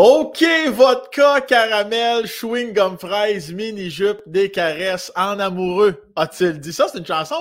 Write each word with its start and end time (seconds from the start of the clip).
OK, 0.00 0.44
vodka, 0.68 1.40
caramel, 1.40 2.24
chewing 2.28 2.72
gum 2.72 2.96
fraise, 2.96 3.52
mini 3.52 3.90
jupe, 3.90 4.22
des 4.26 4.48
caresses, 4.48 5.10
en 5.16 5.40
amoureux. 5.40 6.04
A-t-il 6.14 6.60
dit 6.60 6.72
ça? 6.72 6.86
C'est 6.86 6.98
une 6.98 7.04
chanson? 7.04 7.34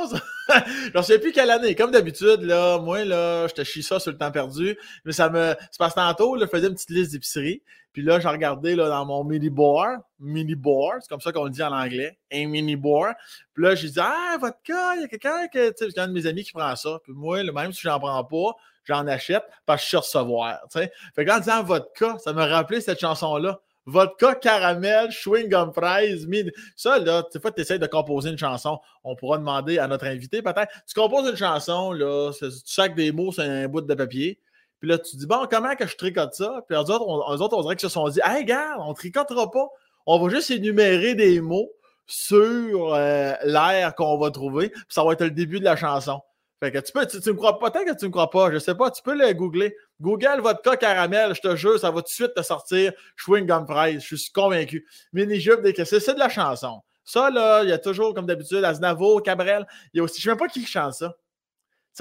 J'en 0.94 1.02
sais 1.04 1.20
plus 1.20 1.32
quelle 1.32 1.50
année. 1.50 1.76
Comme 1.76 1.92
d'habitude, 1.92 2.42
là, 2.42 2.80
moi, 2.80 3.06
là, 3.06 3.48
je 3.48 3.54
te 3.54 3.64
chie 3.64 3.84
ça 3.84 4.00
sur 4.00 4.12
le 4.12 4.18
temps 4.18 4.32
perdu. 4.32 4.78
Mais 5.06 5.12
ça 5.12 5.30
me. 5.30 5.56
C'est 5.72 5.78
parce 5.78 5.94
que 5.94 6.00
tantôt, 6.00 6.36
là, 6.36 6.46
je 6.46 6.58
faisais 6.58 6.68
une 6.68 6.74
petite 6.74 6.90
liste 6.90 7.12
d'épicerie. 7.12 7.62
Puis 7.94 8.04
là, 8.04 8.20
j'ai 8.20 8.28
regardé 8.28 8.76
là, 8.76 8.90
dans 8.90 9.06
mon 9.06 9.24
mini 9.24 9.50
bar. 9.50 9.98
Mini 10.20 10.56
bar, 10.56 10.98
c'est 11.00 11.10
comme 11.10 11.22
ça 11.22 11.32
qu'on 11.32 11.46
le 11.46 11.50
dit 11.50 11.64
en 11.64 11.72
anglais. 11.72 12.18
Un 12.32 12.48
mini 12.48 12.76
bar. 12.76 13.14
Puis 13.54 13.64
là, 13.64 13.76
j'ai 13.76 13.90
dit, 13.90 14.00
ah, 14.00 14.38
vodka, 14.40 14.96
il 14.96 15.02
y 15.02 15.04
a 15.04 15.08
quelqu'un 15.08 15.48
que. 15.48 15.70
Tu 15.70 15.86
sais, 15.86 15.92
j'ai 15.96 16.02
un 16.02 16.08
de 16.08 16.14
mes 16.14 16.28
amis 16.28 16.44
qui 16.44 16.52
prend 16.52 16.76
ça. 16.76 17.00
Puis 17.04 17.14
moi, 17.14 17.44
là, 17.44 17.52
même 17.52 17.74
si 17.74 17.82
j'en 17.82 18.00
prends 18.00 18.24
pas, 18.24 18.56
j'en 18.86 19.06
achète 19.08 19.44
parce 19.66 19.82
que 19.82 19.84
je 19.84 19.88
suis 19.88 19.98
recevoir. 19.98 20.60
Fait 20.72 20.92
que 21.16 21.32
en 21.32 21.40
disant 21.40 21.64
vodka, 21.64 22.18
ça 22.20 22.34
m'a 22.34 22.46
rappelé 22.46 22.82
cette 22.82 23.00
chanson-là. 23.00 23.60
Vodka, 23.88 24.36
caramel, 24.36 25.10
chewing 25.12 25.48
gum 25.48 25.74
fraise, 25.74 26.28
mine. 26.28 26.52
Ça, 26.76 27.00
là, 27.00 27.24
tu 27.32 27.40
fois, 27.40 27.52
tu 27.52 27.62
essaies 27.62 27.80
de 27.80 27.88
composer 27.88 28.30
une 28.30 28.38
chanson. 28.38 28.80
On 29.06 29.16
pourra 29.16 29.38
demander 29.38 29.80
à 29.80 29.88
notre 29.88 30.06
invité, 30.06 30.42
peut-être. 30.42 30.72
Tu 30.86 30.94
composes 30.94 31.30
une 31.30 31.38
chanson, 31.38 31.94
là, 31.94 32.32
tu 32.38 32.52
sacs 32.66 32.96
des 32.96 33.14
mots 33.14 33.32
sur 33.32 33.44
un 33.44 33.68
bout 33.70 33.82
de 33.82 33.94
papier. 33.96 34.40
Puis 34.80 34.90
là, 34.90 34.98
tu 34.98 35.16
dis, 35.16 35.26
bon, 35.26 35.48
comment 35.50 35.74
que 35.76 35.88
je 35.88 35.96
tricote 35.96 36.34
ça? 36.34 36.62
Puis 36.68 36.78
eux 36.78 36.82
autres, 36.82 37.08
on, 37.08 37.34
eux 37.34 37.42
autres, 37.42 37.58
on 37.58 37.62
dirait 37.62 37.78
qu'ils 37.78 37.90
se 37.90 37.94
sont 37.94 38.10
dit, 38.10 38.20
hey, 38.24 38.42
regarde, 38.42 38.82
on 38.86 38.94
tricotera 38.94 39.50
pas. 39.50 39.68
On 40.06 40.20
va 40.20 40.30
juste 40.30 40.52
énumérer 40.52 41.16
des 41.16 41.40
mots 41.42 41.72
sur 42.06 42.94
euh, 42.94 43.34
l'air 43.44 43.96
qu'on 43.96 44.18
va 44.18 44.32
trouver. 44.32 44.70
Puis 44.70 44.84
ça 44.90 45.04
va 45.04 45.14
être 45.14 45.24
le 45.24 45.32
début 45.32 45.60
de 45.60 45.66
la 45.66 45.76
chanson. 45.76 46.22
Fait 46.60 46.72
que 46.72 46.80
tu 46.80 46.92
peux, 46.92 47.06
tu, 47.06 47.18
me 47.30 47.36
crois 47.36 47.60
pas, 47.60 47.70
peut-être 47.70 47.94
que 47.94 48.00
tu 48.00 48.06
me 48.06 48.12
crois 48.12 48.32
pas, 48.32 48.52
je 48.52 48.58
sais 48.58 48.74
pas, 48.74 48.90
tu 48.90 49.04
peux 49.04 49.16
le 49.16 49.32
googler. 49.34 49.76
Google 50.02 50.42
vodka 50.42 50.76
caramel, 50.76 51.36
je 51.36 51.42
te 51.42 51.56
jure, 51.56 51.80
ça 51.80 51.92
va 51.92 51.98
tout 51.98 52.06
de 52.06 52.08
suite 52.08 52.34
te 52.36 52.42
sortir 52.42 52.94
chewing 53.16 53.46
gum 53.46 53.66
je 53.68 54.16
suis 54.16 54.32
convaincu. 54.32 54.88
Mini 55.14 55.40
jupe 55.40 55.62
des 55.62 55.86
c'est 55.86 56.14
de 56.14 56.20
la 56.20 56.30
chanson. 56.30 56.82
Ça, 57.04 57.30
là, 57.30 57.64
il 57.64 57.70
y 57.70 57.74
a 57.74 57.78
toujours, 57.78 58.14
comme 58.14 58.26
d'habitude, 58.26 58.64
Aznavour, 58.64 59.24
Cabrel, 59.24 59.66
il 59.94 59.98
y 59.98 60.00
a 60.02 60.04
aussi, 60.04 60.20
je 60.20 60.24
sais 60.24 60.30
même 60.30 60.38
pas 60.38 60.48
qui 60.48 60.66
chante 60.66 60.94
ça. 60.94 61.16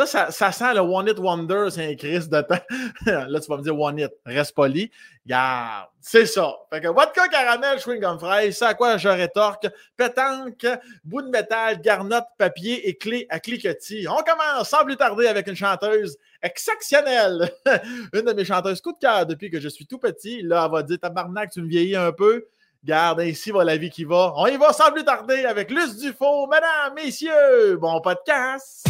Ça, 0.05 0.30
ça, 0.30 0.52
sent 0.52 0.75
le 0.75 0.80
One 0.80 1.08
It 1.08 1.19
Wonder, 1.19 1.69
c'est 1.70 1.86
un 1.86 1.94
Chris 1.94 2.28
de 2.28 2.42
temps. 2.42 2.61
Là, 3.06 3.41
tu 3.41 3.48
vas 3.48 3.56
me 3.56 3.62
dire 3.62 3.80
One 3.80 3.98
It, 3.98 4.11
reste 4.27 4.55
poli. 4.55 4.91
Garde, 5.27 5.88
c'est 6.03 6.27
ça. 6.27 6.55
Fait 6.70 6.83
que 6.83 6.88
vodka 6.88 7.28
caramel, 7.28 7.80
chewing 7.80 8.03
gum 8.03 8.19
fraise, 8.19 8.58
c'est 8.58 8.66
à 8.66 8.75
quoi 8.75 8.98
je 8.98 9.08
rétorque. 9.08 9.66
Pétanque, 9.97 10.66
bout 11.03 11.22
de 11.22 11.30
métal, 11.30 11.80
garnotte, 11.80 12.27
papier 12.36 12.86
et 12.86 12.98
clé 12.98 13.27
à 13.30 13.41
cliquetis. 13.41 14.06
On 14.06 14.22
commence 14.22 14.69
sans 14.69 14.84
plus 14.84 14.98
tarder 14.98 15.28
avec 15.28 15.47
une 15.47 15.56
chanteuse 15.56 16.19
exceptionnelle. 16.42 17.50
une 18.12 18.20
de 18.20 18.34
mes 18.34 18.44
chanteuses 18.44 18.83
coup 18.83 18.92
de 18.92 18.98
cœur 18.98 19.25
depuis 19.25 19.48
que 19.48 19.60
je 19.60 19.69
suis 19.70 19.86
tout 19.86 19.98
petit. 19.98 20.42
Là, 20.42 20.64
elle 20.66 20.72
va 20.72 20.83
dire 20.83 20.98
Tabarnak, 21.00 21.53
tu 21.53 21.62
me 21.62 21.69
vieillis 21.69 21.97
un 21.97 22.12
peu. 22.12 22.44
Garde, 22.84 23.20
ainsi 23.20 23.50
va 23.50 23.64
la 23.64 23.78
vie 23.78 23.88
qui 23.88 24.05
va. 24.05 24.34
On 24.36 24.47
y 24.47 24.58
va 24.58 24.75
sans 24.75 24.92
plus 24.92 25.05
tarder 25.05 25.47
avec 25.47 25.70
Luce 25.70 25.97
Dufaux. 25.97 26.47
Mesdames, 26.48 26.94
messieurs, 26.94 27.78
bon 27.78 27.98
podcast. 28.03 28.86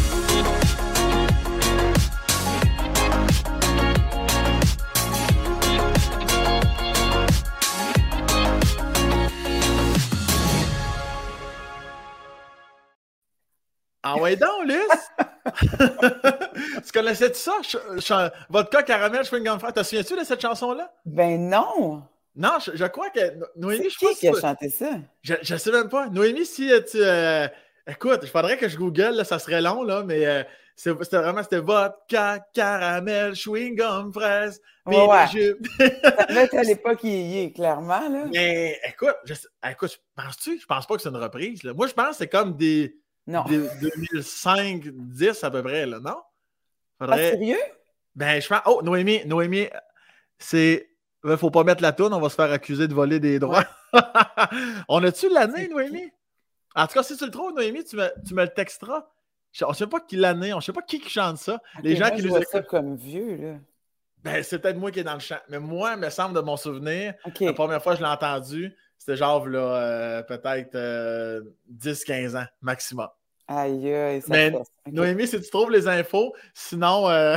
Ah 14.09 14.19
ouais 14.19 14.37
donc, 14.37 14.67
Luce! 14.67 15.11
tu 16.87 16.93
connaissais 16.93 17.29
-tu 17.31 18.01
ça? 18.01 18.33
Vodka, 18.49 18.85
caramel, 18.85 19.25
chewing 19.25 19.43
gum 19.43 19.59
Te 19.59 19.83
souviens-tu 19.83 20.17
de 20.17 20.23
cette 20.23 20.41
chanson-là? 20.41 20.93
Ben 21.05 21.49
non! 21.49 22.05
Non, 22.37 22.59
je, 22.61 22.85
crois 22.85 23.11
que 23.11 23.21
Noémie, 23.57 23.91
je 23.91 23.99
qui 23.99 24.15
qui 24.15 24.29
a 24.29 24.41
chanté 24.41 24.69
ça? 24.69 24.91
Je, 25.23 25.35
ne 25.53 25.59
sais 25.59 25.73
même 25.73 25.89
pas. 25.89 26.09
Noémie, 26.09 26.47
si 26.47 26.73
euh, 26.73 26.81
tu... 26.89 26.99
Euh, 27.01 27.49
écoute, 27.89 28.21
il 28.23 28.29
faudrait 28.29 28.57
que 28.57 28.69
je 28.69 28.77
google, 28.77 29.25
ça 29.25 29.41
serait 29.41 29.61
long, 29.61 29.83
là, 29.83 30.05
mais 30.05 30.25
euh, 30.25 30.45
c'était 30.77 31.17
vraiment, 31.17 31.43
c'était 31.43 31.59
vodka, 31.59 32.39
caramel, 32.55 33.35
chewing 33.35 33.75
gum, 33.75 34.13
fraise, 34.13 34.63
ouais, 34.87 35.05
ouais. 35.05 35.57
ça 36.51 36.61
à 36.61 36.63
l'époque 36.63 37.03
y 37.03 37.39
est, 37.39 37.53
clairement, 37.53 38.09
là. 38.09 38.27
Mais 38.33 38.79
écoute, 38.87 39.17
je, 39.25 39.35
écoute, 39.69 40.01
penses-tu? 40.15 40.61
Je 40.61 40.67
pense 40.67 40.87
pas 40.87 40.95
que 40.95 41.03
c'est 41.03 41.09
une 41.09 41.17
reprise, 41.17 41.65
là. 41.65 41.75
Moi, 41.75 41.89
je 41.89 41.93
pense 41.93 42.11
que 42.11 42.17
c'est 42.19 42.29
comme 42.29 42.57
des 42.57 43.01
non. 43.27 43.45
2005-10 43.45 45.45
à 45.45 45.51
peu 45.51 45.63
près, 45.63 45.87
là, 45.87 46.01
non? 46.01 46.17
Faudrait... 46.99 47.29
Ah, 47.29 47.31
sérieux? 47.33 47.59
Ben, 48.15 48.41
je 48.41 48.49
pense. 48.49 48.61
Oh, 48.67 48.81
Noémie, 48.83 49.25
Noémie, 49.27 49.69
c'est. 50.39 50.91
Il 51.25 51.31
ne 51.31 51.37
faut 51.37 51.51
pas 51.51 51.65
mettre 51.65 51.83
la 51.83 51.93
toune, 51.93 52.15
on 52.15 52.21
va 52.21 52.29
se 52.29 52.37
faire 52.37 52.53
accuser 52.53 52.87
de 52.87 52.95
voler 52.95 53.19
des 53.19 53.39
droits. 53.39 53.65
on 54.89 55.03
a-tu 55.03 55.29
l'année, 55.29 55.69
Noémie? 55.69 56.13
En 56.75 56.87
tout 56.87 56.95
cas, 56.95 57.03
si 57.03 57.17
tu 57.17 57.25
le 57.25 57.33
trouves, 57.33 57.53
Noémie, 57.53 57.85
tu 57.85 57.97
me, 57.97 58.09
tu 58.27 58.35
me 58.35 58.43
le 58.43 58.49
texteras. 58.49 59.07
On 59.63 59.71
ne 59.71 59.75
sait 59.75 59.87
pas 59.87 60.01
qui 60.01 60.17
l'année, 60.17 60.53
on 60.53 60.59
ne 60.59 60.63
sait 60.63 60.73
pas 60.73 60.83
qui, 60.83 61.01
qui 61.01 61.09
chante 61.09 61.39
ça. 61.39 61.61
Les 61.83 61.97
gens 61.97 62.11
qui 62.11 62.23
nous 62.23 62.37
écoutent. 62.37 62.47
ça 62.47 62.63
comme 62.63 62.97
vieux, 62.97 63.37
là. 63.37 63.55
Ben, 64.23 64.43
c'est 64.43 64.59
peut-être 64.59 64.77
moi 64.77 64.91
qui 64.91 65.01
est 65.01 65.05
dans 65.05 65.15
le 65.15 65.21
chant. 65.21 65.39
Mais 65.49 65.61
moi, 65.61 65.95
il 65.95 66.01
me 66.01 66.11
semble 66.11 66.35
de 66.35 66.41
mon 66.41 66.57
souvenir, 66.57 67.15
la 67.41 67.53
première 67.53 67.83
fois 67.83 67.93
que 67.93 67.99
je 67.99 68.05
l'ai 68.05 68.11
entendu, 68.11 68.77
c'était 68.99 69.17
genre 69.17 69.47
là, 69.47 69.59
euh, 69.59 70.23
peut-être 70.23 70.77
10-15 71.73 72.35
euh, 72.35 72.41
ans 72.41 72.47
maximum. 72.61 73.09
Aïe, 73.49 73.95
aïe, 73.95 74.21
ça 74.21 74.27
Mais 74.31 74.53
Noémie, 74.91 75.29
si 75.29 75.41
tu 75.41 75.49
trouves 75.49 75.71
les 75.71 75.87
infos, 75.87 76.35
sinon, 76.53 77.09
euh, 77.09 77.37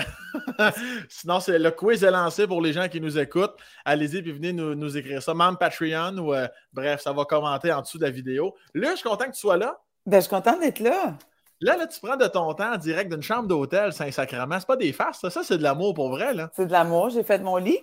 sinon 1.09 1.39
c'est 1.39 1.59
le 1.59 1.69
quiz 1.69 2.03
est 2.03 2.09
lancé 2.09 2.47
pour 2.47 2.61
les 2.61 2.73
gens 2.73 2.87
qui 2.87 2.99
nous 2.99 3.19
écoutent. 3.19 3.55
Allez-y 3.85 4.17
et 4.17 4.31
venez 4.31 4.51
nous, 4.51 4.97
écrire 4.97 5.21
ça. 5.21 5.35
Même 5.35 5.57
Patreon 5.57 6.17
ou 6.17 6.33
bref, 6.73 7.01
ça 7.01 7.13
va 7.13 7.25
commenter 7.25 7.71
en 7.71 7.81
dessous 7.81 7.99
de 7.99 8.05
la 8.05 8.09
vidéo. 8.09 8.55
Là, 8.73 8.91
je 8.91 8.97
suis 8.97 9.09
content 9.09 9.25
que 9.25 9.33
tu 9.33 9.39
sois 9.39 9.57
là. 9.57 9.79
Ben, 10.07 10.17
je 10.17 10.21
suis 10.21 10.29
content 10.29 10.57
d'être 10.57 10.79
là. 10.79 11.15
Là, 11.61 11.77
là, 11.77 11.85
tu 11.85 11.99
prends 11.99 12.15
de 12.15 12.25
ton 12.25 12.53
temps 12.53 12.73
en 12.73 12.77
direct 12.77 13.11
d'une 13.11 13.21
chambre 13.21 13.47
d'hôtel 13.47 13.93
Saint-Sacrement. 13.93 14.59
C'est 14.59 14.67
pas 14.67 14.77
des 14.77 14.93
farces, 14.93 15.19
ça, 15.19 15.29
ça 15.29 15.43
c'est 15.43 15.57
de 15.57 15.63
l'amour 15.63 15.93
pour 15.93 16.09
vrai. 16.09 16.33
là. 16.33 16.49
C'est 16.55 16.65
de 16.65 16.71
l'amour. 16.71 17.09
J'ai 17.09 17.23
fait 17.23 17.39
mon 17.39 17.57
lit. 17.57 17.79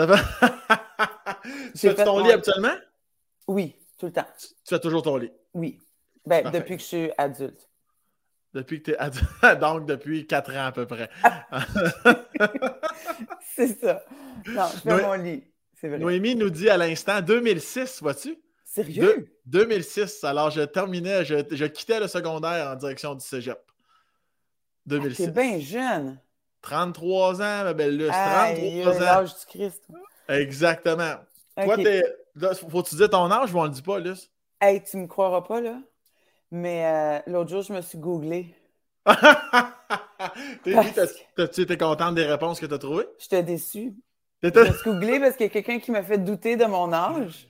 tu 1.74 1.90
fais 1.90 2.04
ton 2.04 2.20
lit 2.20 2.32
actuellement? 2.32 2.74
Oui, 3.50 3.74
tout 3.98 4.06
le 4.06 4.12
temps. 4.12 4.26
Tu, 4.64 4.74
as 4.74 4.78
toujours 4.78 5.02
ton 5.02 5.16
lit? 5.16 5.32
Oui. 5.54 5.80
Ben, 6.24 6.48
depuis 6.52 6.76
que 6.76 6.82
je 6.82 6.86
suis 6.86 7.10
adulte. 7.18 7.68
Depuis 8.54 8.80
que 8.80 8.84
tu 8.84 8.90
es 8.92 8.96
adulte. 8.96 9.26
Donc, 9.60 9.86
depuis 9.86 10.24
quatre 10.28 10.54
ans 10.54 10.66
à 10.66 10.72
peu 10.72 10.86
près. 10.86 11.10
c'est 13.56 13.80
ça. 13.80 14.04
Non, 14.46 14.66
je 14.72 14.78
fais 14.88 15.02
mon 15.02 15.14
lit. 15.14 15.42
C'est 15.74 15.88
vrai. 15.88 15.98
Noémie 15.98 16.36
nous 16.36 16.48
dit 16.48 16.70
à 16.70 16.76
l'instant 16.76 17.20
2006, 17.20 18.00
vois-tu? 18.02 18.38
Sérieux? 18.64 19.36
2006. 19.46 20.22
Alors, 20.22 20.52
je 20.52 20.60
terminais, 20.60 21.24
je, 21.24 21.66
quittais 21.66 21.98
le 21.98 22.06
secondaire 22.06 22.68
en 22.68 22.76
direction 22.76 23.16
du 23.16 23.26
cégep. 23.26 23.58
2006. 24.86 25.24
Ah, 25.26 25.30
bien 25.32 25.58
jeune. 25.58 26.20
33 26.62 27.42
ans, 27.42 27.64
ma 27.64 27.74
belle 27.74 27.96
Luce. 27.96 28.10
33 28.10 28.94
ans. 28.94 29.00
l'âge 29.00 29.34
du 29.40 29.46
Christ. 29.46 29.82
Exactement. 30.28 31.16
Toi, 31.56 31.76
t'es 32.38 32.54
faut 32.68 32.82
tu 32.82 32.96
dire 32.96 33.10
ton 33.10 33.30
âge 33.30 33.54
ou 33.54 33.58
on 33.58 33.64
le 33.64 33.70
dit 33.70 33.82
pas, 33.82 33.98
Luce? 33.98 34.30
Hey, 34.60 34.82
tu 34.82 34.96
me 34.96 35.06
croiras 35.06 35.42
pas, 35.42 35.60
là. 35.60 35.80
Mais 36.50 36.84
euh, 36.84 37.18
l'autre 37.30 37.50
jour, 37.50 37.62
je 37.62 37.72
me 37.72 37.80
suis 37.80 37.98
googlé. 37.98 38.54
T'as-tu 41.36 41.62
été 41.62 41.76
contente 41.76 42.14
des 42.14 42.26
réponses 42.26 42.60
que 42.60 42.66
tu 42.66 42.74
as 42.74 42.78
trouvées? 42.78 43.06
J'étais 43.18 43.42
déçue. 43.42 43.94
Je 44.42 44.48
me 44.48 44.72
suis 44.72 44.90
googlé 44.90 45.20
parce 45.20 45.36
qu'il 45.36 45.46
y 45.46 45.48
a 45.48 45.52
quelqu'un 45.52 45.78
qui 45.78 45.90
m'a 45.90 46.02
fait 46.02 46.18
douter 46.18 46.56
de 46.56 46.64
mon 46.64 46.92
âge. 46.92 47.48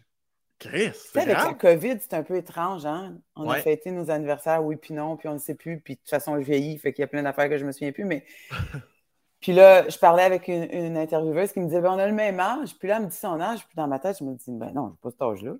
Chris, 0.61 0.91
c'est 0.95 1.21
avec 1.21 1.39
la 1.39 1.55
COVID, 1.55 1.97
c'est 2.01 2.13
un 2.13 2.23
peu 2.23 2.37
étrange, 2.37 2.85
hein? 2.85 3.17
On 3.35 3.49
a 3.49 3.57
fêté 3.57 3.91
nos 3.91 4.11
anniversaires, 4.11 4.63
oui, 4.63 4.77
puis 4.77 4.93
non, 4.93 5.17
puis 5.17 5.27
on 5.27 5.33
ne 5.33 5.39
sait 5.39 5.55
plus, 5.55 5.81
puis 5.81 5.95
de 5.95 6.01
toute 6.01 6.11
façon, 6.11 6.39
je 6.39 6.45
vieillis, 6.45 6.77
fait 6.77 6.93
qu'il 6.93 7.01
y 7.01 7.05
a 7.05 7.07
plein 7.07 7.23
d'affaires 7.23 7.49
que 7.49 7.57
je 7.57 7.65
me 7.65 7.73
souviens 7.73 7.93
plus, 7.93 8.05
mais 8.05 8.27
Puis 9.41 9.53
là, 9.53 9.89
je 9.89 9.99
parlais 9.99 10.23
avec 10.23 10.49
une, 10.49 10.97
intervieweuse 10.97 11.53
qui 11.53 11.61
me 11.61 11.67
disait 11.67 11.81
ben, 11.81 11.93
on 11.93 11.99
a 11.99 12.07
le 12.07 12.13
même 12.13 12.39
âge. 12.39 12.77
Puis 12.79 12.89
là, 12.89 12.97
elle 12.97 13.05
me 13.05 13.09
dit 13.09 13.17
son 13.17 13.41
âge. 13.41 13.67
Puis 13.67 13.77
dans 13.77 13.89
ma 13.89 13.99
tête, 13.99 14.19
je 14.19 14.25
me 14.25 14.35
dis 14.35 14.45
ben 14.49 14.71
non, 14.73 14.87
je 14.87 14.91
n'ai 14.91 14.97
pas 15.03 15.11
cet 15.11 15.23
âge-là. 15.23 15.53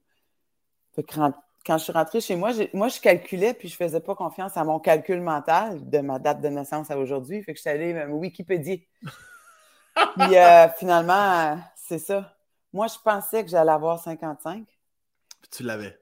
quand, 1.09 1.33
quand, 1.65 1.79
je 1.79 1.85
suis 1.85 1.93
rentrée 1.93 2.21
chez 2.21 2.37
moi, 2.37 2.51
moi, 2.75 2.89
je 2.89 3.01
calculais, 3.01 3.55
puis 3.55 3.69
je 3.69 3.75
ne 3.75 3.89
faisais 3.89 4.01
pas 4.01 4.15
confiance 4.15 4.57
à 4.57 4.65
mon 4.65 4.79
calcul 4.79 5.21
mental 5.21 5.89
de 5.89 5.99
ma 6.01 6.19
date 6.19 6.43
de 6.43 6.49
naissance 6.49 6.91
à 6.91 6.99
aujourd'hui. 6.99 7.43
Fait 7.43 7.53
que 7.53 7.59
je 7.59 7.63
suis 7.63 7.71
allée 7.71 7.95
même 7.95 8.13
Wikipédia. 8.13 8.77
puis 10.17 10.37
euh, 10.37 10.69
finalement, 10.79 11.59
c'est 11.75 11.99
ça. 11.99 12.37
Moi, 12.73 12.87
je 12.87 12.99
pensais 13.03 13.43
que 13.43 13.51
j'allais 13.51 13.73
avoir 13.73 13.99
55. 13.99 14.67
Puis 14.67 15.51
tu 15.51 15.63
l'avais. 15.63 15.99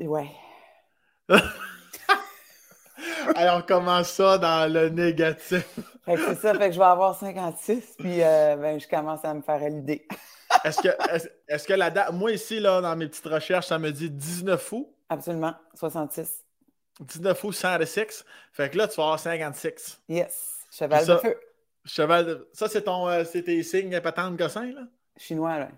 Ouais. 0.00 0.30
Alors, 3.36 3.58
on 3.58 3.62
commence 3.62 4.08
ça 4.08 4.38
dans 4.38 4.72
le 4.72 4.88
négatif? 4.88 5.78
c'est 6.06 6.34
ça, 6.34 6.54
fait 6.54 6.68
que 6.68 6.72
je 6.72 6.78
vais 6.78 6.84
avoir 6.84 7.18
56, 7.18 7.96
puis 7.98 8.22
euh, 8.22 8.56
ben, 8.56 8.80
je 8.80 8.88
commence 8.88 9.24
à 9.24 9.34
me 9.34 9.42
faire 9.42 9.62
à 9.62 9.68
l'idée. 9.68 10.06
est-ce 10.64 10.80
que, 10.80 10.88
est-ce, 11.48 11.66
que 11.66 11.72
la 11.72 11.90
date, 11.90 12.12
moi 12.12 12.32
ici, 12.32 12.60
là, 12.60 12.80
dans 12.80 12.96
mes 12.96 13.08
petites 13.08 13.26
recherches, 13.26 13.66
ça 13.66 13.78
me 13.78 13.90
dit 13.90 14.10
19 14.10 14.72
août? 14.72 14.88
Absolument, 15.08 15.54
66. 15.74 16.44
19 17.00 17.44
août, 17.44 17.52
106. 17.52 18.24
Fait 18.52 18.70
que 18.70 18.78
là, 18.78 18.88
tu 18.88 18.96
vas 18.96 19.04
avoir 19.04 19.18
56. 19.18 20.00
Yes, 20.08 20.60
cheval 20.70 21.06
de 21.06 21.16
feu. 21.16 21.40
Cheval 21.84 22.26
de... 22.26 22.48
Ça, 22.52 22.68
c'est 22.68 22.82
ton, 22.82 23.08
euh, 23.08 23.24
c'est 23.24 23.42
tes 23.42 23.62
signes 23.62 24.00
patente 24.00 24.36
gossin, 24.36 24.66
là? 24.66 24.82
Chinois, 25.16 25.58
là. 25.58 25.68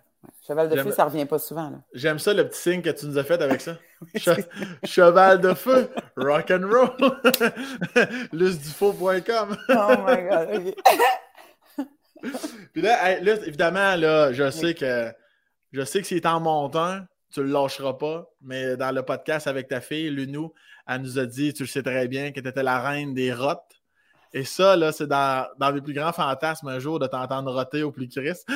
Cheval 0.47 0.69
de 0.69 0.83
feu, 0.83 0.91
ça 0.91 1.05
revient 1.05 1.27
pas 1.27 1.39
souvent. 1.39 1.73
J'aime 1.93 2.19
ça, 2.19 2.33
le 2.35 2.49
petit 2.49 2.61
signe 2.61 2.83
que 2.83 2.91
tu 2.91 3.07
nous 3.07 3.19
as 3.19 3.25
fait 3.25 3.41
avec 3.41 3.61
ça. 3.61 3.77
cheval 4.85 5.41
de 5.41 5.55
feu, 5.55 5.91
rock 6.17 6.51
and 6.51 6.69
roll. 6.71 6.91
Oh 9.69 9.95
my 10.07 10.23
God, 10.23 10.75
Puis 12.73 12.83
là, 12.83 13.19
évidemment, 13.47 13.97
là, 13.97 14.33
je 14.33 14.51
sais 14.51 14.75
que 14.75 15.13
je 15.73 15.85
sais 15.85 16.01
que 16.01 16.07
s'il 16.07 16.19
est 16.19 16.27
en 16.27 16.41
montant, 16.41 17.01
tu 17.33 17.43
le 17.43 17.51
lâcheras 17.51 17.95
pas, 17.95 18.31
mais 18.41 18.77
dans 18.77 18.95
le 18.95 19.03
podcast 19.03 19.49
avec 19.49 19.69
ta 19.69 19.81
fille, 19.81 20.09
Lunou, 20.09 20.53
elle 20.87 21.03
nous 21.03 21.19
a 21.19 21.27
dit, 21.27 21.53
tu 21.53 21.65
le 21.65 21.69
sais 21.69 21.83
très 21.83 22.07
bien, 22.07 22.31
que 22.31 22.41
tu 22.41 22.49
étais 22.49 22.63
la 22.63 22.81
reine 22.81 23.13
des 23.13 23.33
rottes. 23.33 23.83
Et 24.33 24.45
ça, 24.45 24.77
là, 24.77 24.93
c'est 24.93 25.07
dans, 25.07 25.49
dans 25.59 25.73
mes 25.73 25.81
plus 25.81 25.95
grands 25.95 26.13
fantasmes 26.13 26.69
un 26.69 26.79
jour 26.79 26.99
de 26.99 27.07
t'entendre 27.07 27.53
roter 27.53 27.83
au 27.83 27.91
plus 27.91 28.09
Christ. 28.09 28.49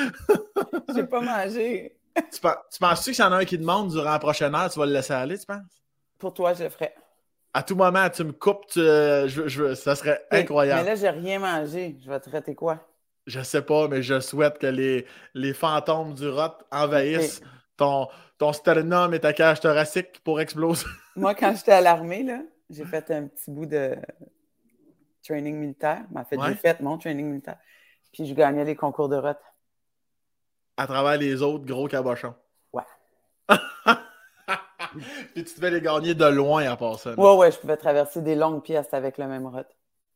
J'ai 0.93 1.03
pas 1.03 1.21
mangé. 1.21 1.98
Tu, 2.31 2.39
penses-tu 2.79 3.11
que 3.11 3.15
s'il 3.15 3.23
y 3.23 3.27
en 3.27 3.31
a 3.31 3.37
un 3.37 3.45
qui 3.45 3.57
demande 3.57 3.89
durant 3.89 4.11
la 4.11 4.19
prochaine 4.19 4.53
heure, 4.55 4.69
tu 4.69 4.79
vas 4.79 4.85
le 4.85 4.93
laisser 4.93 5.13
aller, 5.13 5.37
tu 5.37 5.45
penses? 5.45 5.83
Pour 6.17 6.33
toi, 6.33 6.53
je 6.53 6.63
le 6.63 6.69
ferai. 6.69 6.93
À 7.53 7.63
tout 7.63 7.75
moment, 7.75 8.09
tu 8.09 8.23
me 8.23 8.31
coupes, 8.31 8.65
je, 8.75 9.73
ça 9.75 9.95
serait 9.95 10.23
incroyable. 10.31 10.83
Mais 10.83 10.89
là, 10.89 10.95
j'ai 10.95 11.09
rien 11.09 11.39
mangé. 11.39 11.97
Je 12.03 12.09
vais 12.09 12.19
te 12.19 12.29
traiter 12.29 12.53
quoi? 12.53 12.79
Je 13.25 13.41
sais 13.41 13.61
pas, 13.61 13.87
mais 13.87 14.01
je 14.01 14.19
souhaite 14.19 14.59
que 14.59 14.67
les, 14.67 15.05
les 15.33 15.53
fantômes 15.53 16.13
du 16.13 16.29
rot 16.29 16.53
envahissent 16.71 17.41
ton, 17.77 18.07
ton 18.37 18.53
sternum 18.53 19.13
et 19.13 19.19
ta 19.19 19.33
cage 19.33 19.59
thoracique 19.59 20.21
pour 20.23 20.39
exploser. 20.39 20.85
Moi, 21.15 21.35
quand 21.35 21.53
j'étais 21.55 21.73
à 21.73 21.81
l'armée, 21.81 22.25
j'ai 22.69 22.85
fait 22.85 23.09
un 23.11 23.27
petit 23.27 23.51
bout 23.51 23.65
de 23.65 23.95
training 25.23 25.55
militaire. 25.55 26.03
En 26.15 26.23
fait, 26.23 26.37
j'ai 26.47 26.55
fait 26.55 26.79
mon 26.79 26.97
training 26.97 27.27
militaire. 27.27 27.57
Puis 28.11 28.25
je 28.25 28.33
gagnais 28.33 28.65
les 28.65 28.75
concours 28.75 29.09
de 29.09 29.17
rot. 29.17 29.35
À 30.79 30.87
travers 30.87 31.17
les 31.17 31.41
autres 31.41 31.65
gros 31.65 31.89
cabochons. 31.89 32.33
Ouais. 32.71 32.83
Puis 35.35 35.43
tu 35.43 35.55
devais 35.55 35.71
les 35.71 35.81
gagner 35.81 36.13
de 36.13 36.25
loin 36.25 36.71
à 36.71 36.77
part 36.77 36.97
ça. 36.97 37.13
Ouais, 37.15 37.35
ouais, 37.35 37.51
je 37.51 37.57
pouvais 37.57 37.75
traverser 37.75 38.21
des 38.21 38.33
longues 38.33 38.63
pièces 38.63 38.93
avec 38.93 39.17
le 39.17 39.27
même 39.27 39.45
rot. 39.45 39.65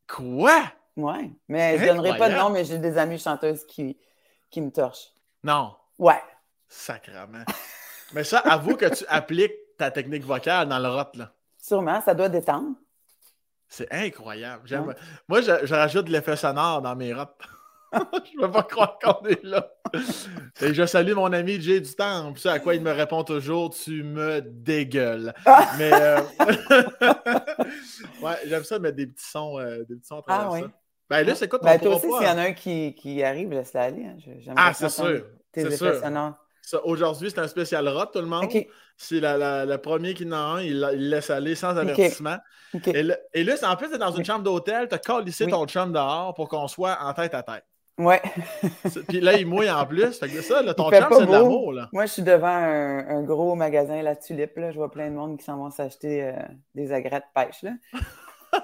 Quoi? 0.08 0.62
Ouais. 0.96 1.30
Mais 1.48 1.78
je 1.78 1.84
donnerai 1.84 2.16
pas 2.16 2.30
de 2.30 2.36
nom, 2.36 2.48
mais 2.48 2.64
j'ai 2.64 2.78
des 2.78 2.96
amis 2.96 3.18
chanteuses 3.18 3.66
qui, 3.66 3.98
qui 4.50 4.62
me 4.62 4.70
torchent. 4.70 5.12
Non. 5.42 5.76
Ouais. 5.98 6.22
Sacrement. 6.66 7.44
mais 8.14 8.24
ça, 8.24 8.38
avoue 8.38 8.76
que 8.76 8.86
tu 8.86 9.04
appliques 9.08 9.76
ta 9.76 9.90
technique 9.90 10.24
vocale 10.24 10.66
dans 10.66 10.78
le 10.78 10.88
rot, 10.88 11.10
là. 11.12 11.30
Sûrement, 11.58 12.00
ça 12.00 12.14
doit 12.14 12.30
détendre. 12.30 12.74
C'est 13.68 13.92
incroyable. 13.92 14.66
Moi, 15.28 15.42
je, 15.42 15.74
rajoute 15.74 16.08
l'effet 16.08 16.36
sonore 16.36 16.80
dans 16.80 16.96
mes 16.96 17.12
rots. 17.12 17.24
je 18.32 18.36
ne 18.36 18.42
peux 18.42 18.50
pas 18.50 18.62
croire 18.62 18.98
qu'on 18.98 19.26
est 19.26 19.42
là. 19.42 19.70
Et 20.60 20.74
je 20.74 20.86
salue 20.86 21.12
mon 21.12 21.32
ami 21.32 21.60
Jay 21.60 21.80
du 21.80 21.94
Temple. 21.94 22.48
à 22.48 22.58
quoi 22.58 22.74
il 22.74 22.82
me 22.82 22.92
répond 22.92 23.24
toujours 23.24 23.70
Tu 23.70 24.02
me 24.02 24.40
dégueules. 24.40 25.32
Mais 25.78 25.90
euh, 25.92 26.20
ouais, 28.22 28.36
j'aime 28.46 28.64
ça 28.64 28.78
mettre 28.78 28.96
des 28.96 29.06
petits 29.06 29.28
sons, 29.28 29.58
euh, 29.58 29.84
des 29.88 29.96
petits 29.96 30.08
sons 30.08 30.18
à 30.18 30.22
travers 30.22 30.46
ah, 30.46 30.52
oui. 30.52 30.60
ça. 30.62 30.70
Ben 31.10 31.26
là, 31.26 31.34
c'est 31.34 31.48
quoi 31.48 31.58
ton 31.58 31.66
ben, 31.66 31.78
toi 31.78 31.96
aussi, 31.96 32.06
s'il 32.06 32.26
y 32.26 32.30
en 32.30 32.38
a 32.38 32.42
un 32.42 32.52
qui, 32.52 32.94
qui 32.94 33.22
arrive, 33.22 33.50
laisse-le 33.50 33.80
aller. 33.80 34.04
Hein. 34.04 34.54
Ah, 34.56 34.72
c'est 34.72 34.88
sûr. 34.88 35.24
Tes 35.52 35.70
sonores. 35.70 36.34
Aujourd'hui, 36.84 37.30
c'est 37.30 37.40
un 37.40 37.48
spécial 37.48 37.86
rot, 37.88 38.06
tout 38.06 38.20
le 38.20 38.26
monde. 38.26 38.48
C'est 38.96 39.20
le 39.20 39.76
premier 39.76 40.14
qui 40.14 40.26
en 40.26 40.32
a 40.32 40.36
un, 40.36 40.62
il, 40.62 40.80
laisse 40.80 41.30
aller 41.30 41.54
sans 41.54 41.76
avertissement. 41.76 42.38
Et, 42.86 43.02
là, 43.02 43.54
en 43.64 43.76
plus, 43.76 43.88
tu 43.88 43.94
es 43.94 43.98
dans 43.98 44.12
une 44.12 44.24
chambre 44.24 44.44
d'hôtel, 44.44 44.88
tu 44.88 44.94
as 44.94 44.98
collé 44.98 45.30
ici 45.30 45.46
ton 45.46 45.66
chum 45.66 45.92
dehors 45.92 46.34
pour 46.34 46.48
qu'on 46.48 46.68
soit 46.68 46.98
en 47.00 47.12
tête 47.12 47.34
à 47.34 47.42
tête. 47.42 47.64
Ouais. 47.96 48.20
Puis 49.08 49.20
là, 49.20 49.34
il 49.34 49.46
mouille 49.46 49.70
en 49.70 49.86
plus. 49.86 50.18
Fait 50.18 50.28
que 50.28 50.42
ça, 50.42 50.62
ton 50.74 50.90
chum, 50.90 51.06
c'est 51.10 51.26
de 51.26 51.32
l'amour. 51.32 51.74
Moi, 51.92 52.06
je 52.06 52.12
suis 52.12 52.22
devant 52.22 52.48
un, 52.48 53.22
gros 53.22 53.54
magasin, 53.54 54.02
la 54.02 54.16
Tulipe. 54.16 54.56
Là. 54.56 54.72
Je 54.72 54.76
vois 54.76 54.90
plein 54.90 55.10
de 55.10 55.14
monde 55.14 55.38
qui 55.38 55.44
s'en 55.44 55.56
vont 55.56 55.70
s'acheter 55.70 56.24
euh, 56.24 56.32
des 56.74 56.92
agrès 56.92 57.20
de 57.20 57.24
pêche. 57.34 57.62
Là. 57.62 57.72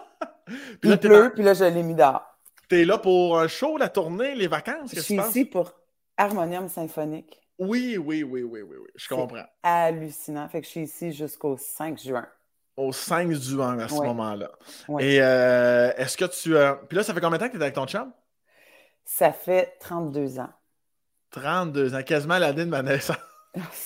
puis 0.81 0.91
il 0.91 0.99
pleut, 0.99 1.33
puis 1.35 1.45
là, 1.45 1.55
je 1.55 1.65
l'ai 1.65 1.83
mis 1.83 1.95
dehors. 1.95 2.25
Tu 2.69 2.83
es 2.83 2.85
là 2.85 2.99
pour 2.99 3.39
un 3.39 3.49
show, 3.49 3.77
la 3.77 3.89
tournée, 3.89 4.35
les 4.35 4.49
vacances? 4.49 4.91
Je 4.95 5.01
suis 5.01 5.17
ici 5.17 5.45
pour 5.45 5.75
Harmonium 6.17 6.69
Symphonique. 6.69 7.41
Oui, 7.59 7.99
oui, 7.99 8.23
oui, 8.23 8.43
oui, 8.43 8.63
oui, 8.63 8.77
oui. 8.81 8.89
Je 8.97 9.09
comprends. 9.09 9.45
Hallucinant. 9.63 10.49
Fait 10.49 10.61
que 10.61 10.67
je 10.67 10.71
suis 10.71 10.83
ici 10.83 11.13
jusqu'au 11.13 11.57
5 11.57 11.99
juin. 11.99 12.27
Au 12.77 12.93
5 12.93 13.33
juin 13.33 13.79
à 13.79 13.89
ce 13.89 13.95
moment-là. 13.95 14.51
Et 14.99 15.21
euh, 15.21 15.93
est-ce 15.97 16.17
que 16.17 16.25
tu. 16.25 16.57
Euh, 16.57 16.75
puis 16.89 16.97
là, 16.97 17.03
ça 17.03 17.13
fait 17.13 17.21
combien 17.21 17.37
de 17.37 17.43
temps 17.43 17.49
que 17.49 17.53
tu 17.53 17.59
es 17.59 17.63
avec 17.63 17.75
ton 17.75 17.87
chum? 17.87 18.11
Ça 19.13 19.33
fait 19.33 19.77
32 19.81 20.39
ans. 20.39 20.49
32 21.33 21.97
ans, 21.97 22.03
quasiment 22.03 22.39
l'année 22.39 22.65
de 22.65 22.71
ma 22.71 22.83
naissance. 22.83 23.17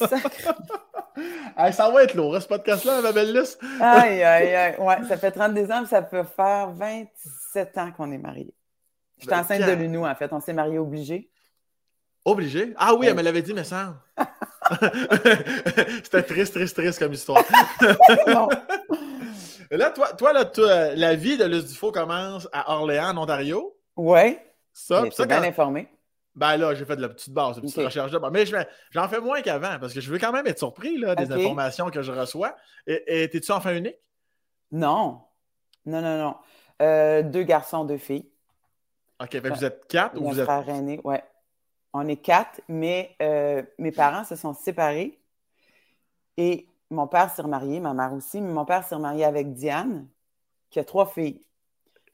ça 1.72 1.90
va 1.90 2.04
être 2.04 2.14
lourd, 2.14 2.40
ce 2.40 2.46
podcast-là, 2.46 3.00
ma 3.00 3.10
belle 3.10 3.34
liste. 3.34 3.58
aïe, 3.80 4.22
aïe, 4.22 4.54
aïe. 4.54 4.76
Ouais, 4.78 5.02
ça 5.08 5.16
fait 5.16 5.30
32 5.30 5.72
ans, 5.72 5.86
ça 5.86 6.02
peut 6.02 6.24
faire 6.24 6.72
27 6.72 7.78
ans 7.78 7.90
qu'on 7.96 8.12
est 8.12 8.18
mariés. 8.18 8.54
Je 9.16 9.22
suis 9.22 9.30
ben, 9.30 9.40
enceinte 9.40 9.62
de 9.62 9.72
l'UNO, 9.72 10.06
en 10.06 10.14
fait. 10.14 10.30
On 10.30 10.40
s'est 10.40 10.52
mariés 10.52 10.78
obligés. 10.78 11.30
Obligé? 12.26 12.74
Ah 12.76 12.94
oui, 12.94 13.06
elle 13.06 13.16
me 13.16 13.22
l'avait 13.22 13.42
dit, 13.42 13.54
mais 13.54 13.64
ça. 13.64 13.96
C'était 16.04 16.22
triste, 16.22 16.52
triste, 16.52 16.76
triste 16.76 16.98
comme 16.98 17.14
histoire. 17.14 17.42
là, 19.70 19.90
toi, 19.90 20.12
toi, 20.12 20.32
là, 20.34 20.44
la 20.94 21.14
vie 21.14 21.38
de 21.38 21.44
Luce 21.46 21.64
Dufault 21.64 21.92
commence 21.92 22.46
à 22.52 22.74
Orléans, 22.74 23.16
en 23.16 23.22
Ontario. 23.22 23.74
Oui. 23.96 24.36
Ça, 24.74 25.04
ça 25.12 25.24
bien 25.24 25.42
informé. 25.44 25.88
Ben 26.34 26.56
là, 26.56 26.74
j'ai 26.74 26.84
fait 26.84 26.96
de 26.96 27.00
la 27.00 27.08
petite 27.08 27.32
base, 27.32 27.56
de 27.56 27.60
petite 27.60 27.76
recherche 27.76 28.10
là. 28.10 28.30
Mais 28.30 28.44
j'en 28.90 29.08
fais 29.08 29.20
moins 29.20 29.40
qu'avant 29.40 29.78
parce 29.78 29.94
que 29.94 30.00
je 30.00 30.10
veux 30.10 30.18
quand 30.18 30.32
même 30.32 30.46
être 30.48 30.58
surpris 30.58 30.98
là, 30.98 31.14
des 31.14 31.30
informations 31.30 31.90
que 31.90 32.02
je 32.02 32.10
reçois. 32.10 32.56
Et 32.86 33.28
t'es-tu 33.30 33.52
enfant 33.52 33.70
unique? 33.70 33.96
Non. 34.72 35.22
Non, 35.86 36.00
non, 36.00 36.18
non. 36.18 36.36
Euh, 36.82 37.22
deux 37.22 37.44
garçons, 37.44 37.84
deux 37.84 37.98
filles. 37.98 38.28
OK, 39.20 39.36
vous 39.36 39.64
êtes 39.64 39.86
quatre 39.86 40.20
ou 40.20 40.28
vous 40.28 40.40
êtes. 40.40 40.44
frère 40.44 40.68
aîné, 40.68 41.00
ouais. 41.04 41.22
On 41.92 42.08
est 42.08 42.16
quatre, 42.16 42.60
mais 42.66 43.14
euh, 43.22 43.62
mes 43.78 43.92
parents 43.92 44.24
se 44.24 44.34
sont 44.34 44.52
séparés 44.52 45.20
et 46.36 46.68
mon 46.90 47.06
père 47.06 47.30
s'est 47.30 47.42
remarié, 47.42 47.78
ma 47.78 47.94
mère 47.94 48.12
aussi, 48.12 48.40
mais 48.40 48.52
mon 48.52 48.64
père 48.64 48.84
s'est 48.84 48.96
remarié 48.96 49.24
avec 49.24 49.52
Diane, 49.52 50.08
qui 50.70 50.80
a 50.80 50.84
trois 50.84 51.06
filles. 51.06 51.44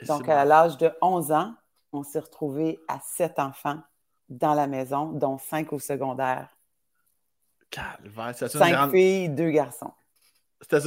Donc, 0.06 0.28
à 0.28 0.44
l'âge 0.44 0.76
de 0.76 0.92
11 1.00 1.32
ans, 1.32 1.54
on 1.92 2.02
s'est 2.02 2.18
retrouvés 2.18 2.78
à 2.88 2.98
sept 3.00 3.38
enfants 3.38 3.80
dans 4.28 4.54
la 4.54 4.66
maison, 4.66 5.06
dont 5.06 5.38
cinq 5.38 5.72
au 5.72 5.78
secondaire. 5.78 6.48
Calvaire, 7.70 8.34
Cinq 8.34 8.90
filles, 8.90 9.28
deux 9.28 9.50
garçons. 9.50 9.92
C'était 10.60 10.78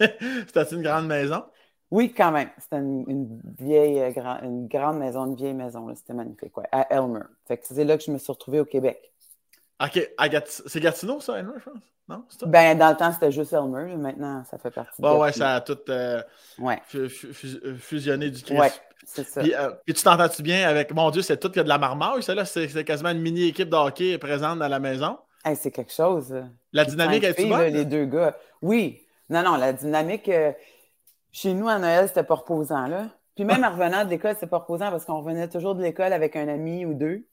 une 0.72 0.82
grande 0.82 1.06
maison? 1.06 1.44
Oui, 1.90 2.12
quand 2.12 2.32
même. 2.32 2.50
C'était 2.58 2.76
une, 2.76 3.40
vieille, 3.58 4.00
euh, 4.00 4.34
une 4.42 4.68
grande 4.68 4.98
maison, 4.98 5.26
une 5.26 5.36
vieille 5.36 5.54
maison. 5.54 5.92
C'était 5.94 6.12
magnifique, 6.12 6.56
ouais, 6.56 6.68
à 6.70 6.92
Elmer. 6.92 7.20
c'est 7.46 7.84
là 7.84 7.96
que 7.96 8.04
je 8.04 8.10
me 8.10 8.18
suis 8.18 8.30
retrouvée 8.30 8.60
au 8.60 8.64
Québec. 8.64 9.12
OK. 9.82 10.10
C'est 10.66 10.80
Gatineau, 10.80 11.20
ça, 11.20 11.38
Elmer, 11.38 11.52
je 11.58 11.70
pense? 11.70 11.82
Non? 12.08 12.24
Ben, 12.46 12.76
dans 12.76 12.90
le 12.90 12.96
temps, 12.96 13.12
c'était 13.12 13.30
juste 13.30 13.52
Elmer. 13.52 13.96
Maintenant, 13.96 14.42
ça 14.44 14.58
fait 14.58 14.70
partie 14.70 15.00
de 15.00 15.06
ouais, 15.06 15.32
ça 15.32 15.56
a 15.56 15.60
tout 15.60 15.78
euh, 15.88 16.22
fusionné 17.78 18.30
du 18.30 18.42
Christ. 18.42 18.58
Ouais, 18.58 18.72
c'est 19.14 19.24
ça. 19.24 19.40
Puis, 19.40 19.54
euh, 19.54 19.70
tu 19.86 19.94
t'entends-tu 19.94 20.42
bien 20.42 20.68
avec, 20.68 20.92
mon 20.94 21.10
Dieu, 21.10 21.22
c'est 21.22 21.38
tout 21.38 21.48
qu'il 21.48 21.58
y 21.58 21.60
a 21.60 21.64
de 21.64 21.68
la 21.68 21.78
marmaille, 21.78 22.22
ça, 22.22 22.34
là? 22.34 22.44
C'est 22.44 22.84
quasiment 22.84 23.10
une 23.10 23.20
mini-équipe 23.20 23.68
de 23.68 23.76
hockey 23.76 24.18
présente 24.18 24.58
dans 24.58 24.68
la 24.68 24.78
maison. 24.78 25.18
c'est 25.54 25.70
quelque 25.70 25.92
chose. 25.92 26.34
La 26.72 26.84
dynamique 26.84 27.24
est-tu 27.24 27.46
bonne? 27.46 27.72
les 27.72 27.84
deux 27.84 28.04
gars. 28.04 28.36
Oui. 28.62 29.00
Non, 29.28 29.42
non, 29.42 29.56
la 29.56 29.72
dynamique... 29.72 30.30
Chez 31.30 31.52
nous, 31.52 31.68
à 31.68 31.78
Noël, 31.78 32.08
c'était 32.08 32.24
pas 32.24 32.36
reposant, 32.36 32.86
là. 32.86 33.08
Puis 33.34 33.44
même 33.44 33.62
en 33.62 33.70
revenant 33.72 34.04
de 34.04 34.10
l'école, 34.10 34.34
c'était 34.34 34.46
pas 34.46 34.58
reposant 34.58 34.90
parce 34.90 35.04
qu'on 35.04 35.18
revenait 35.18 35.48
toujours 35.48 35.74
de 35.74 35.82
l'école 35.82 36.12
avec 36.12 36.36
un 36.36 36.48
ami 36.48 36.84
ou 36.84 36.94
deux. 36.94 37.26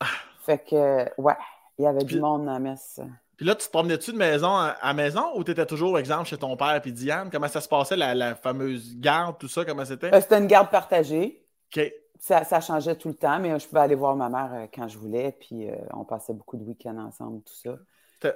Ah. 0.00 0.06
Fait 0.44 0.58
que, 0.58 1.20
ouais, 1.20 1.36
il 1.78 1.84
y 1.84 1.86
avait 1.86 2.04
du 2.04 2.20
monde 2.20 2.48
à 2.48 2.54
la 2.54 2.58
messe. 2.58 3.00
Puis 3.36 3.44
là, 3.44 3.54
tu 3.54 3.66
te 3.66 3.70
promenais-tu 3.70 4.12
de 4.12 4.16
maison 4.16 4.48
à, 4.54 4.94
maison 4.94 5.36
ou 5.36 5.44
tu 5.44 5.50
étais 5.50 5.66
toujours, 5.66 5.98
exemple, 5.98 6.24
chez 6.24 6.38
ton 6.38 6.56
père 6.56 6.80
et 6.82 6.90
Diane? 6.90 7.28
Comment 7.30 7.48
ça 7.48 7.60
se 7.60 7.68
passait, 7.68 7.96
la, 7.96 8.34
fameuse 8.34 8.98
garde, 8.98 9.36
tout 9.38 9.48
ça? 9.48 9.64
Comment 9.64 9.84
c'était? 9.84 10.14
Euh, 10.14 10.20
c'était 10.20 10.38
une 10.38 10.46
garde 10.46 10.70
partagée. 10.70 11.44
OK. 11.74 11.92
Ça, 12.18 12.44
ça, 12.44 12.62
changeait 12.62 12.96
tout 12.96 13.08
le 13.08 13.14
temps, 13.14 13.38
mais 13.38 13.58
je 13.58 13.68
pouvais 13.68 13.82
aller 13.82 13.94
voir 13.94 14.16
ma 14.16 14.30
mère 14.30 14.50
euh, 14.54 14.66
quand 14.72 14.88
je 14.88 14.96
voulais, 14.96 15.36
puis 15.38 15.68
euh, 15.68 15.76
on 15.92 16.04
passait 16.04 16.32
beaucoup 16.32 16.56
de 16.56 16.64
week-ends 16.64 16.96
ensemble, 16.96 17.42
tout 17.42 17.54
ça. 17.54 17.76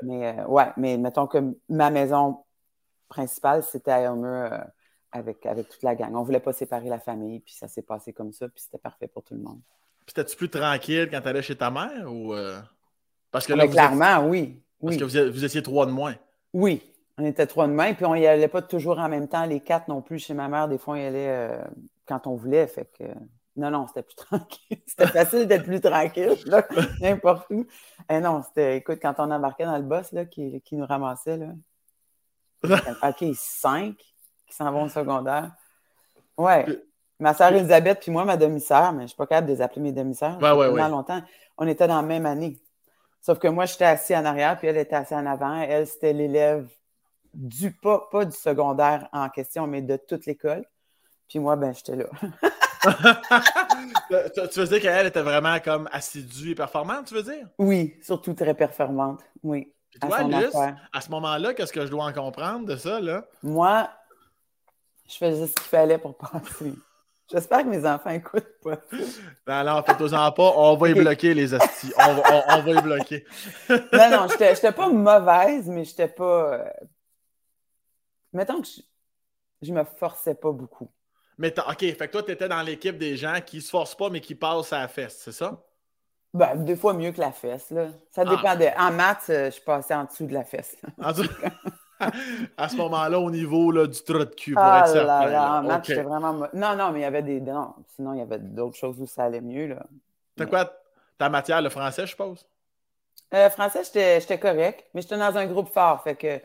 Mais 0.02 0.44
ouais, 0.44 0.66
mais 0.76 0.98
mettons 0.98 1.26
que 1.26 1.38
ma 1.70 1.90
maison 1.90 2.44
principale, 3.08 3.64
c'était 3.64 3.90
à 3.90 4.00
Elmer 4.00 4.50
avec, 5.10 5.44
avec 5.46 5.68
toute 5.68 5.82
la 5.82 5.94
gang. 5.94 6.14
On 6.14 6.20
ne 6.20 6.24
voulait 6.24 6.40
pas 6.40 6.52
séparer 6.52 6.88
la 6.88 7.00
famille, 7.00 7.40
puis 7.40 7.54
ça 7.54 7.66
s'est 7.66 7.82
passé 7.82 8.12
comme 8.12 8.32
ça, 8.32 8.48
puis 8.48 8.62
c'était 8.62 8.78
parfait 8.78 9.08
pour 9.08 9.24
tout 9.24 9.34
le 9.34 9.40
monde. 9.40 9.60
Puis 10.06 10.12
étais-tu 10.12 10.36
plus 10.36 10.50
tranquille 10.50 11.08
quand 11.10 11.20
tu 11.20 11.28
allais 11.28 11.42
chez 11.42 11.56
ta 11.56 11.70
mère 11.70 12.12
ou 12.12 12.34
euh? 12.34 12.60
Parce 13.30 13.46
que 13.46 13.54
là, 13.54 13.66
clairement, 13.66 14.28
oui, 14.28 14.62
Parce 14.82 14.96
que 14.96 15.04
vous, 15.04 15.44
étiez 15.44 15.62
trois 15.62 15.86
de 15.86 15.90
moins. 15.90 16.14
Oui, 16.52 16.82
on 17.18 17.24
était 17.24 17.46
trois 17.46 17.66
de 17.66 17.72
moins, 17.72 17.92
puis 17.94 18.04
on 18.06 18.14
n'y 18.14 18.26
allait 18.26 18.48
pas 18.48 18.62
toujours 18.62 18.98
en 18.98 19.08
même 19.08 19.28
temps, 19.28 19.44
les 19.44 19.60
quatre 19.60 19.88
non 19.88 20.00
plus 20.00 20.18
chez 20.18 20.34
ma 20.34 20.48
mère. 20.48 20.68
Des 20.68 20.78
fois, 20.78 20.94
on 20.94 20.96
y 20.96 21.04
allait 21.04 21.28
euh, 21.28 21.62
quand 22.06 22.26
on 22.26 22.34
voulait. 22.34 22.66
Fait 22.66 22.88
que 22.98 23.04
Non, 23.56 23.70
non, 23.70 23.86
c'était 23.86 24.02
plus 24.02 24.14
tranquille. 24.16 24.82
C'était 24.86 25.06
facile 25.06 25.46
d'être 25.46 25.64
plus 25.64 25.80
tranquille, 25.80 26.36
là, 26.46 26.66
n'importe 27.00 27.46
où. 27.50 27.60
Et 28.08 28.16
eh 28.16 28.20
non, 28.20 28.42
c'était, 28.42 28.78
écoute, 28.78 28.98
quand 29.02 29.14
on 29.18 29.30
embarquait 29.30 29.66
dans 29.66 29.76
le 29.76 29.82
boss, 29.82 30.12
là, 30.12 30.24
qui, 30.24 30.60
qui 30.62 30.76
nous 30.76 30.86
ramassait, 30.86 31.36
là. 31.36 31.48
OK, 33.02 33.24
cinq 33.34 33.96
qui 34.46 34.54
s'en 34.54 34.70
vont 34.72 34.84
au 34.84 34.88
secondaire. 34.88 35.52
Ouais. 36.36 36.66
Ma 37.18 37.34
soeur 37.34 37.52
Elisabeth, 37.52 38.00
puis 38.00 38.10
moi, 38.10 38.24
ma 38.24 38.36
demi-sœur, 38.36 38.92
mais 38.92 39.00
je 39.00 39.02
ne 39.02 39.08
suis 39.08 39.16
pas 39.16 39.26
capable 39.26 39.48
de 39.48 39.52
les 39.52 39.60
appeler 39.60 39.82
mes 39.82 39.92
demi-sœurs. 39.92 40.40
Ouais, 40.40 40.52
ouais, 40.52 40.68
ouais. 40.68 40.88
longtemps. 40.88 41.22
On 41.58 41.66
était 41.66 41.86
dans 41.86 41.96
la 41.96 42.02
même 42.02 42.26
année. 42.26 42.58
Sauf 43.20 43.38
que 43.38 43.48
moi, 43.48 43.66
j'étais 43.66 43.84
assis 43.84 44.16
en 44.16 44.24
arrière, 44.24 44.56
puis 44.56 44.68
elle 44.68 44.78
était 44.78 44.96
assise 44.96 45.16
en 45.16 45.26
avant. 45.26 45.60
Elle, 45.60 45.86
c'était 45.86 46.12
l'élève 46.12 46.68
du, 47.34 47.72
pas, 47.72 48.08
pas 48.10 48.24
du 48.24 48.36
secondaire 48.36 49.08
en 49.12 49.28
question, 49.28 49.66
mais 49.66 49.82
de 49.82 49.96
toute 49.96 50.26
l'école. 50.26 50.64
Puis 51.28 51.38
moi, 51.38 51.56
ben, 51.56 51.72
j'étais 51.72 51.96
là. 51.96 52.06
tu 54.48 54.60
veux 54.60 54.66
dire 54.66 54.80
qu'elle 54.80 55.06
était 55.06 55.22
vraiment 55.22 55.60
comme 55.60 55.88
assidue 55.92 56.50
et 56.50 56.54
performante, 56.54 57.06
tu 57.06 57.14
veux 57.14 57.22
dire? 57.22 57.46
Oui, 57.58 57.96
surtout 58.02 58.34
très 58.34 58.54
performante, 58.54 59.20
oui. 59.42 59.72
Puis 59.90 60.00
toi, 60.00 60.22
Luce, 60.22 60.54
à 60.92 61.00
ce 61.00 61.10
moment-là, 61.10 61.52
qu'est-ce 61.54 61.72
que 61.72 61.84
je 61.84 61.90
dois 61.90 62.04
en 62.04 62.12
comprendre 62.12 62.66
de 62.66 62.76
ça, 62.76 63.00
là? 63.00 63.24
Moi, 63.42 63.90
je 65.08 65.16
faisais 65.16 65.46
ce 65.46 65.54
qu'il 65.54 65.64
fallait 65.64 65.98
pour 65.98 66.16
passer. 66.16 66.72
J'espère 67.30 67.62
que 67.62 67.68
mes 67.68 67.86
enfants 67.86 68.10
écoutent 68.10 68.58
pas. 68.62 68.78
Non, 69.46 69.64
non, 69.64 69.82
faites-en 69.82 70.32
pas. 70.32 70.52
On 70.56 70.76
va 70.76 70.88
y 70.88 70.94
bloquer, 70.94 71.34
les 71.34 71.54
astis. 71.54 71.92
On 71.96 72.14
va, 72.14 72.44
on, 72.48 72.62
va 72.62 72.70
y 72.70 72.82
bloquer. 72.82 73.24
non, 73.68 74.10
non, 74.10 74.26
j'étais 74.28 74.72
pas 74.72 74.88
mauvaise, 74.88 75.68
mais 75.68 75.84
j'étais 75.84 76.08
pas. 76.08 76.54
Euh, 76.54 76.64
mettons 78.32 78.60
que 78.60 78.66
je, 78.66 78.80
je 79.62 79.72
me 79.72 79.84
forçais 79.84 80.34
pas 80.34 80.50
beaucoup. 80.50 80.90
Mais 81.38 81.54
OK, 81.58 81.78
fait 81.78 81.96
que 81.96 82.12
toi, 82.12 82.22
tu 82.22 82.32
étais 82.32 82.48
dans 82.48 82.62
l'équipe 82.62 82.98
des 82.98 83.16
gens 83.16 83.38
qui 83.44 83.60
se 83.60 83.70
forcent 83.70 83.94
pas, 83.94 84.10
mais 84.10 84.20
qui 84.20 84.34
passent 84.34 84.72
à 84.72 84.80
la 84.80 84.88
fesse, 84.88 85.22
c'est 85.24 85.32
ça? 85.32 85.62
Ben, 86.34 86.54
des 86.56 86.76
fois 86.76 86.92
mieux 86.94 87.12
que 87.12 87.20
la 87.20 87.32
fesse, 87.32 87.70
là. 87.70 87.88
Ça 88.10 88.22
ah. 88.26 88.36
dépendait. 88.36 88.74
En 88.76 88.92
maths, 88.92 89.30
euh, 89.30 89.50
je 89.50 89.60
passais 89.60 89.94
en 89.94 90.04
dessous 90.04 90.26
de 90.26 90.34
la 90.34 90.44
fesse. 90.44 90.76
En 91.02 91.12
dessous... 91.12 91.28
à 92.56 92.68
ce 92.68 92.76
moment-là, 92.76 93.18
au 93.20 93.30
niveau 93.30 93.70
là, 93.70 93.86
du 93.86 94.02
trou 94.02 94.18
de 94.18 94.24
cul, 94.24 94.54
pour 94.54 94.62
ah 94.62 94.80
être 94.80 94.92
certain. 94.92 95.26
Là, 95.26 95.62
maths, 95.62 95.84
c'était 95.86 96.02
vraiment... 96.02 96.48
Non, 96.52 96.76
non, 96.76 96.92
mais 96.92 97.00
il 97.00 97.02
y 97.02 97.06
avait 97.06 97.22
des... 97.22 97.40
Non, 97.40 97.74
sinon, 97.94 98.14
il 98.14 98.18
y 98.18 98.22
avait 98.22 98.38
d'autres 98.38 98.76
choses 98.76 99.00
où 99.00 99.06
ça 99.06 99.24
allait 99.24 99.40
mieux, 99.40 99.66
là. 99.66 99.86
T'as 100.36 100.46
quoi? 100.46 100.72
Ta 101.18 101.28
matière, 101.28 101.60
le 101.60 101.68
français, 101.68 102.02
je 102.02 102.10
suppose? 102.10 102.46
Euh, 103.34 103.50
français, 103.50 103.82
j'étais 103.84 104.38
correct, 104.38 104.86
mais 104.94 105.02
j'étais 105.02 105.18
dans 105.18 105.36
un 105.36 105.46
groupe 105.46 105.68
fort, 105.72 106.02
fait 106.02 106.16
que 106.16 106.40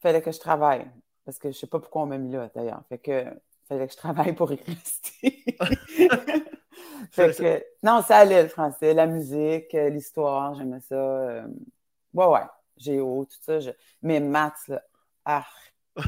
fallait 0.00 0.22
que 0.22 0.30
je 0.30 0.38
travaille. 0.38 0.86
Parce 1.24 1.38
que 1.38 1.50
je 1.50 1.56
sais 1.56 1.66
pas 1.66 1.78
pourquoi 1.78 2.02
on 2.02 2.06
m'a 2.06 2.18
mis 2.18 2.32
là, 2.32 2.48
d'ailleurs. 2.54 2.82
Fait 2.88 2.98
que 2.98 3.24
fallait 3.68 3.86
que 3.86 3.92
je 3.92 3.98
travaille 3.98 4.32
pour 4.32 4.52
y 4.52 4.56
rester. 4.56 5.44
fait 7.10 7.36
que, 7.36 7.64
non, 7.82 8.02
ça 8.02 8.18
allait 8.18 8.42
le 8.42 8.48
français, 8.48 8.94
la 8.94 9.06
musique, 9.06 9.74
euh, 9.74 9.88
l'histoire, 9.88 10.54
j'aimais 10.54 10.80
ça. 10.80 10.94
Euh, 10.94 11.46
ouais, 12.14 12.26
ouais, 12.26 12.40
géo, 12.76 13.24
tout 13.24 13.38
ça. 13.40 13.60
Je... 13.60 13.70
Mais 14.02 14.20
maths, 14.20 14.68
là, 14.68 14.82
arc. 15.24 15.74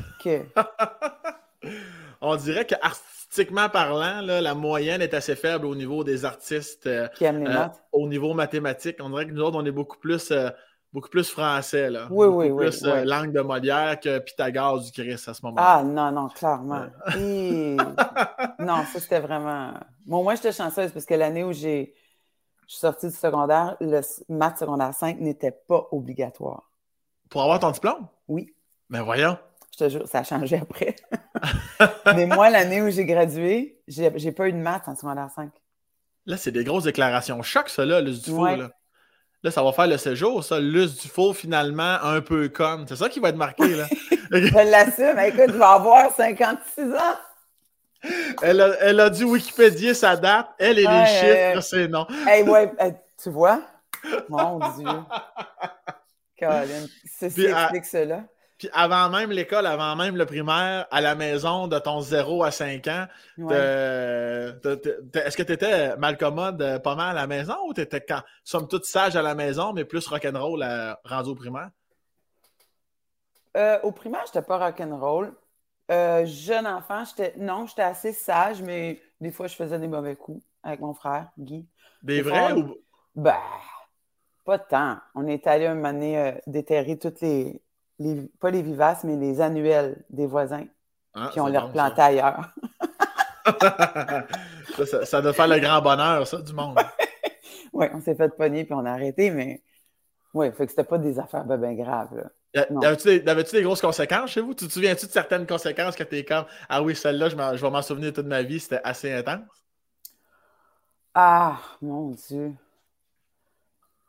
On 2.20 2.36
dirait 2.36 2.66
que 2.66 2.74
artistiquement 2.80 3.68
parlant, 3.68 4.20
là, 4.22 4.40
la 4.40 4.54
moyenne 4.54 5.02
est 5.02 5.14
assez 5.14 5.36
faible 5.36 5.66
au 5.66 5.74
niveau 5.74 6.04
des 6.04 6.24
artistes. 6.24 6.86
Euh, 6.86 7.08
Qui 7.08 7.24
aiment 7.24 7.44
les 7.44 7.52
maths. 7.52 7.82
Au 7.92 8.08
niveau 8.08 8.32
mathématique, 8.34 8.96
on 9.00 9.10
dirait 9.10 9.26
que 9.26 9.32
nous 9.32 9.42
autres, 9.42 9.58
on 9.58 9.64
est 9.64 9.72
beaucoup 9.72 9.98
plus 9.98 10.32
beaucoup 10.94 11.08
plus 11.08 11.28
français, 11.28 11.90
là. 11.90 12.06
Oui, 12.08 12.28
beaucoup 12.28 12.38
oui, 12.38 12.56
plus, 12.56 12.82
oui. 12.84 13.04
langue 13.04 13.32
de 13.32 13.40
Molière 13.40 13.98
que 13.98 14.20
Pythagore 14.20 14.80
du 14.80 14.92
Christ 14.92 15.28
à 15.28 15.34
ce 15.34 15.44
moment-là. 15.44 15.78
Ah, 15.78 15.82
non, 15.82 16.12
non, 16.12 16.28
clairement. 16.28 16.86
non, 18.60 18.84
ça, 18.86 19.00
c'était 19.00 19.18
vraiment. 19.18 19.72
Bon, 20.06 20.22
moi, 20.22 20.36
j'étais 20.36 20.52
chanceuse 20.52 20.92
parce 20.92 21.04
que 21.04 21.14
l'année 21.14 21.42
où 21.42 21.52
j'ai. 21.52 21.92
Je 22.66 22.72
suis 22.72 22.80
sortie 22.80 23.08
du 23.08 23.14
secondaire, 23.14 23.76
le 23.80 24.00
maths 24.28 24.58
secondaire 24.58 24.94
5 24.94 25.20
n'était 25.20 25.50
pas 25.50 25.86
obligatoire. 25.92 26.70
Pour 27.28 27.42
avoir 27.42 27.60
ton 27.60 27.70
diplôme? 27.70 28.06
Oui. 28.28 28.54
Mais 28.88 28.98
ben, 28.98 29.04
voyons. 29.04 29.38
Je 29.72 29.84
te 29.84 29.88
jure, 29.88 30.08
ça 30.08 30.20
a 30.20 30.22
changé 30.22 30.56
après. 30.56 30.96
Mais 32.14 32.26
moi, 32.26 32.48
l'année 32.48 32.80
où 32.80 32.90
j'ai 32.90 33.04
gradué, 33.04 33.80
j'ai 33.88 34.32
pas 34.32 34.48
eu 34.48 34.52
de 34.52 34.58
maths 34.58 34.88
en 34.88 34.94
secondaire 34.94 35.30
5. 35.34 35.50
Là, 36.26 36.36
c'est 36.36 36.52
des 36.52 36.64
grosses 36.64 36.84
déclarations 36.84 37.42
choc, 37.42 37.68
ça, 37.68 37.84
là, 37.84 38.00
le 38.00 38.12
du 38.12 38.30
là. 38.30 38.70
Là, 39.42 39.50
ça 39.50 39.62
va 39.62 39.72
faire 39.72 39.86
le 39.86 39.98
séjour, 39.98 40.42
ça. 40.42 40.58
Luce 40.58 41.02
du 41.02 41.08
faux, 41.08 41.34
finalement, 41.34 41.98
un 42.02 42.22
peu 42.22 42.48
con. 42.48 42.86
C'est 42.88 42.96
ça 42.96 43.10
qui 43.10 43.20
va 43.20 43.28
être 43.28 43.36
marqué, 43.36 43.76
là. 43.76 43.86
je 44.30 44.70
l'assume. 44.70 45.18
Écoute, 45.18 45.52
je 45.52 45.58
vais 45.58 45.64
avoir 45.64 46.10
56 46.16 46.92
ans. 46.94 47.18
Elle 48.42 48.60
a, 48.60 48.74
elle 48.80 49.00
a 49.00 49.10
dû 49.10 49.24
Wikipédier 49.24 49.94
sa 49.94 50.16
date. 50.16 50.48
Elle 50.58 50.78
et 50.78 50.86
les 50.86 51.06
chiffres, 51.06 51.60
c'est 51.60 51.88
non. 51.88 52.06
Hey, 52.26 52.42
ouais, 52.42 52.70
tu 53.22 53.30
vois? 53.30 53.62
Mon 54.28 54.58
Dieu. 54.76 54.88
Colin, 56.38 56.86
ceci 57.18 57.46
explique 57.46 57.86
cela. 57.86 58.24
Puis 58.58 58.68
avant 58.72 59.08
même 59.10 59.30
l'école, 59.32 59.66
avant 59.66 59.96
même 59.96 60.16
le 60.16 60.26
primaire, 60.26 60.86
à 60.90 61.00
la 61.00 61.14
maison, 61.16 61.66
de 61.66 61.78
ton 61.78 62.00
0 62.00 62.44
à 62.44 62.50
5 62.52 62.86
ans, 62.86 63.06
est-ce 63.38 65.36
que 65.36 65.42
tu 65.42 65.52
étais 65.52 65.96
mal 65.96 66.16
commode 66.16 66.62
euh, 66.62 66.78
pas 66.78 66.94
mal 66.94 67.16
à 67.16 67.22
la 67.22 67.26
maison 67.26 67.56
ou 67.66 67.74
tu 67.74 67.80
étais, 67.80 68.00
quand, 68.00 68.20
somme 68.44 68.68
toute, 68.68 68.84
sage 68.84 69.16
à 69.16 69.22
la 69.22 69.34
maison, 69.34 69.72
mais 69.72 69.84
plus 69.84 70.06
rock'n'roll 70.06 70.62
à, 70.62 71.00
rendu 71.04 71.30
au 71.30 71.34
primaire? 71.34 71.70
Euh, 73.56 73.78
au 73.82 73.90
primaire, 73.90 74.22
j'étais 74.26 74.42
pas 74.42 74.58
rock'n'roll. 74.58 75.32
Euh, 75.90 76.24
jeune 76.24 76.66
enfant, 76.66 77.04
j'étais 77.04 77.34
non, 77.36 77.66
j'étais 77.66 77.82
assez 77.82 78.12
sage, 78.12 78.62
mais 78.62 79.00
des 79.20 79.30
fois, 79.30 79.46
je 79.46 79.54
faisais 79.54 79.78
des 79.78 79.88
mauvais 79.88 80.16
coups 80.16 80.42
avec 80.62 80.80
mon 80.80 80.94
frère, 80.94 81.30
Guy. 81.38 81.66
Des, 82.02 82.22
vrais 82.22 82.52
ou. 82.52 82.76
Ben, 83.14 83.36
pas 84.44 84.58
tant. 84.58 84.98
On 85.14 85.26
est 85.26 85.46
allé 85.46 85.66
un 85.66 85.74
moment 85.74 85.92
donné 85.92 86.18
euh, 86.18 86.32
déterrer 86.46 86.98
toutes 86.98 87.20
les, 87.20 87.62
pas 88.40 88.50
les 88.50 88.62
vivaces, 88.62 89.04
mais 89.04 89.16
les 89.16 89.40
annuels 89.40 90.04
des 90.10 90.26
voisins. 90.26 90.66
Ah, 91.14 91.28
puis 91.30 91.40
on 91.40 91.46
les 91.46 91.58
replantait 91.58 92.02
ailleurs. 92.02 92.52
ça, 95.04 95.22
doit 95.22 95.32
faire 95.32 95.48
le 95.48 95.58
grand 95.60 95.80
bonheur, 95.80 96.26
ça, 96.26 96.40
du 96.40 96.52
monde. 96.52 96.78
oui, 97.72 97.86
on 97.92 98.00
s'est 98.00 98.14
fait 98.14 98.34
pogner 98.36 98.64
puis 98.64 98.74
on 98.74 98.84
a 98.84 98.90
arrêté, 98.90 99.30
mais 99.30 99.62
oui, 100.32 100.50
fait 100.52 100.64
que 100.66 100.70
c'était 100.70 100.84
pas 100.84 100.98
des 100.98 101.18
affaires 101.18 101.44
bien 101.44 101.74
graves. 101.74 102.28
Avais-tu 102.54 103.56
des, 103.56 103.62
grosses 103.62 103.80
conséquences 103.80 104.30
chez 104.30 104.40
vous? 104.40 104.54
Tu 104.54 104.66
te 104.66 104.72
souviens-tu 104.72 105.06
de 105.06 105.10
certaines 105.10 105.46
conséquences 105.46 105.96
que 105.96 106.04
tu 106.04 106.18
es 106.18 106.24
comme 106.24 106.44
Ah 106.68 106.82
oui, 106.82 106.94
celle-là, 106.94 107.28
je, 107.28 107.36
je 107.56 107.62
vais 107.62 107.70
m'en 107.70 107.82
souvenir 107.82 108.12
toute 108.12 108.26
ma 108.26 108.42
vie, 108.42 108.60
c'était 108.60 108.80
assez 108.84 109.12
intense? 109.12 109.64
Ah, 111.14 111.58
mon 111.80 112.10
Dieu. 112.10 112.52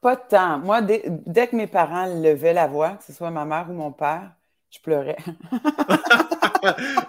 Pas 0.02 0.16
tant. 0.16 0.60
Moi, 0.60 0.82
dès, 0.82 1.02
que 1.02 1.56
mes 1.56 1.68
parents 1.68 2.06
levaient 2.06 2.54
la 2.54 2.68
voix, 2.68 2.92
que 2.92 3.04
ce 3.04 3.14
soit 3.14 3.32
ma 3.32 3.46
mère 3.46 3.68
ou 3.70 3.74
mon 3.74 3.92
père, 3.92 4.32
je 4.70 4.80
pleurais. 4.80 5.18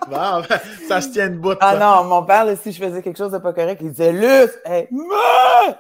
bon, 0.08 0.42
ça 0.88 1.00
se 1.00 1.10
tient 1.10 1.28
de 1.28 1.36
bout. 1.36 1.56
Ah 1.60 1.76
non, 1.76 2.04
mon 2.08 2.24
père, 2.24 2.46
si 2.56 2.72
je 2.72 2.82
faisais 2.82 3.02
quelque 3.02 3.18
chose 3.18 3.32
de 3.32 3.38
pas 3.38 3.52
correct, 3.52 3.80
il 3.82 3.90
disait 3.90 4.12
Luce, 4.12 4.58
hey, 4.64 4.88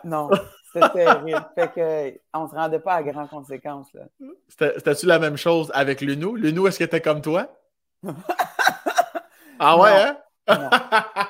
non, 0.04 0.28
c'était 0.72 0.88
terrible. 0.90 1.46
fait 1.54 1.72
que 1.72 2.20
on 2.34 2.48
se 2.48 2.54
rendait 2.54 2.78
pas 2.78 2.94
à 2.94 3.02
grandes 3.02 3.28
conséquences. 3.28 3.88
C'était-tu 4.48 5.06
la 5.06 5.18
même 5.18 5.36
chose 5.36 5.70
avec 5.74 6.00
Lunou? 6.00 6.36
Lunou, 6.36 6.66
est-ce 6.66 6.78
qu'il 6.78 6.86
était 6.86 7.00
comme 7.00 7.22
toi? 7.22 7.48
ah 9.58 9.78
ouais, 9.78 10.02
hein? 10.02 10.18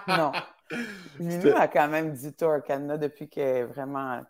non. 0.09 0.17
non. 0.17 0.33
Lunou 1.19 1.57
a 1.57 1.69
quand 1.69 1.89
même 1.89 2.15
du 2.15 2.33
tour 2.33 2.55
au 2.59 2.61
Canada 2.61 2.97
depuis 2.97 3.29
qu'elle 3.29 3.57
est 3.57 3.65
vraiment 3.65 4.23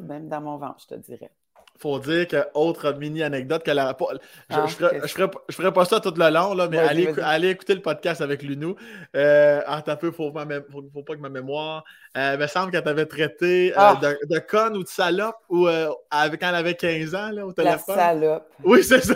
même 0.00 0.28
dans 0.28 0.40
mon 0.40 0.56
ventre, 0.56 0.80
je 0.82 0.94
te 0.94 1.00
dirais. 1.00 1.30
Faut 1.78 1.98
dire 1.98 2.28
que, 2.28 2.36
autre 2.54 2.92
mini 2.92 3.22
anecdote, 3.22 3.64
que 3.64 3.70
la, 3.72 3.96
je, 3.98 4.54
ah, 4.54 4.66
je, 4.68 5.54
ferai, 5.54 5.72
pas 5.72 5.84
ça 5.84 5.98
tout 5.98 6.14
le 6.16 6.30
long, 6.30 6.54
là, 6.54 6.68
mais 6.68 6.78
allez, 6.78 7.48
écouter 7.48 7.74
le 7.74 7.82
podcast 7.82 8.20
avec 8.20 8.42
Lunou. 8.42 8.76
Euh, 9.16 9.60
un 9.66 9.96
peu, 9.96 10.12
faut, 10.12 10.32
faut, 10.32 11.02
pas 11.02 11.14
que 11.14 11.20
ma 11.20 11.28
mémoire. 11.28 11.84
Euh, 12.16 12.34
il 12.34 12.40
me 12.40 12.46
semble 12.46 12.70
qu'elle 12.70 12.84
t'avait 12.84 13.06
traité 13.06 13.72
euh, 13.72 13.76
ah. 13.76 13.98
de, 14.00 14.16
de, 14.30 14.38
conne 14.38 14.76
ou 14.76 14.84
de 14.84 14.88
salope 14.88 15.36
ou, 15.48 15.66
euh, 15.66 15.90
avec, 16.10 16.40
quand 16.40 16.48
elle 16.50 16.54
avait 16.54 16.76
15 16.76 17.14
ans 17.14 17.30
là, 17.30 17.44
au 17.44 17.52
téléphone. 17.52 17.96
La 17.96 18.04
salope. 18.04 18.48
Oui, 18.62 18.84
c'est 18.84 19.00
ça. 19.00 19.14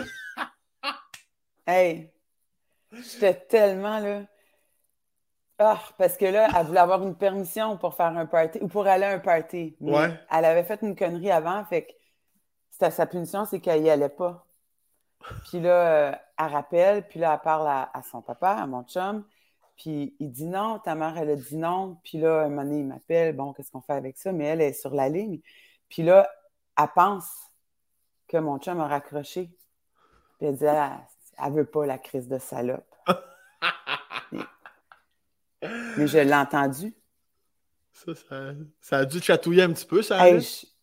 hey! 1.67 2.09
J'étais 2.91 3.35
tellement 3.35 3.99
là. 3.99 4.23
Ah, 5.59 5.79
parce 5.97 6.15
que 6.17 6.25
là, 6.25 6.47
elle 6.57 6.65
voulait 6.65 6.79
avoir 6.79 7.03
une 7.03 7.15
permission 7.15 7.77
pour 7.77 7.93
faire 7.93 8.17
un 8.17 8.25
party 8.25 8.59
ou 8.61 8.67
pour 8.67 8.87
aller 8.87 9.03
à 9.03 9.11
un 9.11 9.19
party. 9.19 9.75
ouais. 9.81 10.09
Elle 10.31 10.45
avait 10.45 10.63
fait 10.63 10.79
une 10.81 10.95
connerie 10.95 11.31
avant, 11.31 11.65
fait 11.65 11.83
que 11.83 11.91
c'était 12.79 12.91
sa 12.91 13.05
punition, 13.05 13.43
c'est 13.43 13.59
qu'elle 13.59 13.83
y 13.83 13.89
allait 13.89 14.07
pas. 14.07 14.45
Puis 15.49 15.59
là, 15.59 16.11
euh, 16.11 16.15
elle 16.37 16.45
rappelle, 16.45 17.05
puis 17.05 17.19
là, 17.19 17.33
elle 17.33 17.41
parle 17.41 17.67
à, 17.67 18.01
son 18.09 18.21
papa, 18.21 18.51
à 18.51 18.65
mon 18.67 18.83
chum, 18.83 19.25
puis 19.75 20.15
il 20.17 20.31
dit 20.31 20.45
non, 20.45 20.79
ta 20.79 20.95
mère, 20.95 21.17
elle 21.17 21.31
a 21.31 21.35
dit 21.35 21.57
non. 21.57 21.97
Puis 22.05 22.19
là, 22.19 22.43
un 22.43 22.47
moment 22.47 22.63
donné, 22.63 22.79
il 22.79 22.87
m'appelle, 22.87 23.35
bon, 23.35 23.51
qu'est-ce 23.51 23.69
qu'on 23.69 23.81
fait 23.81 23.93
avec 23.93 24.17
ça? 24.17 24.31
Mais 24.31 24.45
elle 24.45 24.61
est 24.61 24.71
sur 24.71 24.95
la 24.95 25.09
ligne. 25.09 25.41
Puis 25.89 26.03
là, 26.03 26.29
elle 26.77 26.87
pense 26.95 27.29
que 28.29 28.37
mon 28.37 28.59
chum 28.59 28.79
a 28.79 28.87
raccroché. 28.87 29.49
Puis 30.37 30.47
elle 30.47 30.55
dit, 30.55 30.65
ah, 30.65 31.01
elle 31.37 31.51
veut 31.51 31.65
pas 31.65 31.85
la 31.85 31.97
crise 31.97 32.29
de 32.29 32.37
salope. 32.37 32.95
Mais 35.61 36.07
je 36.07 36.19
l'ai 36.19 36.33
entendu. 36.33 36.93
Ça, 38.81 38.97
a 38.97 39.05
dû 39.05 39.19
te 39.19 39.25
chatouiller 39.25 39.63
un 39.63 39.71
petit 39.71 39.85
peu, 39.85 40.01
ça. 40.01 40.25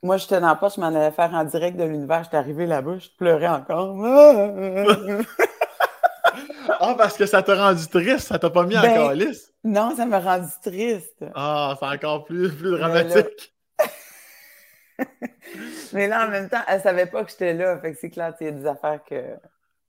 moi, 0.02 0.16
j'étais 0.16 0.40
dans 0.40 0.48
la 0.48 0.54
poche, 0.54 0.74
je 0.76 0.80
m'en 0.80 0.88
allais 0.88 1.10
faire 1.10 1.32
en 1.32 1.44
direct 1.44 1.76
de 1.76 1.84
l'univers. 1.84 2.24
J'étais 2.24 2.36
arrivé 2.36 2.66
là-bas, 2.66 2.98
je 2.98 3.08
pleurais 3.16 3.48
encore. 3.48 3.96
ah, 6.68 6.94
parce 6.96 7.16
que 7.16 7.26
ça 7.26 7.42
t'a 7.42 7.54
rendu 7.54 7.86
triste, 7.88 8.28
ça 8.28 8.38
t'a 8.38 8.50
pas 8.50 8.64
mis 8.64 8.76
en 8.76 8.82
ben, 8.82 9.08
calice? 9.08 9.52
Non, 9.64 9.96
ça 9.96 10.04
m'a 10.06 10.20
rendu 10.20 10.50
triste. 10.62 11.24
Ah, 11.34 11.76
c'est 11.78 11.86
encore 11.86 12.24
plus, 12.24 12.52
plus 12.54 12.70
dramatique. 12.78 13.54
Mais 15.92 16.08
là... 16.08 16.26
en 16.26 16.30
même 16.30 16.48
temps, 16.48 16.62
elle 16.68 16.80
savait 16.80 17.06
pas 17.06 17.24
que 17.24 17.30
j'étais 17.30 17.54
là. 17.54 17.78
Fait 17.78 17.92
que 17.92 17.98
c'est 18.00 18.10
clair, 18.10 18.34
il 18.40 18.46
y 18.46 18.48
a 18.48 18.52
des 18.52 18.66
affaires 18.66 19.00
que. 19.04 19.36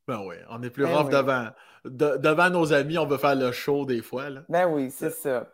Ben 0.07 0.21
oui, 0.25 0.35
on 0.49 0.63
est 0.63 0.69
plus 0.69 0.85
ben 0.85 0.95
rough 0.95 1.09
devant. 1.09 1.47
devant 1.85 2.49
nos 2.49 2.71
amis, 2.71 2.97
on 2.97 3.05
veut 3.05 3.17
faire 3.17 3.35
le 3.35 3.51
show 3.51 3.85
des 3.85 4.01
fois. 4.01 4.29
Là. 4.29 4.41
Ben 4.47 4.65
oui, 4.67 4.89
c'est 4.89 5.11
ça. 5.11 5.45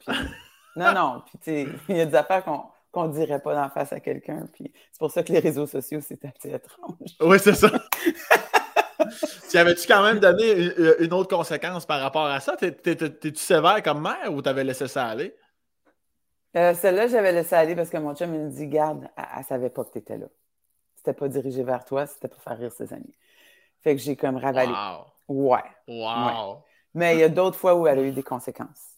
Non, 0.76 0.94
non. 0.94 1.24
Puis, 1.42 1.68
il 1.90 1.98
y 1.98 2.02
a 2.02 2.06
des 2.06 2.16
affaires 2.16 2.44
qu'on 2.92 3.08
ne 3.08 3.14
dirait 3.14 3.40
pas 3.40 3.54
d'en 3.54 3.70
face 3.70 3.94
à 3.94 4.00
quelqu'un. 4.00 4.48
Puis 4.54 4.72
c'est 4.92 5.00
pour 5.00 5.12
ça 5.12 5.24
que 5.24 5.32
les 5.32 5.40
réseaux 5.40 5.68
sociaux, 5.68 6.00
c'est 6.02 6.24
assez 6.26 6.52
étrange. 6.52 7.16
Oui, 7.22 7.38
c'est 7.40 7.56
ça. 7.56 7.70
tu 9.50 9.58
avais-tu 9.58 9.88
quand 9.88 10.04
même 10.04 10.20
donné 10.20 10.72
une, 11.00 11.14
autre 11.14 11.36
conséquence 11.36 11.86
par 11.86 12.00
rapport 12.00 12.26
à 12.26 12.40
ça? 12.40 12.56
T'es-tu 12.56 13.36
sévère 13.36 13.82
comme 13.84 14.02
mère 14.02 14.34
ou 14.34 14.42
t'avais 14.42 14.64
laissé 14.64 14.88
ça 14.88 15.08
aller? 15.08 15.36
Euh, 16.56 16.74
celle-là, 16.76 17.08
j'avais 17.08 17.32
laissé 17.32 17.56
aller 17.56 17.76
parce 17.76 17.90
que 17.90 17.98
mon 17.98 18.16
chum 18.16 18.32
me 18.32 18.50
dit 18.50 18.68
Garde, 18.68 19.10
elle, 19.18 19.40
ne 19.40 19.44
savait 19.44 19.70
pas 19.70 19.84
que 19.84 19.92
tu 19.92 19.98
étais 19.98 20.18
là. 20.18 20.28
C'était 20.96 21.14
pas 21.14 21.28
dirigé 21.28 21.64
vers 21.64 21.84
toi, 21.84 22.06
c'était 22.06 22.28
pour 22.28 22.42
faire 22.42 22.58
rire 22.58 22.72
ses 22.72 22.94
amis. 22.94 23.14
Fait 23.82 23.96
que 23.96 24.02
j'ai 24.02 24.16
comme 24.16 24.38
ravalé. 24.38 24.72
Wow. 25.28 25.52
Ouais. 25.52 25.64
Wow. 25.88 26.64
Mais 26.94 27.16
il 27.16 27.20
y 27.20 27.24
a 27.24 27.30
d'autres 27.30 27.58
fois 27.58 27.76
où 27.76 27.88
elle 27.88 28.00
a 28.00 28.04
eu 28.04 28.12
des 28.12 28.24
conséquences. 28.24 28.93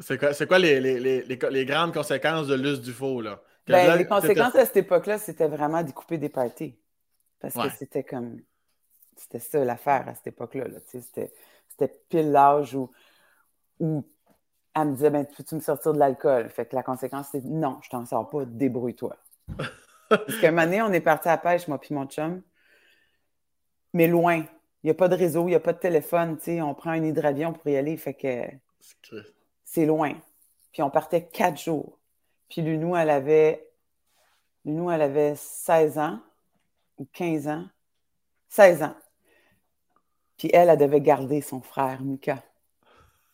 C'est 0.00 0.18
quoi, 0.18 0.32
quoi 0.46 0.58
les, 0.58 0.80
les, 0.80 0.98
les, 0.98 1.38
les, 1.50 1.64
grandes 1.66 1.92
conséquences 1.92 2.46
de 2.46 2.54
l'us 2.54 2.80
du 2.80 2.92
faux, 2.92 3.20
là? 3.20 3.40
Ben, 3.66 3.96
les 3.96 4.06
conséquences 4.06 4.56
à 4.56 4.64
cette 4.64 4.78
époque-là, 4.78 5.18
c'était 5.18 5.46
vraiment 5.46 5.82
découper 5.82 6.18
des 6.18 6.28
parties. 6.28 6.76
Parce 7.38 7.54
que 7.54 7.76
c'était 7.78 8.04
comme. 8.04 8.40
C'était 9.16 9.38
ça 9.38 9.64
l'affaire 9.64 10.08
à 10.08 10.14
cette 10.14 10.28
époque-là. 10.28 10.68
Là. 10.68 10.78
C'était, 10.86 11.32
c'était 11.68 11.94
pile 12.08 12.32
l'âge 12.32 12.74
où, 12.74 12.90
où 13.78 14.04
elle 14.74 14.88
me 14.88 14.94
disait 14.94 15.10
ben, 15.10 15.26
Peux-tu 15.26 15.54
me 15.54 15.60
sortir 15.60 15.92
de 15.92 15.98
l'alcool? 15.98 16.48
Fait 16.48 16.66
que 16.66 16.74
la 16.74 16.82
conséquence, 16.82 17.28
c'est 17.30 17.44
non, 17.44 17.78
je 17.82 17.90
t'en 17.90 18.04
sors 18.06 18.28
pas, 18.30 18.44
débrouille-toi. 18.46 19.16
Parce 20.08 20.38
qu'à 20.40 20.48
un 20.48 20.50
moment 20.52 20.64
donné, 20.64 20.82
on 20.82 20.92
est 20.92 21.00
parti 21.00 21.28
à 21.28 21.32
la 21.32 21.38
pêche, 21.38 21.68
moi 21.68 21.78
puis 21.78 21.94
mon 21.94 22.06
chum, 22.06 22.42
mais 23.92 24.06
loin. 24.06 24.44
Il 24.82 24.86
n'y 24.86 24.90
a 24.90 24.94
pas 24.94 25.08
de 25.08 25.14
réseau, 25.14 25.42
il 25.42 25.50
n'y 25.50 25.54
a 25.54 25.60
pas 25.60 25.74
de 25.74 25.78
téléphone. 25.78 26.38
On 26.62 26.74
prend 26.74 26.90
un 26.90 27.04
hydravion 27.04 27.52
pour 27.52 27.68
y 27.68 27.76
aller. 27.76 27.96
Fait 27.98 28.14
que 28.14 28.46
c'est 29.70 29.86
loin. 29.86 30.14
Puis 30.72 30.82
on 30.82 30.90
partait 30.90 31.26
quatre 31.26 31.60
jours. 31.60 31.96
Puis 32.48 32.60
Lunou, 32.60 32.96
elle 32.96 33.10
avait. 33.10 33.68
Lunou, 34.64 34.90
elle 34.90 35.02
avait 35.02 35.36
16 35.36 35.98
ans 35.98 36.20
ou 36.98 37.06
15 37.12 37.46
ans. 37.48 37.66
16 38.48 38.82
ans. 38.82 38.96
Puis 40.36 40.50
elle, 40.52 40.70
elle 40.70 40.78
devait 40.78 41.00
garder 41.00 41.40
son 41.40 41.60
frère, 41.60 42.02
Mika, 42.02 42.42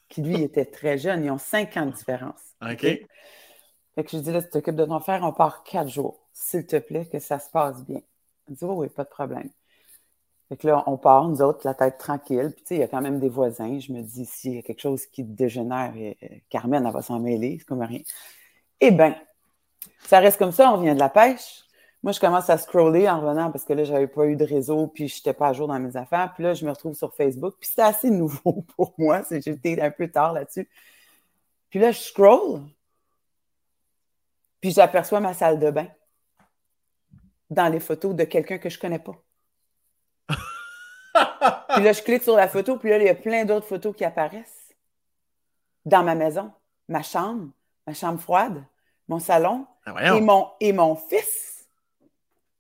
qui 0.09 0.23
lui 0.23 0.43
était 0.43 0.67
très 0.67 0.99
jeune. 0.99 1.25
Ils 1.25 1.31
ont 1.31 1.39
5 1.39 1.75
ans 1.79 1.87
de 1.87 1.93
différence. 1.93 2.41
OK. 2.61 2.81
Fait 2.81 4.05
que 4.05 4.11
je 4.11 4.19
dis 4.19 4.31
là, 4.31 4.43
tu 4.43 4.51
t'occupes 4.51 4.77
de 4.77 4.85
ton 4.85 5.01
frère, 5.01 5.23
on 5.23 5.33
part 5.33 5.63
quatre 5.63 5.89
jours. 5.89 6.21
S'il 6.35 6.67
te 6.67 6.77
plaît, 6.77 7.07
que 7.07 7.19
ça 7.19 7.39
se 7.39 7.49
passe 7.49 7.83
bien. 7.83 8.03
Elle 8.47 8.55
dit, 8.55 8.65
oh, 8.65 8.75
oui, 8.75 8.89
pas 8.91 9.05
de 9.05 9.09
problème. 9.09 9.49
Fait 10.49 10.57
que 10.57 10.67
là, 10.67 10.85
on 10.87 10.97
part, 10.97 11.29
nous 11.29 11.43
autres, 11.43 11.61
la 11.65 11.75
tête 11.75 11.99
tranquille. 11.99 12.53
Puis, 12.55 12.63
tu 12.63 12.69
sais, 12.69 12.75
il 12.77 12.81
y 12.81 12.85
a 12.85 12.89
quand 12.89 13.01
même 13.01 13.19
des 13.19 13.29
voisins. 13.29 13.79
Je 13.81 13.93
me 13.93 14.03
dis, 14.03 14.25
s'il 14.27 14.55
y 14.55 14.59
a 14.59 14.63
quelque 14.63 14.81
chose 14.81 15.07
qui 15.07 15.25
dégénère, 15.25 15.93
euh, 15.97 16.13
Carmen, 16.49 16.87
elle 16.87 16.93
va 16.93 17.03
s'en 17.03 17.19
mêler. 17.19 17.57
C'est 17.59 17.67
comme 17.67 17.83
rien. 17.83 18.01
Eh 18.81 18.93
bien, 18.93 19.17
ça 20.01 20.21
reste 20.21 20.39
comme 20.39 20.53
ça. 20.53 20.73
On 20.73 20.81
vient 20.81 20.95
de 20.95 21.01
la 21.01 21.09
pêche. 21.09 21.65
Moi, 22.03 22.13
je 22.13 22.21
commence 22.21 22.49
à 22.51 22.59
scroller 22.59 23.09
en 23.09 23.21
revenant 23.21 23.51
parce 23.51 23.65
que 23.65 23.73
là, 23.73 23.83
j'avais 23.83 24.07
pas 24.07 24.27
eu 24.27 24.37
de 24.37 24.45
réseau, 24.45 24.87
puis 24.87 25.09
je 25.09 25.17
n'étais 25.17 25.33
pas 25.33 25.49
à 25.49 25.53
jour 25.53 25.67
dans 25.67 25.81
mes 25.81 25.97
affaires. 25.97 26.33
Puis 26.35 26.45
là, 26.45 26.55
je 26.55 26.65
me 26.65 26.71
retrouve 26.71 26.95
sur 26.95 27.13
Facebook. 27.15 27.57
Puis 27.59 27.71
c'était 27.71 27.83
assez 27.83 28.11
nouveau 28.11 28.65
pour 28.77 28.95
moi. 28.99 29.23
J'étais 29.31 29.81
un 29.81 29.91
peu 29.91 30.09
tard 30.09 30.33
là-dessus. 30.33 30.69
Puis 31.71 31.81
là, 31.81 31.91
je 31.91 31.99
scroll. 31.99 32.63
Puis 34.61 34.71
j'aperçois 34.71 35.19
ma 35.21 35.35
salle 35.35 35.59
de 35.59 35.71
bain 35.71 35.89
dans 37.51 37.69
les 37.69 37.81
photos 37.81 38.15
de 38.15 38.25
quelqu'un 38.25 38.59
que 38.59 38.69
je 38.69 38.79
connais 38.79 38.99
pas 38.99 39.17
puis 41.69 41.83
là, 41.83 41.93
je 41.93 42.03
clique 42.03 42.23
sur 42.23 42.37
la 42.37 42.49
photo, 42.49 42.77
puis 42.79 42.91
là, 42.91 42.99
il 42.99 43.05
y 43.05 43.09
a 43.09 43.15
plein 43.15 43.45
d'autres 43.45 43.67
photos 43.67 43.95
qui 43.95 44.05
apparaissent. 44.05 44.75
Dans 45.85 46.03
ma 46.03 46.15
maison, 46.15 46.53
ma 46.89 47.03
chambre, 47.03 47.51
ma 47.87 47.95
chambre 47.95 48.21
froide, 48.21 48.65
mon 49.09 49.21
salon 49.21 49.67
ah, 49.87 50.17
et, 50.17 50.21
mon, 50.21 50.51
et 50.61 50.73
mon 50.73 50.97
fils, 50.97 51.69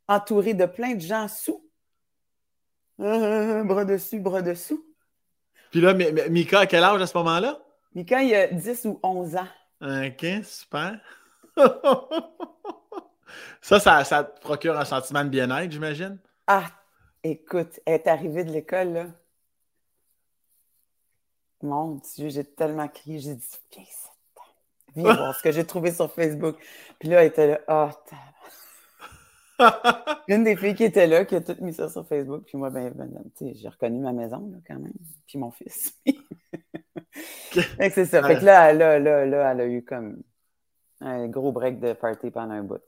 entouré 0.06 0.54
de 0.54 0.66
plein 0.66 0.94
de 0.94 1.00
gens 1.00 1.26
sous. 1.28 1.64
bras 2.98 3.84
dessus, 3.84 4.20
bras 4.20 4.42
dessous. 4.42 4.84
Puis 5.70 5.80
là, 5.80 5.94
Mika, 6.30 6.60
à 6.60 6.66
quel 6.66 6.84
âge 6.84 7.02
à 7.02 7.06
ce 7.06 7.16
moment-là? 7.18 7.58
Mika, 7.94 8.22
il 8.22 8.34
a 8.34 8.46
10 8.46 8.84
ou 8.86 9.00
11 9.02 9.36
ans. 9.36 9.48
OK, 9.80 10.26
super. 10.44 11.00
ça, 13.60 13.80
ça, 13.80 14.04
ça 14.04 14.24
te 14.24 14.40
procure 14.40 14.78
un 14.78 14.84
sentiment 14.84 15.24
de 15.24 15.30
bien-être, 15.30 15.70
j'imagine? 15.70 16.18
Ah, 16.46 16.64
Écoute, 17.28 17.80
elle 17.86 17.94
est 17.94 18.06
arrivée 18.06 18.44
de 18.44 18.52
l'école, 18.52 18.92
là. 18.92 19.06
Mon 21.60 21.96
Dieu, 22.14 22.28
j'ai 22.28 22.44
tellement 22.44 22.86
crié. 22.86 23.18
J'ai 23.18 23.34
dit, 23.34 23.48
viens, 23.72 23.84
viens 24.94 25.16
voir 25.16 25.34
ce 25.34 25.42
que 25.42 25.50
j'ai 25.50 25.66
trouvé 25.66 25.90
sur 25.90 26.12
Facebook. 26.12 26.56
Puis 27.00 27.08
là, 27.08 27.22
elle 27.22 27.26
était 27.26 27.48
là, 27.48 27.60
oh, 27.66 27.90
Une 30.28 30.44
des 30.44 30.54
filles 30.54 30.76
qui 30.76 30.84
était 30.84 31.08
là, 31.08 31.24
qui 31.24 31.34
a 31.34 31.40
tout 31.40 31.56
mis 31.62 31.72
ça 31.72 31.88
sur 31.88 32.06
Facebook. 32.06 32.44
Puis 32.44 32.56
moi, 32.56 32.70
ben, 32.70 32.92
ben 32.94 33.10
j'ai 33.40 33.68
reconnu 33.68 33.98
ma 33.98 34.12
maison, 34.12 34.48
là, 34.52 34.58
quand 34.64 34.78
même. 34.78 34.92
Puis 35.26 35.36
mon 35.36 35.50
fils. 35.50 35.98
c'est 37.90 38.04
ça. 38.04 38.22
Fait 38.22 38.38
que 38.38 38.44
là, 38.44 38.72
là, 38.72 39.00
là, 39.00 39.26
là, 39.26 39.50
elle 39.50 39.60
a 39.62 39.66
eu 39.66 39.82
comme 39.82 40.22
un 41.00 41.26
gros 41.26 41.50
break 41.50 41.80
de 41.80 41.92
party 41.92 42.30
pendant 42.30 42.54
un 42.54 42.62
bout. 42.62 42.82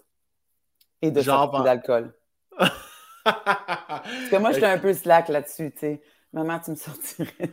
Et 1.02 1.10
de 1.10 1.22
sortie 1.22 1.60
d'alcool. 1.64 2.14
Parce 3.32 4.28
que 4.30 4.36
moi, 4.36 4.52
j'étais 4.52 4.66
un 4.66 4.78
peu 4.78 4.92
slack 4.92 5.28
là-dessus, 5.28 5.72
tu 5.72 5.78
sais. 5.78 6.02
Maman, 6.32 6.58
tu 6.60 6.70
me 6.72 6.76
sortirais 6.76 7.50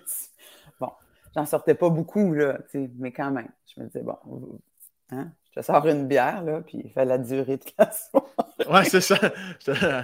Bon, 0.79 0.91
j'en 1.33 1.45
sortais 1.45 1.75
pas 1.75 1.89
beaucoup, 1.89 2.33
là, 2.33 2.57
tu 2.69 2.83
sais, 2.83 2.91
mais 2.97 3.11
quand 3.11 3.31
même. 3.31 3.49
Je 3.73 3.81
me 3.81 3.87
disais, 3.87 4.01
bon, 4.01 4.17
hein, 5.11 5.31
je 5.49 5.61
te 5.61 5.65
sors 5.65 5.85
une 5.87 6.07
bière, 6.07 6.43
là, 6.43 6.61
puis 6.61 6.81
il 6.83 6.91
fait 6.91 7.05
la 7.05 7.17
durée 7.17 7.57
de 7.57 7.63
la 7.79 7.91
soirée. 7.91 8.27
Ouais, 8.69 8.83
c'est 8.85 9.01
ça. 9.01 9.17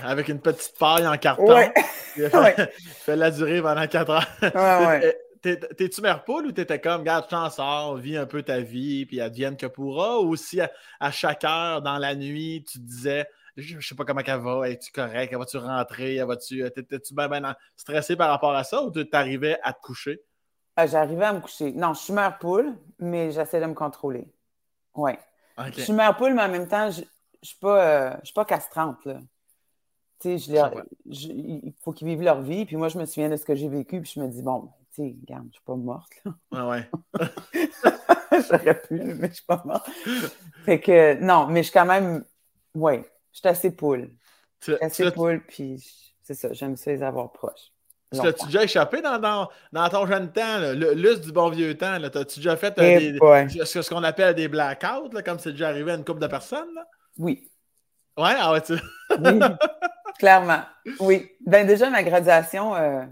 Avec 0.05 0.29
une 0.29 0.39
petite 0.39 0.77
paille 0.77 1.07
en 1.07 1.17
carton. 1.17 1.53
Ouais. 1.53 1.73
Il 2.17 2.29
fait, 2.29 3.15
la 3.15 3.31
durée 3.31 3.61
pendant 3.61 3.87
quatre 3.87 4.09
heures. 4.09 4.27
Ouais, 4.41 4.85
ouais. 4.85 5.17
T'es-tu 5.41 6.01
mère 6.01 6.23
poule 6.23 6.45
ou 6.45 6.51
t'étais 6.51 6.79
comme, 6.79 7.01
regarde, 7.01 7.23
tu 7.23 7.31
t'en 7.31 7.49
sors, 7.49 7.95
vis 7.95 8.15
un 8.15 8.27
peu 8.27 8.43
ta 8.43 8.59
vie, 8.59 9.07
puis 9.07 9.21
advienne 9.21 9.57
que 9.57 9.65
pourra, 9.65 10.19
ou 10.19 10.35
si 10.35 10.59
à 10.61 11.11
chaque 11.11 11.43
heure 11.43 11.81
dans 11.81 11.97
la 11.97 12.13
nuit, 12.13 12.63
tu 12.69 12.77
disais, 12.77 13.25
je, 13.57 13.79
sais 13.79 13.95
pas 13.95 14.05
comment 14.05 14.21
elle 14.25 14.39
va, 14.39 14.69
es-tu 14.69 14.91
correct, 14.91 15.33
vas-tu 15.33 15.57
rentrer, 15.57 16.23
vas-tu, 16.23 16.63
t'es-tu 16.71 17.13
bien 17.13 17.27
ben 17.27 17.55
stressé 17.75 18.15
par 18.15 18.29
rapport 18.29 18.55
à 18.55 18.63
ça 18.63 18.83
ou 18.83 18.91
t'arrivais 18.91 19.59
à 19.63 19.73
te 19.73 19.81
coucher? 19.81 20.21
Ah, 20.75 20.87
j'arrivais 20.87 21.25
à 21.25 21.33
me 21.33 21.41
coucher. 21.41 21.71
Non, 21.73 21.93
je 21.93 21.99
suis 21.99 22.13
mère 22.13 22.37
poule, 22.37 22.73
mais 22.99 23.31
j'essaie 23.31 23.59
de 23.59 23.65
me 23.65 23.73
contrôler. 23.73 24.27
Oui. 24.95 25.11
Je 25.75 25.81
suis 25.81 25.93
mère 25.93 26.15
poule, 26.15 26.33
mais 26.33 26.43
en 26.43 26.49
même 26.49 26.67
temps, 26.67 26.89
je 26.89 27.01
ne 27.01 27.05
suis, 27.43 27.57
pas, 27.57 27.85
euh, 27.85 28.17
suis 28.23 28.33
pas 28.33 28.45
castrante. 28.45 29.03
Là. 29.05 29.19
Tu 30.19 30.39
sais, 30.39 30.53
il 31.05 31.73
faut 31.83 31.91
qu'ils 31.91 32.07
vivent 32.07 32.21
leur 32.21 32.41
vie. 32.41 32.65
Puis 32.65 32.77
moi, 32.77 32.87
je 32.87 32.97
me 32.97 33.05
souviens 33.05 33.29
de 33.29 33.35
ce 33.35 33.45
que 33.45 33.53
j'ai 33.53 33.67
vécu. 33.67 34.01
Puis 34.01 34.13
je 34.15 34.21
me 34.21 34.27
dis, 34.27 34.41
bon, 34.41 34.71
tu 34.95 35.03
sais, 35.03 35.15
regarde, 35.21 35.47
je 35.47 35.53
suis 35.53 35.65
pas 35.65 35.75
morte. 35.75 36.11
Là. 36.25 36.65
Ouais, 36.69 36.87
ouais. 37.13 37.29
J'aurais 38.49 38.81
pu, 38.81 38.95
mais 38.95 39.27
je 39.27 39.33
suis 39.33 39.45
pas 39.45 39.61
morte. 39.65 39.89
Fait 40.65 40.79
que, 40.79 41.21
non, 41.21 41.47
mais 41.47 41.63
je 41.63 41.69
suis 41.69 41.73
quand 41.73 41.85
même, 41.85 42.23
oui, 42.75 43.03
je 43.33 43.39
suis 43.39 43.47
assez 43.47 43.71
poule. 43.71 44.11
Je 44.59 44.73
suis 44.73 44.83
assez 44.83 45.11
poule, 45.11 45.43
puis 45.47 45.83
c'est 46.21 46.33
ça, 46.33 46.53
j'aime 46.53 46.75
ça 46.75 46.91
les 46.91 47.03
avoir 47.03 47.31
proches. 47.31 47.71
Tu 48.13 48.21
l'as-tu 48.21 48.45
déjà 48.47 48.63
échappé 48.63 49.01
dans, 49.01 49.17
dans, 49.19 49.49
dans, 49.71 49.87
ton 49.87 50.05
jeune 50.05 50.33
temps, 50.33 50.59
le 50.59 50.93
lustre 50.93 51.25
du 51.25 51.31
bon 51.31 51.49
vieux 51.49 51.77
temps? 51.77 51.97
T'as-tu 52.11 52.39
déjà 52.39 52.57
fait 52.57 52.77
euh, 52.77 53.47
eh 53.55 53.65
ce, 53.65 53.89
qu'on 53.89 54.03
appelle 54.03 54.35
des 54.35 54.49
blackouts, 54.49 55.13
là, 55.13 55.21
comme 55.23 55.39
c'est 55.39 55.51
déjà 55.51 55.69
arrivé 55.69 55.93
à 55.93 55.95
une 55.95 56.03
couple 56.03 56.19
de 56.19 56.27
personnes? 56.27 56.73
Là? 56.75 56.85
Oui. 57.17 57.49
Ouais, 58.17 58.33
ah 58.37 58.51
ouais, 58.51 58.61
tu... 58.61 58.73
oui, 58.73 59.39
clairement. 60.19 60.61
Oui. 60.99 61.31
Ben 61.45 61.65
déjà, 61.65 61.89
ma 61.89 62.03
graduation, 62.03 62.75
euh, 62.75 63.05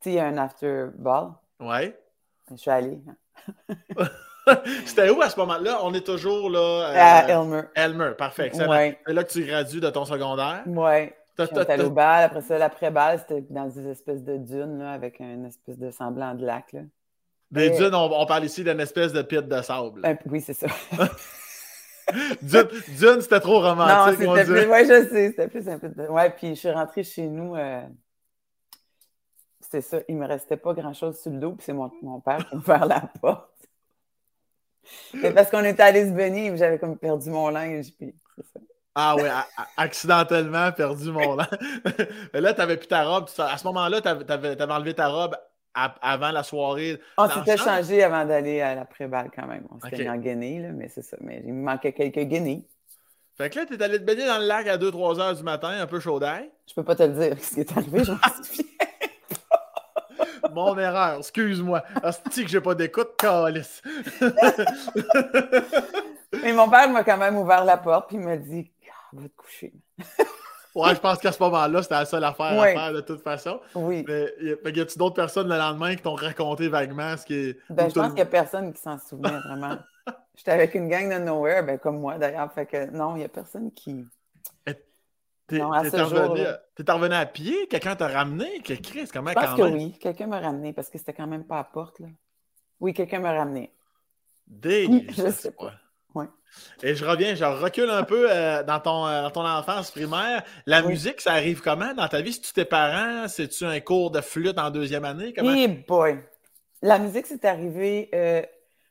tu 0.00 0.04
sais, 0.04 0.10
il 0.10 0.14
y 0.14 0.18
a 0.18 0.24
un 0.24 0.38
after 0.38 0.86
ball. 0.96 1.32
Ouais. 1.60 1.98
Je 2.50 2.56
suis 2.56 2.70
allée. 2.70 2.98
C'était 4.86 5.10
où 5.10 5.22
à 5.22 5.30
ce 5.30 5.38
moment-là? 5.40 5.80
On 5.82 5.94
est 5.94 6.06
toujours 6.06 6.50
là. 6.50 6.58
Euh, 6.58 6.94
à 6.94 7.28
Elmer. 7.28 7.62
Elmer, 7.74 8.12
parfait. 8.16 8.50
C'est 8.52 8.66
là 8.66 9.24
que 9.24 9.30
tu 9.30 9.44
gradues 9.44 9.80
de 9.80 9.90
ton 9.90 10.04
secondaire? 10.04 10.62
Oui. 10.66 11.10
J'étais 11.38 11.80
au 11.82 11.90
bal. 11.90 12.24
Après 12.24 12.42
ça, 12.42 12.58
l'après-bal, 12.58 13.18
c'était 13.20 13.44
dans 13.48 13.66
des 13.66 13.88
espèces 13.88 14.22
de 14.22 14.36
dunes 14.36 14.78
là, 14.78 14.92
avec 14.92 15.18
une 15.20 15.46
espèce 15.46 15.78
de 15.78 15.90
semblant 15.90 16.34
de 16.34 16.44
lac. 16.44 16.72
Là. 16.72 16.80
Des 17.50 17.70
dunes, 17.70 17.94
on, 17.94 18.26
parle 18.26 18.44
ici 18.44 18.64
d'une 18.64 18.80
espèce 18.80 19.12
de 19.12 19.22
pit 19.22 19.46
de 19.46 19.62
sable. 19.62 20.02
oui, 20.26 20.40
c'est 20.40 20.54
ça. 20.54 20.66
Dune, 22.42 23.20
c'était 23.20 23.40
trop 23.40 23.60
romantique. 23.60 24.20
Non, 24.20 24.34
c'était 24.36 24.44
plus. 24.44 24.66
Ouais, 24.66 24.84
je 24.84 25.08
sais, 25.08 25.28
c'était 25.28 25.48
plus 25.48 25.68
un 25.68 25.78
peu. 25.78 25.88
Ouais, 26.08 26.30
puis 26.30 26.48
je 26.54 26.60
suis 26.60 26.70
rentrée 26.70 27.04
chez 27.04 27.26
nous. 27.26 27.54
Euh, 27.56 27.82
c'est 29.60 29.80
ça, 29.80 29.98
il 30.08 30.16
me 30.16 30.26
restait 30.26 30.56
pas 30.56 30.74
grand-chose 30.74 31.20
sur 31.20 31.30
le 31.30 31.38
dos, 31.38 31.52
puis 31.52 31.64
c'est 31.64 31.72
mon, 31.72 31.90
mon, 32.02 32.20
père 32.20 32.46
qui 32.46 32.54
m'a 32.54 32.60
ouvert 32.60 32.86
la 32.86 33.00
porte. 33.20 33.48
C'est 35.20 35.32
parce 35.32 35.50
qu'on 35.50 35.64
était 35.64 35.82
allé 35.82 36.06
se 36.06 36.12
baigner, 36.12 36.56
j'avais 36.56 36.78
comme 36.78 36.96
perdu 36.96 37.30
mon 37.30 37.48
linge, 37.48 37.86
puis 37.98 38.14
c'est 38.36 38.44
ça. 38.44 38.60
Ah 38.94 39.16
oui, 39.16 39.22
accidentellement 39.76 40.70
perdu 40.72 41.10
mon 41.12 41.36
linge. 41.36 41.48
là, 42.34 42.52
tu 42.52 42.60
n'avais 42.60 42.76
plus 42.76 42.88
ta 42.88 43.04
robe. 43.04 43.26
À 43.38 43.56
ce 43.56 43.64
moment-là, 43.64 44.00
tu 44.02 44.08
avais, 44.08 44.62
enlevé 44.62 44.94
ta 44.94 45.08
robe 45.08 45.34
avant 45.74 46.30
la 46.30 46.42
soirée. 46.42 47.00
On 47.16 47.28
s'était 47.28 47.56
changé 47.56 48.02
avant 48.02 48.26
d'aller 48.26 48.60
à 48.60 48.74
l'après-balle 48.74 49.30
quand 49.34 49.46
même. 49.46 49.66
On 49.70 49.80
s'était 49.80 50.02
mis 50.02 50.10
en 50.10 50.18
guenille, 50.18 50.60
là, 50.60 50.68
mais 50.72 50.88
c'est 50.88 51.02
ça. 51.02 51.16
Mais 51.20 51.42
il 51.46 51.54
me 51.54 51.64
manquait 51.64 51.92
quelques 51.92 52.28
guenilles. 52.28 52.66
Fait 53.38 53.48
que 53.48 53.58
là, 53.58 53.66
tu 53.66 53.74
es 53.74 53.82
allé 53.82 53.98
te 53.98 54.04
baigner 54.04 54.26
dans 54.26 54.38
le 54.38 54.46
lac 54.46 54.66
à 54.68 54.76
2-3 54.76 55.20
heures 55.20 55.34
du 55.34 55.42
matin, 55.42 55.68
un 55.68 55.86
peu 55.86 55.98
chaud 55.98 56.20
d'air. 56.20 56.42
Je 56.68 56.74
peux 56.74 56.84
pas 56.84 56.94
te 56.94 57.02
le 57.02 57.14
dire 57.14 57.42
ce 57.42 57.54
qui 57.54 57.60
est 57.60 57.72
arrivé, 57.72 58.04
j'en 58.04 58.18
suis 58.42 58.66
Mon 60.54 60.78
erreur, 60.78 61.18
excuse-moi. 61.18 61.82
Asti 62.02 62.44
que 62.44 62.50
j'ai 62.50 62.60
pas 62.60 62.74
d'écoute, 62.74 63.16
calice. 63.16 63.82
Mais 66.42 66.52
mon 66.52 66.68
père 66.68 66.88
m'a 66.90 67.04
quand 67.04 67.18
même 67.18 67.36
ouvert 67.36 67.64
la 67.64 67.76
porte 67.76 68.08
puis 68.08 68.16
il 68.16 68.22
m'a 68.22 68.36
dit 68.36 68.70
ah, 68.88 68.94
Va 69.12 69.28
te 69.28 69.36
coucher. 69.36 69.72
ouais, 70.74 70.94
je 70.94 71.00
pense 71.00 71.18
qu'à 71.18 71.32
ce 71.32 71.42
moment-là, 71.42 71.82
c'était 71.82 71.94
la 71.94 72.04
seule 72.04 72.24
affaire 72.24 72.60
à 72.60 72.66
faire 72.66 72.92
de 72.92 73.00
toute 73.00 73.22
façon. 73.22 73.60
Oui. 73.74 74.04
Mais 74.08 74.32
y 74.72 74.80
a-tu 74.80 74.98
d'autres 74.98 75.14
personnes 75.14 75.48
le 75.48 75.56
lendemain 75.56 75.94
qui 75.94 76.02
t'ont 76.02 76.14
raconté 76.14 76.68
vaguement 76.68 77.16
ce 77.16 77.26
qui 77.26 77.34
est. 77.34 77.58
Ben, 77.70 77.88
je 77.88 77.94
pense 77.94 78.06
qu'il 78.06 78.14
n'y 78.14 78.20
a 78.22 78.26
personne 78.26 78.72
qui 78.72 78.80
s'en 78.80 78.98
souvient 78.98 79.40
vraiment. 79.40 79.76
J'étais 80.34 80.52
avec 80.52 80.74
une 80.74 80.88
gang 80.88 81.12
de 81.12 81.18
Nowhere, 81.18 81.62
ben, 81.62 81.78
comme 81.78 82.00
moi 82.00 82.16
d'ailleurs. 82.18 82.50
Fait 82.52 82.66
que 82.66 82.90
non, 82.90 83.14
il 83.16 83.18
n'y 83.18 83.24
a 83.24 83.28
personne 83.28 83.70
qui. 83.72 84.04
T'es 85.58 86.92
revenu, 86.92 87.14
à 87.14 87.26
pied? 87.26 87.66
Quelqu'un 87.68 87.96
t'a 87.96 88.08
ramené? 88.08 88.60
Que 88.60 88.74
Chris, 88.74 89.08
comment 89.12 89.30
Je 89.30 89.34
pense 89.34 89.56
que 89.56 89.62
oui. 89.62 89.98
Quelqu'un 90.00 90.26
m'a 90.26 90.40
ramené 90.40 90.72
parce 90.72 90.88
que 90.88 90.98
c'était 90.98 91.12
quand 91.12 91.26
même 91.26 91.44
pas 91.44 91.58
à 91.58 91.64
porte. 91.64 92.00
Là. 92.00 92.08
Oui, 92.80 92.94
quelqu'un 92.94 93.20
m'a 93.20 93.32
ramené. 93.32 93.72
Des... 94.46 95.06
Je 95.16 95.30
sais 95.30 95.52
pas. 95.52 95.72
Ouais. 96.14 96.26
Et 96.82 96.94
je 96.94 97.04
reviens, 97.04 97.34
je 97.34 97.44
recule 97.44 97.88
un 97.88 98.02
peu 98.02 98.30
euh, 98.30 98.62
dans, 98.62 98.80
ton, 98.80 99.06
euh, 99.06 99.30
ton 99.30 99.46
enfance 99.46 99.90
primaire. 99.90 100.42
La 100.66 100.82
musique, 100.82 101.22
ça 101.22 101.32
arrive 101.32 101.62
comment 101.62 101.94
dans 101.94 102.08
ta 102.08 102.20
vie? 102.20 102.34
Si 102.34 102.42
tu 102.42 102.52
tes 102.52 102.66
parents, 102.66 103.28
c'est-tu 103.28 103.64
un 103.64 103.80
cours 103.80 104.10
de 104.10 104.20
flûte 104.20 104.58
en 104.58 104.70
deuxième 104.70 105.06
année? 105.06 105.32
Comment... 105.32 105.54
Hey 105.54 105.68
boy! 105.68 106.18
La 106.82 106.98
musique, 106.98 107.26
c'est 107.26 107.44
arrivé. 107.46 108.10
Euh, 108.14 108.42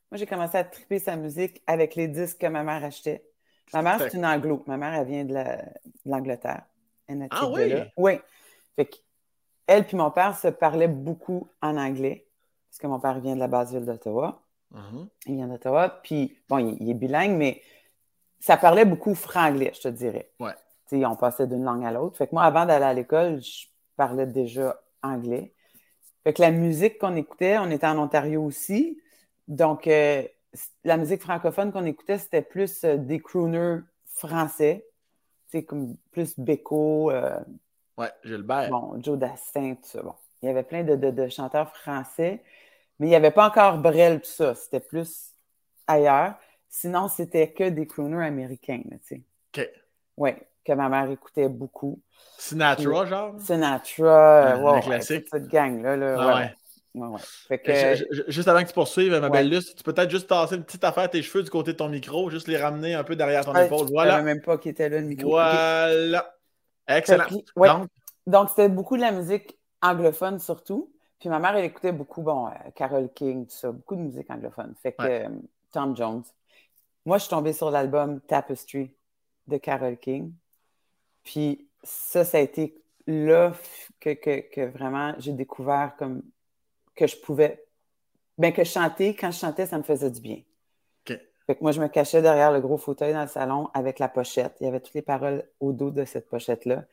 moi, 0.10 0.18
j'ai 0.18 0.26
commencé 0.26 0.58
à 0.58 0.64
triper 0.64 0.98
sa 0.98 1.16
musique 1.16 1.62
avec 1.68 1.96
les 1.96 2.08
disques 2.08 2.40
que 2.40 2.48
ma 2.48 2.64
mère 2.64 2.84
achetait. 2.84 3.24
Ma 3.74 3.82
mère, 3.82 4.00
c'est 4.00 4.14
une 4.14 4.26
anglo. 4.26 4.64
Ma 4.68 4.78
mère, 4.78 4.94
elle 4.94 5.08
vient 5.08 5.26
de 5.26 5.36
l'Angleterre. 6.06 6.64
ah 7.30 7.48
oui? 7.48 7.74
Oui. 7.98 8.20
Fait 8.76 8.90
elle 9.68 9.86
puis 9.86 9.96
mon 9.96 10.12
père 10.12 10.38
se 10.38 10.50
parlaient 10.50 10.88
beaucoup 10.88 11.50
en 11.62 11.78
anglais, 11.78 12.28
parce 12.70 12.80
que 12.80 12.88
mon 12.88 13.00
père 13.00 13.20
vient 13.20 13.36
de 13.36 13.40
la 13.40 13.48
base 13.48 13.74
ville 13.74 13.86
d'Ottawa. 13.86 14.42
Uh-huh. 14.74 15.08
Il 15.28 15.36
vient 15.36 15.48
d'Ottawa, 15.48 16.02
puis 16.04 16.38
bon, 16.50 16.58
il, 16.58 16.90
est 16.90 16.94
bilingue, 16.94 17.38
mais 17.38 17.62
ça 18.40 18.58
parlait 18.58 18.86
beaucoup 18.86 19.16
franglais, 19.16 19.72
je 19.74 19.82
te 19.82 19.88
dirais. 19.88 20.32
Ouais. 20.40 20.54
sais, 20.88 21.06
on 21.06 21.16
passait 21.16 21.48
d'une 21.48 21.64
langue 21.64 21.86
à 21.86 21.92
l'autre. 21.92 22.18
Fait 22.18 22.28
que 22.28 22.34
moi, 22.34 22.44
avant 22.44 22.66
d'aller 22.66 22.86
à 22.86 22.94
l'école, 22.94 23.42
je 23.42 23.68
parlais 23.96 24.26
déjà 24.26 24.82
anglais. 25.04 25.54
Fait 26.24 26.34
que 26.34 26.42
la 26.42 26.52
musique 26.52 26.98
qu'on 26.98 27.16
écoutait, 27.16 27.58
on 27.58 27.72
était 27.72 27.88
en 27.88 27.98
Ontario 27.98 28.44
aussi. 28.44 29.00
Donc, 29.48 29.88
euh, 29.88 30.24
la 30.84 30.98
musique 30.98 31.22
francophone 31.22 31.72
qu'on 31.72 31.86
écoutait, 31.86 32.18
c'était 32.18 32.42
plus 32.42 32.84
euh, 32.84 32.98
des 32.98 33.20
crooners 33.20 33.80
français. 34.06 34.86
C'est 35.48 35.64
comme 35.64 35.96
plus 36.12 36.40
Beko. 36.40 37.12
Euh, 37.12 37.40
ouais, 37.98 38.12
Gilbert. 38.24 38.70
Bon, 38.70 39.02
Joe 39.02 39.18
Dassin, 39.18 39.76
tout 39.76 39.88
ça. 39.88 40.02
Bon. 40.02 40.16
Il 40.42 40.48
y 40.48 40.50
avait 40.50 40.64
plein 40.64 40.84
de, 40.84 41.28
chanteurs 41.30 41.76
français, 41.76 42.42
mais 43.00 43.08
il 43.08 43.10
n'y 43.10 43.16
avait 43.16 43.32
pas 43.32 43.48
encore 43.48 43.78
Brel, 43.78 44.22
tout 44.22 44.30
ça. 44.30 44.56
C'était 44.56 44.80
plus 44.80 45.34
ailleurs. 45.86 46.36
Sinon, 46.68 47.10
c'était 47.10 47.52
que 47.52 47.70
des 47.70 47.86
crooners 47.86 48.26
américains, 48.26 48.82
tu 48.90 49.00
sais. 49.04 49.22
OK. 49.56 49.70
Oui, 50.18 50.32
que 50.66 50.74
ma 50.74 50.90
mère 50.90 51.12
écoutait 51.12 51.50
beaucoup. 51.50 52.02
Sinatra, 52.38 53.06
genre? 53.06 53.40
Sinatra, 53.40 54.58
ouais, 54.58 54.82
classique. 54.82 55.28
cette 55.30 55.48
gang-là. 55.48 55.96
Là, 55.96 56.16
ah, 56.20 56.36
ouais. 56.36 56.56
Juste 58.28 58.48
avant 58.48 58.62
que 58.62 58.68
tu 58.68 58.74
poursuives, 58.74 59.14
ma 59.14 59.30
belle 59.30 59.50
Luce, 59.50 59.76
tu 59.76 59.84
peux 59.84 59.94
peut-être 59.94 60.10
juste 60.10 60.28
tasser 60.28 60.56
une 60.56 60.64
petite 60.64 60.84
affaire 60.84 61.10
tes 61.10 61.22
cheveux 61.22 61.44
du 61.44 61.50
côté 61.50 61.72
de 61.74 61.78
ton 61.78 61.90
micro, 61.90 62.30
juste 62.30 62.48
les 62.48 62.58
ramener 62.58 62.94
un 62.94 63.04
peu 63.04 63.16
derrière 63.16 63.46
ton 63.46 63.56
épaule. 63.56 63.88
Voilà. 63.92 64.20
Je 64.20 64.26
même 64.26 64.42
pas 64.42 64.58
qui 64.58 64.70
était 64.70 64.90
là 64.90 65.00
le 65.00 65.08
micro. 65.08 65.30
Voilà. 65.30 66.36
Excellent. 66.88 67.26
Donc, 68.28 68.50
c'était 68.50 68.70
beaucoup 68.70 68.98
de 68.98 69.02
la 69.02 69.12
musique 69.12 69.58
anglophone 69.82 70.40
surtout. 70.40 70.92
Puis 71.20 71.30
ma 71.30 71.40
mère, 71.40 71.56
elle 71.56 71.66
écoutait 71.66 71.92
beaucoup, 71.92 72.22
bon, 72.22 72.48
euh, 72.48 72.52
Carole 72.76 73.10
King, 73.14 73.46
tout 73.46 73.56
ça, 73.56 73.72
beaucoup 73.72 73.96
de 73.96 74.02
musique 74.02 74.30
anglophone. 74.30 74.74
Fait 74.82 74.92
que 74.92 75.04
euh, 75.04 75.30
Tom 75.72 75.96
Jones. 75.96 76.24
Moi, 77.06 77.18
je 77.18 77.24
suis 77.24 77.30
tombée 77.30 77.54
sur 77.54 77.70
l'album 77.72 78.20
Tapestry 78.22 78.92
de 79.48 79.58
Carole 79.58 79.98
King. 79.98 80.34
Puis 81.24 81.68
ça, 81.84 82.26
ça 82.26 82.38
a 82.38 82.42
été 82.42 82.76
là 83.08 83.54
que, 84.00 84.14
que, 84.14 84.40
que 84.54 84.62
vraiment 84.62 85.14
j'ai 85.20 85.34
découvert 85.34 85.96
comme 85.98 86.24
que 87.02 87.08
je 87.08 87.18
pouvais. 87.18 87.66
Bien, 88.38 88.52
que 88.52 88.64
chanter, 88.64 89.16
quand 89.16 89.32
je 89.32 89.40
chantais, 89.40 89.66
ça 89.66 89.78
me 89.78 89.84
faisait 89.84 90.12
du 90.12 90.22
bien. 90.22 90.42
Fait 91.48 91.56
que 91.56 91.64
moi, 91.64 91.72
je 91.72 91.82
me 91.82 91.88
cachais 91.88 92.22
derrière 92.22 92.52
le 92.52 92.62
gros 92.62 92.78
fauteuil 92.78 93.14
dans 93.14 93.24
le 93.24 93.28
salon 93.28 93.70
avec 93.74 93.98
la 93.98 94.08
pochette. 94.08 94.56
Il 94.62 94.66
y 94.66 94.68
avait 94.68 94.80
toutes 94.80 94.94
les 94.94 95.02
paroles 95.02 95.44
au 95.60 95.74
dos 95.74 95.90
de 95.90 96.06
cette 96.06 96.30
pochette-là. 96.30 96.86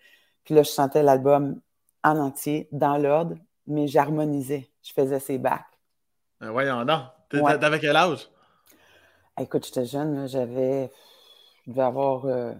Puis 0.44 0.54
là, 0.54 0.62
je 0.62 0.70
chantais 0.70 1.02
l'album 1.02 1.60
en 2.02 2.18
entier, 2.18 2.66
dans 2.72 2.96
l'ordre, 2.96 3.36
mais 3.66 3.86
j'harmonisais. 3.86 4.70
Je 4.82 4.92
faisais 4.94 5.20
ses 5.20 5.36
bacs. 5.36 5.66
Ben 6.40 6.50
voyons, 6.50 6.82
non. 6.86 7.04
T'avais 7.28 7.78
quel 7.78 7.94
âge? 7.94 8.26
Écoute, 9.38 9.66
j'étais 9.66 9.84
jeune, 9.84 10.26
j'avais. 10.26 10.90
Je 11.66 11.72
devais 11.72 11.82
avoir 11.82 12.24
9 12.24 12.56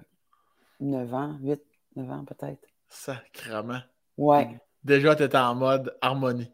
euh, 0.81 1.17
ans, 1.17 1.39
8, 1.41 1.63
9 1.97 2.11
ans 2.11 2.25
peut-être. 2.27 2.69
Sacrement. 2.91 3.81
Ouais. 4.19 4.61
Déjà, 4.85 5.17
tu 5.17 5.23
étais 5.23 5.39
en 5.39 5.55
mode 5.55 5.97
harmonie. 6.03 6.53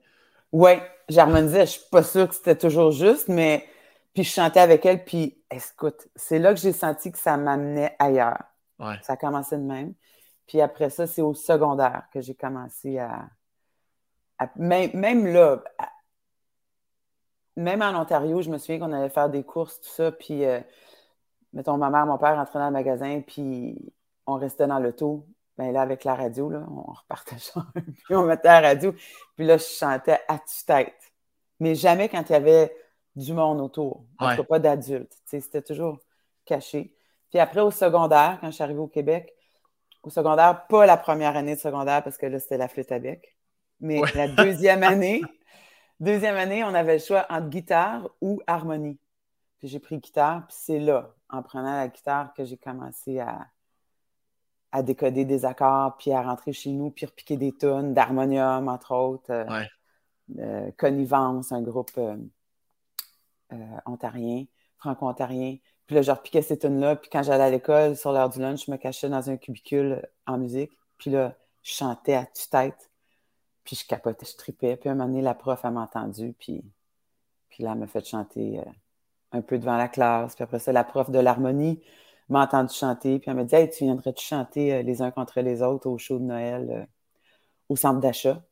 Oui, 0.54 0.70
j'harmonisais. 1.08 1.66
Je 1.66 1.72
suis 1.72 1.88
pas 1.90 2.04
sûre 2.04 2.28
que 2.28 2.34
c'était 2.36 2.56
toujours 2.56 2.92
juste, 2.92 3.26
mais 3.26 3.66
puis 4.14 4.22
je 4.22 4.30
chantais 4.30 4.60
avec 4.60 4.86
elle, 4.86 5.04
puis 5.04 5.42
écoute, 5.50 6.06
c'est 6.14 6.38
là 6.38 6.54
que 6.54 6.60
j'ai 6.60 6.72
senti 6.72 7.10
que 7.10 7.18
ça 7.18 7.36
m'amenait 7.36 7.96
ailleurs. 7.98 8.38
Ça 9.02 9.14
a 9.14 9.16
commencé 9.16 9.56
de 9.56 9.62
même. 9.62 9.94
Puis 10.46 10.60
après 10.60 10.90
ça, 10.90 11.08
c'est 11.08 11.22
au 11.22 11.34
secondaire 11.34 12.04
que 12.12 12.20
j'ai 12.20 12.36
commencé 12.36 12.98
à, 12.98 13.28
même, 14.54 15.26
là, 15.26 15.64
même 17.56 17.82
en 17.82 18.00
Ontario, 18.00 18.40
je 18.40 18.50
me 18.50 18.58
souviens 18.58 18.78
qu'on 18.78 18.92
allait 18.92 19.10
faire 19.10 19.30
des 19.30 19.42
courses, 19.42 19.80
tout 19.80 19.90
ça, 19.90 20.12
puis 20.12 20.44
euh, 20.44 20.60
mettons, 21.52 21.78
ma 21.78 21.90
mère, 21.90 22.06
mon 22.06 22.18
père 22.18 22.38
entraient 22.38 22.60
dans 22.60 22.66
le 22.66 22.72
magasin, 22.72 23.22
puis 23.26 23.92
on 24.24 24.34
restait 24.34 24.68
dans 24.68 24.78
l'auto, 24.78 25.26
ben 25.56 25.72
là, 25.72 25.82
avec 25.82 26.04
la 26.04 26.14
radio, 26.14 26.50
là, 26.50 26.64
on 26.68 26.92
repartait 26.92 27.36
puis 28.04 28.14
on 28.16 28.24
mettait 28.24 28.48
la 28.48 28.60
radio. 28.60 28.92
Puis 29.36 29.46
là, 29.46 29.56
je 29.56 29.64
chantais 29.64 30.18
à 30.28 30.38
tue-tête. 30.38 31.12
Mais 31.60 31.74
jamais 31.74 32.08
quand 32.08 32.28
il 32.28 32.32
y 32.32 32.36
avait 32.36 32.74
du 33.16 33.32
monde 33.32 33.60
autour. 33.60 34.04
En 34.18 34.30
tout 34.30 34.42
cas, 34.42 34.48
pas 34.48 34.58
d'adultes. 34.58 35.16
C'était 35.24 35.62
toujours 35.62 35.98
caché. 36.44 36.92
Puis 37.30 37.38
après, 37.38 37.60
au 37.60 37.70
secondaire, 37.70 38.38
quand 38.40 38.48
je 38.48 38.52
suis 38.52 38.64
arrivée 38.64 38.80
au 38.80 38.88
Québec, 38.88 39.34
au 40.02 40.10
secondaire, 40.10 40.66
pas 40.66 40.86
la 40.86 40.96
première 40.96 41.36
année 41.36 41.54
de 41.54 41.60
secondaire 41.60 42.02
parce 42.02 42.18
que 42.18 42.26
là, 42.26 42.38
c'était 42.38 42.58
la 42.58 42.68
flûte 42.68 42.92
à 42.92 42.98
bec. 42.98 43.36
Mais 43.80 44.00
la 44.14 44.28
deuxième 44.28 44.82
année, 44.82 45.22
deuxième 46.00 46.36
année, 46.36 46.64
on 46.64 46.74
avait 46.74 46.94
le 46.94 46.98
choix 46.98 47.26
entre 47.30 47.48
guitare 47.48 48.08
ou 48.20 48.40
harmonie. 48.46 48.98
Puis 49.58 49.68
j'ai 49.68 49.78
pris 49.78 49.98
guitare, 49.98 50.46
puis 50.46 50.56
c'est 50.58 50.78
là, 50.78 51.14
en 51.30 51.42
prenant 51.42 51.76
la 51.76 51.88
guitare, 51.88 52.34
que 52.34 52.44
j'ai 52.44 52.56
commencé 52.56 53.18
à, 53.18 53.46
à 54.74 54.82
décoder 54.82 55.24
des 55.24 55.44
accords, 55.44 55.96
puis 55.96 56.10
à 56.10 56.20
rentrer 56.20 56.52
chez 56.52 56.70
nous, 56.72 56.90
puis 56.90 57.06
repiquer 57.06 57.36
des 57.36 57.52
tonnes 57.52 57.94
d'harmonium, 57.94 58.66
entre 58.66 58.92
autres. 58.92 59.30
Euh, 59.30 59.64
euh, 60.40 60.70
Connivence, 60.76 61.52
un 61.52 61.62
groupe 61.62 61.92
euh, 61.96 62.16
ontarien, 63.86 64.46
franco-ontarien. 64.78 65.58
Puis 65.86 65.94
là, 65.94 66.02
je 66.02 66.10
repiquais 66.10 66.42
ces 66.42 66.58
tunes-là. 66.58 66.96
Puis 66.96 67.08
quand 67.08 67.22
j'allais 67.22 67.44
à 67.44 67.50
l'école, 67.50 67.96
sur 67.96 68.10
l'heure 68.10 68.28
du 68.30 68.40
lunch, 68.40 68.66
je 68.66 68.72
me 68.72 68.76
cachais 68.76 69.08
dans 69.08 69.30
un 69.30 69.36
cubicule 69.36 70.02
en 70.26 70.38
musique. 70.38 70.72
Puis 70.98 71.12
là, 71.12 71.36
je 71.62 71.72
chantais 71.72 72.14
à 72.14 72.26
tue-tête. 72.26 72.90
Puis 73.62 73.76
je 73.76 73.86
capotais, 73.86 74.26
je 74.26 74.36
tripais. 74.36 74.76
Puis 74.76 74.88
à 74.88 74.92
un 74.92 74.96
moment 74.96 75.08
donné, 75.08 75.22
la 75.22 75.34
prof, 75.34 75.60
elle 75.62 75.70
m'a 75.70 75.82
entendu. 75.82 76.34
Puis, 76.36 76.64
puis 77.48 77.62
là, 77.62 77.72
elle 77.74 77.78
m'a 77.78 77.86
fait 77.86 78.04
chanter 78.04 78.60
un 79.30 79.40
peu 79.40 79.56
devant 79.56 79.76
la 79.76 79.86
classe. 79.86 80.34
Puis 80.34 80.42
après 80.42 80.58
ça, 80.58 80.72
la 80.72 80.82
prof 80.82 81.10
de 81.10 81.20
l'harmonie, 81.20 81.80
m'a 82.28 82.42
entendu 82.44 82.74
chanter, 82.74 83.18
puis 83.18 83.30
elle 83.30 83.36
m'a 83.36 83.44
dit 83.44 83.54
Hey, 83.54 83.70
tu 83.70 83.84
viendrais-tu 83.84 84.24
chanter 84.24 84.74
euh, 84.74 84.82
les 84.82 85.02
uns 85.02 85.10
contre 85.10 85.40
les 85.40 85.62
autres 85.62 85.88
au 85.88 85.98
show 85.98 86.18
de 86.18 86.24
Noël 86.24 86.68
euh, 86.70 86.84
au 87.68 87.76
centre 87.76 88.00
d'achat? 88.00 88.42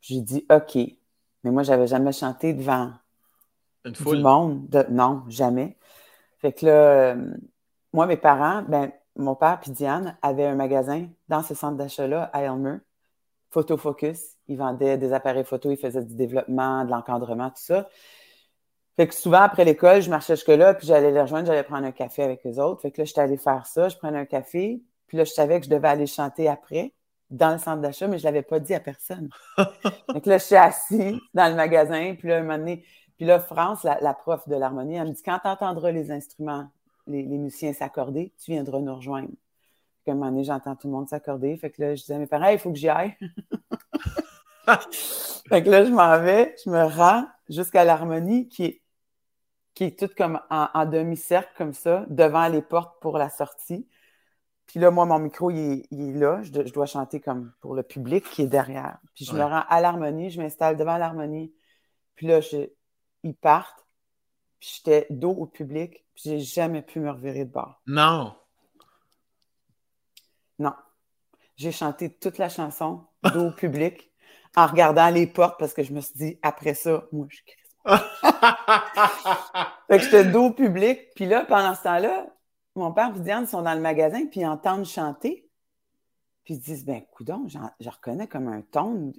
J'ai 0.00 0.20
dit 0.20 0.46
OK. 0.50 0.76
Mais 1.44 1.50
moi, 1.50 1.62
j'avais 1.62 1.86
jamais 1.86 2.12
chanté 2.12 2.52
devant 2.52 2.92
Une 3.84 3.94
foule? 3.94 4.16
du 4.18 4.22
monde. 4.22 4.86
non, 4.90 5.24
jamais. 5.28 5.76
Fait 6.38 6.52
que 6.52 6.66
là, 6.66 6.72
euh, 7.12 7.34
moi, 7.92 8.06
mes 8.06 8.16
parents, 8.16 8.62
ben, 8.62 8.92
mon 9.16 9.34
père 9.34 9.58
puis 9.60 9.70
Diane 9.72 10.16
avaient 10.22 10.46
un 10.46 10.54
magasin 10.54 11.08
dans 11.28 11.42
ce 11.42 11.54
centre 11.54 11.76
d'achat-là 11.76 12.24
à 12.32 12.42
Elmer, 12.42 12.78
Photofocus. 13.50 14.36
Ils 14.46 14.56
vendaient 14.56 14.98
des 14.98 15.12
appareils 15.12 15.44
photo, 15.44 15.70
ils 15.70 15.76
faisaient 15.76 16.04
du 16.04 16.14
développement, 16.14 16.84
de 16.84 16.90
l'encadrement, 16.90 17.48
tout 17.50 17.56
ça. 17.62 17.88
Fait 18.98 19.06
que 19.06 19.14
souvent, 19.14 19.42
après 19.42 19.64
l'école, 19.64 20.02
je 20.02 20.10
marchais 20.10 20.34
jusque-là, 20.34 20.74
puis 20.74 20.88
j'allais 20.88 21.12
les 21.12 21.20
rejoindre, 21.22 21.46
j'allais 21.46 21.62
prendre 21.62 21.86
un 21.86 21.92
café 21.92 22.24
avec 22.24 22.44
eux 22.44 22.60
autres. 22.60 22.82
Fait 22.82 22.90
que 22.90 23.00
là, 23.00 23.04
j'étais 23.04 23.20
allée 23.20 23.36
faire 23.36 23.64
ça, 23.64 23.88
je 23.88 23.96
prenais 23.96 24.18
un 24.18 24.24
café, 24.24 24.82
puis 25.06 25.16
là, 25.16 25.22
je 25.22 25.30
savais 25.30 25.60
que 25.60 25.66
je 25.66 25.70
devais 25.70 25.86
aller 25.86 26.08
chanter 26.08 26.48
après, 26.48 26.92
dans 27.30 27.52
le 27.52 27.58
centre 27.58 27.80
d'achat, 27.80 28.08
mais 28.08 28.18
je 28.18 28.26
ne 28.26 28.32
l'avais 28.32 28.42
pas 28.42 28.58
dit 28.58 28.74
à 28.74 28.80
personne. 28.80 29.28
Donc 30.08 30.26
là, 30.26 30.38
je 30.38 30.42
suis 30.42 30.56
assis 30.56 31.20
dans 31.32 31.48
le 31.48 31.54
magasin, 31.54 32.16
puis 32.18 32.26
là, 32.26 32.38
un 32.38 32.42
moment 32.42 32.58
donné, 32.58 32.84
puis 33.16 33.24
là, 33.24 33.38
France, 33.38 33.84
la, 33.84 34.14
prof 34.14 34.48
de 34.48 34.56
l'harmonie, 34.56 34.96
elle 34.96 35.06
me 35.06 35.12
dit 35.12 35.22
quand 35.22 35.38
tu 35.38 35.48
entendras 35.48 35.92
les 35.92 36.10
instruments, 36.10 36.68
les, 37.06 37.22
musiciens 37.22 37.72
s'accorder, 37.72 38.32
tu 38.44 38.50
viendras 38.50 38.80
nous 38.80 38.96
rejoindre. 38.96 39.28
Puis 39.28 40.10
à 40.10 40.12
un 40.12 40.14
moment 40.16 40.32
donné, 40.32 40.42
j'entends 40.42 40.74
tout 40.74 40.88
le 40.88 40.94
monde 40.94 41.08
s'accorder. 41.08 41.56
Fait 41.56 41.70
que 41.70 41.82
là, 41.82 41.94
je 41.94 42.00
disais 42.00 42.14
à 42.14 42.18
mes 42.18 42.26
parents, 42.26 42.48
il 42.48 42.58
faut 42.58 42.72
que 42.72 42.78
j'y 42.78 42.88
aille. 42.88 43.14
fait 45.48 45.62
que 45.62 45.70
là, 45.70 45.84
je 45.84 45.92
m'en 45.92 46.18
vais, 46.18 46.56
je 46.64 46.68
me 46.68 46.82
rends 46.82 47.24
jusqu'à 47.48 47.84
l'harmonie 47.84 48.48
qui 48.48 48.64
est 48.64 48.82
qui 49.78 49.84
est 49.84 49.96
toute 49.96 50.16
comme 50.16 50.40
en, 50.50 50.86
demi-cercle 50.86 51.52
comme 51.56 51.72
ça, 51.72 52.04
devant 52.08 52.48
les 52.48 52.62
portes 52.62 53.00
pour 53.00 53.16
la 53.16 53.30
sortie. 53.30 53.86
Puis 54.66 54.80
là, 54.80 54.90
moi, 54.90 55.06
mon 55.06 55.20
micro, 55.20 55.52
il 55.52 55.84
est, 55.92 56.18
là. 56.18 56.42
Je, 56.42 56.50
dois 56.72 56.86
chanter 56.86 57.20
comme 57.20 57.52
pour 57.60 57.76
le 57.76 57.84
public 57.84 58.28
qui 58.28 58.42
est 58.42 58.48
derrière. 58.48 58.98
Puis 59.14 59.24
je 59.24 59.34
me 59.34 59.44
rends 59.44 59.62
à 59.68 59.80
l'harmonie, 59.80 60.30
je 60.30 60.42
m'installe 60.42 60.76
devant 60.76 60.98
l'harmonie. 60.98 61.54
Puis 62.16 62.26
là, 62.26 62.40
ils 63.22 63.36
partent. 63.36 63.86
Puis 64.58 64.78
j'étais 64.78 65.06
dos 65.10 65.30
au 65.30 65.46
public. 65.46 66.04
Puis 66.12 66.24
j'ai 66.24 66.40
jamais 66.40 66.82
pu 66.82 66.98
me 66.98 67.12
revirer 67.12 67.44
de 67.44 67.52
bord. 67.52 67.80
Non. 67.86 68.34
Non. 70.58 70.74
J'ai 71.54 71.70
chanté 71.70 72.12
toute 72.12 72.38
la 72.38 72.48
chanson 72.48 73.06
dos 73.32 73.50
au 73.50 73.52
public 73.52 74.10
en 74.56 74.66
regardant 74.66 75.08
les 75.08 75.28
portes 75.28 75.54
parce 75.56 75.72
que 75.72 75.84
je 75.84 75.92
me 75.92 76.00
suis 76.00 76.16
dit, 76.16 76.38
après 76.42 76.74
ça, 76.74 77.04
moi, 77.12 77.28
je 77.30 77.42
fait 79.88 79.98
que 79.98 80.04
j'étais 80.04 80.24
dos 80.24 80.50
public. 80.50 81.00
Puis 81.14 81.26
là, 81.26 81.44
pendant 81.44 81.74
ce 81.74 81.82
temps-là, 81.82 82.26
mon 82.74 82.92
père 82.92 83.12
et 83.16 83.20
Diane 83.20 83.46
sont 83.46 83.62
dans 83.62 83.74
le 83.74 83.80
magasin, 83.80 84.26
puis 84.26 84.40
ils 84.40 84.46
entendent 84.46 84.86
chanter. 84.86 85.48
Puis 86.44 86.54
ils 86.54 86.60
disent, 86.60 86.84
ben, 86.84 87.02
coudon, 87.12 87.46
je 87.48 87.88
reconnais 87.88 88.26
comme 88.26 88.48
un 88.48 88.62
ton. 88.62 89.12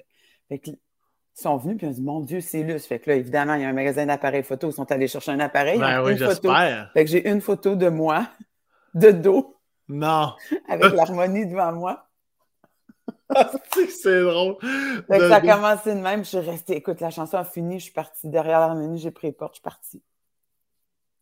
Fait 0.47 0.59
que, 0.59 0.71
ils 0.71 1.41
sont 1.41 1.57
venus, 1.57 1.77
puis 1.77 1.87
ils 1.87 1.89
ont 1.89 1.93
dit, 1.93 2.01
mon 2.01 2.19
Dieu, 2.21 2.41
c'est 2.41 2.63
Luce. 2.63 2.85
Fait 2.85 2.99
que 2.99 3.09
là, 3.09 3.15
évidemment, 3.15 3.53
il 3.53 3.61
y 3.61 3.65
a 3.65 3.69
un 3.69 3.73
magasin 3.73 4.05
d'appareils 4.05 4.43
photo. 4.43 4.69
Ils 4.69 4.73
sont 4.73 4.91
allés 4.91 5.07
chercher 5.07 5.31
un 5.31 5.39
appareil. 5.39 5.79
Ben 5.79 6.03
oui, 6.03 6.17
j'espère. 6.17 6.91
Fait 6.93 7.05
que 7.05 7.11
j'ai 7.11 7.29
une 7.29 7.41
photo 7.41 7.75
de 7.75 7.87
moi, 7.87 8.27
de 8.93 9.11
dos. 9.11 9.55
Non. 9.87 10.33
Avec 10.67 10.93
l'harmonie 10.93 11.45
devant 11.45 11.71
moi. 11.73 12.08
c'est 13.89 14.21
drôle. 14.21 14.57
ça 15.07 15.35
a 15.35 15.41
commencé 15.41 15.93
de 15.93 15.99
même. 15.99 16.23
Je 16.23 16.29
suis 16.29 16.39
restée. 16.39 16.77
Écoute, 16.77 16.99
la 17.01 17.09
chanson 17.09 17.37
a 17.37 17.43
fini. 17.43 17.79
Je 17.79 17.85
suis 17.85 17.93
partie 17.93 18.27
derrière 18.27 18.59
l'harmonie. 18.59 18.99
J'ai 18.99 19.11
pris 19.11 19.27
les 19.27 19.33
portes. 19.33 19.53
Je 19.53 19.57
suis 19.57 19.63
partie. 19.63 20.01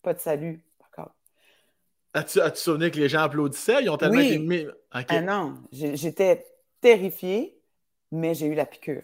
Pas 0.02 0.14
de 0.14 0.20
salut. 0.20 0.64
D'accord. 0.80 1.12
As-tu 2.14 2.40
as 2.40 2.56
souvenir 2.56 2.92
que 2.92 2.98
les 2.98 3.10
gens 3.10 3.22
applaudissaient? 3.22 3.84
Ils 3.84 3.90
ont 3.90 3.98
tellement 3.98 4.20
oui. 4.20 4.68
Ah 4.94 5.22
non. 5.22 5.56
J'étais 5.72 6.46
terrifiée, 6.80 7.60
mais 8.12 8.34
j'ai 8.34 8.48
eu 8.48 8.56
la 8.56 8.66
piqûre. 8.66 9.04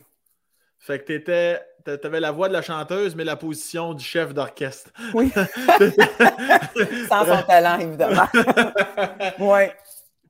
Fait 0.79 0.99
que 0.99 1.05
t'étais. 1.05 1.61
T'avais 1.83 2.21
la 2.21 2.31
voix 2.31 2.47
de 2.47 2.53
la 2.53 2.61
chanteuse, 2.61 3.13
mais 3.13 3.25
la 3.25 3.35
position 3.35 3.93
du 3.93 4.05
chef 4.05 4.33
d'orchestre. 4.33 4.91
Oui. 5.13 5.29
Sans 7.09 7.25
son 7.25 7.43
talent, 7.45 7.77
évidemment. 7.77 8.27
oui 9.39 9.63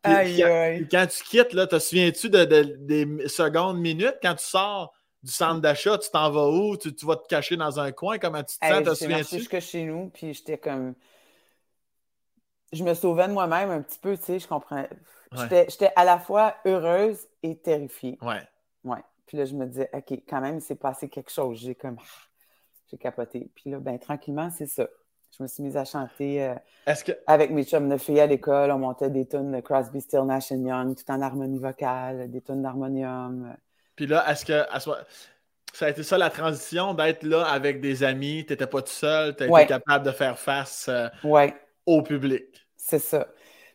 quand 0.04 1.08
tu 1.08 1.24
quittes, 1.24 1.54
là, 1.54 1.68
te 1.68 1.80
souviens-tu 1.80 2.30
de, 2.30 2.46
des 2.46 3.28
secondes, 3.28 3.80
minutes, 3.80 4.18
quand 4.22 4.36
tu 4.36 4.46
sors 4.46 4.94
du 5.22 5.32
centre 5.32 5.62
d'achat, 5.62 5.98
tu 5.98 6.10
t'en 6.10 6.30
vas 6.30 6.50
où? 6.50 6.76
Tu, 6.78 6.94
vas 7.04 7.16
te 7.16 7.28
cacher 7.28 7.56
dans 7.56 7.80
un 7.80 7.92
coin? 7.92 8.18
Comment 8.18 8.44
tu 8.44 8.58
te 8.58 8.66
sens? 8.66 8.84
Te 8.84 8.94
souviens-tu? 8.94 9.38
jusque 9.38 9.60
chez 9.60 9.84
nous, 9.84 10.10
puis 10.10 10.34
j'étais 10.34 10.58
comme... 10.58 10.96
Je 12.74 12.84
me 12.84 12.94
sauvais 12.94 13.28
de 13.28 13.34
moi-même 13.34 13.70
un 13.70 13.82
petit 13.82 14.00
peu, 14.00 14.18
tu 14.18 14.24
sais, 14.24 14.40
je 14.40 14.48
comprends. 14.48 14.86
J'étais 15.32 15.92
à 15.96 16.04
la 16.04 16.20
fois 16.20 16.56
heureuse 16.66 17.28
et 17.44 17.56
terrifiée. 17.56 18.18
Ouais. 18.22 18.42
Ouais. 18.84 19.04
Puis 19.26 19.38
là, 19.38 19.46
je 19.46 19.54
me 19.54 19.66
disais, 19.66 19.90
OK, 19.94 20.12
quand 20.28 20.42
même, 20.42 20.58
il 20.58 20.62
s'est 20.62 20.76
passé 20.76 21.08
quelque 21.08 21.32
chose. 21.32 21.60
J'ai 21.60 21.76
comme... 21.76 21.98
J'ai 22.90 22.98
capoté. 22.98 23.50
Puis 23.56 23.72
là, 23.72 23.80
ben 23.80 23.98
tranquillement, 23.98 24.50
c'est 24.52 24.68
ça. 24.68 24.88
Je 25.36 25.42
me 25.42 25.48
suis 25.48 25.64
mise 25.64 25.76
à 25.78 25.84
chanter 25.84 26.44
euh, 26.44 26.54
avec 27.26 27.50
mes 27.50 27.64
chums 27.64 27.90
de 27.90 27.98
filles 27.98 28.20
à 28.20 28.28
l'école. 28.28 28.72
On 28.72 28.78
montait 28.78 29.10
des 29.10 29.26
tonnes 29.26 29.52
de 29.52 29.62
Crosby, 29.62 30.00
Still, 30.00 30.26
Nash 30.26 30.52
Young, 30.52 30.96
tout 30.96 31.12
en 31.12 31.22
harmonie 31.22 31.58
vocale, 31.58 32.30
des 32.30 32.42
tonnes 32.42 32.62
d'harmonium. 32.62 33.56
Puis 33.96 34.06
là, 34.06 34.30
est-ce 34.30 34.46
que 34.46 34.64
ça 35.74 35.88
a 35.88 35.90
été 35.90 36.04
ça 36.04 36.20
la 36.20 36.30
transition 36.30 36.94
d'être 36.94 37.24
là 37.24 37.46
avec 37.46 37.82
des 37.82 38.04
amis? 38.04 38.46
Tu 38.46 38.54
n'étais 38.54 38.68
pas 38.68 38.84
tout 38.84 38.92
seul, 38.92 39.36
tu 39.36 39.46
été 39.46 39.66
capable 39.66 40.06
de 40.06 40.12
faire 40.12 40.38
face 40.38 40.88
euh, 40.88 41.08
au 41.88 42.04
public? 42.04 42.68
C'est 42.78 43.00
ça. 43.00 43.28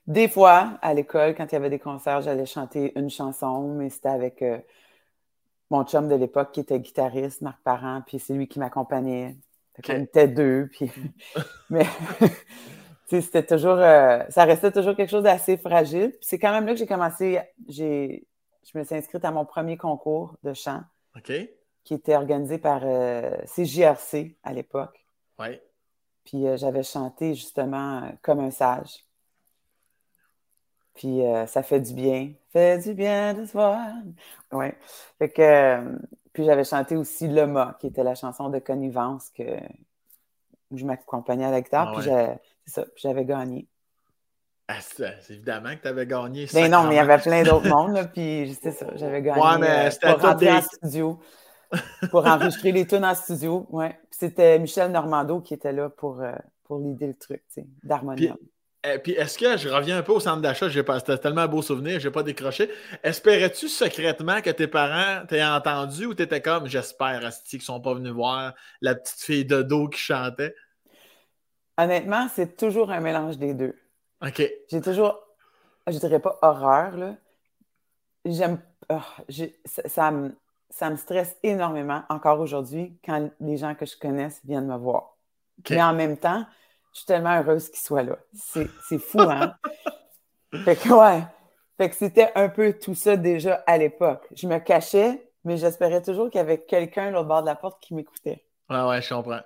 Des 0.07 0.29
fois, 0.29 0.79
à 0.81 0.95
l'école, 0.95 1.35
quand 1.35 1.47
il 1.51 1.53
y 1.53 1.57
avait 1.57 1.71
des 1.71 1.81
concerts, 1.81 2.23
j'allais 2.23 2.47
chanter 2.47 2.97
une 2.97 3.11
chanson, 3.11 3.75
mais 3.75 3.91
c'était 3.91 4.09
avec 4.09 4.43
euh, 4.43 4.59
mon 5.71 5.85
chum 5.85 6.09
de 6.09 6.15
l'époque 6.15 6.53
qui 6.53 6.61
était 6.61 6.79
guitariste, 6.79 7.43
Marc 7.43 7.61
Parent, 7.65 8.03
puis 8.07 8.21
c'est 8.21 8.33
lui 8.33 8.47
qui 8.47 8.61
m'accompagnait. 8.61 9.37
On 9.89 10.03
était 10.03 10.29
deux, 10.29 10.69
puis... 10.73 10.91
mais 11.71 11.87
c'était 13.07 13.45
toujours... 13.45 13.79
Euh, 13.79 14.23
ça 14.29 14.45
restait 14.45 14.73
toujours 14.73 14.97
quelque 14.97 15.11
chose 15.11 15.23
d'assez 15.23 15.57
fragile. 15.57 16.15
c'est 16.21 16.39
quand 16.39 16.53
même 16.53 16.67
là 16.67 16.73
que 16.73 16.79
j'ai 16.79 16.87
commencé... 16.87 17.41
J'ai, 17.69 18.27
je 18.65 18.79
me 18.79 18.85
suis 18.85 18.95
inscrite 18.95 19.25
à 19.25 19.31
mon 19.31 19.45
premier 19.45 19.77
concours 19.77 20.37
de 20.43 20.53
chant. 20.53 20.83
Qui 21.85 21.95
était 21.95 22.15
organisé 22.15 22.59
par 22.59 22.83
euh, 22.85 23.37
CJRC 23.47 24.37
à 24.43 24.53
l'époque. 24.53 25.05
Oui. 25.39 25.59
Puis 26.25 26.47
euh, 26.47 26.57
j'avais 26.57 26.83
chanté 26.83 27.35
justement 27.35 28.13
comme 28.23 28.41
un 28.41 28.51
sage. 28.51 29.05
Puis 30.95 31.21
ça 31.47 31.63
fait 31.63 31.79
du 31.79 31.95
bien. 31.95 32.33
Fait 32.51 32.79
du 32.79 32.93
bien 32.93 33.33
de 33.33 33.47
se 33.47 33.53
voir. 33.53 33.79
Oui. 34.51 34.67
Fait 35.21 35.29
que 35.29 35.97
puis 36.39 36.45
j'avais 36.45 36.63
chanté 36.63 36.95
aussi 36.95 37.27
Le 37.27 37.49
mât, 37.49 37.77
qui 37.81 37.89
était 37.89 38.05
la 38.05 38.15
chanson 38.15 38.49
de 38.49 38.61
connivence 38.61 39.29
que, 39.31 39.43
où 40.71 40.79
je 40.79 40.85
m'accompagnais 40.85 41.47
à 41.47 41.51
la 41.51 41.61
guitare. 41.61 41.89
Ah 41.97 42.01
puis 42.01 42.73
ça, 42.73 42.85
j'avais 42.95 43.25
gagné. 43.25 43.67
Ah, 44.69 44.77
c'est 44.81 45.31
évidemment 45.31 45.71
que 45.71 45.83
tu 45.83 45.89
avais 45.89 46.07
gagné. 46.07 46.47
Mais 46.55 46.69
ben 46.69 46.71
non, 46.71 46.85
mais 46.85 46.95
il 46.95 46.97
y 46.99 47.01
avait 47.01 47.19
plein 47.19 47.43
d'autres 47.43 47.69
mondes, 47.69 48.09
puis 48.15 48.57
c'est 48.63 48.71
ça, 48.71 48.87
j'avais 48.95 49.21
gagné. 49.21 49.43
Ouais, 49.43 49.59
mais 49.59 49.89
euh, 49.89 50.13
pour 50.13 50.23
rentrer 50.23 50.53
en 50.53 50.63
studio. 50.63 51.19
pour 52.11 52.25
enregistrer 52.25 52.71
les 52.71 52.87
tunes 52.87 53.05
en 53.05 53.17
studio, 53.17 53.67
ouais. 53.71 53.99
C'était 54.13 54.61
Michel 54.61 54.93
Normando 54.93 55.41
qui 55.41 55.55
était 55.55 55.73
là 55.73 55.91
pour, 55.91 56.23
euh, 56.23 56.31
pour 56.63 56.79
l'idée 56.79 57.09
le 57.09 57.15
truc, 57.15 57.43
tu 57.53 57.63
sais, 57.63 57.67
Euh, 58.87 58.99
puis 58.99 59.13
est-ce 59.13 59.37
que 59.37 59.57
je 59.57 59.69
reviens 59.69 59.99
un 59.99 60.03
peu 60.03 60.13
au 60.13 60.21
centre 60.21 60.41
d'achat, 60.41 60.69
c'était 60.71 61.19
tellement 61.19 61.41
un 61.41 61.49
beau 61.49 61.63
souvenir, 61.63 61.99
j'ai 61.99 62.13
pas 62.13 62.23
décroché. 62.23 62.71
Espérais-tu 63.03 63.69
secrètement 63.69 64.41
que 64.41 64.51
tes 64.51 64.69
parents 64.69 65.27
t'aient 65.27 65.45
entendu 65.45 66.07
ou 66.07 66.15
t'étais 66.15 66.41
comme 66.41 66.67
j'espère 66.67 67.27
Asti 67.27 67.59
qu'ils 67.59 67.65
sont 67.65 67.81
pas 67.81 67.95
venus 67.95 68.13
voir 68.13 68.55
la 68.81 68.95
petite 68.95 69.21
fille 69.21 69.45
de 69.45 69.63
dos 69.63 69.89
qui 69.89 69.99
chantait? 69.99 70.55
Honnêtement, 71.77 72.29
c'est 72.33 72.57
toujours 72.57 72.93
un 72.93 73.01
mélange 73.01 73.37
des 73.37 73.53
deux. 73.53 73.77
OK. 74.25 74.49
J'ai 74.71 74.81
toujours, 74.81 75.19
je 75.89 75.99
dirais 75.99 76.21
pas 76.21 76.39
horreur, 76.43 76.97
là. 76.97 77.17
J'aime. 78.25 78.61
Oh, 78.91 79.01
ça, 79.67 80.11
me, 80.11 80.37
ça 80.71 80.91
me 80.91 80.97
stresse 80.97 81.37
énormément 81.43 82.03
encore 82.09 82.41
aujourd'hui 82.41 82.99
quand 83.05 83.31
les 83.41 83.57
gens 83.57 83.75
que 83.75 83.87
je 83.87 83.97
connaisse 83.97 84.41
viennent 84.45 84.67
me 84.67 84.77
voir. 84.77 85.17
Mais 85.69 85.83
en 85.83 85.95
même 85.95 86.17
temps, 86.17 86.47
je 86.99 87.03
suis 87.03 87.07
tellement 87.07 87.39
heureuse 87.39 87.69
qu'il 87.69 87.79
soit 87.79 88.03
là. 88.03 88.19
C'est 88.35 88.99
fou, 88.99 89.21
hein? 89.21 89.55
fait 90.65 90.75
que, 90.75 90.89
ouais. 90.89 91.23
Fait 91.77 91.89
que 91.89 91.95
c'était 91.95 92.33
un 92.35 92.49
peu 92.49 92.73
tout 92.73 92.97
ça 92.97 93.17
déjà 93.17 93.63
à 93.67 93.79
l'époque. 93.79 94.27
Je 94.35 94.49
me 94.49 94.59
cachais, 94.59 95.31
mais 95.45 95.57
j'espérais 95.57 96.03
toujours 96.03 96.29
qu'il 96.29 96.39
y 96.39 96.43
avait 96.43 96.59
quelqu'un 96.59 97.13
l'autre 97.13 97.29
bord 97.29 97.43
de 97.43 97.47
la 97.47 97.55
porte 97.55 97.81
qui 97.81 97.95
m'écoutait. 97.95 98.45
Ouais, 98.69 98.83
ouais, 98.83 99.01
je 99.01 99.15
comprends. 99.15 99.41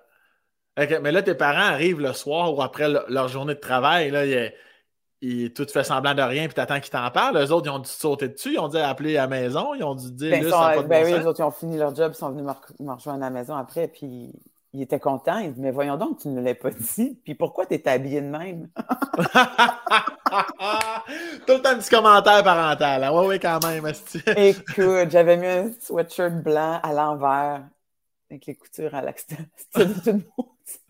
OK, 0.80 1.00
mais 1.02 1.12
là, 1.12 1.22
tes 1.22 1.34
parents 1.34 1.58
arrivent 1.58 2.00
le 2.00 2.14
soir 2.14 2.56
ou 2.56 2.62
après 2.62 2.88
leur 2.88 3.28
journée 3.28 3.54
de 3.54 3.60
travail, 3.60 4.10
là, 4.10 4.24
ils, 5.20 5.52
tout 5.52 5.66
fait 5.66 5.84
semblant 5.84 6.14
de 6.14 6.22
rien, 6.22 6.46
puis 6.46 6.54
t'attends 6.54 6.80
qu'ils 6.80 6.90
t'en 6.90 7.10
parlent. 7.10 7.36
Les 7.36 7.52
autres, 7.52 7.66
ils 7.66 7.70
ont 7.70 7.80
dû 7.80 7.90
sauter 7.90 8.28
dessus, 8.28 8.54
ils 8.54 8.58
ont 8.58 8.68
dû 8.68 8.78
appeler 8.78 9.18
à 9.18 9.22
la 9.22 9.28
maison, 9.28 9.74
ils 9.74 9.84
ont 9.84 9.94
dû 9.94 10.10
dire. 10.12 10.30
Ben, 10.30 10.48
sont, 10.48 10.88
ben 10.88 11.04
oui, 11.04 11.12
les 11.12 11.26
autres, 11.26 11.40
ils 11.40 11.44
ont 11.44 11.50
fini 11.50 11.76
leur 11.76 11.94
job, 11.94 12.12
ils 12.14 12.18
sont 12.18 12.30
venus 12.30 12.46
me, 12.80 12.92
rejoindre 12.92 13.22
à 13.22 13.26
la 13.26 13.30
maison 13.30 13.54
après, 13.54 13.88
puis 13.88 14.32
il 14.72 14.82
était 14.82 15.00
content. 15.00 15.38
Il 15.38 15.52
dit 15.52 15.60
Mais 15.60 15.70
voyons 15.70 15.96
donc, 15.96 16.18
tu 16.20 16.28
ne 16.28 16.40
l'as 16.40 16.54
pas 16.54 16.70
dit. 16.70 17.18
Puis 17.24 17.34
pourquoi 17.34 17.66
tu 17.66 17.74
es 17.74 17.88
habillé 17.88 18.20
de 18.20 18.26
même? 18.28 18.68
Tout 21.46 21.54
le 21.54 21.60
temps 21.60 21.70
un 21.70 21.78
petit 21.78 21.90
commentaire 21.90 22.42
parental. 22.42 23.04
Hein? 23.04 23.12
Oui, 23.12 23.26
oui, 23.28 23.40
quand 23.40 23.64
même. 23.64 23.86
Écoute, 24.36 25.10
j'avais 25.10 25.36
mis 25.36 25.46
un 25.46 25.70
sweatshirt 25.78 26.42
blanc 26.42 26.80
à 26.82 26.92
l'envers 26.92 27.64
avec 28.30 28.46
les 28.46 28.54
coutures 28.54 28.94
à 28.94 29.02
l'extérieur. 29.02 29.46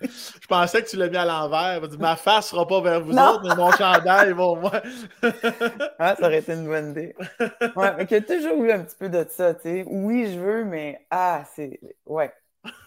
Je 0.04 0.46
pensais 0.46 0.82
que 0.82 0.88
tu 0.88 0.96
l'as 0.96 1.08
mis 1.08 1.16
à 1.16 1.24
l'envers. 1.24 1.80
Ma 1.98 2.14
face 2.14 2.50
sera 2.50 2.68
pas 2.68 2.80
vers 2.80 3.02
vous 3.02 3.12
autres, 3.12 3.42
mais 3.42 3.56
mon 3.56 3.72
chandail 3.72 4.32
va 4.32 4.54
moi. 4.54 4.72
ah, 5.98 6.14
ça 6.14 6.26
aurait 6.26 6.38
été 6.38 6.52
une 6.52 6.66
bonne 6.66 6.90
idée. 6.90 7.16
Ouais, 7.74 7.92
mais 7.96 8.06
qu'il 8.06 8.18
y 8.18 8.20
a 8.20 8.22
toujours 8.22 8.62
eu 8.62 8.70
un 8.70 8.84
petit 8.84 8.96
peu 8.96 9.08
de 9.08 9.26
ça, 9.28 9.54
tu 9.54 9.62
sais. 9.62 9.84
Oui, 9.88 10.32
je 10.32 10.38
veux, 10.38 10.64
mais 10.64 11.04
ah, 11.10 11.42
c'est. 11.56 11.80
Ouais. 12.06 12.32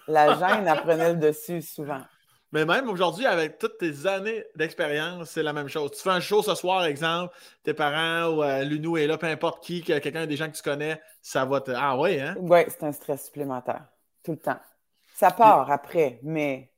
La 0.08 0.38
gêne, 0.38 0.68
apprenait 0.68 1.14
le 1.14 1.20
dessus 1.20 1.62
souvent. 1.62 2.02
Mais 2.52 2.64
même 2.64 2.88
aujourd'hui, 2.88 3.26
avec 3.26 3.58
toutes 3.58 3.78
tes 3.80 4.06
années 4.06 4.46
d'expérience, 4.56 5.30
c'est 5.32 5.44
la 5.44 5.52
même 5.52 5.68
chose. 5.68 5.92
Tu 5.92 6.02
fais 6.02 6.12
un 6.12 6.20
show 6.20 6.42
ce 6.42 6.56
soir, 6.56 6.86
exemple, 6.86 7.36
tes 7.64 7.74
parents 7.74 8.30
ou 8.30 8.44
euh, 8.44 8.64
Lunou 8.64 8.98
est 8.98 9.08
là, 9.08 9.18
peu 9.18 9.28
importe 9.28 9.64
qui, 9.64 9.82
quelqu'un 9.82 10.26
des 10.26 10.38
gens 10.38 10.50
que 10.50 10.56
tu 10.56 10.64
connais, 10.64 11.02
ça 11.22 11.44
va 11.44 11.60
te. 11.60 11.72
Ah 11.76 11.98
oui, 11.98 12.20
hein? 12.20 12.36
Oui, 12.40 12.60
c'est 12.68 12.84
un 12.84 12.92
stress 12.92 13.26
supplémentaire. 13.26 13.84
Tout 14.24 14.32
le 14.32 14.38
temps. 14.38 14.60
Ça 15.16 15.32
part 15.32 15.70
après, 15.72 16.20
mais 16.24 16.72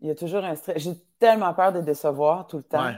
il 0.00 0.08
y 0.08 0.10
a 0.10 0.14
toujours 0.14 0.44
un 0.44 0.54
stress. 0.54 0.82
J'ai 0.82 0.94
tellement 1.18 1.54
peur 1.54 1.72
de 1.72 1.80
décevoir 1.80 2.46
tout 2.46 2.58
le 2.58 2.62
temps 2.62 2.92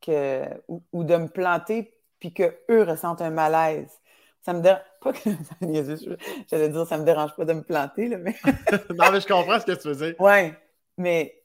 que, 0.00 0.44
ou, 0.66 1.04
de 1.04 1.16
me 1.16 1.28
planter 1.28 1.92
puis 2.18 2.32
qu'eux 2.32 2.82
ressentent 2.82 3.22
un 3.22 3.30
malaise. 3.30 4.00
Ça 4.42 4.52
me 4.52 4.60
dérange 4.60 4.80
pas 5.00 5.12
que. 5.12 5.30
J'allais 6.50 6.68
dire, 6.68 6.86
ça 6.86 6.98
me 6.98 7.04
dérange 7.04 7.34
pas 7.36 7.44
de 7.44 7.52
me 7.52 7.62
planter, 7.62 8.08
là, 8.08 8.18
mais. 8.18 8.36
non, 8.94 9.10
mais 9.12 9.20
je 9.20 9.26
comprends 9.26 9.58
ce 9.60 9.66
que 9.66 9.72
tu 9.72 9.88
veux 9.88 9.96
dire. 9.96 10.14
Oui. 10.18 10.52
Mais, 10.96 11.42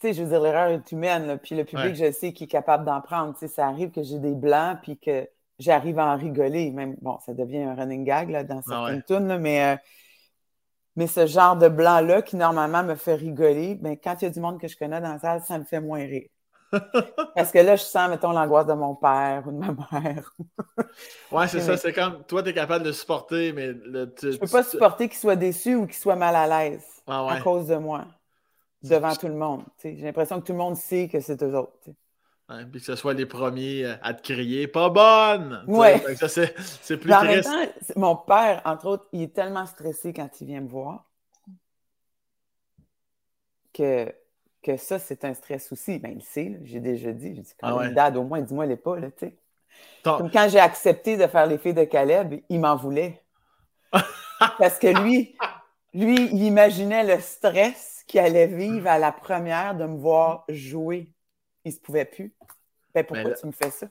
tu 0.00 0.08
sais, 0.08 0.12
je 0.14 0.22
veux 0.22 0.28
dire, 0.28 0.40
l'erreur 0.40 0.70
est 0.70 0.92
humaine, 0.92 1.38
puis 1.42 1.56
le 1.56 1.64
public, 1.64 1.94
je 1.94 2.10
sais 2.12 2.32
qu'il 2.32 2.44
est 2.44 2.50
capable 2.50 2.84
d'en 2.84 3.00
prendre. 3.00 3.32
Tu 3.34 3.40
sais, 3.40 3.48
ça 3.48 3.66
arrive 3.66 3.90
que 3.90 4.02
j'ai 4.02 4.18
des 4.18 4.34
blancs, 4.34 4.78
puis 4.82 4.98
que 4.98 5.28
j'arrive 5.58 5.98
à 5.98 6.06
en 6.06 6.16
rigoler. 6.16 6.70
Même, 6.70 6.96
bon, 7.00 7.18
ça 7.24 7.34
devient 7.34 7.62
un 7.62 7.74
running 7.74 8.04
gag 8.04 8.30
là, 8.30 8.44
dans 8.44 8.58
ah 8.58 8.62
certaines 8.68 9.02
tunes, 9.04 9.38
mais, 9.38 9.64
euh, 9.64 9.76
mais 10.96 11.06
ce 11.06 11.26
genre 11.26 11.56
de 11.56 11.68
blanc-là 11.68 12.22
qui, 12.22 12.36
normalement, 12.36 12.82
me 12.82 12.94
fait 12.94 13.14
rigoler, 13.14 13.76
ben, 13.76 13.96
quand 13.96 14.20
il 14.20 14.24
y 14.24 14.28
a 14.28 14.30
du 14.30 14.40
monde 14.40 14.60
que 14.60 14.68
je 14.68 14.76
connais 14.76 15.00
dans 15.00 15.12
la 15.12 15.18
salle, 15.18 15.42
ça 15.42 15.58
me 15.58 15.64
fait 15.64 15.80
moins 15.80 16.00
rire. 16.00 16.28
Parce 17.36 17.50
que 17.50 17.58
là, 17.58 17.76
je 17.76 17.82
sens, 17.82 18.08
mettons, 18.08 18.32
l'angoisse 18.32 18.66
de 18.66 18.72
mon 18.72 18.94
père 18.94 19.44
ou 19.46 19.52
de 19.52 19.58
ma 19.58 19.74
mère. 20.00 20.34
ouais, 21.30 21.48
c'est 21.48 21.60
ça. 21.60 21.76
C'est 21.76 21.92
comme 21.92 22.24
toi, 22.24 22.42
tu 22.42 22.50
es 22.50 22.54
capable 22.54 22.84
de 22.84 22.92
supporter, 22.92 23.52
mais. 23.52 23.72
Le, 23.72 24.12
tu, 24.12 24.32
je 24.32 24.38
peux 24.38 24.46
pas 24.46 24.62
supporter 24.62 25.08
qu'il 25.08 25.18
soit 25.18 25.36
déçu 25.36 25.74
ou 25.74 25.86
qu'il 25.86 25.96
soit 25.96 26.16
mal 26.16 26.34
à 26.34 26.46
l'aise 26.46 26.84
ah 27.06 27.26
à 27.28 27.40
cause 27.40 27.66
de 27.66 27.76
moi 27.76 28.06
devant 28.82 29.14
tout 29.14 29.28
le 29.28 29.34
monde. 29.34 29.64
J'ai 29.82 29.94
l'impression 29.94 30.40
que 30.40 30.46
tout 30.46 30.52
le 30.52 30.58
monde 30.58 30.76
sait 30.76 31.08
que 31.08 31.20
c'est 31.20 31.42
eux 31.42 31.56
autres. 31.56 31.72
puis 32.70 32.80
que 32.80 32.86
ce 32.86 32.96
soit 32.96 33.14
les 33.14 33.26
premiers 33.26 33.84
euh, 33.84 33.94
à 34.02 34.14
te 34.14 34.22
crier 34.22 34.66
Pas 34.66 34.88
bonne! 34.88 35.64
Ouais. 35.66 36.02
Ça, 36.16 36.28
c'est 36.28 36.96
plus 36.96 37.10
triste. 37.10 37.48
En 37.48 37.58
même 37.58 37.68
temps, 37.68 37.72
mon 37.96 38.16
père, 38.16 38.62
entre 38.64 38.86
autres, 38.86 39.08
il 39.12 39.22
est 39.22 39.34
tellement 39.34 39.66
stressé 39.66 40.12
quand 40.12 40.28
il 40.40 40.46
vient 40.46 40.60
me 40.60 40.68
voir 40.68 41.04
que, 43.72 44.14
que 44.62 44.76
ça, 44.76 44.98
c'est 44.98 45.24
un 45.24 45.34
stress 45.34 45.72
aussi. 45.72 45.98
Ben, 45.98 46.12
il 46.16 46.22
sait, 46.22 46.58
j'ai 46.64 46.80
déjà 46.80 47.12
dit. 47.12 47.34
J'ai 47.34 47.42
dit, 47.42 47.52
quand 47.60 47.78
ah 47.78 47.88
dad, 47.90 48.16
au 48.16 48.24
moins, 48.24 48.40
dis-moi 48.40 48.66
les 48.66 48.76
pas, 48.76 48.98
là, 48.98 49.10
tu 49.10 49.26
sais. 49.26 49.36
Comme 50.04 50.30
quand 50.30 50.48
j'ai 50.48 50.60
accepté 50.60 51.16
de 51.16 51.26
faire 51.26 51.46
les 51.46 51.58
filles 51.58 51.74
de 51.74 51.84
Caleb, 51.84 52.40
il 52.48 52.60
m'en 52.60 52.76
voulait. 52.76 53.22
Parce 54.58 54.78
que 54.78 54.88
lui, 55.02 55.36
lui, 55.94 56.16
il 56.32 56.42
imaginait 56.42 57.04
le 57.04 57.20
stress 57.20 58.04
qui 58.06 58.18
allait 58.18 58.46
vivre 58.46 58.88
à 58.88 58.98
la 58.98 59.12
première 59.12 59.74
de 59.76 59.84
me 59.86 59.98
voir 59.98 60.44
jouer. 60.48 61.10
Il 61.64 61.72
se 61.72 61.80
pouvait 61.80 62.04
plus. 62.04 62.34
Ben, 62.94 63.04
pourquoi 63.04 63.32
tu 63.32 63.46
me 63.46 63.52
fais 63.52 63.70
ça? 63.70 63.86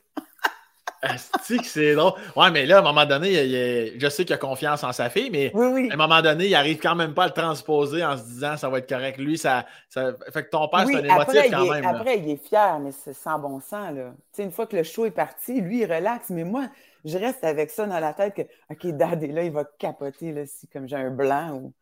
Que 1.01 1.65
c'est 1.65 1.95
drôle. 1.95 2.13
Ouais, 2.35 2.51
mais 2.51 2.65
là, 2.65 2.77
à 2.77 2.79
un 2.79 2.83
moment 2.83 3.05
donné, 3.05 3.97
je 3.97 4.09
sais 4.09 4.25
qu'il 4.25 4.33
a 4.33 4.37
confiance 4.37 4.83
en 4.83 4.91
sa 4.91 5.09
fille, 5.09 5.29
mais 5.31 5.51
à 5.53 5.93
un 5.93 5.97
moment 5.97 6.21
donné, 6.21 6.47
il 6.47 6.55
arrive 6.55 6.79
quand 6.79 6.95
même 6.95 7.13
pas 7.13 7.23
à 7.23 7.27
le 7.27 7.33
transposer 7.33 8.03
en 8.03 8.17
se 8.17 8.23
disant 8.23 8.57
ça 8.57 8.69
va 8.69 8.79
être 8.79 8.89
correct. 8.89 9.17
Lui, 9.17 9.37
ça. 9.37 9.65
ça... 9.89 10.13
Fait 10.31 10.43
que 10.43 10.49
ton 10.49 10.67
père, 10.67 10.85
c'est 10.87 10.95
un 10.95 11.03
émotif 11.03 11.51
quand 11.51 11.71
même. 11.71 11.85
Après, 11.85 12.19
il 12.19 12.29
est 12.29 12.47
fier, 12.47 12.79
mais 12.79 12.91
c'est 12.91 13.13
sans 13.13 13.39
bon 13.39 13.59
sens. 13.59 13.93
Là. 13.93 14.13
une 14.37 14.51
fois 14.51 14.67
que 14.67 14.75
le 14.75 14.83
show 14.83 15.05
est 15.05 15.11
parti, 15.11 15.61
lui, 15.61 15.81
il 15.81 15.91
relaxe. 15.91 16.29
Mais 16.29 16.43
moi, 16.43 16.67
je 17.03 17.17
reste 17.17 17.43
avec 17.43 17.71
ça 17.71 17.85
dans 17.85 17.99
la 17.99 18.13
tête 18.13 18.35
que 18.35 18.41
OK, 18.69 18.95
Dad 18.95 19.23
est 19.23 19.27
là, 19.27 19.43
il 19.43 19.51
va 19.51 19.65
capoter 19.79 20.31
là, 20.31 20.45
si 20.45 20.67
comme 20.67 20.87
j'ai 20.87 20.97
un 20.97 21.11
blanc 21.11 21.51
ou. 21.53 21.73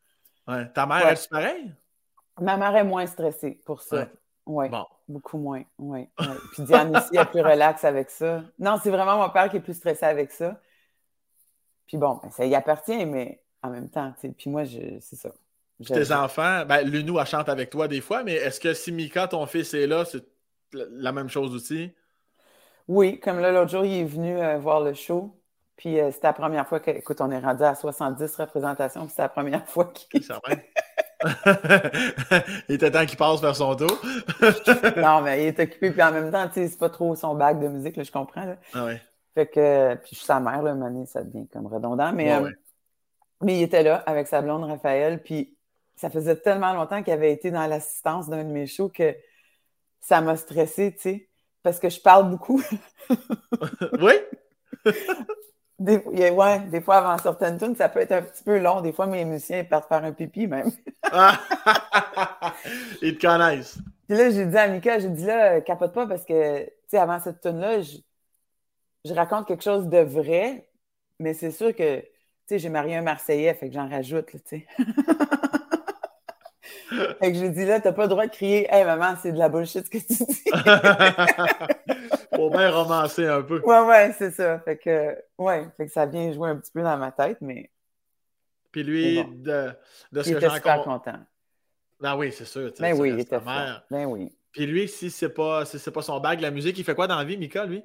Ouais. 0.48 0.68
Ta 0.74 0.86
mère, 0.86 1.06
elle 1.06 1.14
est 1.14 1.30
pareil? 1.30 1.72
Ma 2.42 2.58
mère 2.58 2.76
est 2.76 2.84
moins 2.84 3.06
stressée 3.06 3.60
pour 3.66 3.82
ça. 3.82 4.08
Oui, 4.50 4.66
beaucoup 5.08 5.38
moins. 5.38 5.62
Ouais, 5.78 6.10
Puis 6.54 6.64
Diane 6.64 6.98
aussi 6.98 7.16
est 7.16 7.26
plus 7.26 7.42
relaxe 7.42 7.84
avec 7.84 8.10
ça. 8.10 8.42
Non, 8.58 8.80
c'est 8.82 8.90
vraiment 8.90 9.18
mon 9.18 9.30
père 9.30 9.48
qui 9.48 9.58
est 9.58 9.62
plus 9.62 9.76
stressé 9.76 10.04
avec 10.04 10.32
ça. 10.32 10.60
Puis 11.86 11.98
bon, 11.98 12.20
ben, 12.24 12.32
ça 12.32 12.48
y 12.48 12.56
appartient, 12.56 13.06
mais 13.06 13.44
en 13.62 13.70
même 13.70 13.90
temps, 13.90 14.12
puis 14.20 14.50
moi, 14.50 14.64
c'est 14.66 15.16
ça. 15.16 15.30
tes 15.86 16.12
enfants, 16.12 16.66
ben, 16.66 16.82
Lunou, 16.82 17.20
elle 17.20 17.28
chante 17.28 17.48
avec 17.48 17.70
toi 17.70 17.88
des 17.88 18.02
fois, 18.02 18.24
mais 18.24 18.34
est-ce 18.34 18.60
que 18.60 18.74
si 18.74 18.92
Mika, 18.92 19.28
ton 19.28 19.46
fils, 19.46 19.76
est 19.76 19.86
là, 19.86 20.04
c'est 20.04 20.26
la 20.74 21.12
même 21.12 21.30
chose 21.30 21.54
aussi? 21.54 21.92
Oui, 22.88 23.20
comme 23.20 23.40
là, 23.40 23.52
l'autre 23.52 23.70
jour, 23.70 23.86
il 23.86 24.00
est 24.00 24.04
venu 24.04 24.36
euh, 24.36 24.58
voir 24.58 24.82
le 24.82 24.96
show. 24.96 25.40
Puis 25.78 26.00
euh, 26.00 26.10
c'était 26.12 26.26
la 26.28 26.34
première 26.34 26.68
fois 26.68 26.80
que, 26.80 26.90
écoute, 26.90 27.22
on 27.22 27.30
est 27.30 27.40
rendu 27.40 27.62
à 27.62 27.76
70 27.76 28.36
représentations, 28.36 29.02
puis 29.02 29.12
c'était 29.12 29.22
la 29.22 29.30
première 29.30 29.66
fois 29.70 29.86
qu'il. 29.94 30.26
Il 32.70 32.76
était 32.76 32.92
temps 32.92 33.06
qu'il 33.06 33.18
passe 33.18 33.42
vers 33.42 33.56
son 33.56 33.76
tour. 33.76 34.02
non, 34.98 35.22
mais 35.22 35.44
il 35.44 35.48
est 35.48 35.60
occupé, 35.60 35.92
puis 35.92 36.02
en 36.02 36.12
même 36.12 36.32
temps, 36.32 36.48
tu 36.48 36.56
sais, 36.56 36.68
c'est 36.70 36.80
pas 36.80 36.90
trop 36.90 37.16
son 37.16 37.36
bac 37.36 37.60
de 37.60 37.68
musique, 37.68 37.98
là, 37.98 38.04
je 38.04 38.12
comprends. 38.12 38.46
Là. 38.46 38.56
Ah 38.74 38.86
ouais. 38.86 39.02
Fait 39.36 39.48
que, 39.48 39.96
puis 39.96 40.12
je 40.12 40.18
suis 40.18 40.26
sa 40.26 40.40
mère, 40.40 40.62
là, 40.62 40.74
Mané, 40.74 41.06
ça 41.06 41.24
devient 41.24 41.48
comme 41.48 41.68
redondant, 41.68 42.12
mais, 42.14 42.34
euh, 42.34 42.50
mais 43.42 43.60
il 43.60 43.64
était 43.64 43.84
là 43.84 43.98
avec 44.06 44.28
sa 44.28 44.42
blonde 44.42 44.64
Raphaël, 44.64 45.22
puis 45.22 45.56
ça 45.96 46.10
faisait 46.10 46.38
tellement 46.38 46.74
longtemps 46.74 47.04
qu'il 47.04 47.14
avait 47.14 47.34
été 47.34 47.52
dans 47.52 47.68
l'assistance 47.68 48.30
d'un 48.30 48.44
de 48.44 48.50
mes 48.50 48.68
shows 48.68 48.90
que 48.90 49.16
ça 50.00 50.22
m'a 50.22 50.38
stressé, 50.38 50.94
tu 50.94 51.02
sais, 51.02 51.30
parce 51.64 51.80
que 51.80 51.90
je 51.90 52.00
parle 52.00 52.30
beaucoup. 52.30 52.64
oui? 54.00 54.14
Des, 55.80 55.98
ouais, 56.30 56.60
des 56.68 56.82
fois, 56.82 56.98
avant 56.98 57.18
certaines 57.18 57.58
tunes, 57.58 57.76
ça 57.76 57.88
peut 57.88 58.02
être 58.02 58.12
un 58.12 58.22
petit 58.22 58.44
peu 58.44 58.60
long. 58.60 58.82
Des 58.82 58.92
fois, 58.92 59.08
mes 59.08 59.24
musiciens 59.24 59.64
partent 59.64 59.88
faire 59.88 60.04
un 60.04 60.12
pipi 60.12 60.46
même. 60.46 60.72
Ils 63.02 63.18
te 63.18 63.26
connaissent. 63.26 63.78
Puis 64.08 64.18
là, 64.18 64.30
j'ai 64.30 64.46
dit 64.46 64.58
à 64.58 64.68
Mika, 64.68 65.00
j'ai 65.00 65.10
dit 65.10 65.26
là, 65.26 65.62
capote 65.62 65.94
pas 65.94 66.06
parce 66.06 66.26
que, 66.26 66.66
tu 66.66 66.72
sais, 66.88 66.98
avant 66.98 67.20
cette 67.20 67.40
tune-là, 67.40 67.82
je, 67.82 67.98
je, 69.06 69.14
raconte 69.14 69.48
quelque 69.48 69.64
chose 69.64 69.88
de 69.88 70.00
vrai, 70.00 70.68
mais 71.20 71.34
c'est 71.34 71.52
sûr 71.52 71.74
que, 71.74 72.00
tu 72.00 72.08
sais, 72.48 72.60
j'ai 72.60 72.70
marié 72.70 72.98
un 72.98 73.02
Marseillais, 73.02 73.54
fait 73.54 73.70
que 73.70 73.76
j'en 73.76 73.88
rajoute, 73.88 74.26
tu 74.26 74.40
sais. 74.46 74.68
fait 76.90 77.32
que 77.32 77.38
j'ai 77.38 77.50
dit 77.50 77.66
là, 77.66 77.80
t'as 77.80 77.94
pas 77.94 78.04
le 78.04 78.10
droit 78.10 78.26
de 78.26 78.32
crier 78.32 78.68
Hey 78.70 78.84
maman, 78.84 79.16
c'est 79.22 79.32
de 79.32 79.38
la 79.38 79.50
bullshit 79.50 79.86
ce 79.86 79.90
que 79.90 79.98
tu 79.98 80.14
dis. 80.14 80.44
Pour 82.32 82.52
bien 82.52 82.72
romancer 82.72 83.26
un 83.28 83.42
peu. 83.42 83.62
Ouais, 83.62 83.82
ouais, 83.82 84.16
c'est 84.18 84.32
ça. 84.32 84.60
Fait 84.60 84.78
que, 84.78 85.16
ouais, 85.38 85.68
fait 85.78 85.88
que 85.88 85.92
ça 85.92 86.06
vient 86.06 86.32
jouer 86.32 86.50
un 86.50 86.56
petit 86.58 86.72
peu 86.72 86.82
dans 86.82 86.98
ma 86.98 87.12
tête, 87.12 87.38
mais. 87.42 87.70
Puis 88.72 88.84
lui, 88.84 89.24
de, 89.24 89.72
de 90.12 90.24
ce 90.24 90.30
il 90.30 90.36
que 90.36 90.42
j'en 90.42 90.56
super 90.56 90.84
content. 90.84 91.20
Ah 92.04 92.16
oui, 92.18 92.32
c'est 92.32 92.46
sûr. 92.46 92.72
Ben 92.80 92.98
oui, 92.98 93.10
il 93.10 93.20
était 93.20 93.42
mère. 93.42 93.84
Ben 93.90 94.06
oui. 94.06 94.32
Puis 94.52 94.66
lui, 94.66 94.88
si 94.88 95.12
c'est 95.12 95.30
pas, 95.30 95.66
si 95.66 95.80
c'est 95.80 95.92
pas 95.92 96.02
son 96.02 96.20
bague, 96.20 96.40
la 96.40 96.52
musique, 96.52 96.78
il 96.78 96.84
fait 96.84 96.96
quoi 96.96 97.08
dans 97.08 97.18
la 97.18 97.24
vie, 97.24 97.38
Mika, 97.38 97.66
lui? 97.66 97.84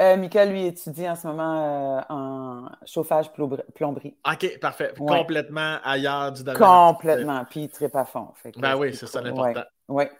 Euh, 0.00 0.16
Mika, 0.16 0.44
lui, 0.44 0.66
étudie 0.66 1.08
en 1.08 1.16
ce 1.16 1.26
moment 1.26 1.98
euh, 1.98 2.00
en 2.08 2.68
chauffage 2.86 3.32
plomberie. 3.32 4.16
OK, 4.24 4.60
parfait. 4.60 4.92
Complètement 4.96 5.78
ailleurs 5.82 6.30
du 6.32 6.44
domaine. 6.44 6.62
Complètement. 6.62 7.44
Puis 7.44 7.62
il 7.62 7.68
tripe 7.68 7.96
à 7.96 8.04
fond. 8.04 8.28
ben 8.56 8.76
oui, 8.76 8.94
c'est 8.94 9.06
ça 9.06 9.20
l'important. 9.20 9.64
Oui, 9.88 10.04
ouais, 10.04 10.12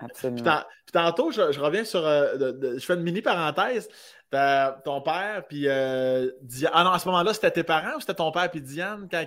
absolument. 0.00 0.42
Puis, 0.84 0.92
tantôt, 0.92 1.30
je, 1.30 1.60
reviens 1.60 1.84
sur. 1.84 2.04
Euh, 2.04 2.52
je 2.76 2.84
fais 2.84 2.94
une 2.94 3.02
mini 3.02 3.22
parenthèse. 3.22 3.88
ton 4.84 5.00
père, 5.02 5.44
puis 5.48 5.68
Diane. 6.40 6.72
Ah 6.74 6.82
non, 6.82 6.90
à 6.90 6.98
ce 6.98 7.06
moment-là, 7.08 7.32
c'était 7.32 7.52
tes 7.52 7.64
parents 7.64 7.96
ou 7.96 8.00
c'était 8.00 8.14
ton 8.14 8.32
père 8.32 8.50
puis 8.50 8.60
Diane 8.60 9.06
quand, 9.08 9.24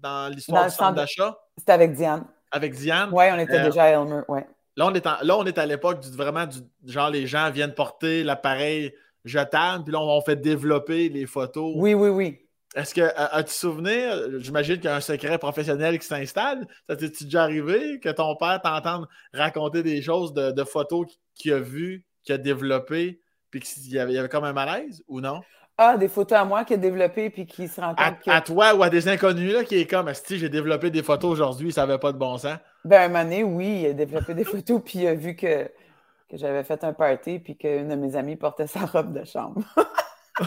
dans 0.00 0.32
l'histoire 0.32 0.64
du 0.64 0.70
centre 0.70 0.94
d'achat? 0.94 1.36
C'était 1.58 1.72
avec 1.72 1.92
Diane. 1.92 2.24
Avec 2.50 2.74
Diane? 2.74 3.10
Oui, 3.12 3.24
on 3.30 3.38
était 3.38 3.62
déjà 3.62 3.84
à 3.84 3.88
Elmer, 3.88 4.22
oui. 4.28 4.40
Là, 4.76 4.86
on 4.86 4.94
est, 4.94 5.04
là, 5.04 5.36
on 5.38 5.44
est 5.44 5.58
à 5.58 5.66
l'époque 5.66 6.00
du 6.00 6.10
vraiment 6.10 6.46
du 6.46 6.58
genre 6.84 7.10
les 7.10 7.26
gens 7.26 7.50
viennent 7.50 7.74
porter 7.74 8.22
l'appareil 8.22 8.92
jetable, 9.24 9.84
puis 9.84 9.92
là, 9.92 10.00
on, 10.00 10.20
fait 10.20 10.36
développer 10.36 11.08
les 11.08 11.26
photos. 11.26 11.72
Oui, 11.76 11.94
oui, 11.94 12.08
oui. 12.08 12.38
Est-ce 12.74 12.94
que 12.94 13.00
as-tu 13.16 13.52
souvenir? 13.52 14.38
J'imagine 14.38 14.76
qu'il 14.76 14.84
y 14.84 14.88
a 14.88 14.96
un 14.96 15.00
secret 15.00 15.38
professionnel 15.38 15.98
qui 15.98 16.06
s'installe. 16.06 16.66
Ça 16.88 16.96
t'est 16.96 17.10
déjà 17.24 17.44
arrivé 17.44 18.00
que 18.00 18.10
ton 18.10 18.36
père 18.36 18.60
t'entende 18.62 19.06
raconter 19.32 19.82
des 19.82 20.02
choses 20.02 20.34
de, 20.34 20.64
photos 20.64 21.06
qu'il 21.34 21.52
a 21.54 21.58
vues, 21.58 22.04
qu'il 22.22 22.34
a 22.34 22.38
développées, 22.38 23.20
puis 23.50 23.60
qu'il 23.60 23.92
y 23.92 23.98
avait, 23.98 24.12
y 24.12 24.18
avait 24.18 24.28
comme 24.28 24.44
un 24.44 24.52
malaise 24.52 25.02
ou 25.08 25.20
non? 25.20 25.40
Ah, 25.78 25.98
des 25.98 26.08
photos 26.08 26.38
à 26.38 26.44
moi 26.44 26.64
qui 26.64 26.72
a 26.72 26.78
développé 26.78 27.28
puis 27.28 27.44
qui 27.46 27.68
se 27.68 27.78
rend 27.80 27.88
compte 27.88 27.98
à, 27.98 28.12
que... 28.12 28.30
à 28.30 28.40
toi 28.40 28.74
ou 28.74 28.82
à 28.82 28.88
des 28.88 29.08
inconnus 29.08 29.52
là, 29.52 29.62
qui 29.62 29.78
est 29.78 29.86
comme 29.86 30.12
si 30.14 30.38
j'ai 30.38 30.48
développé 30.48 30.90
des 30.90 31.02
photos 31.02 31.32
aujourd'hui, 31.32 31.70
ça 31.70 31.82
n'avait 31.82 31.98
pas 31.98 32.12
de 32.12 32.18
bon 32.18 32.38
sens. 32.38 32.56
Ben, 32.84 33.02
un 33.02 33.08
moment 33.08 33.24
donné, 33.24 33.44
oui, 33.44 33.80
il 33.82 33.86
a 33.88 33.92
développé 33.92 34.32
des 34.32 34.44
photos 34.52 34.80
puis 34.82 35.00
il 35.00 35.06
a 35.06 35.14
vu 35.14 35.36
que, 35.36 35.64
que 36.30 36.36
j'avais 36.36 36.64
fait 36.64 36.82
un 36.82 36.94
party 36.94 37.40
puis 37.40 37.56
qu'une 37.56 37.88
de 37.88 37.94
mes 37.94 38.16
amies 38.16 38.36
portait 38.36 38.66
sa 38.66 38.86
robe 38.86 39.12
de 39.12 39.24
chambre. 39.26 39.60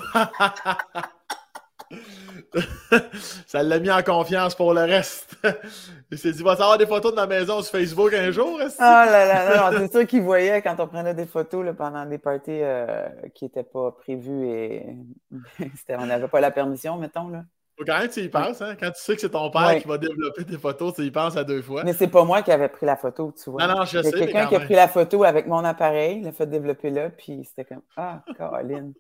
ça 3.48 3.64
l'a 3.64 3.80
mis 3.80 3.92
en 3.92 4.02
confiance 4.04 4.56
pour 4.56 4.74
le 4.74 4.82
reste. 4.82 5.36
Il 6.12 6.18
s'est 6.18 6.32
dit, 6.32 6.44
va 6.44 6.52
avoir 6.52 6.78
des 6.78 6.86
photos 6.86 7.12
de 7.12 7.16
ma 7.16 7.28
maison 7.28 7.62
sur 7.62 7.72
Facebook 7.72 8.14
un 8.14 8.32
jour? 8.32 8.60
Oh 8.60 8.80
là 8.80 9.26
là, 9.26 9.72
c'est 9.78 9.92
sûr 9.92 10.08
qu'il 10.08 10.22
voyait 10.22 10.62
quand 10.62 10.76
on 10.80 10.88
prenait 10.88 11.14
des 11.14 11.26
photos 11.26 11.66
là, 11.66 11.74
pendant 11.74 12.06
des 12.06 12.18
parties 12.18 12.62
euh, 12.62 13.08
qui 13.34 13.46
n'étaient 13.46 13.64
pas 13.64 13.92
prévues 13.92 14.48
et 14.48 14.86
on 15.90 16.06
n'avait 16.06 16.28
pas 16.28 16.40
la 16.40 16.52
permission, 16.52 16.98
mettons. 16.98 17.30
Là. 17.30 17.44
Faut 17.78 17.86
quand 17.86 17.98
même 17.98 18.10
tu 18.10 18.20
y 18.20 18.28
penses, 18.30 18.62
hein? 18.62 18.76
Quand 18.78 18.92
tu 18.92 19.02
sais 19.02 19.16
que 19.16 19.22
c'est 19.22 19.30
ton 19.30 19.50
père 19.50 19.80
qui 19.82 19.88
va 19.88 19.98
développer 19.98 20.44
tes 20.44 20.58
photos, 20.58 20.96
tu 20.96 21.04
y 21.04 21.12
penses 21.12 21.38
à 21.38 21.46
deux 21.46 21.62
fois. 21.62 21.84
Mais 21.86 21.94
c'est 21.94 22.10
pas 22.10 22.26
moi 22.26 22.42
qui 22.42 22.52
avais 22.52 22.68
pris 22.68 22.86
la 22.86 22.98
photo, 22.98 23.34
tu 23.42 23.50
vois. 23.50 23.66
Non, 23.66 23.76
non, 23.76 23.86
je 23.86 24.02
sais. 24.02 24.12
Quelqu'un 24.12 24.48
qui 24.48 24.56
a 24.56 24.60
pris 24.60 24.74
la 24.74 24.90
photo 24.90 25.24
avec 25.24 25.48
mon 25.48 25.64
appareil, 25.64 26.22
l'a 26.22 26.34
fait 26.34 26.46
développer 26.46 26.90
là, 26.90 27.10
puis 27.10 27.46
c'était 27.46 27.64
comme 27.64 27.82
Ah, 27.96 28.22
Caroline. 28.38 28.94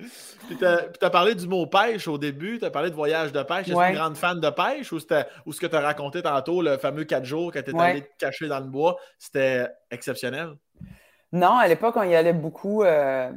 Puis 0.48 0.56
tu 0.56 0.64
as, 0.64 1.10
parlé 1.10 1.34
du 1.34 1.46
mot 1.46 1.66
pêche 1.66 2.08
au 2.08 2.18
début, 2.18 2.58
tu 2.58 2.64
as 2.64 2.70
parlé 2.70 2.90
de 2.90 2.94
voyage 2.94 3.32
de 3.32 3.42
pêche. 3.42 3.68
Est-ce 3.68 3.88
une 3.88 3.94
grande 3.94 4.16
fan 4.16 4.40
de 4.40 4.50
pêche 4.50 4.92
ou, 4.92 4.98
ou 5.46 5.52
ce 5.52 5.60
que 5.60 5.66
tu 5.66 5.76
as 5.76 5.80
raconté 5.80 6.22
tantôt, 6.22 6.62
le 6.62 6.78
fameux 6.78 7.04
4 7.04 7.24
jours 7.24 7.52
quand 7.52 7.62
tu 7.62 7.70
étais 7.70 7.80
allé 7.80 8.02
te 8.02 8.16
cacher 8.18 8.48
dans 8.48 8.60
le 8.60 8.66
bois, 8.66 8.96
c'était 9.18 9.68
exceptionnel? 9.90 10.54
Non, 11.32 11.56
à 11.56 11.68
l'époque, 11.68 11.94
on 11.96 12.02
y 12.02 12.14
allait 12.14 12.32
beaucoup 12.32 12.82
euh, 12.82 13.30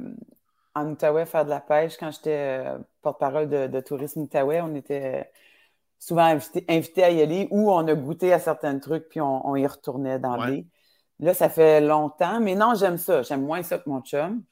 en 0.73 0.87
Outaouais 0.87 1.25
faire 1.25 1.45
de 1.45 1.49
la 1.49 1.59
pêche. 1.59 1.97
Quand 1.97 2.11
j'étais 2.11 2.65
euh, 2.65 2.77
porte-parole 3.01 3.49
de, 3.49 3.79
tourisme 3.81 4.21
Outaouais, 4.21 4.61
on 4.61 4.73
était 4.75 5.29
souvent 5.99 6.37
invités 6.67 7.03
à 7.03 7.11
y 7.11 7.21
aller 7.21 7.47
ou 7.51 7.71
on 7.71 7.87
a 7.87 7.93
goûté 7.93 8.33
à 8.33 8.39
certains 8.39 8.77
trucs 8.79 9.07
puis 9.07 9.21
on, 9.21 9.55
y 9.55 9.65
retournait 9.65 10.19
dans 10.19 10.37
ouais. 10.39 10.65
Là, 11.19 11.33
ça 11.33 11.47
fait 11.47 11.79
longtemps, 11.79 12.41
mais 12.41 12.55
non, 12.55 12.73
j'aime 12.75 12.97
ça. 12.97 13.21
J'aime 13.21 13.45
moins 13.45 13.63
ça 13.63 13.77
que 13.77 13.89
mon 13.89 14.01
chum, 14.01 14.43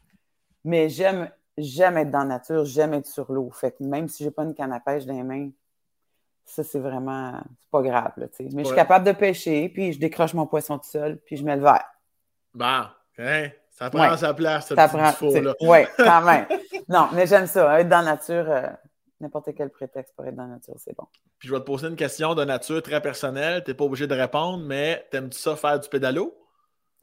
mais 0.64 0.88
j'aime 0.90 1.30
j'aime 1.58 1.98
être 1.98 2.12
dans 2.12 2.20
la 2.20 2.26
nature, 2.26 2.66
j'aime 2.66 2.94
être 2.94 3.08
sur 3.08 3.32
l'eau. 3.32 3.50
Fait 3.52 3.72
que 3.72 3.84
même 3.84 4.08
si 4.08 4.24
j'ai 4.24 4.32
pas 4.32 4.44
une 4.44 4.54
canne 4.54 4.74
à 4.74 4.80
pêche 4.80 5.06
dans 5.06 5.14
les 5.14 5.24
mains, 5.24 5.50
ça, 6.46 6.64
c'est 6.64 6.80
vraiment, 6.80 7.40
c'est 7.60 7.70
pas 7.70 7.82
grave, 7.82 8.12
là, 8.18 8.28
Mais 8.40 8.64
je 8.64 8.68
suis 8.68 8.76
capable 8.76 9.06
de 9.06 9.12
pêcher, 9.14 9.70
puis 9.70 9.94
je 9.94 10.00
décroche 10.00 10.34
mon 10.34 10.48
poisson 10.48 10.78
tout 10.78 10.90
seul, 10.90 11.18
puis 11.18 11.38
je 11.38 11.44
mets 11.44 11.56
le 11.56 11.62
verre. 11.62 11.86
Bon, 12.54 12.84
hein? 13.20 13.50
ça 13.70 13.90
prend 13.90 14.18
sa 14.18 14.34
place, 14.34 14.68
ce 14.68 14.76
ça 14.76 14.88
petit 14.90 15.42
là 15.42 15.54
Oui, 15.62 15.80
quand 15.98 16.22
même. 16.22 16.46
non, 16.90 17.08
mais 17.14 17.26
j'aime 17.26 17.48
ça, 17.48 17.80
être 17.80 17.88
dans 17.88 18.02
la 18.02 18.12
nature, 18.12 18.46
euh, 18.50 18.68
n'importe 19.22 19.56
quel 19.56 19.70
prétexte 19.70 20.14
pour 20.16 20.26
être 20.26 20.36
dans 20.36 20.44
la 20.44 20.56
nature, 20.56 20.76
c'est 20.78 20.96
bon. 20.98 21.06
Puis 21.40 21.48
je 21.48 21.54
vais 21.54 21.60
te 21.60 21.66
poser 21.66 21.88
une 21.88 21.96
question 21.96 22.36
de 22.36 22.44
nature 22.44 22.82
très 22.82 23.02
personnelle, 23.02 23.64
t'es 23.64 23.74
pas 23.74 23.86
obligé 23.86 24.08
de 24.08 24.16
répondre, 24.16 24.64
mais 24.66 25.08
t'aimes-tu 25.12 25.40
ça 25.40 25.56
faire 25.56 25.80
du 25.80 25.88
pédalo? 25.88 26.38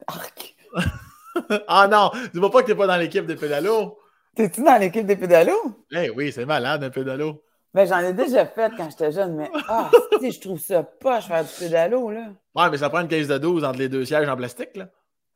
ah 1.67 1.87
non, 1.87 2.11
dis-moi 2.33 2.51
pas 2.51 2.61
que 2.61 2.67
t'es 2.67 2.75
pas 2.75 2.87
dans 2.87 2.97
l'équipe 2.97 3.25
des 3.25 3.35
pédalos. 3.35 3.97
T'es-tu 4.39 4.63
dans 4.63 4.77
l'équipe 4.77 5.05
des 5.05 5.17
pédalos? 5.17 5.83
Eh 5.91 6.09
oui, 6.11 6.31
c'est 6.31 6.45
malade, 6.45 6.81
un 6.81 6.89
pédalo. 6.89 7.43
Ben, 7.73 7.85
j'en 7.85 7.99
ai 7.99 8.13
déjà 8.13 8.45
fait 8.45 8.71
quand 8.77 8.89
j'étais 8.89 9.11
jeune, 9.11 9.35
mais 9.35 9.51
ah, 9.67 9.91
je 10.21 10.39
trouve 10.39 10.57
ça 10.57 10.81
poche 10.81 11.25
faire 11.25 11.43
du 11.43 11.51
pédalo, 11.59 12.09
là. 12.09 12.27
Ouais, 12.55 12.69
mais 12.71 12.77
ça 12.77 12.89
prend 12.89 13.01
une 13.01 13.09
caisse 13.09 13.27
de 13.27 13.37
12 13.37 13.65
entre 13.65 13.79
les 13.79 13.89
deux 13.89 14.05
sièges 14.05 14.29
en 14.29 14.37
plastique, 14.37 14.77
là. 14.77 14.87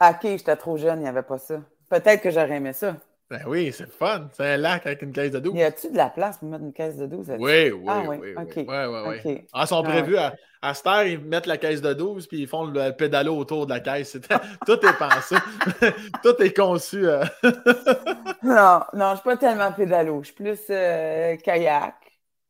Ok, 0.02 0.22
j'étais 0.22 0.56
trop 0.56 0.78
jeune, 0.78 1.00
il 1.00 1.04
n'y 1.04 1.10
avait 1.10 1.22
pas 1.22 1.38
ça. 1.38 1.56
Peut-être 1.90 2.22
que 2.22 2.32
j'aurais 2.32 2.56
aimé 2.56 2.72
ça. 2.72 2.96
Ben 3.34 3.42
oui, 3.48 3.74
c'est 3.74 3.90
fun. 3.90 4.30
C'est 4.32 4.46
un 4.46 4.58
lac 4.58 4.86
avec 4.86 5.02
une 5.02 5.12
caisse 5.12 5.32
de 5.32 5.40
12. 5.40 5.56
Y 5.56 5.64
a-tu 5.64 5.90
de 5.90 5.98
la 5.98 6.12
place 6.12 6.38
pour 6.38 6.50
mettre 6.50 6.66
une 6.66 6.72
caisse 6.72 6.98
de 6.98 7.08
12? 7.08 7.32
Oui, 7.40 7.72
oui, 7.72 7.84
ah, 7.88 8.04
oui. 8.08 8.18
oui. 8.22 9.46
Ah, 9.52 9.64
ils 9.64 9.68
sont 9.68 9.82
prévus 9.82 10.18
à, 10.18 10.36
à 10.62 10.76
cette 10.76 10.86
heure, 10.86 11.02
ils 11.02 11.20
mettent 11.20 11.48
la 11.48 11.58
caisse 11.58 11.82
de 11.82 11.94
12 11.94 12.28
puis 12.28 12.42
ils 12.42 12.48
font 12.48 12.66
le 12.66 12.92
pédalo 12.92 13.36
autour 13.36 13.66
de 13.66 13.74
la 13.74 13.80
caisse. 13.80 14.20
Tout 14.68 14.86
est 14.86 14.98
pensé. 15.00 15.36
Tout 16.24 16.44
est 16.44 16.56
conçu. 16.56 17.08
Euh. 17.08 17.26
non, 18.44 18.82
non, 18.94 19.08
je 19.08 19.10
ne 19.10 19.16
suis 19.16 19.24
pas 19.24 19.38
tellement 19.38 19.72
pédalo. 19.72 20.20
Je 20.22 20.28
suis 20.28 20.36
plus 20.36 20.60
euh, 20.70 21.36
kayak 21.38 21.96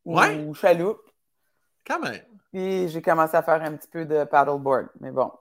ou 0.03 0.53
chaloupe. 0.53 0.99
Quand 1.87 1.99
même. 2.01 2.23
Puis 2.51 2.89
j'ai 2.89 3.01
commencé 3.01 3.37
à 3.37 3.41
faire 3.41 3.63
un 3.63 3.71
petit 3.77 3.87
peu 3.87 4.03
de 4.03 4.25
paddleboard. 4.25 4.87
Mais 4.99 5.11
bon. 5.11 5.31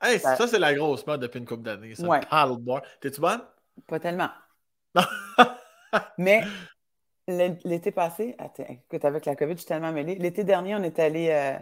Hey, 0.00 0.20
ça, 0.20 0.46
c'est 0.46 0.60
la 0.60 0.72
grosse 0.72 1.04
mode 1.04 1.22
depuis 1.22 1.40
une 1.40 1.46
couple 1.46 1.64
d'années. 1.64 1.96
Ça, 1.96 2.06
paddleboard. 2.30 2.84
T'es-tu 3.00 3.20
bonne? 3.20 3.40
Pas 3.88 3.98
tellement. 3.98 4.30
Mais 6.18 6.44
l'été 7.26 7.90
passé, 7.90 8.36
écoute, 8.68 9.04
avec 9.04 9.24
la 9.26 9.36
COVID, 9.36 9.52
je 9.52 9.58
suis 9.58 9.66
tellement 9.66 9.92
mêlée. 9.92 10.16
L'été 10.16 10.44
dernier, 10.44 10.74
on 10.74 10.82
est 10.82 10.98
allé, 10.98 11.30
euh, 11.30 11.58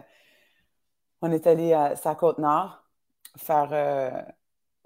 on 1.21 1.31
est 1.31 1.47
allé 1.47 1.73
à 1.73 1.95
sa 1.95 2.15
côte 2.15 2.37
nord 2.39 2.83
faire, 3.37 3.69
euh, 3.71 4.21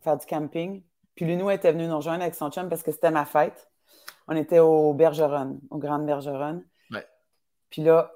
faire 0.04 0.18
du 0.18 0.26
camping. 0.26 0.84
Puis 1.16 1.26
Luno 1.26 1.50
était 1.50 1.72
venu 1.72 1.88
nous 1.88 1.98
rejoindre 1.98 2.22
avec 2.22 2.36
son 2.36 2.52
chum 2.52 2.70
parce 2.70 2.84
que 2.84 2.92
c'était 2.92 3.12
ma 3.12 3.26
fête. 3.26 3.70
On 4.28 4.36
était 4.36 4.60
au 4.60 4.94
Bergeron, 4.94 5.60
au 5.70 5.78
Grand 5.78 6.00
Bergeron. 6.00 6.64
Puis 7.70 7.82
là, 7.82 8.12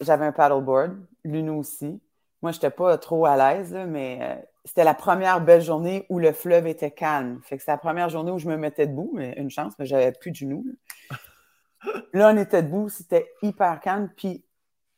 j'avais 0.00 0.26
un 0.26 0.32
paddleboard, 0.32 0.96
Luno 1.24 1.58
aussi. 1.58 2.00
Moi, 2.42 2.52
je 2.52 2.56
n'étais 2.56 2.70
pas 2.70 2.96
trop 2.98 3.26
à 3.26 3.36
l'aise, 3.36 3.74
mais 3.74 4.18
euh, 4.22 4.42
c'était 4.66 4.84
la 4.84 4.94
première 4.94 5.40
belle 5.40 5.62
journée 5.62 6.04
où 6.08 6.18
le 6.18 6.32
fleuve 6.32 6.66
était 6.66 6.90
calme. 6.90 7.40
Fait 7.44 7.56
que 7.56 7.62
c'est 7.62 7.70
la 7.70 7.78
première 7.78 8.08
journée 8.08 8.32
où 8.32 8.38
je 8.38 8.48
me 8.48 8.56
mettais 8.56 8.88
debout, 8.88 9.12
mais 9.14 9.32
une 9.36 9.48
chance, 9.48 9.74
mais 9.78 9.86
j'avais 9.86 10.10
plus 10.10 10.32
de 10.32 10.36
genoux. 10.36 10.66
Là. 12.12 12.30
on 12.32 12.36
était 12.36 12.64
debout, 12.64 12.88
c'était 12.88 13.32
hyper 13.42 13.80
calme. 13.80 14.10
Puis 14.16 14.44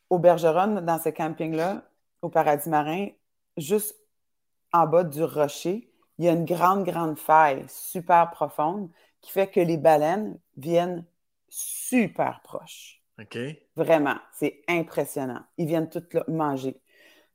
au 0.09 0.17
Bergeron, 0.17 0.81
dans 0.81 0.99
ce 0.99 1.09
camping-là, 1.09 1.83
au 2.23 2.29
Paradis 2.29 2.67
Marin, 2.67 3.09
juste 3.57 3.95
en 4.73 4.87
bas 4.87 5.03
du 5.03 5.23
rocher, 5.23 5.93
il 6.17 6.25
y 6.25 6.27
a 6.27 6.31
une 6.31 6.45
grande, 6.45 6.83
grande 6.83 7.17
faille 7.17 7.63
super 7.67 8.31
profonde 8.31 8.89
qui 9.21 9.31
fait 9.31 9.47
que 9.47 9.59
les 9.59 9.77
baleines 9.77 10.39
viennent 10.57 11.05
super 11.47 12.41
proches. 12.43 13.03
OK. 13.21 13.37
Vraiment, 13.75 14.17
c'est 14.33 14.61
impressionnant. 14.67 15.43
Ils 15.57 15.67
viennent 15.67 15.89
toutes 15.89 16.13
là 16.13 16.23
manger. 16.27 16.81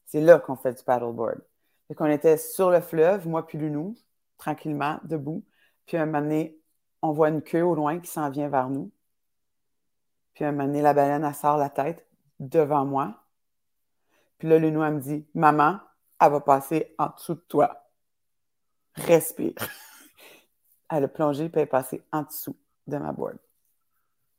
C'est 0.06 0.20
là 0.20 0.40
qu'on 0.40 0.56
fait 0.56 0.74
du 0.74 0.82
paddleboard. 0.82 1.40
Fait 1.88 1.94
qu'on 1.94 2.06
était 2.06 2.38
sur 2.38 2.70
le 2.70 2.80
fleuve, 2.80 3.28
moi 3.28 3.46
puis 3.46 3.58
Lunou, 3.58 3.94
tranquillement, 4.38 4.98
debout. 5.04 5.44
Puis 5.86 5.96
un 5.96 6.06
moment 6.06 6.20
donné, 6.20 6.58
on 7.02 7.12
voit 7.12 7.28
une 7.28 7.42
queue 7.42 7.62
au 7.62 7.74
loin 7.74 8.00
qui 8.00 8.10
s'en 8.10 8.30
vient 8.30 8.48
vers 8.48 8.70
nous. 8.70 8.90
Puis 10.34 10.44
un 10.44 10.52
moment 10.52 10.64
donné, 10.64 10.82
la 10.82 10.94
baleine, 10.94 11.24
elle 11.24 11.34
sort 11.34 11.58
la 11.58 11.70
tête 11.70 12.06
devant 12.40 12.84
moi. 12.84 13.22
Puis 14.38 14.48
là, 14.48 14.58
Lunou, 14.58 14.82
elle 14.82 14.94
me 14.94 15.00
dit 15.00 15.26
Maman, 15.34 15.78
elle 16.20 16.32
va 16.32 16.40
passer 16.40 16.94
en 16.98 17.08
dessous 17.08 17.34
de 17.34 17.44
toi. 17.48 17.88
Respire. 18.94 19.54
elle 20.90 21.04
a 21.04 21.08
plongé, 21.08 21.48
puis 21.48 21.60
elle 21.60 21.64
est 21.64 21.70
passée 21.70 22.02
en 22.12 22.22
dessous 22.22 22.56
de 22.86 22.96
ma 22.96 23.12
board. 23.12 23.38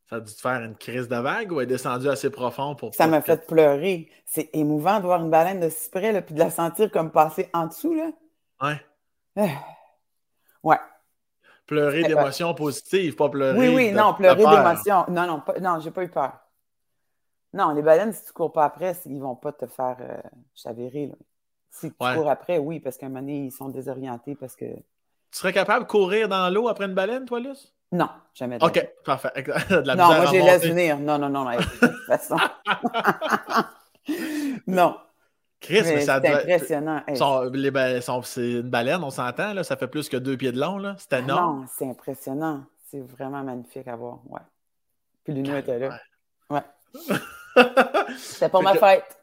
Ça 0.10 0.18
a 0.18 0.20
dû 0.20 0.32
te 0.34 0.40
faire 0.40 0.62
une 0.62 0.76
crise 0.76 1.08
de 1.08 1.16
vague 1.16 1.52
ou 1.52 1.62
est 1.62 1.66
descendu 1.66 2.08
assez 2.10 2.30
profond 2.30 2.76
pour. 2.76 2.94
Ça 2.94 3.08
m'a 3.08 3.22
fait 3.22 3.48
pleurer. 3.48 4.10
C'est 4.26 4.50
émouvant 4.54 5.00
de 5.00 5.06
voir 5.06 5.22
une 5.22 5.32
baleine 5.32 5.60
de 5.60 5.70
si 5.70 5.90
près, 5.90 6.12
là, 6.12 6.22
puis 6.22 6.36
de 6.36 6.40
la 6.40 6.52
sentir 6.52 6.92
comme 6.92 7.12
passer 7.12 7.50
en 7.54 7.68
dessous. 7.68 7.94
Là. 7.94 8.12
Ouais. 8.62 8.86
Ouais. 10.64 10.80
Pleurer 11.68 12.04
d'émotions 12.06 12.56
positives, 12.56 13.16
pas 13.16 13.30
pleurer. 13.30 13.60
Oui, 13.60 13.76
oui, 13.76 13.92
non, 13.92 14.16
pleurer 14.16 14.38
d'émotions. 14.38 15.06
Non, 15.10 15.28
non, 15.28 15.42
pas, 15.42 15.60
non, 15.60 15.80
j'ai 15.80 15.92
pas 15.92 16.04
eu 16.04 16.10
peur. 16.10 16.34
Non, 17.54 17.70
les 17.70 17.84
baleines, 17.84 18.14
si 18.14 18.26
tu 18.26 18.34
cours 18.34 18.52
pas 18.52 18.66
après, 18.66 18.96
ils 19.06 19.22
vont 19.22 19.36
pas 19.36 19.52
te 19.52 19.68
faire 19.68 19.98
euh, 20.00 20.18
chavirer. 20.56 21.06
Là. 21.06 21.16
Si 21.70 21.92
tu 21.92 21.98
cours 21.98 22.30
après, 22.32 22.58
oui, 22.58 22.80
parce 22.80 22.98
qu'à 22.98 23.06
un 23.06 23.10
moment 23.10 23.22
donné, 23.22 23.46
ils 23.46 23.52
sont 23.52 23.70
désorientés 23.70 24.34
parce 24.34 24.56
que. 24.56 24.66
Tu 24.66 25.40
serais 25.40 25.54
capable 25.54 25.86
de 25.86 25.90
courir 25.90 26.28
dans 26.28 26.50
l'eau 26.52 26.68
après 26.68 26.86
une 26.86 26.96
baleine, 26.96 27.26
toi, 27.26 27.40
Luce? 27.40 27.75
Non, 27.92 28.10
jamais. 28.34 28.58
OK, 28.62 28.88
parfait. 29.04 29.30
non, 29.70 29.96
moi, 29.96 30.26
j'ai 30.32 30.42
laisse 30.42 30.66
venir. 30.66 30.98
Non, 31.00 31.18
non, 31.18 31.30
non, 31.30 31.46
de 31.46 31.58
toute 31.58 32.06
façon. 32.08 32.38
non. 34.68 34.98
Chris, 35.62 35.82
mais, 35.84 36.02
ça 36.02 36.20
doit... 36.20 36.38
impressionnant. 36.38 37.02
c'est 38.24 38.52
une 38.52 38.70
baleine, 38.70 39.04
on 39.04 39.10
s'entend, 39.10 39.54
là. 39.54 39.64
Ça 39.64 39.78
fait 39.78 39.88
plus 39.88 40.10
que 40.10 40.18
deux 40.18 40.38
pieds 40.38 40.52
de 40.52 40.60
long, 40.60 40.78
là. 40.78 40.96
C'est 40.98 41.14
ah 41.14 41.20
énorme. 41.20 41.62
non, 41.62 41.66
c'est 41.76 41.90
impressionnant. 41.90 42.64
C'est 42.92 43.02
vraiment 43.02 43.44
magnifique 43.44 43.88
à 43.88 43.96
voir, 43.96 44.20
ouais. 44.30 44.42
Puis 45.24 45.34
l'union 45.34 45.58
était 45.58 45.80
là. 45.80 46.00
Ouais. 46.50 46.62
C'était 48.18 48.50
pour 48.50 48.62
ma 48.62 48.76
fête. 48.76 49.18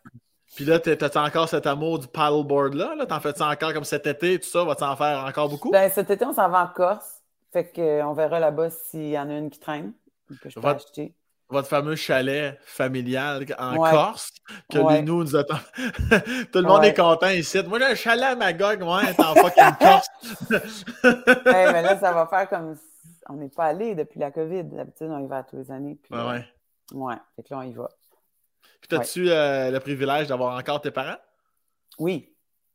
Puis 0.56 0.64
là, 0.64 0.78
t'as-tu 0.78 1.18
encore 1.18 1.48
cet 1.48 1.66
amour 1.66 1.98
du 1.98 2.08
paddleboard-là? 2.08 2.96
-là, 2.96 3.06
T'en 3.06 3.20
fais-tu 3.20 3.42
encore 3.42 3.72
comme 3.72 3.84
cet 3.84 4.06
été, 4.06 4.38
tout 4.38 4.48
ça? 4.48 4.64
Vas-tu 4.64 4.84
en 4.84 4.96
faire 4.96 5.24
encore 5.24 5.48
beaucoup? 5.48 5.70
Ben, 5.70 5.90
cet 5.90 6.10
été, 6.10 6.24
on 6.24 6.32
s'en 6.32 6.48
va 6.48 6.64
en 6.64 6.68
Corse. 6.68 7.21
Fait 7.52 7.70
qu'on 7.70 7.82
euh, 7.82 8.14
verra 8.14 8.40
là-bas 8.40 8.70
s'il 8.70 9.10
y 9.10 9.18
en 9.18 9.28
a 9.28 9.34
une 9.34 9.50
qui 9.50 9.60
traîne, 9.60 9.92
que 10.40 10.48
je 10.48 10.54
peux 10.54 10.60
votre, 10.60 10.86
acheter. 10.86 11.14
Votre 11.50 11.68
fameux 11.68 11.96
chalet 11.96 12.58
familial 12.64 13.44
en 13.58 13.76
Corse, 13.76 14.30
que 14.70 14.78
nous, 15.02 15.22
nous 15.22 15.36
attend. 15.36 15.58
Tout 15.76 16.60
le 16.60 16.62
monde 16.62 16.84
est 16.84 16.96
content 16.96 17.28
ici. 17.28 17.62
Moi, 17.64 17.78
j'ai 17.78 17.84
un 17.84 17.94
chalet 17.94 18.24
à 18.24 18.36
Magog, 18.36 18.82
ouais, 18.82 19.14
t'es 19.14 19.22
en 19.22 19.34
fucking 19.34 19.76
Corse. 19.78 20.08
hey, 21.04 21.72
mais 21.72 21.82
là, 21.82 21.98
ça 22.00 22.12
va 22.12 22.26
faire 22.26 22.48
comme. 22.48 22.76
On 23.28 23.34
n'est 23.34 23.50
pas 23.50 23.66
allé 23.66 23.94
depuis 23.94 24.18
la 24.18 24.30
COVID. 24.30 24.64
D'habitude, 24.64 25.08
on 25.10 25.22
y 25.22 25.28
va 25.28 25.42
tous 25.42 25.56
les 25.56 25.70
années. 25.70 25.96
Puis, 26.02 26.14
ouais, 26.14 26.26
ouais. 26.26 26.44
Ouais, 26.94 27.14
fait 27.36 27.42
que 27.42 27.54
là, 27.54 27.60
on 27.60 27.62
y 27.62 27.72
va. 27.72 27.88
Puis, 28.80 28.96
as-tu 28.96 29.30
euh, 29.30 29.70
le 29.70 29.78
privilège 29.78 30.28
d'avoir 30.28 30.58
encore 30.58 30.80
tes 30.80 30.90
parents? 30.90 31.18
Oui. 31.98 32.31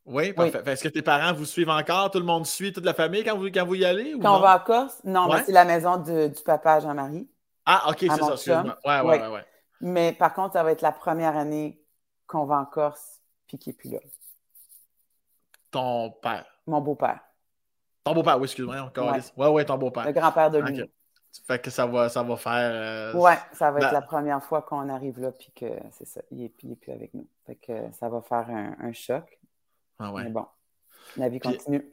Oui, 0.08 0.34
parfait. 0.34 0.62
Est-ce 0.66 0.84
que 0.84 0.90
tes 0.90 1.02
parents 1.02 1.34
vous 1.34 1.46
suivent 1.46 1.70
encore? 1.70 2.10
Tout 2.12 2.20
le 2.20 2.26
monde 2.26 2.46
suit, 2.46 2.72
toute 2.72 2.86
la 2.86 2.94
famille 2.94 3.24
quand 3.24 3.38
vous, 3.38 3.48
quand 3.48 3.66
vous 3.66 3.76
y 3.76 3.86
allez? 3.86 4.14
Ou 4.14 4.20
quand 4.20 4.38
on 4.38 4.40
va 4.40 4.56
en 4.56 4.60
Corse? 4.60 5.02
Non, 5.04 5.28
mais 5.32 5.44
c'est 5.44 5.52
la 5.52 5.66
maison 5.66 5.98
du 5.98 6.42
papa 6.44 6.80
Jean-Marie. 6.80 7.30
Ah, 7.66 7.90
OK, 7.90 7.98
c'est 8.00 8.08
ça. 8.08 8.32
Excuse-moi. 8.34 8.78
Ouais, 8.86 9.02
ouais, 9.02 9.28
ouais, 9.28 9.46
Mais 9.82 10.14
par 10.14 10.34
contre, 10.34 10.54
ça 10.54 10.64
va 10.64 10.72
être 10.72 10.82
la 10.82 10.94
première 10.94 11.36
année 11.36 11.82
qu'on 12.26 12.46
va 12.46 12.56
en 12.56 12.66
Corse, 12.66 13.22
puis 13.48 13.58
qu'il 13.58 13.72
n'est 13.72 13.78
plus 13.78 13.90
là. 13.92 14.00
Ton 15.72 16.12
père. 16.12 16.46
Mon 16.66 16.80
beau-père. 16.80 17.20
Ton 18.06 18.14
beau-père, 18.14 18.38
oui, 18.38 18.46
excuse-moi. 18.46 18.80
Encore. 18.80 19.12
Ouais. 19.12 19.20
ouais, 19.36 19.48
ouais, 19.50 19.66
ton 19.66 19.78
beau-père. 19.78 20.06
Le 20.06 20.14
grand-père 20.14 20.50
de 20.50 20.60
lui. 20.60 20.90
Fait 21.46 21.60
que 21.60 21.70
ça 21.70 21.86
va, 21.86 22.10
ça 22.10 22.24
va 22.24 22.38
faire. 22.38 22.72
Euh, 22.74 23.14
ouais, 23.14 23.38
ça 23.54 23.72
va 23.72 23.80
être 23.80 23.92
la 23.92 24.02
première 24.02 24.44
fois 24.44 24.62
qu'on 24.62 24.90
arrive 24.90 25.20
là, 25.20 25.32
puis 25.32 25.52
que 25.56 25.66
c'est 25.92 26.08
ça, 26.08 26.22
il 26.32 26.40
n'est 26.40 26.50
plus 26.50 26.92
avec 26.92 27.14
nous. 27.14 27.28
Fait 27.46 27.56
que 27.56 27.92
ça 27.92 28.10
va 28.10 28.22
faire 28.22 28.48
un, 28.50 28.94
choc. 28.94 29.40
Ah 30.00 30.12
ouais. 30.12 30.24
Mais 30.24 30.30
bon, 30.30 30.46
la 31.18 31.30
vie 31.30 31.40
continue. 31.40 31.86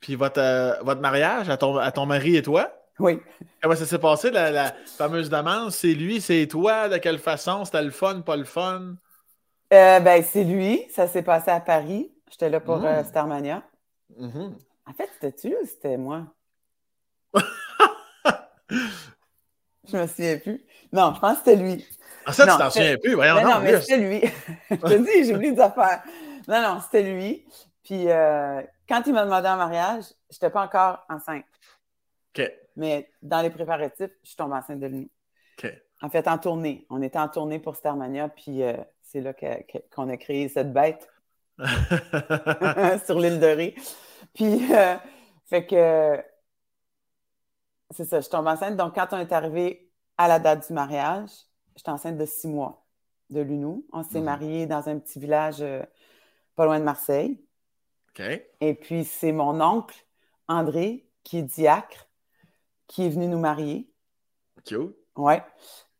Puis 0.00 0.14
votre, 0.14 0.40
euh, 0.40 0.74
votre 0.82 1.00
mariage 1.00 1.48
à 1.48 1.56
ton, 1.56 1.76
à 1.76 1.90
ton 1.90 2.06
mari 2.06 2.36
et 2.36 2.42
toi? 2.42 2.72
Oui. 2.98 3.20
Comment 3.62 3.76
ça 3.76 3.86
s'est 3.86 3.98
passé, 3.98 4.30
la, 4.30 4.74
fameuse 4.96 5.30
demande? 5.30 5.70
C'est 5.70 5.94
lui, 5.94 6.20
c'est 6.20 6.46
toi? 6.46 6.88
De 6.88 6.98
quelle 6.98 7.18
façon? 7.18 7.64
C'était 7.64 7.82
le 7.82 7.90
fun, 7.90 8.20
pas 8.20 8.36
le 8.36 8.44
fun? 8.44 8.94
Euh, 9.72 10.00
ben, 10.00 10.22
c'est 10.22 10.44
lui. 10.44 10.84
Ça 10.90 11.06
s'est 11.06 11.22
passé 11.22 11.50
à 11.50 11.60
Paris. 11.60 12.10
J'étais 12.30 12.50
là 12.50 12.60
pour 12.60 12.84
euh, 12.84 13.00
mmh. 13.02 13.04
Starmania. 13.04 13.62
Mmh. 14.16 14.50
En 14.86 14.92
fait, 14.92 15.08
c'était-tu 15.14 15.54
ou 15.54 15.66
c'était 15.66 15.96
moi? 15.96 16.26
je 19.88 19.96
me 19.96 20.06
souviens 20.06 20.38
plus. 20.38 20.64
Non, 20.92 21.12
je 21.14 21.20
pense 21.20 21.38
que 21.38 21.44
c'était 21.44 21.56
lui. 21.56 21.86
Ah, 22.24 22.32
ça, 22.32 22.46
tu 22.46 22.58
t'en 22.58 22.70
souviens 22.70 22.96
plus? 22.96 23.14
Voyons, 23.14 23.36
non, 23.36 23.42
non, 23.42 23.60
mais 23.60 23.80
c'était 23.80 23.98
lui. 23.98 24.20
je 24.70 24.76
te 24.76 24.94
dis, 24.94 25.24
j'ai 25.24 25.34
oublié 25.34 25.52
de 25.52 25.56
faire. 25.56 26.02
Non, 26.48 26.62
non, 26.62 26.80
c'était 26.80 27.02
lui. 27.02 27.46
Puis 27.84 28.08
euh, 28.08 28.62
quand 28.88 29.02
il 29.06 29.12
m'a 29.12 29.24
demandé 29.24 29.48
en 29.48 29.56
mariage, 29.56 30.04
je 30.30 30.36
n'étais 30.36 30.50
pas 30.50 30.64
encore 30.64 31.04
enceinte. 31.08 31.44
OK. 32.36 32.50
Mais 32.76 33.10
dans 33.22 33.42
les 33.42 33.50
préparatifs, 33.50 34.10
je 34.22 34.28
suis 34.28 34.36
tombée 34.36 34.56
enceinte 34.56 34.80
de 34.80 34.86
lui. 34.86 35.10
OK. 35.58 35.72
En 36.00 36.08
fait, 36.08 36.26
en 36.26 36.38
tournée. 36.38 36.86
On 36.90 37.02
était 37.02 37.18
en 37.18 37.28
tournée 37.28 37.58
pour 37.58 37.76
Starmania, 37.76 38.28
puis 38.28 38.62
euh, 38.62 38.76
c'est 39.02 39.20
là 39.20 39.32
qu'on 39.34 40.08
a 40.08 40.16
créé 40.16 40.48
cette 40.48 40.72
bête 40.72 41.08
sur 43.04 43.18
l'île 43.18 43.40
de 43.40 43.46
Ré. 43.46 43.74
Puis, 44.34 44.72
euh, 44.72 44.96
fait 45.46 45.66
que 45.66 46.22
c'est 47.90 48.04
ça, 48.04 48.20
je 48.20 48.28
tombe 48.28 48.46
enceinte. 48.46 48.76
Donc, 48.76 48.94
quand 48.94 49.08
on 49.12 49.18
est 49.18 49.32
arrivé 49.32 49.90
à 50.16 50.28
la 50.28 50.38
date 50.38 50.68
du 50.68 50.72
mariage, 50.72 51.30
j'étais 51.74 51.90
enceinte 51.90 52.16
de 52.16 52.26
six 52.26 52.48
mois 52.48 52.84
de 53.30 53.40
Lunou. 53.40 53.84
On 53.92 54.02
s'est 54.02 54.18
mhm. 54.18 54.24
mariés 54.24 54.66
dans 54.66 54.88
un 54.88 54.98
petit 54.98 55.18
village 55.18 55.60
euh, 55.60 55.82
pas 56.58 56.64
loin 56.64 56.80
de 56.80 56.84
Marseille. 56.84 57.40
Et 58.60 58.74
puis, 58.74 59.04
c'est 59.04 59.30
mon 59.30 59.60
oncle, 59.60 60.04
André, 60.48 61.08
qui 61.22 61.38
est 61.38 61.42
diacre, 61.42 62.08
qui 62.88 63.06
est 63.06 63.08
venu 63.08 63.28
nous 63.28 63.38
marier. 63.38 63.88
Cute. 64.66 64.96
Oui. 65.14 65.34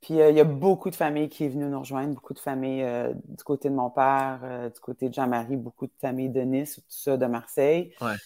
Puis 0.00 0.20
euh, 0.20 0.30
il 0.30 0.36
y 0.36 0.40
a 0.40 0.44
beaucoup 0.44 0.90
de 0.90 0.96
familles 0.96 1.28
qui 1.28 1.44
est 1.44 1.48
venues 1.48 1.66
nous 1.66 1.78
rejoindre, 1.78 2.14
beaucoup 2.14 2.34
de 2.34 2.40
familles 2.40 2.82
euh, 2.82 3.12
du 3.14 3.44
côté 3.44 3.68
de 3.68 3.74
mon 3.74 3.88
père, 3.88 4.70
du 4.74 4.80
côté 4.80 5.08
de 5.08 5.14
Jean-Marie, 5.14 5.56
beaucoup 5.56 5.86
de 5.86 5.92
familles 6.00 6.30
de 6.30 6.40
Nice, 6.40 6.76
tout 6.76 6.82
ça, 6.88 7.16
de 7.16 7.26
Marseille. 7.26 7.94
Ouais. 8.00 8.16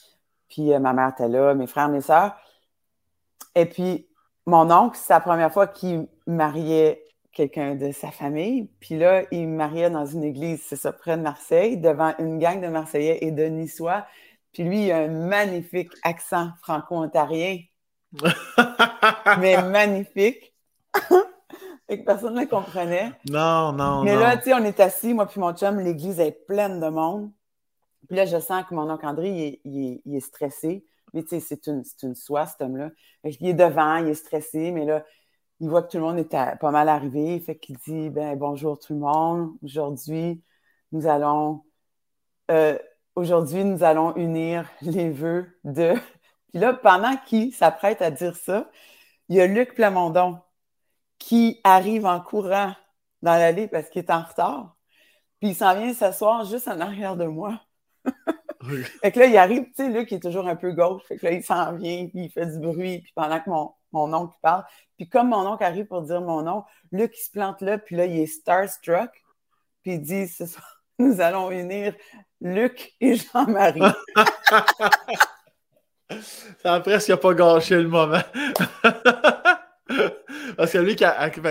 Puis 0.48 0.78
ma 0.78 0.94
mère 0.94 1.10
était 1.10 1.28
là, 1.28 1.54
mes 1.54 1.66
frères, 1.66 1.88
mes 1.90 2.00
sœurs. 2.00 2.34
Et 3.54 3.66
puis, 3.66 4.08
mon 4.46 4.70
oncle, 4.70 4.98
c'est 4.98 5.12
la 5.12 5.20
première 5.20 5.52
fois 5.52 5.66
qu'il 5.66 6.08
mariait 6.26 7.01
quelqu'un 7.32 7.74
de 7.74 7.92
sa 7.92 8.10
famille. 8.10 8.68
Puis 8.80 8.96
là, 8.96 9.24
il 9.30 9.48
mariait 9.48 9.90
dans 9.90 10.06
une 10.06 10.24
église, 10.24 10.62
c'est 10.64 10.76
ça, 10.76 10.92
près 10.92 11.16
de 11.16 11.22
Marseille, 11.22 11.76
devant 11.78 12.14
une 12.18 12.38
gang 12.38 12.60
de 12.60 12.68
Marseillais 12.68 13.18
et 13.22 13.30
de 13.30 13.44
Niçois. 13.44 14.06
Puis 14.52 14.64
lui, 14.64 14.86
il 14.86 14.92
a 14.92 14.98
un 14.98 15.08
magnifique 15.08 15.90
accent 16.02 16.50
franco-ontarien. 16.62 17.60
mais 19.40 19.62
magnifique. 19.62 20.54
et 21.88 22.00
que 22.00 22.04
personne 22.04 22.34
ne 22.34 22.42
le 22.42 22.46
comprenait. 22.46 23.12
Non, 23.28 23.72
non, 23.72 24.02
Mais 24.02 24.16
là, 24.16 24.36
tu 24.36 24.44
sais, 24.44 24.54
on 24.54 24.64
est 24.64 24.80
assis, 24.80 25.14
moi 25.14 25.26
puis 25.26 25.40
mon 25.40 25.54
chum, 25.54 25.80
l'église 25.80 26.20
est 26.20 26.46
pleine 26.46 26.80
de 26.80 26.88
monde. 26.88 27.30
Puis 28.08 28.16
là, 28.16 28.26
je 28.26 28.38
sens 28.38 28.64
que 28.68 28.74
mon 28.74 28.90
oncle 28.90 29.06
André, 29.06 29.60
il 29.64 30.16
est 30.16 30.20
stressé. 30.20 30.84
Mais 31.14 31.22
tu 31.22 31.28
sais, 31.28 31.40
c'est 31.40 31.66
une, 31.66 31.82
une 32.02 32.14
soie, 32.14 32.46
cet 32.46 32.62
homme-là. 32.62 32.90
Il 33.24 33.48
est 33.48 33.54
devant, 33.54 33.96
il 33.96 34.08
est 34.08 34.14
stressé, 34.14 34.70
mais 34.70 34.84
là, 34.84 35.04
il 35.60 35.68
voit 35.68 35.82
que 35.82 35.90
tout 35.92 35.98
le 35.98 36.04
monde 36.04 36.18
est 36.18 36.28
pas 36.60 36.70
mal 36.70 36.88
arrivé. 36.88 37.38
Fait 37.40 37.56
qu'il 37.56 37.76
dit 37.78 38.10
ben 38.10 38.36
bonjour 38.36 38.78
tout 38.78 38.94
le 38.94 39.00
monde. 39.00 39.52
Aujourd'hui, 39.62 40.42
nous 40.92 41.06
allons 41.06 41.62
euh, 42.50 42.78
aujourd'hui, 43.14 43.64
nous 43.64 43.82
allons 43.82 44.14
unir 44.16 44.68
les 44.82 45.10
vœux 45.10 45.58
de. 45.64 45.94
Puis 46.50 46.60
là, 46.60 46.74
pendant 46.74 47.16
qu'il 47.16 47.54
s'apprête 47.54 48.02
à 48.02 48.10
dire 48.10 48.36
ça, 48.36 48.70
il 49.28 49.36
y 49.36 49.40
a 49.40 49.46
Luc 49.46 49.74
Plamondon 49.74 50.38
qui 51.18 51.60
arrive 51.64 52.06
en 52.06 52.20
courant 52.20 52.74
dans 53.22 53.32
l'allée 53.32 53.68
parce 53.68 53.88
qu'il 53.88 54.02
est 54.02 54.10
en 54.10 54.22
retard. 54.22 54.76
Puis 55.40 55.50
il 55.50 55.54
s'en 55.54 55.74
vient 55.74 55.94
s'asseoir 55.94 56.44
juste 56.44 56.68
en 56.68 56.80
arrière 56.80 57.16
de 57.16 57.26
moi. 57.26 57.60
Fait 59.02 59.12
que 59.12 59.20
là, 59.20 59.26
il 59.26 59.36
arrive, 59.36 59.64
tu 59.64 59.72
sais, 59.76 59.88
Luc 59.88 60.12
est 60.12 60.22
toujours 60.22 60.46
un 60.46 60.56
peu 60.56 60.72
gauche. 60.72 61.02
Fait 61.08 61.16
que 61.16 61.26
là, 61.26 61.32
il 61.32 61.42
s'en 61.42 61.72
vient, 61.74 62.06
puis 62.08 62.26
il 62.26 62.30
fait 62.30 62.46
du 62.46 62.60
bruit, 62.60 63.00
puis 63.00 63.12
pendant 63.14 63.40
que 63.40 63.50
mon, 63.50 63.72
mon 63.92 64.12
oncle 64.12 64.36
parle. 64.42 64.64
Puis 64.96 65.08
comme 65.08 65.28
mon 65.28 65.46
oncle 65.46 65.64
arrive 65.64 65.86
pour 65.86 66.02
dire 66.02 66.20
mon 66.20 66.42
nom, 66.42 66.64
Luc, 66.90 67.12
il 67.16 67.22
se 67.22 67.30
plante 67.30 67.60
là, 67.60 67.78
puis 67.78 67.96
là, 67.96 68.06
il 68.06 68.20
est 68.20 68.26
starstruck. 68.26 69.10
Puis 69.82 69.94
il 69.94 70.02
dit, 70.02 70.28
ce 70.28 70.46
soir, 70.46 70.82
nous 70.98 71.20
allons 71.20 71.50
unir 71.50 71.94
Luc 72.40 72.92
et 73.00 73.16
Jean-Marie. 73.16 73.80
Ça 76.62 76.74
a 76.74 76.80
presque 76.80 77.16
pas 77.16 77.34
gâché 77.34 77.76
le 77.76 77.88
moment. 77.88 78.20
Parce 80.56 80.72
que 80.72 80.78
lui, 80.78 80.96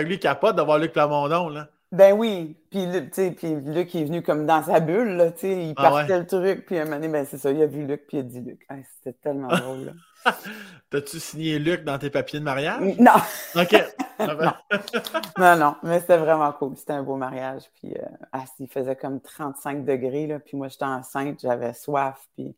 lui 0.05 0.19
capote 0.19 0.55
d'avoir 0.55 0.77
Luc 0.77 0.93
Plamondon, 0.93 1.49
là. 1.49 1.67
Ben 1.91 2.13
oui, 2.13 2.55
puis, 2.69 2.87
puis 3.11 3.55
Luc 3.65 3.93
est 3.95 4.05
venu 4.05 4.21
comme 4.21 4.45
dans 4.45 4.63
sa 4.63 4.79
bulle, 4.79 5.17
là, 5.17 5.31
il 5.43 5.73
ah 5.75 5.81
partait 5.81 6.19
le 6.19 6.25
truc, 6.25 6.65
puis 6.65 6.77
un 6.77 6.85
moment 6.85 6.95
donné, 6.95 7.09
ben 7.09 7.25
c'est 7.25 7.37
ça, 7.37 7.51
il 7.51 7.61
a 7.61 7.65
vu 7.65 7.85
Luc, 7.85 8.07
puis 8.07 8.17
il 8.17 8.19
a 8.21 8.23
dit 8.23 8.39
Luc. 8.39 8.65
C'était 8.97 9.17
tellement 9.21 9.49
drôle. 9.49 9.93
T'as-tu 10.89 11.19
signé 11.19 11.59
Luc 11.59 11.84
dans 11.84 11.97
tes 11.97 12.09
papiers 12.09 12.39
de 12.39 12.43
mariage? 12.43 12.97
Non! 12.99 13.11
OK. 13.55 13.84
non. 15.38 15.55
non, 15.55 15.76
mais 15.84 15.99
c'était 15.99 16.17
vraiment 16.17 16.51
cool. 16.53 16.76
C'était 16.78 16.93
un 16.93 17.03
beau 17.03 17.15
mariage, 17.15 17.63
puis 17.76 17.93
euh, 17.93 18.05
ah, 18.32 18.43
il 18.59 18.67
faisait 18.67 18.95
comme 18.95 19.19
35 19.19 19.84
degrés, 19.86 20.28
là, 20.28 20.39
puis 20.39 20.57
moi, 20.57 20.67
j'étais 20.67 20.86
enceinte, 20.86 21.39
j'avais 21.41 21.74
soif, 21.74 22.19
puis 22.36 22.55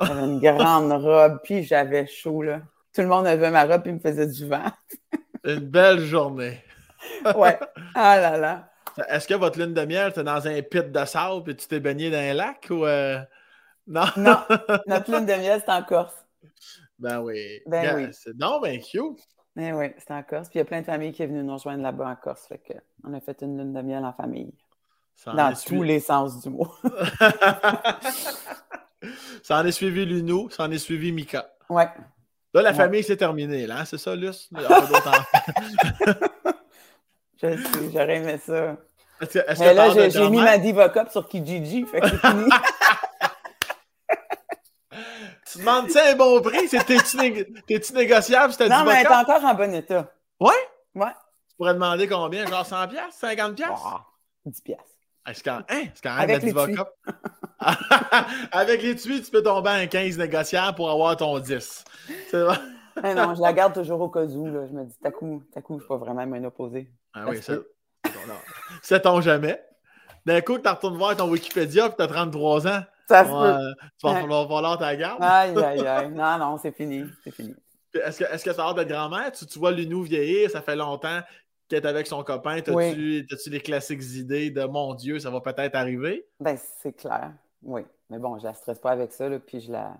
j'avais 0.00 0.24
une 0.24 0.40
grande 0.40 0.92
robe, 0.92 1.38
puis 1.44 1.62
j'avais 1.62 2.06
chaud, 2.06 2.42
là. 2.42 2.60
Tout 2.92 3.02
le 3.02 3.08
monde 3.08 3.26
avait 3.26 3.50
ma 3.50 3.64
robe, 3.64 3.82
puis 3.82 3.90
il 3.90 3.94
me 3.94 4.00
faisait 4.00 4.26
du 4.26 4.46
vent. 4.46 4.70
une 5.44 5.60
belle 5.60 6.00
journée. 6.00 6.62
ouais. 7.36 7.58
Ah 7.94 8.18
là 8.18 8.36
là. 8.36 8.70
Est-ce 9.08 9.26
que 9.26 9.34
votre 9.34 9.58
lune 9.58 9.74
de 9.74 9.84
miel, 9.84 10.12
tu 10.12 10.22
dans 10.22 10.46
un 10.46 10.62
pit 10.62 10.90
de 10.90 11.04
sable 11.04 11.50
et 11.50 11.56
tu 11.56 11.66
t'es 11.66 11.80
baigné 11.80 12.10
dans 12.10 12.18
un 12.18 12.34
lac 12.34 12.66
ou. 12.70 12.86
Euh, 12.86 13.18
non? 13.86 14.04
non, 14.16 14.38
notre 14.86 15.10
lune 15.10 15.26
de 15.26 15.32
miel, 15.34 15.60
c'est 15.64 15.72
en 15.72 15.82
Corse. 15.82 16.14
Ben 16.98 17.20
oui. 17.20 17.60
Ben 17.66 17.96
oui. 17.96 18.08
Non, 18.38 18.60
ben 18.60 18.80
cute. 18.80 19.20
Ben 19.56 19.74
oui, 19.74 19.92
c'est 19.98 20.10
en 20.10 20.22
Corse. 20.22 20.48
Puis 20.48 20.58
il 20.58 20.58
y 20.58 20.62
a 20.62 20.64
plein 20.64 20.80
de 20.80 20.86
familles 20.86 21.12
qui 21.12 21.22
sont 21.22 21.28
venues 21.28 21.44
nous 21.44 21.54
rejoindre 21.54 21.82
là-bas 21.82 22.08
en 22.08 22.16
Corse. 22.16 22.46
Fait 22.48 22.58
que 22.58 22.74
on 23.04 23.14
a 23.14 23.20
fait 23.20 23.40
une 23.42 23.56
lune 23.56 23.72
de 23.72 23.82
miel 23.82 24.04
en 24.04 24.12
famille. 24.12 24.52
dans 25.26 25.54
tous 25.54 25.82
les 25.82 26.00
sens 26.00 26.40
du 26.42 26.50
mot. 26.50 26.68
ça 29.42 29.60
en 29.60 29.66
est 29.66 29.72
suivi 29.72 30.04
Luno, 30.04 30.48
ça 30.50 30.64
en 30.64 30.70
est 30.70 30.78
suivi 30.78 31.12
Mika. 31.12 31.50
Ouais. 31.68 31.88
Là, 32.52 32.62
la 32.62 32.74
famille, 32.74 33.02
c'est 33.02 33.16
terminé, 33.16 33.66
là. 33.66 33.80
Hein, 33.80 33.84
c'est 33.84 33.98
ça, 33.98 34.14
Luce? 34.14 34.48
j'aurais 37.42 38.16
aimé 38.16 38.38
ça. 38.38 38.76
Mais 39.58 39.74
là, 39.74 40.08
j'ai 40.08 40.30
mis 40.30 40.40
ma 40.40 40.56
Diva 40.58 40.88
Cup 40.88 41.08
sur 41.10 41.28
Kijiji, 41.28 41.84
fait 41.84 42.00
que 42.00 42.08
c'est 42.08 42.18
fini. 42.18 42.44
tu 45.54 45.60
demandes 45.60 45.90
ça 45.90 46.10
un 46.10 46.14
bon 46.16 46.40
prix? 46.40 46.68
T'es-tu 46.68 47.92
négociable 47.94 48.52
si 48.52 48.58
t'as 48.58 48.68
Non, 48.68 48.84
mais 48.84 49.00
elle 49.00 49.06
est 49.06 49.14
encore 49.14 49.44
en 49.44 49.54
bon 49.54 49.72
état. 49.74 50.10
Ouais? 50.40 50.52
Ouais. 50.94 51.12
Tu 51.48 51.56
pourrais 51.56 51.74
demander 51.74 52.08
combien? 52.08 52.46
Genre 52.46 52.66
100 52.66 52.88
pièces 52.88 53.14
50 53.14 53.54
pièces 53.54 53.68
10 54.46 54.60
pièces. 54.60 54.78
Est-ce 55.26 55.42
quand, 55.42 55.60
hein? 55.70 55.84
quand 56.02 56.16
même 56.16 56.30
Avec? 56.30 56.54
Avec 58.52 58.82
l'étui, 58.82 59.22
tu 59.22 59.30
peux 59.30 59.42
tomber 59.42 59.70
à 59.70 59.74
un 59.74 59.86
15 59.86 60.18
négociable 60.18 60.76
pour 60.76 60.90
avoir 60.90 61.16
ton 61.16 61.38
10. 61.38 61.84
C'est 62.30 62.40
vrai? 62.42 62.58
non, 63.02 63.34
je 63.34 63.40
la 63.40 63.52
garde 63.52 63.72
toujours 63.72 64.00
au 64.00 64.08
cas 64.10 64.24
où. 64.24 64.46
Là. 64.46 64.66
Je 64.66 64.72
me 64.72 64.84
dis, 64.84 64.94
t'as 65.02 65.10
coup, 65.10 65.42
t'as 65.52 65.62
coup, 65.62 65.78
je 65.78 65.84
suis 65.84 65.88
pas 65.88 65.96
vraiment 65.96 66.26
mon 66.26 66.44
opposé. 66.44 66.90
Ah 67.14 67.24
oui, 67.28 67.40
ça. 67.42 67.54
C'est 68.82 69.00
ton 69.00 69.20
jamais? 69.20 69.62
D'un 70.26 70.40
coup, 70.40 70.58
tu 70.58 70.68
retournes 70.68 70.96
voir 70.96 71.16
ton 71.16 71.30
Wikipédia 71.30 71.86
et 71.86 71.94
tu 71.94 72.02
as 72.02 72.06
33 72.06 72.66
ans. 72.66 72.82
Ça 73.06 73.24
se 73.24 73.30
peut. 73.30 73.86
tu 73.98 74.06
vas 74.06 74.20
falloir, 74.20 74.48
falloir 74.48 74.78
ta 74.78 74.96
garde? 74.96 75.22
Aïe, 75.22 75.56
aïe, 75.56 75.80
aïe. 75.86 76.10
Non, 76.10 76.38
non, 76.38 76.58
c'est 76.58 76.72
fini. 76.72 77.04
C'est 77.22 77.30
fini. 77.30 77.54
Est-ce 77.94 78.44
que 78.44 78.50
tu 78.50 78.60
as 78.60 78.64
hâte 78.64 78.76
de 78.76 78.84
grand-mère? 78.84 79.30
Tu, 79.32 79.46
tu 79.46 79.58
vois 79.58 79.70
Lunou 79.70 80.02
vieillir, 80.02 80.50
ça 80.50 80.62
fait 80.62 80.74
longtemps 80.74 81.20
qu'elle 81.68 81.84
est 81.84 81.88
avec 81.88 82.06
son 82.06 82.24
copain. 82.24 82.60
T'as-tu 82.60 82.76
oui. 82.76 83.26
les 83.46 83.60
classiques 83.60 84.02
idées 84.14 84.50
de 84.50 84.64
mon 84.64 84.94
Dieu, 84.94 85.18
ça 85.18 85.30
va 85.30 85.40
peut-être 85.40 85.74
arriver? 85.74 86.26
Ben, 86.40 86.56
c'est 86.82 86.92
clair. 86.92 87.32
Oui. 87.62 87.82
Mais 88.10 88.18
bon, 88.18 88.38
je 88.38 88.44
la 88.44 88.54
stresse 88.54 88.78
pas 88.78 88.90
avec 88.90 89.12
ça, 89.12 89.28
là, 89.28 89.38
puis 89.38 89.60
je 89.60 89.72
la. 89.72 89.96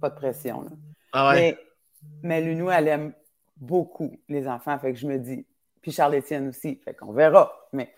Pas 0.00 0.08
de 0.08 0.14
pression. 0.14 0.62
Là. 0.62 0.70
Ah 1.12 1.30
ouais. 1.30 1.34
Mais, 1.34 1.58
mais 2.22 2.40
Lunou, 2.40 2.70
elle 2.70 2.88
aime 2.88 3.12
beaucoup 3.56 4.18
les 4.28 4.48
enfants. 4.48 4.78
Fait 4.78 4.92
que 4.92 4.98
je 4.98 5.06
me 5.06 5.18
dis, 5.18 5.46
Puis 5.82 5.92
Charles-Étienne 5.92 6.48
aussi. 6.48 6.80
Fait 6.82 6.94
qu'on 6.94 7.12
verra. 7.12 7.52
Mais 7.72 7.94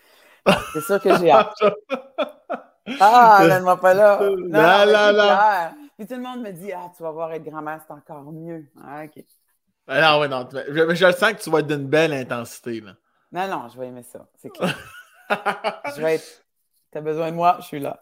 c'est 0.73 0.81
sûr 0.81 1.01
que 1.01 1.15
j'ai 1.17 1.31
hâte. 1.31 1.53
ah, 2.99 3.45
donne-moi 3.49 3.79
pas 3.79 3.93
là. 3.93 4.19
Non, 4.21 4.49
là, 4.49 5.11
là, 5.11 5.73
Puis 5.97 6.07
tout 6.07 6.15
le 6.15 6.21
monde 6.21 6.41
me 6.41 6.51
dit 6.51 6.71
Ah, 6.71 6.91
tu 6.95 7.03
vas 7.03 7.11
voir 7.11 7.31
être 7.33 7.43
grand-mère, 7.43 7.81
c'est 7.85 7.93
encore 7.93 8.23
mieux. 8.31 8.65
Ah, 8.83 9.03
OK. 9.05 9.23
Ben 9.87 10.01
non, 10.01 10.21
oui, 10.21 10.29
non. 10.29 10.47
Je, 10.51 10.95
je, 10.95 11.11
sens 11.11 11.33
que 11.33 11.41
tu 11.41 11.49
vas 11.49 11.59
être 11.59 11.67
d'une 11.67 11.87
belle 11.87 12.13
intensité. 12.13 12.81
Là. 12.81 12.93
Non, 13.31 13.47
non, 13.47 13.69
je 13.69 13.79
vais 13.79 13.87
aimer 13.87 14.03
ça. 14.03 14.25
C'est 14.37 14.49
clair. 14.49 14.75
je 15.95 16.01
vais 16.01 16.15
être. 16.15 16.43
T'as 16.91 17.01
besoin 17.01 17.31
de 17.31 17.35
moi, 17.35 17.57
je 17.59 17.65
suis 17.65 17.79
là. 17.79 18.01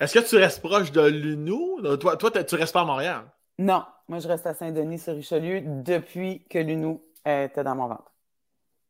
Est-ce 0.00 0.18
que 0.18 0.28
tu 0.28 0.36
restes 0.36 0.60
proche 0.60 0.92
de 0.92 1.00
l'UNO? 1.00 1.96
Toi, 1.96 2.16
toi 2.16 2.30
tu 2.30 2.54
restes 2.54 2.72
pas 2.72 2.82
à 2.82 2.84
Montréal? 2.84 3.24
Non, 3.58 3.84
moi 4.08 4.18
je 4.18 4.28
reste 4.28 4.46
à 4.46 4.52
Saint-Denis-sur-Richelieu 4.52 5.62
depuis 5.64 6.44
que 6.50 6.58
l'UNO 6.58 7.02
était 7.24 7.64
dans 7.64 7.74
mon 7.74 7.88
ventre. 7.88 8.12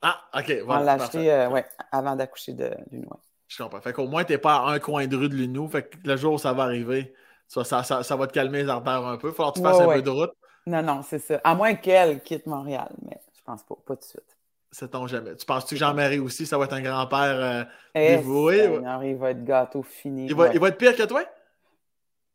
Ah, 0.03 0.21
OK. 0.35 0.53
Voilà, 0.65 0.81
On 0.81 0.85
l'a 0.85 0.93
acheté 0.95 1.33
euh, 1.33 1.49
ouais, 1.51 1.65
avant 1.93 2.17
d'accoucher 2.17 2.55
de 2.55 2.71
l'UNO. 2.91 3.09
Je 3.49 3.63
comprends. 3.63 3.81
Fait 3.81 3.93
qu'au 3.93 4.07
moins, 4.07 4.25
tu 4.25 4.33
n'es 4.33 4.39
pas 4.39 4.57
à 4.57 4.71
un 4.73 4.79
coin 4.79 5.07
de 5.07 5.17
rue 5.17 5.29
de 5.29 5.35
l'UNO. 5.35 5.69
Fait 5.69 5.89
que 5.89 5.97
le 6.05 6.17
jour 6.17 6.35
où 6.35 6.39
ça 6.39 6.53
va 6.53 6.65
arriver, 6.65 7.15
ça, 7.47 7.65
ça, 7.65 8.03
ça, 8.03 8.17
va 8.17 8.27
te 8.27 8.33
calmer 8.33 8.65
les 8.65 8.69
artères 8.69 9.07
un 9.07 9.17
peu. 9.19 9.31
Falloir 9.33 9.53
que 9.53 9.59
tu 9.59 9.65
fasses 9.65 9.81
un 9.81 9.93
peu 9.93 10.03
de 10.03 10.11
route. 10.11 10.33
Non, 10.67 10.83
non, 10.83 11.03
c'est 11.03 11.21
ça. 11.21 11.41
À 11.45 11.55
moins 11.55 11.75
qu'elle 11.75 12.21
quitte 12.23 12.47
Montréal, 12.47 12.91
mais 13.03 13.21
je 13.37 13.43
pense 13.45 13.63
pas, 13.63 13.77
pas 13.87 13.95
tout 13.95 14.01
de 14.01 14.05
suite. 14.05 14.37
C'est 14.73 14.91
ton 14.91 15.07
jamais. 15.07 15.37
Tu 15.37 15.47
penses-tu 15.47 15.77
que 15.77 15.79
Jean-Marie 15.79 16.19
aussi, 16.19 16.45
ça 16.45 16.59
va 16.59 16.65
être 16.65 16.73
un 16.73 16.83
grand-père 16.83 17.21
euh, 17.41 17.65
eh, 17.95 18.17
dévoué? 18.17 18.81
il 19.05 19.17
va 19.17 19.31
être 19.31 19.45
gâteau 19.45 19.83
fini. 19.83 20.27
Il 20.27 20.35
va, 20.35 20.53
il 20.53 20.59
va 20.59 20.69
être 20.69 20.77
pire 20.77 20.97
que 20.97 21.05
toi? 21.05 21.23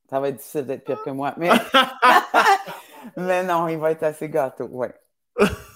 Ça 0.10 0.20
va 0.20 0.30
être 0.30 0.38
difficile 0.38 0.66
d'être 0.66 0.86
pire 0.86 1.04
que 1.04 1.10
moi. 1.10 1.34
Mais... 1.38 1.50
mais 3.18 3.44
non, 3.44 3.68
il 3.68 3.78
va 3.78 3.92
être 3.92 4.04
assez 4.04 4.30
gâteau, 4.30 4.66
ouais. 4.66 4.94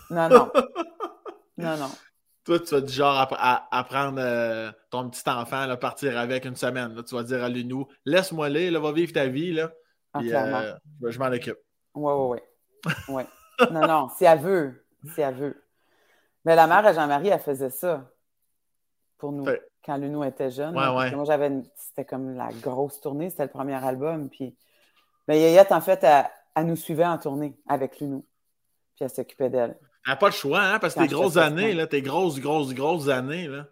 Non, 0.09 0.29
non. 0.29 0.51
Non, 1.57 1.77
non. 1.77 1.91
Toi, 2.45 2.59
tu 2.59 2.75
vas 2.75 2.81
du 2.81 2.93
genre 2.93 3.27
à, 3.39 3.83
prendre 3.83 4.19
euh, 4.19 4.71
ton 4.91 5.09
petit 5.09 5.27
enfant, 5.27 5.65
là, 5.65 5.77
partir 5.77 6.17
avec 6.17 6.45
une 6.45 6.55
semaine. 6.55 6.93
Là, 6.93 7.01
tu 7.03 7.15
vas 7.15 7.23
dire 7.23 7.43
à 7.43 7.49
l'UNU, 7.49 7.85
laisse-moi 8.05 8.45
aller, 8.45 8.69
là, 8.69 8.79
va 8.79 8.91
vivre 8.91 9.11
ta 9.11 9.25
vie. 9.27 9.51
Là, 9.51 9.71
ah, 10.13 10.19
euh, 10.21 10.75
je 11.01 11.17
m'en 11.17 11.25
occupe. 11.25 11.57
Oui, 11.95 12.13
oui, 12.13 12.39
oui. 12.85 12.93
Ouais. 13.15 13.25
non, 13.71 13.87
non, 13.87 14.09
si 14.15 14.25
elle 14.25 14.39
veut. 14.39 14.85
Si 15.13 15.21
elle 15.21 15.35
veut. 15.35 15.63
Mais 16.45 16.55
la 16.55 16.67
mère 16.67 16.85
à 16.85 16.93
Jean-Marie, 16.93 17.29
elle 17.29 17.39
faisait 17.39 17.71
ça 17.71 18.07
pour 19.17 19.31
nous 19.31 19.45
quand 19.83 19.97
Lunou 19.97 20.23
était 20.23 20.51
jeune. 20.51 20.77
Ouais, 20.77 20.87
ouais. 20.95 21.11
Moi, 21.11 21.25
j'avais 21.25 21.51
c'était 21.75 22.05
comme 22.05 22.35
la 22.35 22.49
grosse 22.61 23.01
tournée, 23.01 23.29
c'était 23.29 23.43
le 23.43 23.49
premier 23.49 23.83
album. 23.83 24.29
Puis 24.29 24.55
mais 25.27 25.39
Yayette, 25.39 25.71
en 25.71 25.81
fait, 25.81 26.05
elle, 26.55 26.65
nous 26.65 26.75
suivait 26.75 27.05
en 27.05 27.17
tournée 27.17 27.57
avec 27.67 27.99
Lunou. 27.99 28.25
Puis 28.95 29.03
elle 29.03 29.09
s'occupait 29.09 29.49
d'elle. 29.49 29.77
Elle 30.05 30.11
n'a 30.11 30.15
pas 30.17 30.27
le 30.27 30.33
choix, 30.33 30.61
hein, 30.61 30.79
parce 30.79 30.93
que 30.93 30.99
tes 30.99 31.07
grosses 31.07 31.37
années, 31.37 31.73
là, 31.73 31.87
tes 31.87 32.01
grosses, 32.01 32.39
grosses, 32.39 32.73
grosses 32.73 33.09
années. 33.09 33.47
Là. 33.47 33.65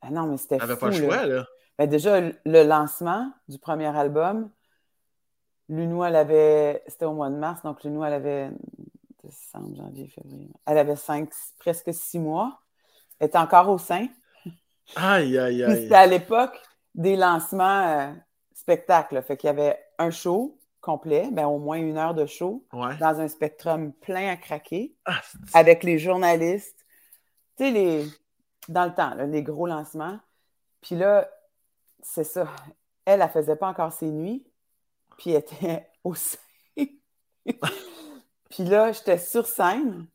Ah 0.00 0.10
non, 0.10 0.26
mais 0.26 0.38
c'était. 0.38 0.56
Elle 0.56 0.62
n'avait 0.62 0.76
pas 0.76 0.88
le 0.88 0.94
choix, 0.94 1.26
là. 1.26 1.46
Ben 1.78 1.88
déjà, 1.88 2.20
le 2.20 2.62
lancement 2.62 3.32
du 3.48 3.58
premier 3.58 3.94
album, 3.96 4.48
Lunou, 5.68 6.04
elle 6.04 6.16
avait. 6.16 6.82
C'était 6.86 7.04
au 7.04 7.12
mois 7.12 7.28
de 7.28 7.36
mars, 7.36 7.62
donc 7.62 7.82
Lunou, 7.84 8.04
elle 8.04 8.14
avait 8.14 8.50
décembre, 9.22 9.76
janvier, 9.76 10.08
février. 10.08 10.50
Elle 10.66 10.78
avait 10.78 10.96
cinq, 10.96 11.30
presque 11.58 11.92
six 11.92 12.18
mois. 12.18 12.60
Elle 13.18 13.28
était 13.28 13.38
encore 13.38 13.68
au 13.68 13.78
sein. 13.78 14.06
Aïe, 14.96 15.38
aïe, 15.38 15.64
aïe. 15.64 15.82
C'était 15.82 15.94
à 15.94 16.06
l'époque 16.06 16.60
des 16.94 17.16
lancements 17.16 17.88
euh, 17.88 18.12
spectacles. 18.54 19.22
Fait 19.22 19.36
qu'il 19.36 19.48
y 19.48 19.50
avait 19.50 19.78
un 19.98 20.10
show 20.10 20.58
complet, 20.84 21.30
ben, 21.32 21.46
au 21.46 21.58
moins 21.58 21.78
une 21.78 21.96
heure 21.96 22.12
de 22.12 22.26
show, 22.26 22.66
dans 22.72 23.20
un 23.20 23.26
spectrum 23.26 23.92
plein 23.94 24.30
à 24.30 24.36
craquer, 24.36 24.94
ah, 25.06 25.18
avec 25.54 25.82
les 25.82 25.98
journalistes. 25.98 26.84
Tu 27.56 27.64
sais, 27.64 27.70
les... 27.70 28.06
dans 28.68 28.84
le 28.84 28.92
temps, 28.94 29.14
les 29.14 29.42
gros 29.42 29.66
lancements. 29.66 30.20
Puis 30.82 30.94
là, 30.94 31.26
c'est 32.02 32.24
ça. 32.24 32.48
Elle, 33.06 33.22
elle 33.22 33.30
faisait 33.30 33.56
pas 33.56 33.68
encore 33.68 33.92
ses 33.92 34.10
nuits, 34.10 34.46
puis 35.16 35.30
elle 35.30 35.38
était 35.38 35.90
au 36.04 36.14
sein. 36.14 36.38
Puis 38.50 38.64
là, 38.64 38.92
j'étais 38.92 39.18
sur 39.18 39.46
scène. 39.46 40.06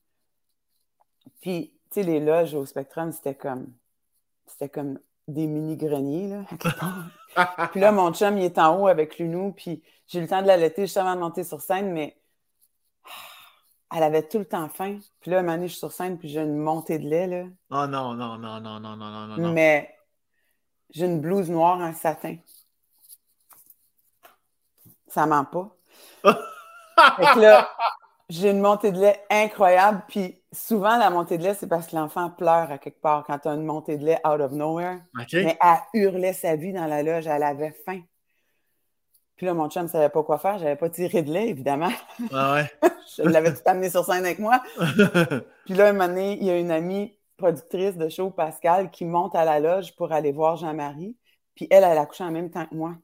Puis, 1.41 1.74
tu 1.91 1.95
sais, 1.95 2.03
les 2.03 2.20
loges 2.20 2.53
au 2.53 2.65
Spectrum, 2.65 3.11
c'était 3.11 3.36
comme, 3.36 3.74
c'était 4.45 4.70
comme 4.70 4.99
des 5.28 5.45
mini-greniers, 5.45 6.28
là, 6.28 6.45
puis 7.71 7.80
là, 7.80 7.91
mon 7.91 8.13
chum, 8.13 8.38
il 8.38 8.45
est 8.45 8.57
en 8.57 8.80
haut 8.80 8.88
avec 8.88 9.17
Lunou, 9.19 9.53
puis 9.53 9.84
j'ai 10.07 10.19
eu 10.19 10.21
le 10.23 10.27
temps 10.27 10.41
de 10.41 10.47
l'allaiter 10.47 10.84
juste 10.84 10.97
avant 10.97 11.15
de 11.15 11.19
monter 11.19 11.43
sur 11.43 11.61
scène, 11.61 11.91
mais 11.91 12.17
elle 13.95 14.03
avait 14.03 14.27
tout 14.27 14.39
le 14.39 14.45
temps 14.45 14.69
faim. 14.69 14.99
Puis 15.21 15.32
là, 15.32 15.39
un 15.39 15.41
moment 15.41 15.55
donné, 15.55 15.67
je 15.67 15.73
suis 15.73 15.80
sur 15.80 15.91
scène, 15.91 16.17
puis 16.17 16.30
j'ai 16.30 16.41
une 16.41 16.57
montée 16.57 16.99
de 16.99 17.07
lait, 17.07 17.27
là. 17.27 17.43
Oh 17.71 17.88
non, 17.88 18.13
non, 18.13 18.38
non, 18.38 18.59
non, 18.59 18.80
non, 18.80 18.95
non, 18.95 19.27
non, 19.27 19.38
non. 19.38 19.51
Mais 19.51 19.95
j'ai 20.89 21.05
une 21.05 21.21
blouse 21.21 21.49
noire 21.49 21.80
en 21.80 21.93
satin. 21.93 22.38
Ça 25.07 25.25
ment 25.25 25.45
pas. 25.45 25.75
fait 26.23 27.34
que 27.34 27.39
là, 27.39 27.69
j'ai 28.30 28.51
une 28.51 28.61
montée 28.61 28.91
de 28.91 28.99
lait 28.99 29.25
incroyable. 29.30 30.03
Puis 30.07 30.38
souvent, 30.52 30.97
la 30.97 31.10
montée 31.10 31.38
de 31.38 31.43
lait, 31.43 31.54
c'est 31.54 31.68
parce 31.68 31.88
que 31.88 31.95
l'enfant 31.95 32.30
pleure 32.30 32.72
à 32.72 32.78
quelque 32.78 33.02
part 33.02 33.26
quand 33.26 33.39
tu 33.39 33.47
as 33.47 33.54
une 33.54 33.66
montée 33.66 33.97
de 33.97 34.06
lait 34.06 34.20
out 34.26 34.39
of 34.41 34.52
nowhere. 34.52 35.00
Mais 35.34 35.58
elle 35.62 36.02
hurlait 36.02 36.34
sa 36.34 36.56
vie 36.56 36.74
dans 36.74 36.86
la 36.86 37.04
loge. 37.04 37.28
Elle 37.28 37.43
avait 37.43 37.76
faim. 37.86 38.02
Puis 39.36 39.45
là, 39.45 39.54
mon 39.54 39.70
chum 39.70 39.84
ne 39.84 39.88
savait 39.88 40.10
pas 40.10 40.22
quoi 40.24 40.38
faire. 40.38 40.58
J'avais 40.58 40.76
pas 40.76 40.89
tiré 40.89 41.22
de 41.22 41.32
lait, 41.32 41.47
évidemment. 41.47 41.91
Ah 42.34 42.56
ouais. 42.56 42.72
Je 43.18 43.24
l'avais 43.24 43.54
tout 43.54 43.62
amené 43.66 43.89
sur 43.89 44.04
scène 44.04 44.26
avec 44.26 44.39
moi. 44.39 44.62
Puis 45.66 45.74
là, 45.76 45.88
un 45.88 45.93
moment 45.93 46.08
donné, 46.08 46.38
il 46.38 46.43
y 46.43 46.50
a 46.50 46.58
une 46.58 46.72
amie 46.72 47.16
productrice 47.38 47.95
de 47.95 48.10
show, 48.10 48.30
Pascal, 48.32 48.91
qui 48.91 49.06
monte 49.06 49.36
à 49.36 49.45
la 49.45 49.60
loge 49.60 49.95
pour 49.95 50.12
aller 50.12 50.32
voir 50.32 50.58
Jean-Marie. 50.58 51.16
Puis 51.56 51.68
elle, 51.72 51.84
elle 51.84 51.97
a 51.97 52.06
couché 52.06 52.24
en 52.24 52.32
même 52.32 52.52
temps 52.52 52.66
que 52.66 52.76
moi. 52.76 52.95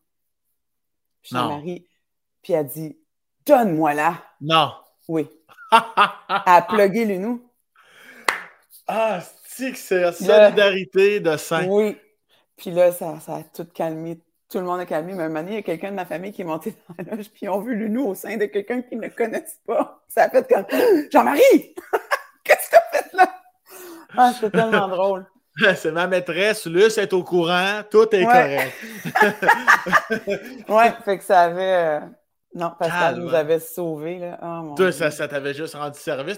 Jean-Marie. 1.24 1.88
Puis 2.42 2.54
elle 2.54 2.68
dit 2.68 2.98
Donne-moi 3.46 3.94
là. 3.94 4.22
Non. 4.42 4.74
Oui. 5.08 5.30
à 6.28 6.62
plugger 6.68 7.06
Lunou. 7.06 7.42
Ah, 8.88 9.20
c'est 9.48 9.72
que 9.72 9.78
c'est 9.78 10.02
la 10.02 10.12
solidarité 10.12 11.20
de 11.20 11.38
saint? 11.38 11.66
Oui. 11.68 11.98
Puis 12.58 12.72
là, 12.72 12.92
ça, 12.92 13.20
ça, 13.20 13.38
a 13.38 13.44
tout 13.44 13.66
calmé. 13.74 14.20
Tout 14.50 14.60
le 14.60 14.66
monde 14.66 14.80
a 14.80 14.86
calmé. 14.86 15.14
Mais 15.14 15.24
un 15.24 15.28
moment 15.28 15.42
donné, 15.42 15.54
il 15.54 15.56
y 15.56 15.60
a 15.60 15.64
quelqu'un 15.64 15.92
de 15.92 15.96
ma 15.96 16.06
famille 16.06 16.32
qui 16.32 16.42
est 16.42 16.46
monté 16.46 16.76
dans 16.88 16.96
la 17.04 17.16
loge, 17.16 17.30
puis 17.30 17.42
ils 17.44 17.50
ont 17.50 17.60
vu 17.60 17.76
Lunou 17.76 18.10
au 18.10 18.16
sein 18.16 18.38
de 18.38 18.46
quelqu'un 18.46 18.82
qu'ils 18.82 19.00
ne 19.00 19.08
connaissent 19.08 19.60
pas. 19.66 20.04
Ça 20.08 20.24
a 20.24 20.30
fait 20.30 20.48
comme 20.48 20.66
Jean-Marie! 21.12 21.42
Qu'est-ce 22.44 22.70
que 22.70 22.76
tu 22.76 22.98
as 22.98 23.00
fait 23.00 23.18
là? 23.18 23.42
Ah, 24.18 24.34
c'est 24.40 24.52
tellement 24.52 24.88
drôle. 24.88 25.26
C'est 25.78 25.92
ma 25.92 26.06
maîtresse, 26.06 26.66
Luce 26.66 26.98
est 26.98 27.14
au 27.14 27.24
courant, 27.24 27.82
tout 27.90 28.14
est 28.14 28.26
correct. 28.26 28.74
ouais, 30.68 30.94
fait 31.06 31.18
que 31.18 31.24
ça 31.24 31.44
avait. 31.44 32.02
Non, 32.56 32.72
qu'elle 32.80 33.18
nous 33.18 33.34
avait 33.34 33.60
sauvés. 33.60 34.18
Là. 34.18 34.40
Oh, 34.42 34.76
Toi, 34.76 34.92
ça, 34.94 35.12
ça 35.12 35.28
t'avait 35.28 35.54
juste 35.54 35.76
rendu 35.76 36.00
service. 36.00 36.38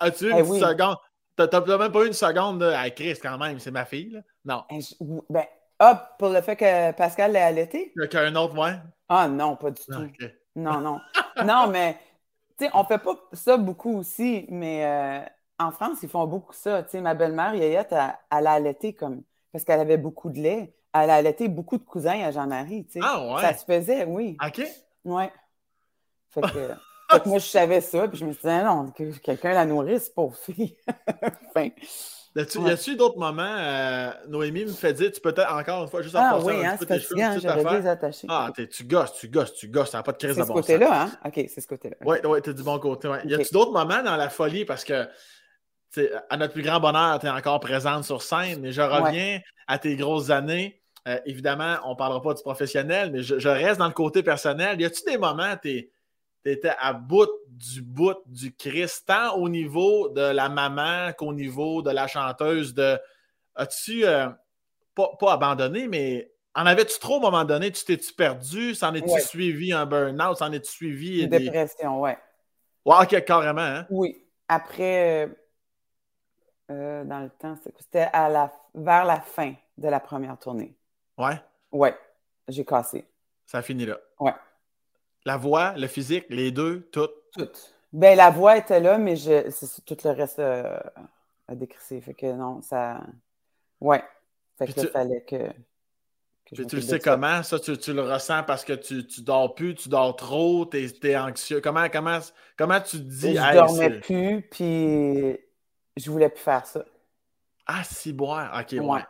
As-tu 0.00 0.24
eu 0.24 0.30
une 0.30 0.38
eh 0.38 0.44
seconde? 0.44 0.96
T'as 1.36 1.60
même 1.60 1.92
pas 1.92 2.02
eu 2.04 2.06
une 2.06 2.12
seconde 2.14 2.62
à 2.62 2.80
ah, 2.80 2.90
Chris 2.90 3.18
quand 3.22 3.36
même, 3.38 3.58
c'est 3.60 3.70
ma 3.70 3.84
fille. 3.84 4.10
Là. 4.10 4.20
Non. 4.44 4.64
Eh, 4.70 4.80
ben, 5.28 5.44
hop, 5.78 5.98
pour 6.18 6.30
le 6.30 6.40
fait 6.40 6.56
que 6.56 6.92
Pascal 6.92 7.32
l'ait 7.32 7.42
allaité? 7.42 7.92
Qu'un 8.10 8.34
autre, 8.34 8.58
ouais. 8.58 8.76
Ah 9.10 9.28
non, 9.28 9.56
pas 9.56 9.70
du 9.70 9.82
tout. 9.82 9.92
Non, 10.56 10.80
non. 10.80 11.00
non, 11.44 11.68
mais 11.68 11.98
tu 12.58 12.64
sais, 12.64 12.70
on 12.74 12.82
fait 12.84 12.98
pas 12.98 13.14
ça 13.34 13.58
beaucoup 13.58 13.98
aussi, 13.98 14.46
mais 14.48 14.84
euh, 14.84 15.20
en 15.58 15.70
France, 15.70 15.98
ils 16.02 16.08
font 16.08 16.26
beaucoup 16.26 16.54
ça. 16.54 16.82
Tu 16.82 16.90
sais, 16.90 17.00
ma 17.02 17.14
belle-mère, 17.14 17.54
Yayette, 17.54 17.92
elle, 17.92 18.14
elle 18.32 18.46
a 18.46 18.52
allaité 18.52 18.94
comme 18.94 19.22
parce 19.52 19.64
qu'elle 19.64 19.80
avait 19.80 19.98
beaucoup 19.98 20.30
de 20.30 20.38
lait. 20.38 20.74
Elle 20.94 21.10
a 21.10 21.16
allaité 21.16 21.48
beaucoup 21.48 21.76
de 21.76 21.84
cousins 21.84 22.20
à 22.22 22.30
Jean-Marie. 22.30 22.86
Tu 22.86 22.92
sais. 22.92 23.00
Ah 23.02 23.34
ouais? 23.34 23.42
Ça 23.42 23.52
se 23.52 23.64
faisait, 23.64 24.04
oui. 24.06 24.36
OK. 24.44 24.62
Ouais. 25.04 25.30
Fait 27.10 27.20
que, 27.20 27.28
moi, 27.28 27.38
je 27.38 27.46
savais 27.46 27.80
ça, 27.80 28.06
puis 28.06 28.18
je 28.18 28.24
me 28.24 28.34
disais, 28.34 28.62
non, 28.62 28.90
que 28.90 29.16
quelqu'un 29.18 29.54
la 29.54 29.64
nourrisse, 29.64 30.10
pauvre 30.10 30.36
fille. 30.36 30.76
enfin, 31.48 31.70
y 32.36 32.70
a-tu 32.70 32.96
d'autres 32.96 33.18
moments, 33.18 33.56
euh, 33.58 34.10
Noémie 34.28 34.64
me 34.64 34.70
fait 34.70 34.92
dire, 34.92 35.10
tu 35.10 35.20
peux 35.20 35.30
être 35.30 35.52
encore 35.52 35.82
une 35.82 35.88
fois 35.88 36.02
juste 36.02 36.14
Ah 36.16 36.38
oui, 36.42 36.64
hein, 36.64 36.76
c'est 36.78 36.86
fatigant, 36.86 37.38
j'avais 37.40 37.64
désattaché. 37.64 38.26
Ah, 38.30 38.50
tu 38.54 38.84
gosses, 38.84 39.12
tu 39.14 39.28
gosses, 39.28 39.54
tu 39.54 39.68
gosses, 39.68 39.92
n'a 39.94 40.02
pas 40.02 40.12
de 40.12 40.18
crise 40.18 40.36
de 40.36 40.42
bon 40.42 40.46
sens. 40.46 40.66
C'est 40.66 40.74
ce 40.74 40.78
côté-là, 40.78 41.02
hein? 41.02 41.10
OK, 41.24 41.44
c'est 41.48 41.60
ce 41.60 41.66
côté-là. 41.66 41.96
Oui, 42.04 42.18
ouais, 42.24 42.40
t'es 42.40 42.54
du 42.54 42.62
bon 42.62 42.78
côté. 42.78 43.08
Ouais. 43.08 43.20
Y 43.24 43.34
a-tu 43.34 43.52
d'autres 43.52 43.72
moments 43.72 44.02
dans 44.02 44.16
la 44.16 44.28
folie, 44.28 44.64
parce 44.64 44.84
que, 44.84 45.08
à 46.30 46.36
notre 46.36 46.52
plus 46.52 46.62
grand 46.62 46.80
bonheur, 46.80 47.18
tu 47.18 47.26
es 47.26 47.30
encore 47.30 47.60
présente 47.60 48.04
sur 48.04 48.22
scène, 48.22 48.60
mais 48.60 48.72
je 48.72 48.82
reviens 48.82 49.40
à 49.66 49.78
tes 49.78 49.96
grosses 49.96 50.30
années. 50.30 50.80
Euh, 51.06 51.18
évidemment, 51.24 51.76
on 51.84 51.90
ne 51.90 51.94
parlera 51.94 52.20
pas 52.20 52.34
du 52.34 52.42
professionnel, 52.42 53.10
mais 53.10 53.22
je, 53.22 53.38
je, 53.38 53.48
reste 53.48 53.78
dans 53.78 53.86
le 53.86 53.94
côté 53.94 54.22
personnel. 54.22 54.78
Y 54.80 54.84
a-tu 54.84 55.02
des 55.06 55.16
moments, 55.16 55.54
tu 55.60 55.90
tu 56.44 56.50
étais 56.50 56.72
à 56.78 56.92
bout 56.92 57.28
du 57.48 57.82
bout 57.82 58.18
du 58.26 58.54
Christ, 58.54 59.04
tant 59.06 59.34
au 59.36 59.48
niveau 59.48 60.08
de 60.08 60.20
la 60.20 60.48
maman 60.48 61.12
qu'au 61.12 61.32
niveau 61.32 61.82
de 61.82 61.90
la 61.90 62.06
chanteuse. 62.06 62.74
De... 62.74 62.98
As-tu, 63.54 64.04
euh, 64.04 64.28
pas, 64.94 65.32
abandonné, 65.32 65.88
mais 65.88 66.32
en 66.54 66.66
avais-tu 66.66 66.98
trop 66.98 67.14
à 67.14 67.18
un 67.18 67.20
moment 67.30 67.44
donné? 67.44 67.70
Tu 67.70 67.84
t'es-tu 67.84 68.12
perdu? 68.12 68.74
S'en 68.74 68.94
es-tu 68.94 69.20
suivi 69.20 69.72
un 69.72 69.86
burn-out? 69.86 70.36
S'en 70.38 70.52
es-tu 70.52 70.70
suivi. 70.70 71.22
Une 71.22 71.30
dépression, 71.30 72.00
ouais. 72.00 72.18
Ouais, 72.84 72.96
ok, 73.02 73.24
carrément. 73.24 73.60
Hein? 73.60 73.86
Oui. 73.90 74.24
Après, 74.48 75.26
euh, 75.26 75.28
Euh, 76.70 77.02
dans 77.04 77.20
le 77.20 77.30
temps, 77.30 77.56
c'était 77.78 78.10
à 78.12 78.28
la, 78.28 78.52
vers 78.74 79.06
la 79.06 79.20
fin 79.22 79.54
de 79.78 79.88
la 79.88 80.00
première 80.00 80.38
tournée. 80.38 80.76
Ouais? 81.16 81.40
Ouais, 81.72 81.96
j'ai 82.46 82.62
cassé. 82.62 83.06
Ça 83.46 83.58
a 83.58 83.62
fini 83.62 83.86
là? 83.86 83.96
Ouais. 84.20 84.34
La 85.24 85.36
voix, 85.36 85.74
le 85.76 85.86
physique, 85.86 86.26
les 86.30 86.50
deux, 86.50 86.88
tout? 86.92 87.08
Tout. 87.32 87.48
Ben, 87.92 88.16
la 88.16 88.30
voix 88.30 88.56
était 88.56 88.80
là, 88.80 88.98
mais 88.98 89.16
je, 89.16 89.48
tout 89.86 89.96
le 90.04 90.10
reste 90.10 90.38
euh, 90.38 90.78
a 91.48 91.54
décrissé. 91.54 92.00
Fait 92.00 92.14
que 92.14 92.32
non, 92.32 92.60
ça. 92.60 93.00
Ouais. 93.80 94.02
Fait 94.58 94.66
que 94.66 94.80
tu... 94.80 94.86
fallait 94.88 95.22
que. 95.22 95.50
tu 96.54 96.76
le 96.76 96.82
sais 96.82 96.98
comment? 96.98 97.42
Ça, 97.42 97.58
tu, 97.58 97.92
le 97.92 98.02
ressens 98.02 98.42
parce 98.42 98.64
que 98.64 98.74
tu, 98.74 99.06
tu 99.06 99.22
dors 99.22 99.54
plus, 99.54 99.74
tu 99.74 99.88
dors 99.88 100.14
trop, 100.16 100.66
tu 100.66 100.78
es, 101.02 101.16
anxieux. 101.16 101.60
Comment, 101.60 101.88
comment, 101.88 102.18
comment 102.56 102.80
tu 102.80 102.98
te 102.98 103.02
dis? 103.02 103.34
Je 103.34 103.54
dormais 103.54 104.00
plus, 104.00 104.42
puis 104.50 105.38
je 105.96 106.10
voulais 106.10 106.28
plus 106.28 106.42
faire 106.42 106.66
ça. 106.66 106.84
Ah, 107.66 107.84
si 107.84 108.12
boire. 108.12 108.58
OK, 108.60 108.72
ouais. 108.72 109.02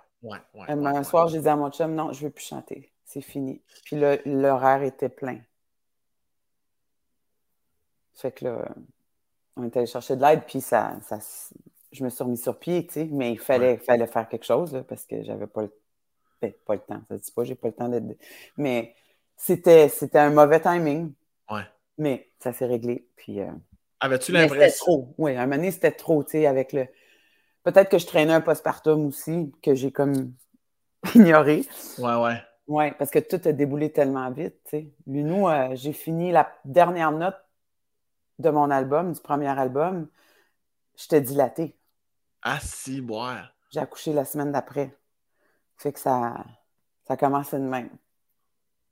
ouais. 0.54 0.68
un 0.68 1.04
soir, 1.04 1.28
j'ai 1.28 1.40
dit 1.40 1.48
à 1.48 1.56
mon 1.56 1.70
chum, 1.70 1.94
non, 1.94 2.12
je 2.12 2.24
veux 2.24 2.30
plus 2.30 2.44
chanter. 2.44 2.92
C'est 3.04 3.22
fini. 3.22 3.62
Puis 3.84 3.96
l'horaire 4.26 4.82
était 4.82 5.08
plein. 5.08 5.38
Fait 8.18 8.32
que 8.32 8.44
là, 8.44 8.68
on 9.56 9.64
est 9.64 9.76
allé 9.76 9.86
chercher 9.86 10.16
de 10.16 10.22
l'aide, 10.22 10.42
puis 10.46 10.60
ça, 10.60 10.98
ça, 11.02 11.18
je 11.92 12.04
me 12.04 12.10
suis 12.10 12.24
remis 12.24 12.36
sur 12.36 12.58
pied, 12.58 12.86
tu 12.86 12.94
sais, 12.94 13.08
mais 13.10 13.32
il 13.32 13.38
fallait, 13.38 13.76
fallait 13.78 14.08
faire 14.08 14.28
quelque 14.28 14.44
chose, 14.44 14.82
parce 14.88 15.06
que 15.06 15.22
j'avais 15.22 15.46
pas 15.46 15.62
le, 15.62 15.72
ben, 16.42 16.52
pas 16.66 16.74
le 16.74 16.80
temps. 16.80 17.00
Ça 17.08 17.16
dit 17.16 17.32
pas, 17.32 17.44
j'ai 17.44 17.54
pas 17.54 17.68
le 17.68 17.74
temps 17.74 17.88
d'être. 17.88 18.04
Mais 18.56 18.94
c'était, 19.36 19.88
c'était 19.88 20.18
un 20.18 20.30
mauvais 20.30 20.60
timing. 20.60 21.12
Ouais. 21.50 21.62
Mais 21.96 22.28
ça 22.40 22.52
s'est 22.52 22.66
réglé. 22.66 23.06
Puis. 23.16 23.40
Euh, 23.40 23.50
Avais-tu 24.00 24.32
l'impression? 24.32 24.84
trop. 24.84 25.14
Oui, 25.18 25.34
à 25.36 25.42
un 25.42 25.46
moment 25.46 25.56
donné, 25.56 25.70
c'était 25.70 25.92
trop, 25.92 26.22
tu 26.24 26.32
sais, 26.32 26.46
avec 26.46 26.72
le. 26.72 26.86
Peut-être 27.62 27.88
que 27.88 27.98
je 27.98 28.06
traînais 28.06 28.32
un 28.32 28.40
postpartum 28.40 29.06
aussi, 29.06 29.52
que 29.62 29.74
j'ai 29.74 29.92
comme 29.92 30.32
ignoré. 31.14 31.64
Ouais, 31.98 32.16
ouais. 32.16 32.42
Oui, 32.66 32.90
parce 32.98 33.10
que 33.10 33.18
tout 33.18 33.40
a 33.48 33.52
déboulé 33.52 33.90
tellement 33.92 34.30
vite, 34.30 34.56
tu 34.64 34.70
sais. 34.70 34.90
Lunou, 35.06 35.48
euh, 35.48 35.70
j'ai 35.74 35.92
fini 35.92 36.32
la 36.32 36.52
dernière 36.64 37.12
note 37.12 37.36
de 38.38 38.50
mon 38.50 38.70
album, 38.70 39.12
du 39.12 39.20
premier 39.20 39.48
album, 39.48 40.08
j'étais 40.96 41.20
dilatée. 41.20 41.76
Ah, 42.42 42.58
si, 42.60 43.00
boire. 43.00 43.52
J'ai 43.70 43.80
accouché 43.80 44.12
la 44.12 44.24
semaine 44.24 44.52
d'après. 44.52 44.96
Fait 45.76 45.92
que 45.92 46.00
ça, 46.00 46.44
ça 47.06 47.16
commençait 47.16 47.58
de 47.58 47.64
même. 47.64 47.90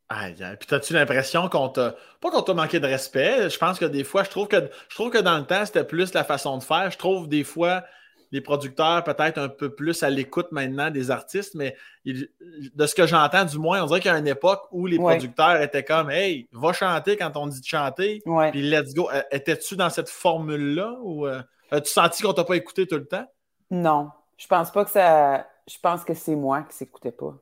Aïe, 0.09 0.41
aïe. 0.43 0.57
Puis, 0.57 0.75
as-tu 0.75 0.93
l'impression 0.93 1.49
qu'on 1.49 1.69
t'a. 1.69 1.97
Pas 2.21 2.31
qu'on 2.31 2.43
t'a 2.43 2.55
manqué 2.55 2.79
de 2.79 2.87
respect. 2.87 3.51
Je 3.51 3.59
pense 3.59 3.79
que 3.79 3.85
des 3.85 4.05
fois, 4.05 4.23
je 4.23 4.31
trouve 4.31 4.47
que 4.47 4.71
je 4.89 4.95
trouve 4.95 5.11
que 5.11 5.19
dans 5.19 5.39
le 5.39 5.45
temps, 5.45 5.65
c'était 5.67 5.85
plus 5.85 6.15
la 6.15 6.23
façon 6.25 6.59
de 6.59 6.63
faire. 6.63 6.91
Je 6.91 6.99
trouve 6.99 7.29
des 7.29 7.43
fois 7.43 7.85
les 8.33 8.41
producteurs 8.41 9.05
peut-être 9.05 9.39
un 9.39 9.49
peu 9.49 9.75
plus 9.75 10.03
à 10.03 10.11
l'écoute 10.11 10.53
maintenant 10.53 10.91
des 10.91 11.11
artistes, 11.11 11.55
mais 11.55 11.77
de 12.05 12.87
ce 12.87 12.95
que 12.95 13.07
j'entends, 13.07 13.45
du 13.45 13.59
moins, 13.59 13.83
on 13.83 13.87
dirait 13.87 14.01
qu'il 14.01 14.11
y 14.11 14.15
a 14.15 14.19
une 14.19 14.27
époque 14.27 14.63
où 14.73 14.87
les 14.87 14.99
producteurs 14.99 15.61
étaient 15.61 15.85
comme 15.85 16.11
Hey, 16.11 16.49
va 16.53 16.73
chanter 16.73 17.17
quand 17.17 17.37
on 17.37 17.47
dit 17.47 17.61
de 17.61 17.67
chanter, 17.67 18.23
puis 18.51 18.63
let's 18.63 18.95
go. 18.95 19.09
Euh, 19.13 19.23
étais-tu 19.31 19.77
dans 19.77 19.91
cette 19.91 20.09
formule-là 20.09 20.97
ou 21.03 21.27
euh, 21.27 21.41
as-tu 21.71 21.91
senti 21.91 22.23
qu'on 22.23 22.33
t'a 22.33 22.45
pas 22.45 22.57
écouté 22.57 22.87
tout 22.87 22.97
le 22.97 23.07
temps? 23.07 23.27
Non. 23.71 24.11
Je 24.37 24.47
pense 24.47 24.71
pas 24.71 24.85
que 24.85 24.91
ça. 24.91 25.47
Je 25.67 25.79
pense 25.83 26.05
que 26.05 26.15
c'est 26.15 26.37
moi 26.37 26.63
qui 26.63 26.77
s'écoutais 26.77 27.13
pas. 27.13 27.35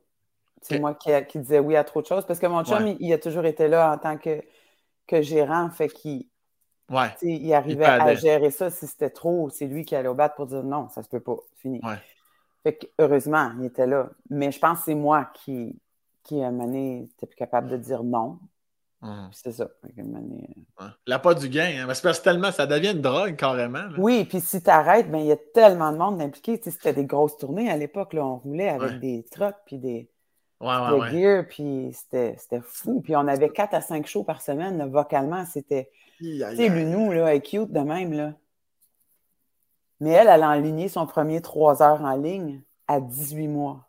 C'est 0.62 0.78
moi 0.78 0.94
qui, 0.94 1.10
qui, 1.28 1.38
disais 1.38 1.58
oui 1.58 1.76
à 1.76 1.84
trop 1.84 2.00
de 2.00 2.06
choses. 2.06 2.24
Parce 2.24 2.38
que 2.38 2.46
mon 2.46 2.64
chum, 2.64 2.96
il, 2.98 3.12
a 3.12 3.18
toujours 3.18 3.44
été 3.44 3.68
là 3.68 3.92
en 3.92 3.98
tant 3.98 4.16
que, 4.16 4.42
que 5.06 5.20
gérant. 5.20 5.68
Fait 5.68 5.88
qu'il 5.88 6.26
Ouais. 6.90 7.14
Il 7.22 7.52
arrivait 7.54 7.84
à 7.84 8.14
gérer 8.14 8.50
ça. 8.50 8.70
Si 8.70 8.86
c'était 8.86 9.10
trop, 9.10 9.48
c'est 9.50 9.66
lui 9.66 9.84
qui 9.84 9.96
allait 9.96 10.08
au 10.08 10.14
battre 10.14 10.34
pour 10.34 10.46
dire 10.46 10.62
non, 10.62 10.88
ça 10.88 11.02
se 11.02 11.08
peut 11.08 11.20
pas, 11.20 11.36
fini. 11.56 11.80
Fait 12.62 12.74
que, 12.74 12.86
heureusement, 12.98 13.52
il 13.58 13.66
était 13.66 13.86
là. 13.86 14.08
Mais 14.30 14.50
je 14.50 14.58
pense 14.58 14.78
que 14.78 14.84
c'est 14.86 14.94
moi 14.94 15.30
qui, 15.34 15.78
qui 16.22 16.42
à 16.42 16.48
un 16.48 16.50
moment 16.50 16.64
donné, 16.64 17.08
plus 17.18 17.36
capable 17.36 17.68
de 17.68 17.76
dire 17.76 18.02
non. 18.02 18.38
Hum. 19.02 19.28
C'est 19.32 19.52
ça. 19.52 19.68
Euh, 19.98 20.88
La 21.06 21.18
pas 21.18 21.34
du 21.34 21.50
gain, 21.50 21.86
hein? 21.86 21.92
c'est 21.92 22.22
tellement, 22.22 22.50
ça 22.50 22.66
devient 22.66 22.92
une 22.92 23.02
drogue 23.02 23.36
carrément. 23.36 23.84
Oui, 23.98 24.24
puis 24.24 24.40
si 24.40 24.62
tu 24.62 24.70
arrêtes, 24.70 25.10
ben, 25.10 25.18
il 25.18 25.26
y 25.26 25.32
a 25.32 25.36
tellement 25.36 25.92
de 25.92 25.98
monde 25.98 26.22
impliqué. 26.22 26.58
C'était 26.62 26.94
des 26.94 27.04
grosses 27.04 27.36
tournées 27.36 27.70
à 27.70 27.76
l'époque. 27.76 28.14
On 28.14 28.36
roulait 28.36 28.70
avec 28.70 29.00
des 29.00 29.26
trucks 29.30 29.58
puis 29.66 29.76
des, 29.76 30.08
ouais, 30.60 31.10
gear, 31.10 31.44
puis 31.46 31.90
c'était 31.92 32.62
fou. 32.62 33.02
Puis 33.02 33.14
on 33.14 33.28
avait 33.28 33.50
4 33.50 33.74
à 33.74 33.82
5 33.82 34.06
shows 34.06 34.24
par 34.24 34.40
semaine. 34.40 34.88
vocalement, 34.90 35.44
c'était 35.44 35.90
sais, 36.56 36.68
Lunou, 36.68 37.12
là, 37.12 37.30
elle 37.30 37.36
est 37.36 37.40
cute 37.40 37.72
de 37.72 37.80
même, 37.80 38.12
là. 38.12 38.34
Mais 40.00 40.10
elle, 40.10 40.28
elle 40.28 40.42
a 40.42 40.50
enligné 40.50 40.88
son 40.88 41.06
premier 41.06 41.40
trois 41.40 41.82
heures 41.82 42.02
en 42.02 42.16
ligne 42.16 42.62
à 42.88 43.00
18 43.00 43.48
mois. 43.48 43.88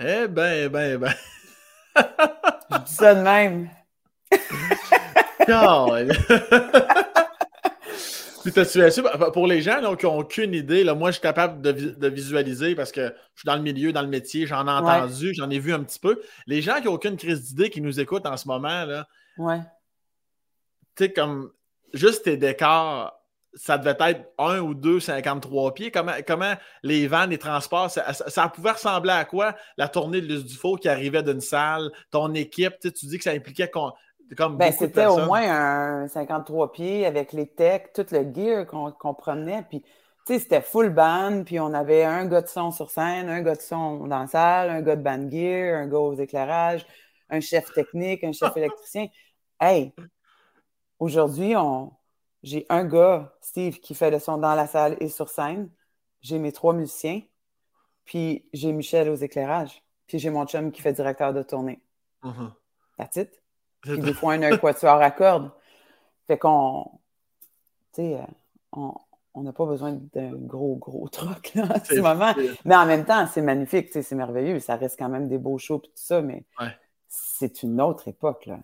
Eh 0.00 0.26
ben, 0.26 0.64
eh 0.64 0.68
ben, 0.68 0.94
eh 0.94 0.98
ben. 0.98 1.12
Je 2.70 2.78
dis 2.84 2.94
ça 2.94 3.14
de 3.14 3.20
même. 3.20 3.68
Pour 9.32 9.46
les 9.46 9.62
gens 9.62 9.96
qui 9.96 10.06
n'ont 10.06 10.18
aucune 10.18 10.54
idée, 10.54 10.84
là, 10.84 10.94
moi 10.94 11.10
je 11.10 11.14
suis 11.14 11.22
capable 11.22 11.60
de, 11.60 12.08
visualiser 12.08 12.74
parce 12.74 12.90
que 12.90 13.14
je 13.34 13.40
suis 13.40 13.46
dans 13.46 13.56
le 13.56 13.62
milieu, 13.62 13.92
dans 13.92 14.02
le 14.02 14.08
métier, 14.08 14.46
j'en 14.46 14.66
ai 14.66 14.70
entendu, 14.70 15.34
j'en 15.34 15.50
ai 15.50 15.58
vu 15.58 15.72
un 15.72 15.82
petit 15.82 16.00
peu. 16.00 16.20
Les 16.46 16.62
gens 16.62 16.76
qui 16.76 16.86
n'ont 16.86 16.94
aucune 16.94 17.16
crise 17.16 17.42
d'idée 17.42 17.70
qui 17.70 17.80
nous 17.80 18.00
écoutent 18.00 18.26
en 18.26 18.36
ce 18.36 18.48
moment, 18.48 18.84
là, 18.84 19.06
ouais. 19.38 19.60
tu 20.96 21.04
sais, 21.04 21.12
comme 21.12 21.52
juste 21.92 22.24
tes 22.24 22.36
décors, 22.36 23.12
ça 23.54 23.76
devait 23.78 23.96
être 24.10 24.32
un 24.38 24.60
ou 24.60 24.74
deux 24.74 25.00
53 25.00 25.74
pieds. 25.74 25.90
Comment, 25.90 26.12
comment 26.26 26.54
les 26.82 27.06
vannes, 27.06 27.30
les 27.30 27.38
transports, 27.38 27.90
ça, 27.90 28.48
pouvait 28.48 28.72
ressembler 28.72 29.12
à 29.12 29.24
quoi 29.24 29.54
la 29.76 29.88
tournée 29.88 30.20
de 30.20 30.26
Luce 30.26 30.44
Dufault 30.44 30.76
qui 30.76 30.88
arrivait 30.88 31.22
d'une 31.22 31.40
salle, 31.40 31.90
ton 32.10 32.32
équipe, 32.34 32.78
tu 32.80 33.06
dis 33.06 33.18
que 33.18 33.24
ça 33.24 33.32
impliquait 33.32 33.68
comme 33.68 33.92
ben, 34.56 34.72
C'était 34.72 35.06
au 35.06 35.26
moins 35.26 35.42
un 35.42 36.08
53 36.08 36.72
pieds 36.72 37.06
avec 37.06 37.32
les 37.32 37.46
techs, 37.46 37.92
tout 37.92 38.06
le 38.10 38.32
gear 38.34 38.66
qu'on 38.66 39.14
promenait. 39.14 39.64
Puis, 39.68 39.82
tu 40.26 40.34
sais, 40.34 40.38
c'était 40.38 40.62
full 40.62 40.90
band, 40.90 41.42
puis 41.44 41.60
on 41.60 41.74
avait 41.74 42.04
un 42.04 42.26
gars 42.26 42.42
de 42.42 42.48
son 42.48 42.70
sur 42.70 42.90
scène, 42.90 43.28
un 43.28 43.42
gars 43.42 43.56
de 43.56 43.60
son 43.60 44.06
dans 44.06 44.20
la 44.20 44.26
salle, 44.28 44.70
un 44.70 44.80
gars 44.80 44.96
de 44.96 45.02
band 45.02 45.28
gear, 45.30 45.76
un 45.76 45.88
gars 45.88 45.98
aux 45.98 46.14
éclairages, 46.14 46.86
un 47.28 47.40
chef 47.40 47.72
technique, 47.72 48.24
un 48.24 48.32
chef 48.32 48.56
électricien. 48.56 49.08
Hey, 49.60 49.92
Aujourd'hui, 51.02 51.54
j'ai 52.44 52.64
un 52.68 52.84
gars, 52.84 53.34
Steve, 53.40 53.80
qui 53.80 53.92
fait 53.92 54.12
le 54.12 54.20
son 54.20 54.38
dans 54.38 54.54
la 54.54 54.68
salle 54.68 54.96
et 55.00 55.08
sur 55.08 55.28
scène. 55.28 55.68
J'ai 56.20 56.38
mes 56.38 56.52
trois 56.52 56.74
musiciens. 56.74 57.22
Puis 58.04 58.48
j'ai 58.52 58.70
Michel 58.70 59.08
aux 59.08 59.16
éclairages. 59.16 59.82
Puis 60.06 60.20
j'ai 60.20 60.30
mon 60.30 60.46
chum 60.46 60.70
qui 60.70 60.80
fait 60.80 60.92
directeur 60.92 61.34
de 61.34 61.42
tournée. 61.42 61.82
That's 62.98 63.16
it. 63.16 63.42
Puis 63.80 63.98
des 63.98 64.14
fois, 64.14 64.34
un 64.34 64.56
quatuor 64.56 65.02
à 65.02 65.10
cordes. 65.10 65.50
Fait 66.28 66.38
qu'on. 66.38 66.88
Tu 67.94 68.02
sais, 68.02 68.20
euh, 68.20 68.88
on 69.34 69.42
n'a 69.42 69.52
pas 69.52 69.66
besoin 69.66 69.98
d'un 70.14 70.36
gros, 70.36 70.76
gros 70.76 71.08
truc 71.08 71.52
là, 71.56 71.64
en 71.64 71.84
ce 71.84 71.98
moment. 71.98 72.32
Mais 72.64 72.76
en 72.76 72.86
même 72.86 73.04
temps, 73.04 73.26
c'est 73.26 73.42
magnifique, 73.42 73.88
c'est 73.90 74.12
merveilleux. 74.12 74.60
Ça 74.60 74.76
reste 74.76 75.00
quand 75.00 75.08
même 75.08 75.26
des 75.26 75.38
beaux 75.38 75.58
shows 75.58 75.78
et 75.78 75.88
tout 75.88 75.92
ça, 75.96 76.22
mais 76.22 76.44
c'est 77.08 77.64
une 77.64 77.80
autre 77.80 78.06
époque. 78.06 78.46
Là. 78.46 78.60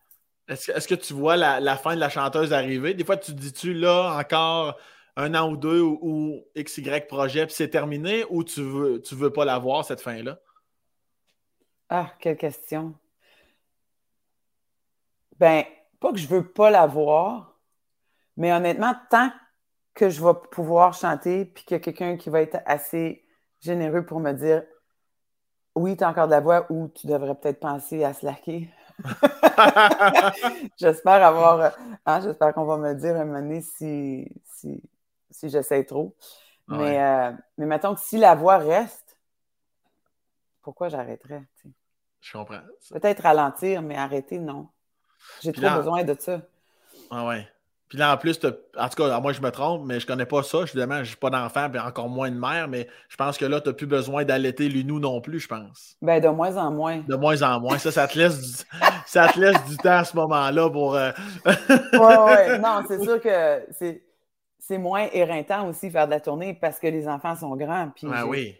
Est-ce 0.49 0.89
que 0.89 0.95
tu 0.95 1.13
vois 1.13 1.37
la, 1.37 1.77
fin 1.77 1.95
de 1.95 2.01
la 2.01 2.09
chanteuse 2.09 2.53
arriver? 2.53 2.95
Des 2.95 3.05
fois, 3.05 3.17
tu 3.17 3.33
dis-tu 3.33 3.75
là 3.75 4.17
encore 4.19 4.79
un 5.17 5.35
an 5.35 5.51
ou 5.51 5.57
deux 5.57 5.81
ou, 5.83 6.45
XY 6.57 7.03
projet, 7.09 7.47
puis 7.47 7.55
c'est 7.55 7.69
terminé, 7.69 8.25
ou 8.31 8.45
tu 8.45 8.63
veux, 8.63 9.03
veux 9.13 9.33
pas 9.33 9.45
la 9.45 9.59
voir, 9.59 9.85
cette 9.85 10.01
fin-là? 10.01 10.39
Ah, 11.91 12.13
quelle 12.19 12.37
question. 12.37 12.95
Ben, 15.39 15.65
pas 16.01 16.13
que 16.13 16.19
je 16.19 16.29
veux 16.29 16.47
pas 16.47 16.71
la 16.71 16.87
voir, 16.87 17.59
mais 18.37 18.53
honnêtement, 18.53 18.95
tant 19.11 19.31
que 19.95 20.09
je 20.09 20.25
vais 20.25 20.35
pouvoir 20.53 20.95
chanter, 20.95 21.45
puis 21.45 21.65
qu'il 21.65 21.75
y 21.75 21.77
a 21.77 21.81
quelqu'un 21.81 22.17
qui 22.17 22.31
va 22.31 22.41
être 22.41 22.59
assez 22.65 23.25
généreux 23.61 24.07
pour 24.07 24.21
me 24.21 24.33
dire 24.33 24.63
oui, 25.75 25.97
tu 25.97 26.05
as 26.05 26.09
encore 26.09 26.27
de 26.27 26.33
la 26.33 26.41
voix 26.41 26.67
ou 26.71 26.89
tu 26.89 27.07
devrais 27.07 27.35
peut-être 27.35 27.61
penser 27.61 28.05
à 28.05 28.13
slacker. 28.13 28.69
j'espère 30.79 31.25
avoir. 31.25 31.73
Hein, 32.07 32.21
j'espère 32.21 32.53
qu'on 32.55 32.65
va 32.65 32.77
me 32.79 32.95
dire 32.95 33.17
un 33.17 33.25
moment 33.25 33.41
donné 33.41 33.61
si, 33.61 34.29
si, 34.45 34.83
si 35.31 35.49
j'essaie 35.49 35.85
trop. 35.85 36.15
Mais, 36.69 37.03
euh, 37.03 37.33
mais 37.57 37.67
mettons 37.67 37.95
que 37.95 38.01
si 38.01 38.19
la 38.19 38.35
voix 38.35 38.59
reste, 38.59 39.19
pourquoi 40.63 40.89
j'arrêterais? 40.89 41.45
Je 42.21 42.33
comprends. 42.33 42.61
Peut-être 42.91 43.23
ralentir, 43.23 43.81
mais 43.81 43.97
arrêter, 43.97 44.39
non. 44.39 44.69
J'ai 45.43 45.53
trop 45.53 45.71
besoin 45.71 46.05
de 46.05 46.15
ça. 46.19 46.43
Ah 47.11 47.27
ouais. 47.27 47.49
Puis 47.89 47.97
là, 47.97 48.13
en 48.13 48.17
plus, 48.19 48.39
en 48.45 48.89
tout 48.89 49.03
cas, 49.03 49.21
moi, 49.21 49.33
je 49.33 49.41
me 49.41 49.51
trompe, 49.51 49.83
mais 49.87 49.99
je 49.99 50.07
connais 50.07 50.27
pas 50.27 50.43
ça. 50.43 50.59
Évidemment, 50.63 51.03
je 51.05 51.11
n'ai 51.11 51.17
pas 51.17 51.31
d'enfant, 51.31 51.73
et 51.73 51.79
encore 51.79 52.09
moins 52.09 52.31
de 52.31 52.39
mère, 52.39 52.69
mais 52.69 52.87
je 53.09 53.17
pense 53.17 53.39
que 53.39 53.47
là, 53.47 53.61
tu 53.61 53.69
n'as 53.69 53.75
plus 53.75 53.87
besoin 53.87 54.25
d'allaiter 54.25 54.69
l'unou 54.69 55.01
non 55.01 55.21
plus, 55.23 55.41
je 55.41 55.49
pense. 55.49 55.97
Ben, 56.03 56.21
de 56.21 56.29
moins 56.29 56.57
en 56.57 56.71
moins. 56.71 56.99
De 57.09 57.17
moins 57.17 57.43
en 57.43 57.61
moins. 57.61 57.79
Ça, 57.79 57.91
ça 57.91 58.07
te 58.07 58.19
laisse 58.19 58.41
du, 58.41 58.65
ça 59.07 59.29
te 59.29 59.41
laisse 59.41 59.65
du 59.65 59.77
temps 59.79 59.99
à 59.99 60.05
ce 60.05 60.15
moment-là 60.17 60.69
pour. 60.69 60.97
Euh, 60.97 61.11
oui, 61.47 61.55
oui. 61.95 62.59
Non, 62.63 62.83
c'est 62.87 63.03
sûr 63.03 63.21
que 63.21 63.65
c'est. 63.71 64.03
c'est 64.59 64.79
moins 64.79 65.09
éreintant 65.13 65.69
aussi 65.69 65.91
faire 65.91 66.07
de 66.07 66.11
la 66.11 66.21
tournée 66.21 66.53
parce 66.53 66.79
que 66.79 66.89
les 66.89 67.09
enfants 67.09 67.37
sont 67.37 67.57
grands. 67.57 67.91
Puis 67.95 68.07
ah 68.13 68.27
oui. 68.27 68.55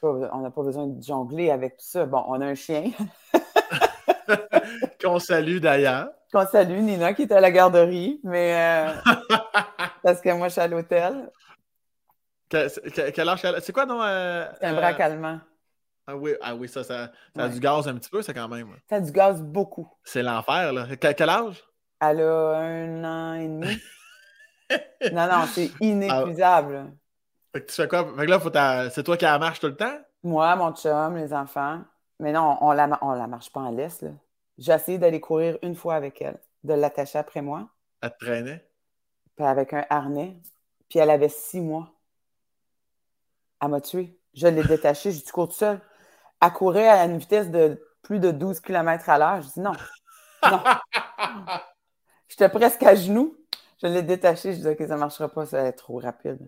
Pas, 0.00 0.08
on 0.32 0.40
n'a 0.40 0.50
pas 0.50 0.62
besoin 0.62 0.86
de 0.86 1.02
jongler 1.02 1.50
avec 1.50 1.76
tout 1.76 1.84
ça. 1.86 2.06
Bon, 2.06 2.24
on 2.26 2.40
a 2.40 2.46
un 2.46 2.54
chien. 2.54 2.90
Qu'on 5.00 5.18
salue 5.18 5.58
d'ailleurs. 5.58 6.08
Qu'on 6.32 6.46
salue, 6.46 6.80
Nina, 6.80 7.14
qui 7.14 7.22
est 7.22 7.32
à 7.32 7.40
la 7.40 7.50
garderie, 7.50 8.20
mais 8.24 8.54
euh, 8.54 8.94
parce 10.02 10.20
que 10.20 10.32
moi, 10.32 10.48
je 10.48 10.52
suis 10.52 10.60
à 10.60 10.66
l'hôtel. 10.68 11.30
quel 12.50 13.28
âge 13.28 13.42
C'est 13.60 13.72
quoi, 13.72 13.86
non? 13.86 14.02
Euh, 14.02 14.46
c'est 14.60 14.66
un 14.66 14.74
braque 14.74 15.00
allemand. 15.00 15.40
Ah 16.08 16.16
oui, 16.16 16.34
ah 16.40 16.54
oui 16.54 16.68
ça, 16.68 16.84
ça, 16.84 17.10
a 17.36 17.48
du 17.48 17.58
gaz 17.58 17.88
un 17.88 17.94
petit 17.94 18.10
peu, 18.10 18.22
ça, 18.22 18.32
quand 18.32 18.48
même. 18.48 18.68
Ça 18.88 18.96
a 18.96 19.00
du 19.00 19.10
gaz 19.10 19.42
beaucoup. 19.42 19.88
C'est 20.04 20.22
l'enfer, 20.22 20.72
là. 20.72 20.86
Quel, 20.96 21.28
âge? 21.28 21.64
Elle 22.00 22.20
a 22.20 22.58
un 22.58 23.04
an 23.04 23.34
et 23.34 23.48
demi. 23.48 23.78
non, 25.12 25.26
non, 25.28 25.46
c'est 25.46 25.70
inépuisable. 25.80 26.92
Fait 27.52 27.62
que 27.62 27.66
tu 27.66 27.74
fais 27.74 27.88
quoi? 27.88 28.04
Fait 28.16 28.26
que 28.26 28.30
là, 28.30 28.90
c'est 28.90 29.02
toi 29.02 29.16
qui 29.16 29.24
la 29.24 29.38
marche 29.38 29.60
tout 29.60 29.66
le 29.66 29.76
temps? 29.76 29.98
Moi, 30.22 30.54
mon 30.56 30.72
chum, 30.74 31.16
les 31.16 31.32
enfants. 31.32 31.80
Mais 32.20 32.32
non, 32.32 32.56
on 32.60 32.72
la, 32.72 32.98
on 33.02 33.12
la 33.12 33.26
marche 33.26 33.52
pas 33.52 33.60
en 33.60 33.70
laisse, 33.70 34.02
là. 34.02 34.10
J'ai 34.58 34.72
essayé 34.72 34.98
d'aller 34.98 35.20
courir 35.20 35.58
une 35.62 35.74
fois 35.74 35.94
avec 35.94 36.22
elle, 36.22 36.38
de 36.64 36.74
l'attacher 36.74 37.18
après 37.18 37.42
moi. 37.42 37.68
Elle 38.00 38.10
te 38.10 38.24
traînait? 38.24 38.68
Puis 39.36 39.44
avec 39.44 39.72
un 39.72 39.84
harnais. 39.90 40.36
Puis 40.88 40.98
elle 40.98 41.10
avait 41.10 41.28
six 41.28 41.60
mois. 41.60 41.92
Elle 43.60 43.68
m'a 43.68 43.80
tué. 43.80 44.18
Je 44.34 44.46
l'ai 44.46 44.62
détachée, 44.62 45.12
j'ai 45.12 45.22
dit 45.22 45.30
cours 45.30 45.48
tout 45.48 45.54
seul. 45.54 45.80
Elle 46.42 46.52
courait 46.52 46.88
à 46.88 47.04
une 47.04 47.18
vitesse 47.18 47.50
de 47.50 47.82
plus 48.02 48.18
de 48.20 48.30
12 48.30 48.60
km 48.60 49.08
à 49.08 49.18
l'heure. 49.18 49.42
Je 49.42 49.48
dis 49.48 49.60
non. 49.60 49.72
Non. 50.42 50.62
J'étais 52.28 52.48
presque 52.48 52.82
à 52.82 52.94
genoux. 52.94 53.36
Je 53.82 53.88
l'ai 53.88 54.02
détachée. 54.02 54.52
Je 54.52 54.60
dis 54.60 54.68
OK, 54.68 54.78
ça 54.78 54.94
ne 54.94 55.00
marchera 55.00 55.28
pas, 55.28 55.46
ça 55.46 55.62
va 55.62 55.68
être 55.68 55.78
trop 55.78 55.98
rapide. 55.98 56.38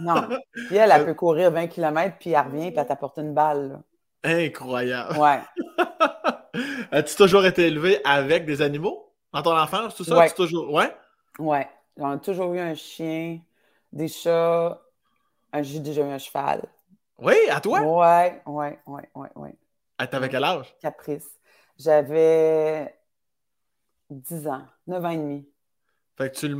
non. 0.00 0.28
Puis 0.52 0.76
elle, 0.76 0.90
elle 0.90 1.04
peut 1.04 1.14
courir 1.14 1.50
20 1.50 1.68
km, 1.68 2.16
puis 2.18 2.30
elle 2.30 2.44
revient, 2.44 2.70
puis 2.70 2.78
elle 2.78 2.86
t'apporte 2.86 3.18
une 3.18 3.34
balle. 3.34 3.80
Incroyable. 4.22 5.16
Ouais. 5.18 5.40
As-tu 6.90 7.16
toujours 7.16 7.44
été 7.46 7.66
élevé 7.66 8.00
avec 8.04 8.44
des 8.44 8.62
animaux? 8.62 9.12
Dans 9.32 9.42
ton 9.42 9.56
enfance, 9.56 9.94
tout 9.94 10.04
ça? 10.04 10.18
Ouais. 10.18 10.30
toujours... 10.30 10.72
Ouais? 10.72 10.94
Ouais. 11.38 11.68
On 11.96 12.10
a 12.10 12.18
toujours 12.18 12.52
eu 12.54 12.58
un 12.58 12.74
chien, 12.74 13.40
des 13.92 14.08
chats. 14.08 14.80
J'ai 15.60 15.80
déjà 15.80 16.02
eu 16.02 16.10
un 16.10 16.18
cheval. 16.18 16.62
Oui, 17.18 17.34
à 17.50 17.60
toi? 17.60 17.80
Ouais, 17.80 18.42
ouais, 18.46 18.78
ouais, 18.86 19.10
ouais, 19.14 19.28
ouais. 19.36 19.54
Ah, 19.98 20.06
t'avais 20.06 20.28
quel 20.28 20.44
âge? 20.44 20.74
Caprice. 20.80 21.28
J'avais 21.78 22.94
10 24.08 24.46
ans, 24.48 24.62
9 24.86 25.04
ans 25.04 25.10
et 25.10 25.16
demi. 25.16 25.48
Fait 26.16 26.30
que 26.30 26.36
tu 26.36 26.48
le, 26.48 26.56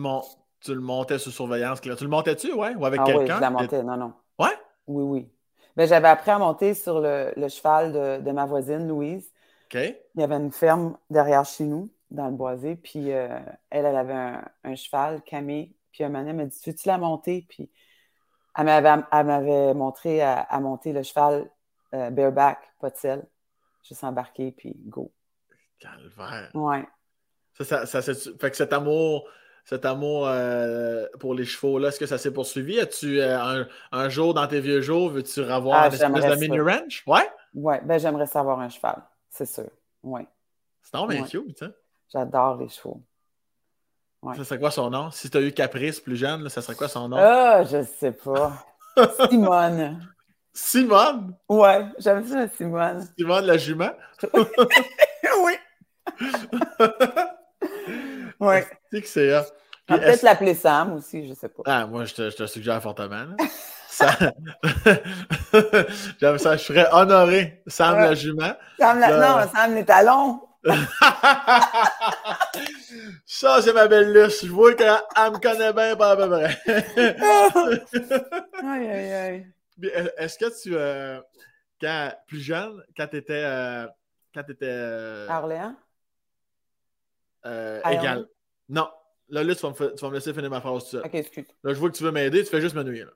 tu 0.61 0.75
le 0.75 0.81
montais 0.81 1.19
sous 1.19 1.31
surveillance. 1.31 1.81
Tu 1.81 1.89
le 1.89 2.09
montais-tu, 2.09 2.53
ouais? 2.53 2.75
Ou 2.75 2.85
avec 2.85 3.01
ah 3.01 3.05
quelqu'un? 3.05 3.21
Oui, 3.21 3.37
je 3.37 3.41
la 3.41 3.51
montais, 3.51 3.83
non, 3.83 3.97
non. 3.97 4.13
Ouais? 4.39 4.57
Oui, 4.87 5.03
oui. 5.05 5.33
Ben, 5.77 5.89
j'avais 5.89 6.09
appris 6.09 6.31
à 6.31 6.39
monter 6.39 6.75
sur 6.75 7.01
le, 7.01 7.33
cheval 7.49 8.23
de, 8.23 8.31
ma 8.33 8.45
voisine, 8.45 8.87
Louise. 8.89 9.31
Il 9.75 10.21
y 10.21 10.23
avait 10.23 10.37
une 10.37 10.53
ferme 10.53 10.97
derrière 11.11 11.45
chez 11.45 11.65
nous, 11.65 11.91
dans 12.11 12.27
le 12.27 12.33
boisé. 12.33 12.77
Puis 12.77 13.13
euh, 13.13 13.39
elle, 13.71 13.87
elle 13.87 13.97
avait 13.97 14.39
un, 14.65 14.75
cheval, 14.75 15.23
Camille. 15.23 15.75
Puis 15.93 16.05
un 16.05 16.09
m'a 16.09 16.23
dit 16.23 16.61
Veux-tu 16.67 16.89
la 16.89 16.99
monter? 16.99 17.47
Puis 17.49 17.71
elle 18.57 18.65
m'avait 18.65 19.75
montré 19.75 20.23
à, 20.23 20.61
monter 20.61 20.93
le 20.93 21.03
cheval 21.03 21.49
euh, 21.95 22.11
bareback, 22.11 22.59
pas 22.81 22.91
de 22.91 22.97
sel. 22.97 23.25
Juste 23.83 24.05
embarqué, 24.05 24.53
puis 24.53 24.75
go. 24.87 25.13
Calvaire. 25.79 26.51
Ouais. 26.55 26.87
Ça, 27.59 27.87
ça, 27.87 28.03
fait 28.03 28.51
que 28.51 28.57
cet 28.57 28.73
amour 28.73 29.29
cet 29.65 29.85
amour 29.85 30.27
euh, 30.27 31.07
pour 31.21 31.35
les 31.35 31.45
chevaux-là, 31.45 31.89
est-ce 31.89 32.01
que 32.01 32.07
ça 32.07 32.19
s'est 32.19 32.33
poursuivi? 32.33 32.81
As-tu 32.81 33.21
un, 33.23 34.09
jour 34.09 34.35
dans 34.35 34.47
tes 34.47 34.61
vieux 34.61 34.81
jours, 34.81 35.11
veux-tu 35.11 35.43
avoir 35.45 35.83
ah, 35.83 35.87
une 35.87 35.93
espèce 35.93 36.27
de 36.27 36.41
mini 36.41 36.61
ranch? 36.61 37.05
Ouais? 37.07 37.29
Ouais, 37.55 37.81
ben 37.85 37.99
j'aimerais 37.99 38.27
savoir 38.27 38.59
un 38.61 38.69
cheval, 38.69 39.03
c'est 39.41 39.47
sûr. 39.47 39.71
Ouais. 40.03 40.27
C'est 40.83 40.95
non, 40.95 41.07
bien 41.07 41.25
cute, 41.25 41.59
ça. 41.59 41.69
J'adore 42.13 42.57
les 42.57 42.69
chevaux. 42.69 43.01
Ça 44.37 44.45
serait 44.45 44.59
quoi 44.59 44.71
son 44.71 44.91
nom? 44.91 45.11
Si 45.11 45.31
tu 45.31 45.39
as 45.39 45.41
eu 45.41 45.53
Caprice 45.53 45.99
plus 45.99 46.17
jeune, 46.17 46.47
ça 46.51 46.61
serait 46.61 46.75
quoi 46.75 46.89
son 46.89 47.09
nom? 47.09 47.17
Ah, 47.19 47.65
je 47.65 47.83
sais 47.83 48.13
pas. 48.13 48.67
Simone. 49.31 50.07
Simone? 50.53 51.35
Ouais, 51.49 51.87
j'aime 51.99 52.27
ça, 52.27 52.49
Simone. 52.49 53.09
Simone 53.17 53.47
la 53.47 53.57
jument? 53.57 53.93
oui. 55.43 55.55
ouais. 58.41 58.67
C'est 58.93 59.01
que 59.01 59.09
c'est 59.09 59.33
Peut-être 59.99 60.23
l'appeler 60.23 60.55
Sam 60.55 60.95
aussi, 60.95 61.29
je 61.29 61.35
sais 61.35 61.49
pas. 61.49 61.63
Ah, 61.67 61.87
moi, 61.87 62.05
je 62.05 62.15
te, 62.15 62.31
je 62.31 62.37
te 62.37 62.47
suggère 62.47 62.81
fortement. 62.83 63.27
ça... 63.89 64.11
J'aime 66.21 66.39
ça, 66.39 66.57
je 66.57 66.63
serais 66.63 66.87
honoré. 66.93 67.63
Sam 67.67 67.97
la 67.97 68.15
jument. 68.15 68.55
Sam 68.79 69.01
la... 69.01 69.17
Non, 69.19 69.49
Sam 69.53 69.75
les 69.75 69.85
talons. 69.85 70.41
ça, 73.25 73.63
c'est 73.63 73.73
ma 73.73 73.89
belle 73.89 74.13
Luce. 74.13 74.45
Je 74.45 74.51
vois 74.51 74.75
qu'elle 74.75 74.87
me 74.89 75.39
connaît 75.39 75.73
bien, 75.73 75.97
pas 75.97 76.11
à 76.11 76.17
peu 76.17 76.29
près. 76.29 76.59
aïe, 78.63 78.89
aïe, 78.89 79.13
aïe. 79.13 79.47
Est-ce 80.19 80.39
que 80.39 80.63
tu, 80.63 80.77
euh, 80.77 81.21
quand, 81.81 82.13
plus 82.27 82.41
jeune, 82.41 82.83
quand 82.97 83.07
tu 83.07 83.17
étais. 83.17 83.43
Euh, 83.45 83.87
quand 84.35 84.43
tu 84.45 84.53
étais. 84.53 84.67
Euh, 84.69 85.29
à 85.29 85.39
Orléans? 85.39 85.75
égal. 87.91 88.27
Non. 88.69 88.89
Là, 89.31 89.45
là 89.45 89.55
tu, 89.55 89.63
vas 89.63 89.71
me, 89.71 89.95
tu 89.95 90.01
vas 90.03 90.09
me 90.09 90.15
laisser 90.15 90.35
finir 90.35 90.51
ma 90.51 90.61
phrase 90.61 90.85
tout 90.85 90.97
ça. 90.99 91.05
Ok, 91.05 91.15
excuse. 91.15 91.47
Là, 91.63 91.73
je 91.73 91.79
vois 91.79 91.91
que 91.91 91.97
tu 91.97 92.03
veux 92.03 92.13
m'aider, 92.13 92.45
tu 92.45 92.51
fais 92.51 92.61
juste 92.61 92.75
me 92.75 92.83
nuire. 92.83 93.07
Là. 93.07 93.13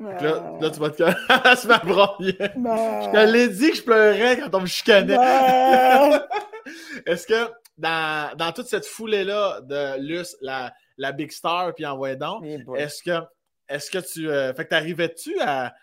Là, 0.00 0.58
là, 0.60 0.70
tu 0.70 0.78
vas 0.78 0.90
te 0.90 1.02
se 1.56 1.66
m'abroyer. 1.66 2.36
Je 2.38 3.12
te 3.12 3.32
l'ai 3.32 3.48
dit 3.48 3.70
que 3.70 3.76
je 3.76 3.82
pleurais 3.82 4.38
quand 4.38 4.54
on 4.54 4.60
me 4.60 4.66
chicanait. 4.66 5.16
Est-ce 7.06 7.26
que 7.26 7.50
dans, 7.76 8.36
dans, 8.36 8.52
toute 8.52 8.66
cette 8.66 8.86
foulée-là 8.86 9.60
de 9.62 10.00
Luce, 10.00 10.36
la, 10.40 10.72
la 10.98 11.12
Big 11.12 11.32
Star, 11.32 11.74
puis 11.74 11.86
envoyé 11.86 12.16
donc, 12.16 12.44
est-ce 12.76 13.02
que, 13.02 13.24
est 13.68 13.90
que 13.90 13.98
tu. 13.98 14.28
Euh, 14.28 14.52
fait 14.52 14.64
que 14.64 14.70
t'arrivais-tu 14.70 15.40
à, 15.40 15.74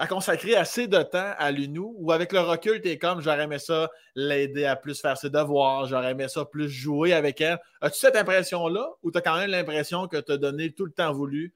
à 0.00 0.06
consacrer 0.06 0.56
assez 0.56 0.88
de 0.88 1.02
temps 1.02 1.34
à 1.36 1.50
l'UNU 1.50 1.92
ou 1.98 2.10
avec 2.10 2.32
le 2.32 2.40
recul, 2.40 2.80
tu 2.80 2.88
es 2.88 2.96
comme 2.96 3.20
j'aurais 3.20 3.44
aimé 3.44 3.58
ça 3.58 3.90
l'aider 4.14 4.64
à 4.64 4.74
plus 4.74 4.98
faire 4.98 5.18
ses 5.18 5.28
devoirs, 5.28 5.84
j'aurais 5.84 6.12
aimé 6.12 6.26
ça 6.26 6.46
plus 6.46 6.70
jouer 6.70 7.12
avec 7.12 7.42
elle. 7.42 7.58
As-tu 7.82 7.98
cette 7.98 8.16
impression-là 8.16 8.94
ou 9.02 9.10
tu 9.10 9.18
as 9.18 9.20
quand 9.20 9.36
même 9.36 9.50
l'impression 9.50 10.08
que 10.08 10.16
tu 10.16 10.32
as 10.32 10.38
donné 10.38 10.72
tout 10.72 10.86
le 10.86 10.90
temps 10.92 11.12
voulu 11.12 11.54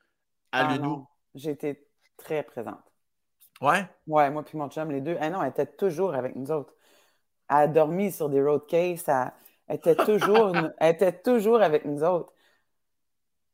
à 0.52 0.68
ah 0.68 0.76
l'UNU? 0.76 0.96
J'ai 1.34 1.52
été 1.52 1.88
très 2.18 2.42
présente. 2.42 2.84
Ouais? 3.62 3.88
Ouais, 4.06 4.30
moi 4.30 4.42
puis 4.42 4.58
mon 4.58 4.68
chum, 4.68 4.90
les 4.90 5.00
deux. 5.00 5.16
Ah 5.20 5.30
non, 5.30 5.42
elle 5.42 5.48
était 5.48 5.64
toujours 5.64 6.14
avec 6.14 6.36
nous 6.36 6.50
autres. 6.50 6.74
Elle 7.48 7.56
a 7.56 7.66
dormi 7.66 8.12
sur 8.12 8.28
des 8.28 8.42
road 8.42 8.66
cases. 8.68 9.08
Elle, 9.68 9.76
était 9.76 9.96
toujours, 9.96 10.54
elle 10.80 10.94
était 10.94 11.18
toujours 11.18 11.62
avec 11.62 11.86
nous 11.86 12.04
autres. 12.04 12.30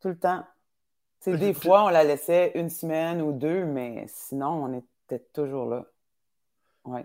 Tout 0.01 0.09
le 0.09 0.18
temps 0.18 0.45
des 1.27 1.55
fois, 1.55 1.85
on 1.85 1.89
la 1.89 2.05
laissait 2.05 2.53
une 2.55 2.71
semaine 2.71 3.21
ou 3.21 3.33
deux, 3.33 3.64
mais 3.64 4.07
sinon, 4.09 4.64
on 4.64 4.79
était 4.79 5.25
toujours 5.33 5.66
là. 5.66 5.85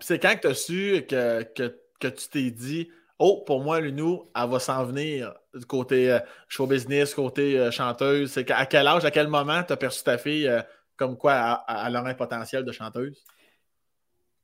C'est 0.00 0.18
quand 0.18 0.34
que 0.36 0.40
tu 0.40 0.46
as 0.46 0.54
su 0.54 1.06
que, 1.08 1.42
que, 1.42 2.08
tu 2.08 2.28
t'es 2.28 2.50
dit 2.50 2.90
Oh, 3.18 3.42
pour 3.46 3.62
moi, 3.62 3.80
Lunou, 3.80 4.30
elle 4.34 4.48
va 4.48 4.58
s'en 4.58 4.84
venir 4.84 5.34
du 5.54 5.64
côté 5.64 6.12
euh, 6.12 6.18
show 6.48 6.66
business, 6.66 7.14
côté 7.14 7.58
euh, 7.58 7.70
chanteuse. 7.70 8.32
C'est 8.32 8.50
à 8.50 8.66
quel 8.66 8.86
âge, 8.86 9.04
à 9.04 9.10
quel 9.10 9.28
moment 9.28 9.62
tu 9.62 9.72
as 9.72 9.76
perçu 9.76 10.02
ta 10.02 10.18
fille 10.18 10.48
euh, 10.48 10.62
comme 10.96 11.16
quoi 11.16 11.64
elle, 11.68 11.96
aurait 11.96 12.10
un 12.10 12.14
potentiel 12.14 12.64
de 12.64 12.72
chanteuse? 12.72 13.24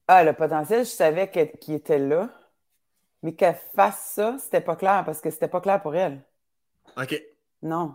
Ah, 0.08 0.24
le 0.24 0.32
potentiel, 0.32 0.84
je 0.84 0.90
savais 0.90 1.30
qu'il 1.30 1.74
était 1.74 1.98
là. 1.98 2.30
Mais 3.22 3.34
qu'elle 3.34 3.56
fasse 3.74 4.12
ça, 4.14 4.36
c'était 4.38 4.60
pas 4.60 4.74
clair 4.74 5.04
parce 5.04 5.20
que 5.20 5.30
c'était 5.30 5.48
pas 5.48 5.60
clair 5.60 5.80
pour 5.80 5.94
elle. 5.94 6.22
OK. 6.96 7.22
Non 7.62 7.94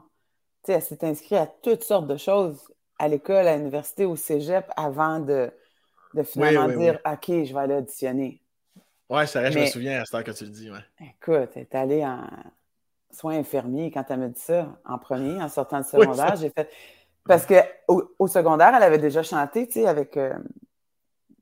elle 0.73 0.81
s'est 0.81 1.03
inscrite 1.05 1.33
à 1.33 1.47
toutes 1.47 1.83
sortes 1.83 2.07
de 2.07 2.17
choses 2.17 2.71
à 2.99 3.07
l'école, 3.07 3.47
à 3.47 3.55
l'université, 3.55 4.05
au 4.05 4.15
cégep, 4.15 4.65
avant 4.75 5.19
de, 5.19 5.51
finalement 6.23 6.67
dire 6.67 6.99
OK, 7.05 7.27
je 7.27 7.53
vais 7.53 7.59
aller 7.59 7.75
auditionner. 7.75 8.41
Oui, 9.09 9.27
c'est 9.27 9.39
vrai, 9.39 9.51
je 9.51 9.59
me 9.59 9.65
souviens 9.67 10.01
à 10.01 10.05
ce 10.05 10.11
temps 10.11 10.23
que 10.23 10.31
tu 10.31 10.43
le 10.43 10.49
dis. 10.49 10.69
Écoute, 10.99 11.49
elle 11.55 11.61
est 11.61 11.75
allée 11.75 12.05
en 12.05 12.27
soins 13.11 13.37
infirmiers 13.37 13.91
quand 13.91 14.03
elle 14.09 14.19
m'a 14.19 14.27
dit 14.27 14.39
ça, 14.39 14.75
en 14.85 14.97
premier, 14.97 15.41
en 15.41 15.49
sortant 15.49 15.79
du 15.79 15.87
secondaire. 15.87 16.35
j'ai 16.35 16.49
fait. 16.49 16.69
Parce 17.25 17.45
qu'au 17.45 18.13
au 18.19 18.27
secondaire, 18.27 18.73
elle 18.75 18.83
avait 18.83 18.97
déjà 18.97 19.23
chanté, 19.23 19.67
tu 19.67 19.73
sais, 19.73 19.87
avec. 19.87 20.17
Euh, 20.17 20.33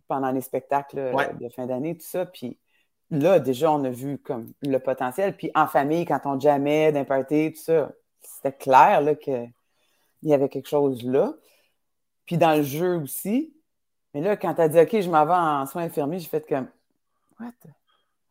pendant 0.08 0.32
les 0.32 0.42
spectacles 0.42 1.12
de 1.40 1.50
fin 1.50 1.66
d'année, 1.66 1.98
tout 1.98 2.06
ça. 2.06 2.26
Puis 2.26 2.60
là, 3.12 3.40
déjà, 3.40 3.72
on 3.72 3.84
a 3.84 3.90
vu 3.90 4.18
comme 4.18 4.52
le 4.62 4.78
potentiel. 4.78 5.36
Puis 5.36 5.52
en 5.56 5.68
famille, 5.68 6.06
quand 6.06 6.22
on 6.26 6.40
jamais 6.40 6.92
d'un 6.92 7.06
party, 7.06 7.54
tout 7.54 7.62
ça, 7.62 7.92
c'était 8.28 8.56
clair 8.56 9.04
qu'il 9.20 9.52
y 10.24 10.34
avait 10.34 10.50
quelque 10.50 10.70
chose 10.70 11.04
là. 11.04 11.34
Puis 12.26 12.38
dans 12.38 12.56
le 12.56 12.64
jeu 12.64 12.98
aussi. 12.98 13.54
Mais 14.14 14.22
là, 14.22 14.38
quand 14.38 14.54
tu 14.56 14.62
as 14.62 14.70
dit 14.70 14.80
OK, 14.80 15.02
je 15.02 15.10
m'en 15.10 15.26
vais 15.26 15.34
en 15.34 15.66
soins 15.66 15.84
infirmiers, 15.84 16.20
j'ai 16.20 16.30
fait 16.30 16.48
comme 16.48 16.68
What? 17.40 17.52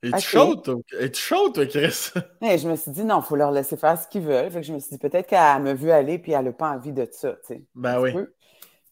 Es-tu 0.03 0.20
chaud, 0.20 0.57
toi? 0.57 0.76
Es-tu 0.99 1.20
chaud, 1.20 1.49
toi, 1.51 1.66
Chris? 1.66 2.11
je 2.42 2.68
me 2.68 2.76
suis 2.76 2.90
dit, 2.90 3.05
non, 3.05 3.20
il 3.20 3.24
faut 3.24 3.36
leur 3.36 3.51
laisser 3.51 3.76
faire 3.76 3.99
ce 3.99 4.07
qu'ils 4.07 4.22
veulent. 4.22 4.51
Fait 4.51 4.61
que 4.61 4.66
je 4.66 4.72
me 4.74 4.78
suis 4.78 4.90
dit, 4.90 4.99
peut-être 4.99 5.26
qu'elle 5.26 5.62
m'a 5.62 5.72
vu 5.72 5.90
aller 5.90 6.18
puis 6.18 6.32
elle 6.32 6.45
n'a 6.45 6.53
pas 6.53 6.70
envie 6.70 6.92
de 6.92 7.09
ça, 7.11 7.32
tu 7.32 7.38
sais. 7.45 7.64
Ben 7.74 8.01
oui. 8.01 8.12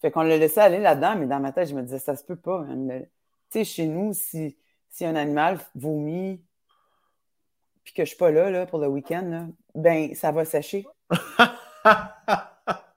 Fait 0.01 0.11
qu'on 0.11 0.23
l'a 0.23 0.37
laissé 0.37 0.61
aller 0.61 0.79
là-dedans, 0.79 1.17
mais 1.17 1.27
dans 1.27 1.39
ma 1.39 1.53
tête, 1.53 1.69
je 1.69 1.75
me 1.75 1.83
disais, 1.83 1.99
ça 1.99 2.17
se 2.17 2.25
peut 2.25 2.37
pas. 2.37 2.65
Tu 2.67 3.09
sais, 3.51 3.65
chez 3.65 3.87
nous, 3.87 4.13
si, 4.15 4.57
si 4.89 5.05
un 5.05 5.15
animal 5.15 5.59
vomit 5.75 6.43
puis 7.85 7.93
que 7.95 8.05
je 8.05 8.09
suis 8.09 8.17
pas 8.17 8.31
là, 8.31 8.51
là 8.51 8.67
pour 8.67 8.79
le 8.79 8.87
week-end, 8.87 9.51
ben, 9.75 10.15
ça 10.15 10.33
va 10.33 10.45
sécher. 10.45 10.87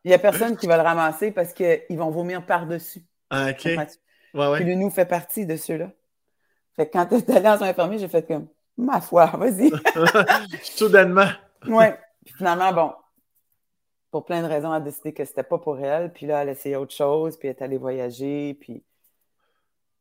Il 0.03 0.09
n'y 0.09 0.13
a 0.13 0.19
personne 0.19 0.55
qui 0.55 0.67
va 0.67 0.77
le 0.77 0.83
ramasser 0.83 1.31
parce 1.31 1.51
qu'ils 1.53 1.97
vont 1.97 2.11
vomir 2.11 2.45
par-dessus. 2.45 3.01
Ah, 3.29 3.49
OK. 3.49 3.65
Ouais, 3.65 4.47
ouais. 4.47 4.57
Puis 4.57 4.65
le 4.65 4.75
nous 4.75 4.89
fait 4.89 5.05
partie 5.05 5.45
de 5.45 5.55
ceux-là. 5.55 5.89
Fait 6.75 6.87
que 6.87 6.91
quand 6.91 7.05
tu 7.05 7.15
es 7.15 7.31
allé 7.31 7.47
en 7.47 7.57
soins 7.57 7.69
infirmiers, 7.69 7.97
j'ai 7.97 8.07
fait 8.07 8.27
comme 8.27 8.47
ma 8.77 9.01
foi, 9.01 9.27
vas-y. 9.27 9.71
Soudainement. 10.63 11.29
oui. 11.67 11.85
Puis 12.25 12.33
finalement, 12.37 12.73
bon, 12.73 12.93
pour 14.11 14.25
plein 14.25 14.41
de 14.41 14.47
raisons, 14.47 14.73
elle 14.73 14.81
a 14.81 14.85
décidé 14.85 15.13
que 15.13 15.23
c'était 15.25 15.43
pas 15.43 15.57
pour 15.57 15.79
elle. 15.79 16.11
Puis 16.11 16.25
là, 16.25 16.41
elle 16.41 16.49
a 16.49 16.51
essayé 16.53 16.75
autre 16.75 16.93
chose, 16.93 17.37
puis 17.37 17.47
elle 17.47 17.55
est 17.55 17.61
allée 17.61 17.77
voyager. 17.77 18.55
Puis... 18.55 18.83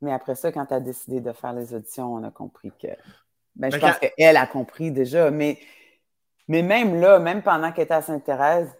Mais 0.00 0.12
après 0.12 0.34
ça, 0.34 0.50
quand 0.52 0.66
elle 0.70 0.76
a 0.76 0.80
décidé 0.80 1.20
de 1.20 1.32
faire 1.32 1.52
les 1.52 1.74
auditions, 1.74 2.14
on 2.14 2.24
a 2.24 2.30
compris 2.30 2.72
que. 2.80 2.88
Ben, 3.56 3.70
je 3.70 3.78
pense 3.78 3.98
qu'elle 3.98 4.36
a 4.36 4.46
compris 4.46 4.90
déjà. 4.90 5.30
Mais, 5.30 5.58
mais 6.48 6.62
même 6.62 7.00
là, 7.00 7.18
même 7.18 7.42
pendant 7.42 7.72
qu'elle 7.72 7.84
était 7.84 7.94
à 7.94 8.02
Sainte-Thérèse 8.02 8.76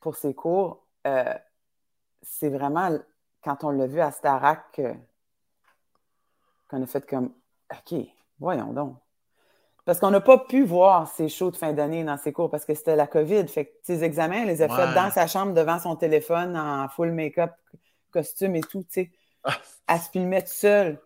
pour 0.00 0.16
ses 0.16 0.34
cours, 0.34 0.86
euh, 1.06 1.34
c'est 2.22 2.48
vraiment 2.48 2.90
quand 3.42 3.64
on 3.64 3.70
l'a 3.70 3.86
vu 3.86 4.00
à 4.00 4.10
Starac 4.10 4.80
qu'on 6.70 6.82
a 6.82 6.86
fait 6.86 7.06
comme 7.06 7.32
OK, 7.70 7.98
voyons 8.38 8.72
donc. 8.72 8.96
Parce 9.84 9.98
qu'on 9.98 10.10
n'a 10.10 10.20
pas 10.20 10.38
pu 10.38 10.62
voir 10.62 11.08
ses 11.08 11.28
shows 11.28 11.50
de 11.50 11.56
fin 11.56 11.72
d'année 11.72 12.04
dans 12.04 12.16
ses 12.16 12.32
cours 12.32 12.50
parce 12.50 12.64
que 12.64 12.74
c'était 12.74 12.94
la 12.94 13.08
COVID. 13.08 13.48
Fait 13.48 13.66
que 13.66 13.72
ses 13.82 14.04
examens, 14.04 14.42
elle 14.42 14.48
les 14.48 14.62
a 14.62 14.68
fait 14.68 14.94
dans 14.94 15.10
sa 15.10 15.26
chambre 15.26 15.54
devant 15.54 15.80
son 15.80 15.96
téléphone 15.96 16.56
en 16.56 16.88
full 16.88 17.10
make-up, 17.10 17.50
costume 18.12 18.54
et 18.54 18.60
tout, 18.60 18.82
tu 18.84 18.90
sais. 18.90 19.10
Ah. 19.42 19.56
Elle 19.88 19.98
se 19.98 20.10
filmait 20.10 20.42
toute 20.42 20.50
seule. 20.50 21.00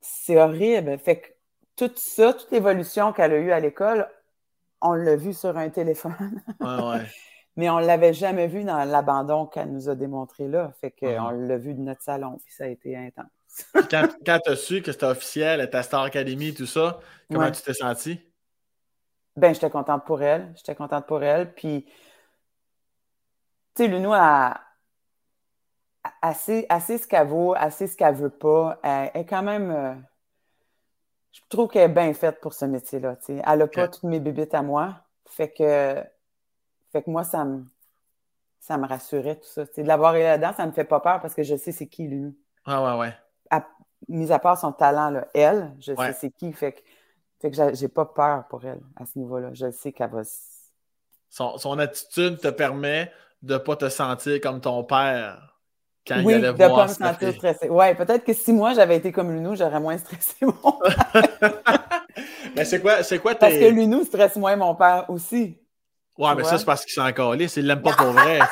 C'est 0.00 0.40
horrible. 0.40 0.98
Fait 0.98 1.20
que 1.20 1.28
tout 1.76 1.92
ça, 1.94 2.32
toute 2.32 2.50
l'évolution 2.50 3.12
qu'elle 3.12 3.32
a 3.32 3.38
eue 3.38 3.52
à 3.52 3.60
l'école, 3.60 4.08
on 4.80 4.94
l'a 4.94 5.16
vu 5.16 5.32
sur 5.32 5.56
un 5.56 5.68
téléphone. 5.70 6.42
Mais 7.56 7.68
on 7.68 7.80
ne 7.80 7.86
l'avait 7.86 8.14
jamais 8.14 8.46
vu 8.46 8.64
dans 8.64 8.84
l'abandon 8.84 9.46
qu'elle 9.46 9.72
nous 9.72 9.88
a 9.88 9.94
démontré 9.94 10.48
là. 10.48 10.72
Fait 10.80 10.92
qu'on 10.92 11.30
l'a 11.30 11.58
vu 11.58 11.74
de 11.74 11.80
notre 11.80 12.02
salon, 12.02 12.38
puis 12.42 12.54
ça 12.54 12.64
a 12.64 12.68
été 12.68 12.96
intense 12.96 13.26
quand, 13.90 14.08
quand 14.24 14.38
tu 14.44 14.50
as 14.50 14.56
su 14.56 14.82
que 14.82 14.92
c'était 14.92 15.06
officiel, 15.06 15.68
ta 15.70 15.82
Star 15.82 16.02
Academy, 16.02 16.54
tout 16.54 16.66
ça, 16.66 17.00
comment 17.30 17.50
tu 17.50 17.62
t'es 17.62 17.74
sentie? 17.74 18.20
Ben, 19.36 19.54
j'étais 19.54 19.70
contente 19.70 20.04
pour 20.04 20.22
elle. 20.22 20.52
J'étais 20.56 20.74
contente 20.74 21.06
pour 21.06 21.22
elle. 21.22 21.54
Puis, 21.54 21.84
tu 23.74 23.84
sais, 23.84 23.88
Lunou 23.88 24.12
a 24.12 24.60
assez, 26.20 26.66
assez 26.68 26.98
ce 26.98 27.06
qu'elle 27.06 27.28
vaut, 27.28 27.54
assez 27.56 27.86
ce 27.86 27.96
qu'elle 27.96 28.14
veut 28.14 28.30
pas. 28.30 28.78
Elle 28.82 29.10
est 29.14 29.26
quand 29.26 29.42
même. 29.42 30.04
Je 31.32 31.40
trouve 31.48 31.68
qu'elle 31.68 31.90
est 31.90 31.94
bien 31.94 32.12
faite 32.12 32.40
pour 32.40 32.54
ce 32.54 32.64
métier-là. 32.64 33.16
Elle 33.28 33.58
n'a 33.58 33.66
pas 33.66 33.88
toutes 33.88 34.04
mes 34.04 34.20
bébites 34.20 34.54
à 34.54 34.62
moi. 34.62 34.96
Fait 35.26 35.50
que, 35.50 36.02
fait 36.92 37.02
que 37.02 37.10
moi, 37.10 37.22
ça 37.22 37.44
me, 37.44 37.64
ça 38.58 38.76
me 38.78 38.86
rassurait 38.86 39.36
tout 39.36 39.46
ça. 39.46 39.64
De 39.64 39.82
l'avoir 39.82 40.14
là-dedans, 40.14 40.52
ça 40.56 40.64
ne 40.64 40.68
me 40.68 40.72
fait 40.72 40.84
pas 40.84 41.00
peur 41.00 41.20
parce 41.20 41.34
que 41.34 41.42
je 41.42 41.54
sais 41.56 41.72
c'est 41.72 41.86
qui, 41.86 42.08
Lunou. 42.08 42.34
Ah 42.64 42.82
ouais, 42.82 43.00
ouais 43.00 43.14
mis 44.08 44.32
à 44.32 44.38
part 44.38 44.58
son 44.58 44.72
talent, 44.72 45.10
là, 45.10 45.28
elle, 45.34 45.72
je 45.80 45.94
sais 45.94 46.12
c'est 46.12 46.30
qui. 46.30 46.52
Fait 46.52 46.72
que, 46.72 46.80
fait 47.40 47.50
que 47.50 47.74
j'ai 47.74 47.88
pas 47.88 48.06
peur 48.06 48.46
pour 48.48 48.64
elle 48.64 48.80
à 48.96 49.06
ce 49.06 49.18
niveau-là. 49.18 49.50
Je 49.52 49.70
sais 49.70 49.92
qu'elle 49.92 50.10
va. 50.10 50.22
Son, 51.28 51.78
attitude 51.78 52.38
te 52.40 52.48
permet 52.48 53.12
de 53.42 53.54
ne 53.54 53.58
pas 53.58 53.76
te 53.76 53.88
sentir 53.88 54.40
comme 54.40 54.60
ton 54.60 54.82
père 54.84 55.49
quand 56.06 56.22
oui, 56.24 56.34
il 56.34 56.44
allait 56.44 56.48
de 56.48 56.52
ne 56.52 56.68
pas 56.68 56.86
me 56.86 56.92
sentir 56.92 57.32
stressé. 57.34 57.68
Ouais, 57.68 57.94
peut-être 57.94 58.24
que 58.24 58.32
si 58.32 58.52
moi 58.52 58.74
j'avais 58.74 58.96
été 58.96 59.12
comme 59.12 59.32
Lunou, 59.32 59.54
j'aurais 59.54 59.80
moins 59.80 59.98
stressé 59.98 60.34
mon 60.42 60.52
père. 60.52 61.22
mais 62.56 62.64
c'est 62.64 62.80
quoi, 62.80 63.02
c'est 63.02 63.18
quoi 63.18 63.34
tes... 63.34 63.40
Parce 63.40 63.54
que 63.54 63.70
Lunou 63.70 64.04
stresse 64.04 64.36
moins 64.36 64.56
mon 64.56 64.74
père 64.74 65.04
aussi. 65.08 65.58
Ouais, 66.18 66.34
mais 66.34 66.44
ça, 66.44 66.58
c'est 66.58 66.66
parce 66.66 66.84
qu'il 66.84 66.92
s'est 66.92 67.00
encore 67.00 67.34
là. 67.34 67.46
Il 67.56 67.66
l'aime 67.66 67.80
pas 67.80 67.94
pour 67.94 68.08
vrai. 68.08 68.40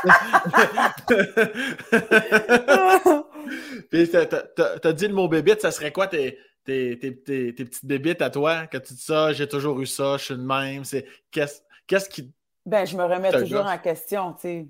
Puis 3.90 4.10
t'as 4.10 4.92
dit 4.92 5.08
le 5.08 5.14
mot 5.14 5.28
bébite, 5.28 5.60
ça 5.60 5.70
serait 5.70 5.92
quoi 5.92 6.06
tes, 6.06 6.38
tes, 6.64 6.98
tes, 6.98 7.14
tes, 7.14 7.52
petites 7.52 7.84
bébites 7.84 8.22
à 8.22 8.30
toi? 8.30 8.66
Que 8.66 8.78
tu 8.78 8.94
dis 8.94 9.02
ça, 9.02 9.34
j'ai 9.34 9.46
toujours 9.46 9.78
eu 9.80 9.86
ça, 9.86 10.16
je 10.16 10.24
suis 10.24 10.34
de 10.34 10.40
même. 10.40 10.84
Qu'est-ce 11.30 11.60
qu'est-ce 11.86 12.08
qui. 12.08 12.32
Ben, 12.64 12.86
je 12.86 12.96
me 12.96 13.04
remets 13.04 13.32
toujours 13.32 13.66
en 13.66 13.76
question, 13.76 14.32
tu 14.32 14.40
sais. 14.40 14.66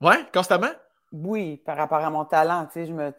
Ouais, 0.00 0.24
constamment? 0.32 0.72
Oui, 1.12 1.58
par 1.58 1.76
rapport 1.76 1.98
à 1.98 2.10
mon 2.10 2.24
talent, 2.24 2.66
tu 2.66 2.72
sais, 2.72 2.86
je 2.86 2.92
me. 2.92 3.12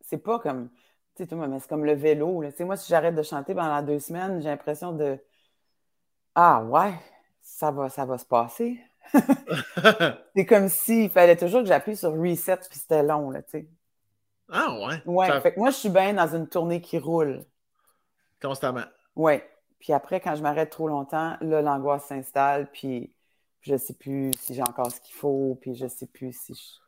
C'est 0.00 0.18
pas 0.18 0.38
comme. 0.38 0.68
Tu 1.14 1.26
sais, 1.26 1.34
mais 1.34 1.60
c'est 1.60 1.68
comme 1.68 1.84
le 1.84 1.94
vélo. 1.94 2.42
Tu 2.44 2.56
sais, 2.56 2.64
moi, 2.64 2.76
si 2.76 2.88
j'arrête 2.88 3.14
de 3.14 3.22
chanter 3.22 3.54
pendant 3.54 3.82
deux 3.82 3.98
semaines, 3.98 4.40
j'ai 4.40 4.48
l'impression 4.48 4.92
de. 4.92 5.18
Ah 6.34 6.62
ouais, 6.62 6.94
ça 7.42 7.70
va, 7.70 7.88
ça 7.88 8.04
va 8.06 8.18
se 8.18 8.24
passer. 8.24 8.80
c'est 10.34 10.46
comme 10.46 10.68
s'il 10.68 11.10
fallait 11.10 11.36
toujours 11.36 11.60
que 11.60 11.66
j'appuie 11.66 11.96
sur 11.96 12.12
reset, 12.12 12.56
puis 12.56 12.78
c'était 12.78 13.02
long, 13.02 13.30
là, 13.30 13.42
tu 13.42 13.50
sais. 13.50 13.68
Ah 14.50 14.78
ouais? 14.86 15.02
Ouais, 15.06 15.40
fait 15.40 15.54
que 15.54 15.60
moi, 15.60 15.70
je 15.70 15.76
suis 15.76 15.88
bien 15.88 16.14
dans 16.14 16.34
une 16.34 16.48
tournée 16.48 16.80
qui 16.80 16.98
roule. 16.98 17.44
Constamment. 18.40 18.84
Ouais. 19.16 19.48
Puis 19.78 19.92
après, 19.92 20.20
quand 20.20 20.36
je 20.36 20.42
m'arrête 20.42 20.70
trop 20.70 20.88
longtemps, 20.88 21.36
là, 21.40 21.62
l'angoisse 21.62 22.04
s'installe, 22.04 22.70
puis 22.70 23.12
je 23.62 23.76
sais 23.76 23.94
plus 23.94 24.32
si 24.38 24.54
j'ai 24.54 24.62
encore 24.62 24.90
ce 24.90 25.00
qu'il 25.00 25.14
faut, 25.14 25.58
puis 25.60 25.74
je 25.74 25.86
sais 25.86 26.06
plus 26.06 26.32
si 26.32 26.54
je... 26.54 26.81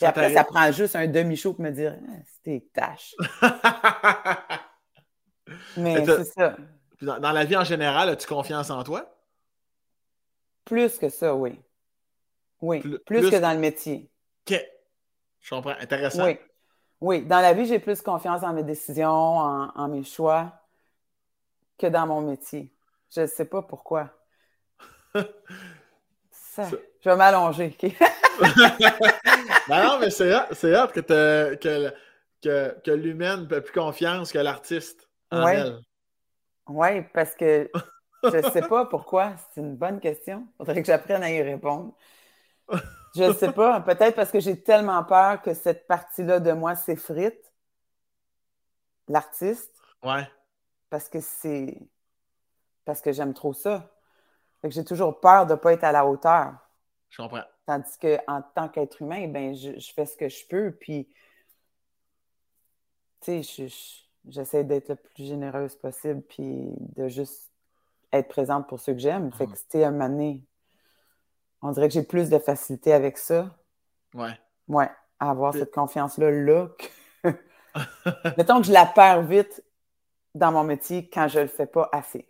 Puis 0.00 0.08
après, 0.08 0.32
ça 0.32 0.44
prend 0.44 0.72
juste 0.72 0.96
un 0.96 1.06
demi-show 1.06 1.52
pour 1.52 1.62
me 1.62 1.70
dire 1.70 1.94
ah, 2.08 2.12
c'était 2.24 2.66
tâche. 2.72 3.14
Mais 5.76 6.06
c'est 6.06 6.24
ça. 6.24 6.56
Dans, 7.02 7.32
la 7.32 7.44
vie 7.44 7.56
en 7.56 7.64
général, 7.64 8.08
as-tu 8.08 8.26
confiance 8.26 8.70
en 8.70 8.82
toi? 8.82 9.14
Plus 10.64 10.96
que 10.96 11.10
ça, 11.10 11.34
oui. 11.34 11.60
Oui, 12.62 12.80
plus, 13.04 13.30
que 13.30 13.36
dans 13.36 13.52
le 13.52 13.58
métier. 13.58 14.10
OK. 14.48 14.58
Je 15.40 15.50
comprends. 15.50 15.74
Intéressant. 15.78 16.24
Oui. 16.24 16.38
Oui, 17.02 17.22
dans 17.22 17.40
la 17.40 17.52
vie, 17.52 17.66
j'ai 17.66 17.78
plus 17.78 18.00
confiance 18.00 18.42
en 18.42 18.54
mes 18.54 18.62
décisions, 18.62 19.10
en, 19.10 19.88
mes 19.88 20.04
choix 20.04 20.52
que 21.78 21.86
dans 21.86 22.06
mon 22.06 22.22
métier. 22.22 22.72
Je 23.14 23.22
ne 23.22 23.26
sais 23.26 23.44
pas 23.44 23.62
pourquoi. 23.62 24.10
Ça, 26.64 26.76
je 27.00 27.10
vais 27.10 27.16
m'allonger? 27.16 27.76
Ben 29.68 29.84
non, 29.84 29.98
mais 30.00 30.10
c'est 30.10 30.32
hâte 30.32 30.92
que, 30.92 31.00
que, 31.00 31.94
que, 32.42 32.80
que 32.82 32.90
l'humaine 32.90 33.48
fait 33.48 33.60
plus 33.60 33.72
confiance 33.72 34.32
que 34.32 34.38
l'artiste 34.38 35.08
en 35.30 35.46
elle. 35.46 35.80
Oui, 36.66 37.02
parce 37.12 37.34
que 37.34 37.70
je 38.24 38.36
ne 38.36 38.42
sais 38.50 38.62
pas 38.62 38.86
pourquoi. 38.86 39.34
C'est 39.52 39.60
une 39.60 39.76
bonne 39.76 40.00
question. 40.00 40.46
Il 40.48 40.56
faudrait 40.58 40.80
que 40.80 40.86
j'apprenne 40.86 41.22
à 41.22 41.30
y 41.30 41.42
répondre. 41.42 41.94
Je 43.16 43.24
ne 43.24 43.32
sais 43.32 43.52
pas. 43.52 43.80
Peut-être 43.80 44.14
parce 44.14 44.30
que 44.30 44.40
j'ai 44.40 44.62
tellement 44.62 45.02
peur 45.04 45.42
que 45.42 45.54
cette 45.54 45.86
partie-là 45.86 46.40
de 46.40 46.52
moi 46.52 46.76
s'effrite. 46.76 47.52
L'artiste. 49.08 49.74
Ouais. 50.02 50.28
Parce 50.88 51.08
que 51.08 51.20
c'est. 51.20 51.78
Parce 52.84 53.00
que 53.00 53.12
j'aime 53.12 53.34
trop 53.34 53.52
ça. 53.52 53.90
Fait 54.60 54.68
que 54.68 54.74
j'ai 54.74 54.84
toujours 54.84 55.20
peur 55.20 55.46
de 55.46 55.52
ne 55.52 55.58
pas 55.58 55.72
être 55.72 55.84
à 55.84 55.92
la 55.92 56.06
hauteur. 56.06 56.54
Je 57.08 57.22
comprends. 57.22 57.42
Tandis 57.66 57.98
qu'en 57.98 58.42
tant 58.54 58.68
qu'être 58.68 59.00
humain, 59.02 59.28
ben, 59.28 59.54
je, 59.54 59.92
fais 59.94 60.06
ce 60.06 60.16
que 60.16 60.28
je 60.28 60.46
peux. 60.46 60.70
Puis, 60.72 61.08
tu 63.20 63.42
sais, 63.42 63.68
j'essaie 64.26 64.64
d'être 64.64 64.88
le 64.88 64.96
plus 64.96 65.24
généreuse 65.24 65.76
possible. 65.76 66.22
Puis 66.22 66.72
de 66.96 67.08
juste 67.08 67.50
être 68.12 68.28
présente 68.28 68.68
pour 68.68 68.80
ceux 68.80 68.92
que 68.92 68.98
j'aime. 68.98 69.32
Fait 69.32 69.46
que, 69.46 69.56
c'était 69.56 69.84
un 69.84 69.92
moment 69.92 70.38
on 71.62 71.72
dirait 71.72 71.88
que 71.88 71.94
j'ai 71.94 72.02
plus 72.02 72.30
de 72.30 72.38
facilité 72.38 72.92
avec 72.92 73.18
ça. 73.18 73.54
Ouais. 74.14 74.38
Ouais, 74.68 74.90
à 75.18 75.30
avoir 75.30 75.52
cette 75.52 75.72
confiance-là 75.72 76.30
là. 76.30 76.68
Mettons 78.38 78.60
que 78.60 78.66
je 78.66 78.72
la 78.72 78.86
perds 78.86 79.22
vite 79.22 79.62
dans 80.34 80.52
mon 80.52 80.64
métier 80.64 81.08
quand 81.10 81.28
je 81.28 81.40
le 81.40 81.48
fais 81.48 81.66
pas 81.66 81.88
assez. 81.92 82.29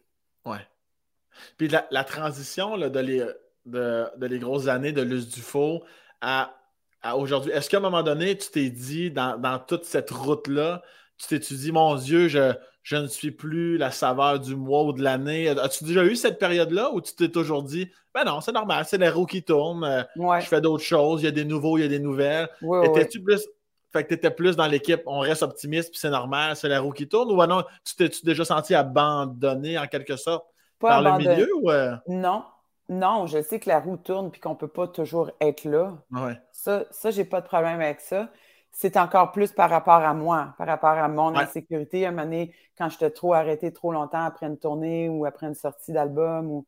Ouais. 1.41 1.55
Puis 1.57 1.69
la, 1.69 2.05
transition 2.05 2.77
là, 2.77 2.89
de, 2.89 3.01
les, 3.01 3.25
de, 3.67 4.07
les 4.21 4.39
grosses 4.39 4.69
années 4.69 4.93
de 4.93 5.03
Luce 5.03 5.29
Dufaux 5.29 5.83
à, 6.21 6.55
à 7.03 7.17
aujourd'hui, 7.17 7.53
est-ce 7.53 7.71
qu'à 7.71 7.79
un 7.79 7.81
moment 7.81 8.03
donné, 8.03 8.37
tu 8.37 8.51
t'es 8.51 8.71
dit 8.71 9.11
dans, 9.11 9.39
dans 9.39 9.59
toute 9.59 9.85
cette 9.85 10.11
route-là, 10.11 10.83
tu 11.19 11.27
t'es 11.27 11.39
dit, 11.39 11.73
mon 11.73 11.95
Dieu, 11.97 12.29
je, 12.29 12.53
je 12.83 12.97
ne 12.97 13.07
suis 13.07 13.31
plus 13.31 13.77
la 13.77 13.91
saveur 13.91 14.41
du 14.41 14.57
mois 14.57 14.85
ou 14.85 14.93
de 14.93 15.03
l'année? 15.03 15.49
As-tu 15.49 15.85
déjà 15.85 16.05
eu 16.05 16.17
cette 16.17 16.39
période-là 16.39 16.91
où 16.93 17.01
tu 17.01 17.15
t'es 17.15 17.29
toujours 17.29 17.63
dit, 17.63 17.91
ben 18.15 18.25
non, 18.25 18.41
c'est 18.41 18.53
normal, 18.53 18.85
c'est 18.87 18.99
les 18.99 19.09
roues 19.09 19.27
qui 19.27 19.43
tournent, 19.43 19.85
euh, 19.85 20.03
je 20.41 20.47
fais 20.47 20.61
d'autres 20.61 20.83
choses, 20.83 21.23
il 21.23 21.27
y 21.27 21.29
a 21.29 21.33
des 21.33 21.45
nouveaux, 21.45 21.79
il 21.79 21.83
y 21.83 21.85
a 21.85 21.89
des 21.89 21.99
nouvelles. 21.99 22.49
Étais-tu 22.85 23.23
plus 23.23 23.47
fait 23.93 24.05
que 24.05 24.09
tu 24.09 24.15
étais 24.15 24.31
plus 24.31 24.57
dans 24.57 24.67
l'équipe, 24.67 25.03
on 25.07 25.19
reste 25.19 25.43
optimiste, 25.43 25.91
puis 25.91 25.99
c'est 25.99 26.11
normal, 26.11 26.55
c'est 26.55 26.69
la 26.69 26.81
roue 26.81 26.93
qui 26.93 27.09
tourne, 27.09 27.31
ou 27.33 27.47
non, 27.47 27.65
tu 27.85 27.97
t'es 27.97 28.09
déjà 28.23 28.45
senti 28.45 28.75
abandonné 28.75 29.79
en 29.79 29.87
quelque 29.87 30.17
sorte? 30.17 30.47
Par 30.89 31.03
le 31.03 31.19
milieu? 31.19 31.49
Ou... 31.57 31.71
Euh? 31.71 31.97
Non, 32.09 32.45
non, 32.89 33.27
je 33.27 33.41
sais 33.41 33.61
que 33.61 33.69
la 33.69 33.79
roue 33.79 33.97
tourne 33.97 34.31
puis 34.31 34.41
qu'on 34.41 34.51
ne 34.51 34.57
peut 34.57 34.69
pas 34.69 34.89
toujours 34.89 35.31
être 35.41 35.65
là. 35.65 35.99
Ouais. 36.11 36.41
Ça, 36.51 36.85
ça 36.91 37.11
j'ai 37.11 37.25
pas 37.25 37.41
de 37.41 37.47
problème 37.47 37.81
avec 37.81 38.01
ça. 38.01 38.29
C'est 38.73 38.97
encore 38.97 39.33
plus 39.33 39.53
par 39.53 39.69
rapport 39.69 39.95
à 39.95 40.15
moi, 40.15 40.55
par 40.57 40.67
rapport 40.67 40.91
à 40.91 41.09
mon 41.09 41.37
insécurité. 41.37 42.05
À 42.05 42.09
un 42.09 42.13
moment 42.13 42.25
donné, 42.25 42.55
quand 42.79 42.89
j'étais 42.89 43.11
trop 43.11 43.35
arrêté 43.35 43.73
trop 43.73 43.93
longtemps 43.93 44.25
après 44.25 44.47
une 44.47 44.59
tournée 44.59 45.09
ou 45.09 45.25
après 45.25 45.47
une 45.47 45.55
sortie 45.55 45.93
d'album, 45.93 46.51
ou 46.51 46.67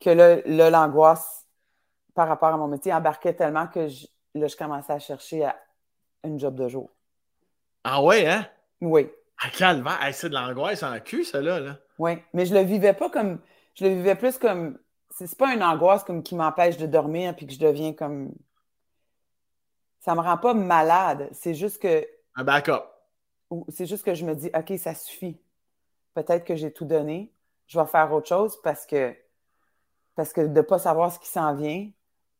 que 0.00 0.10
là, 0.10 0.70
l'angoisse 0.70 1.46
par 2.14 2.28
rapport 2.28 2.48
à 2.48 2.56
mon 2.56 2.66
métier 2.66 2.92
embarquait 2.92 3.34
tellement 3.34 3.66
que 3.68 3.88
je, 3.88 4.06
là, 4.34 4.48
je 4.48 4.56
commençais 4.56 4.92
à 4.92 4.98
chercher 4.98 5.44
à 5.44 5.56
une 6.24 6.38
job 6.38 6.54
de 6.56 6.68
jour. 6.68 6.90
Ah 7.84 8.02
ouais, 8.02 8.26
hein? 8.26 8.46
Oui. 8.80 9.08
À 9.42 9.50
calvaire, 9.50 9.98
c'est 10.12 10.28
de 10.28 10.34
l'angoisse 10.34 10.82
en 10.82 10.98
cul, 11.00 11.24
ça 11.24 11.40
là. 11.40 11.60
là. 11.60 11.76
Oui, 12.00 12.12
mais 12.32 12.46
je 12.46 12.54
le 12.54 12.62
vivais 12.62 12.94
pas 12.94 13.10
comme 13.10 13.40
je 13.74 13.84
le 13.86 13.94
vivais 13.94 14.14
plus 14.14 14.38
comme. 14.38 14.78
C'est 15.10 15.34
pas 15.36 15.54
une 15.54 15.62
angoisse 15.62 16.04
comme 16.04 16.22
qui 16.22 16.34
m'empêche 16.34 16.76
de 16.76 16.86
dormir 16.86 17.34
puis 17.34 17.46
que 17.46 17.52
je 17.52 17.58
deviens 17.58 17.92
comme. 17.92 18.32
Ça 20.00 20.14
me 20.14 20.20
rend 20.20 20.38
pas 20.38 20.54
malade. 20.54 21.28
C'est 21.32 21.54
juste 21.54 21.80
que. 21.80 22.06
Un 22.36 22.44
backup. 22.44 22.84
C'est 23.68 23.86
juste 23.86 24.04
que 24.04 24.14
je 24.14 24.24
me 24.24 24.34
dis, 24.34 24.50
OK, 24.54 24.78
ça 24.78 24.94
suffit. 24.94 25.36
Peut-être 26.14 26.44
que 26.44 26.54
j'ai 26.54 26.72
tout 26.72 26.84
donné. 26.84 27.32
Je 27.66 27.78
vais 27.78 27.86
faire 27.86 28.12
autre 28.12 28.28
chose 28.28 28.60
parce 28.62 28.86
que. 28.86 29.16
Parce 30.14 30.32
que 30.32 30.42
de 30.42 30.48
ne 30.48 30.60
pas 30.60 30.78
savoir 30.78 31.12
ce 31.12 31.18
qui 31.18 31.28
s'en 31.28 31.54
vient, 31.54 31.88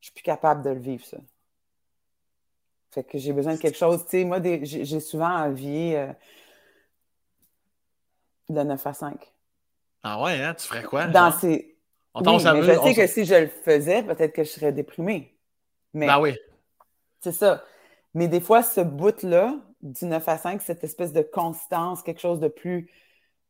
je 0.01 0.07
suis 0.07 0.13
plus 0.13 0.23
capable 0.23 0.63
de 0.63 0.71
le 0.71 0.81
vivre, 0.81 1.05
ça. 1.05 1.17
Fait 2.91 3.05
que 3.05 3.19
j'ai 3.19 3.33
besoin 3.33 3.55
de 3.55 3.61
quelque 3.61 3.79
chose. 3.79 4.05
Tu 4.05 4.11
sais, 4.11 4.25
moi, 4.25 4.41
j'ai 4.43 5.01
souvent 5.01 5.31
envie 5.31 5.95
euh, 5.95 6.13
de 8.49 8.63
9 8.63 8.87
à 8.87 8.93
5. 8.93 9.33
Ah 10.03 10.23
ouais, 10.23 10.43
hein? 10.43 10.55
Tu 10.55 10.67
ferais 10.67 10.83
quoi? 10.83 11.07
Dans 11.07 11.31
ces. 11.33 11.77
On 12.15 12.23
oui, 12.23 12.43
mais 12.43 12.63
je 12.63 12.81
sais 12.81 12.95
que 12.95 13.07
si 13.07 13.25
je 13.25 13.35
le 13.35 13.47
faisais, 13.47 14.03
peut-être 14.03 14.33
que 14.33 14.43
je 14.43 14.49
serais 14.49 14.73
déprimée. 14.73 15.37
Mais, 15.95 16.07
ben 16.07 16.19
oui. 16.19 16.37
C'est 17.21 17.33
ça. 17.33 17.63
Mais 18.15 18.27
des 18.27 18.41
fois, 18.41 18.65
ce 18.65 18.81
bout-là, 18.81 19.55
du 19.81 20.07
9 20.07 20.29
à 20.29 20.37
5, 20.37 20.61
cette 20.61 20.83
espèce 20.83 21.13
de 21.13 21.23
constance, 21.23 22.03
quelque 22.03 22.21
chose 22.21 22.41
de 22.41 22.49
plus. 22.49 22.87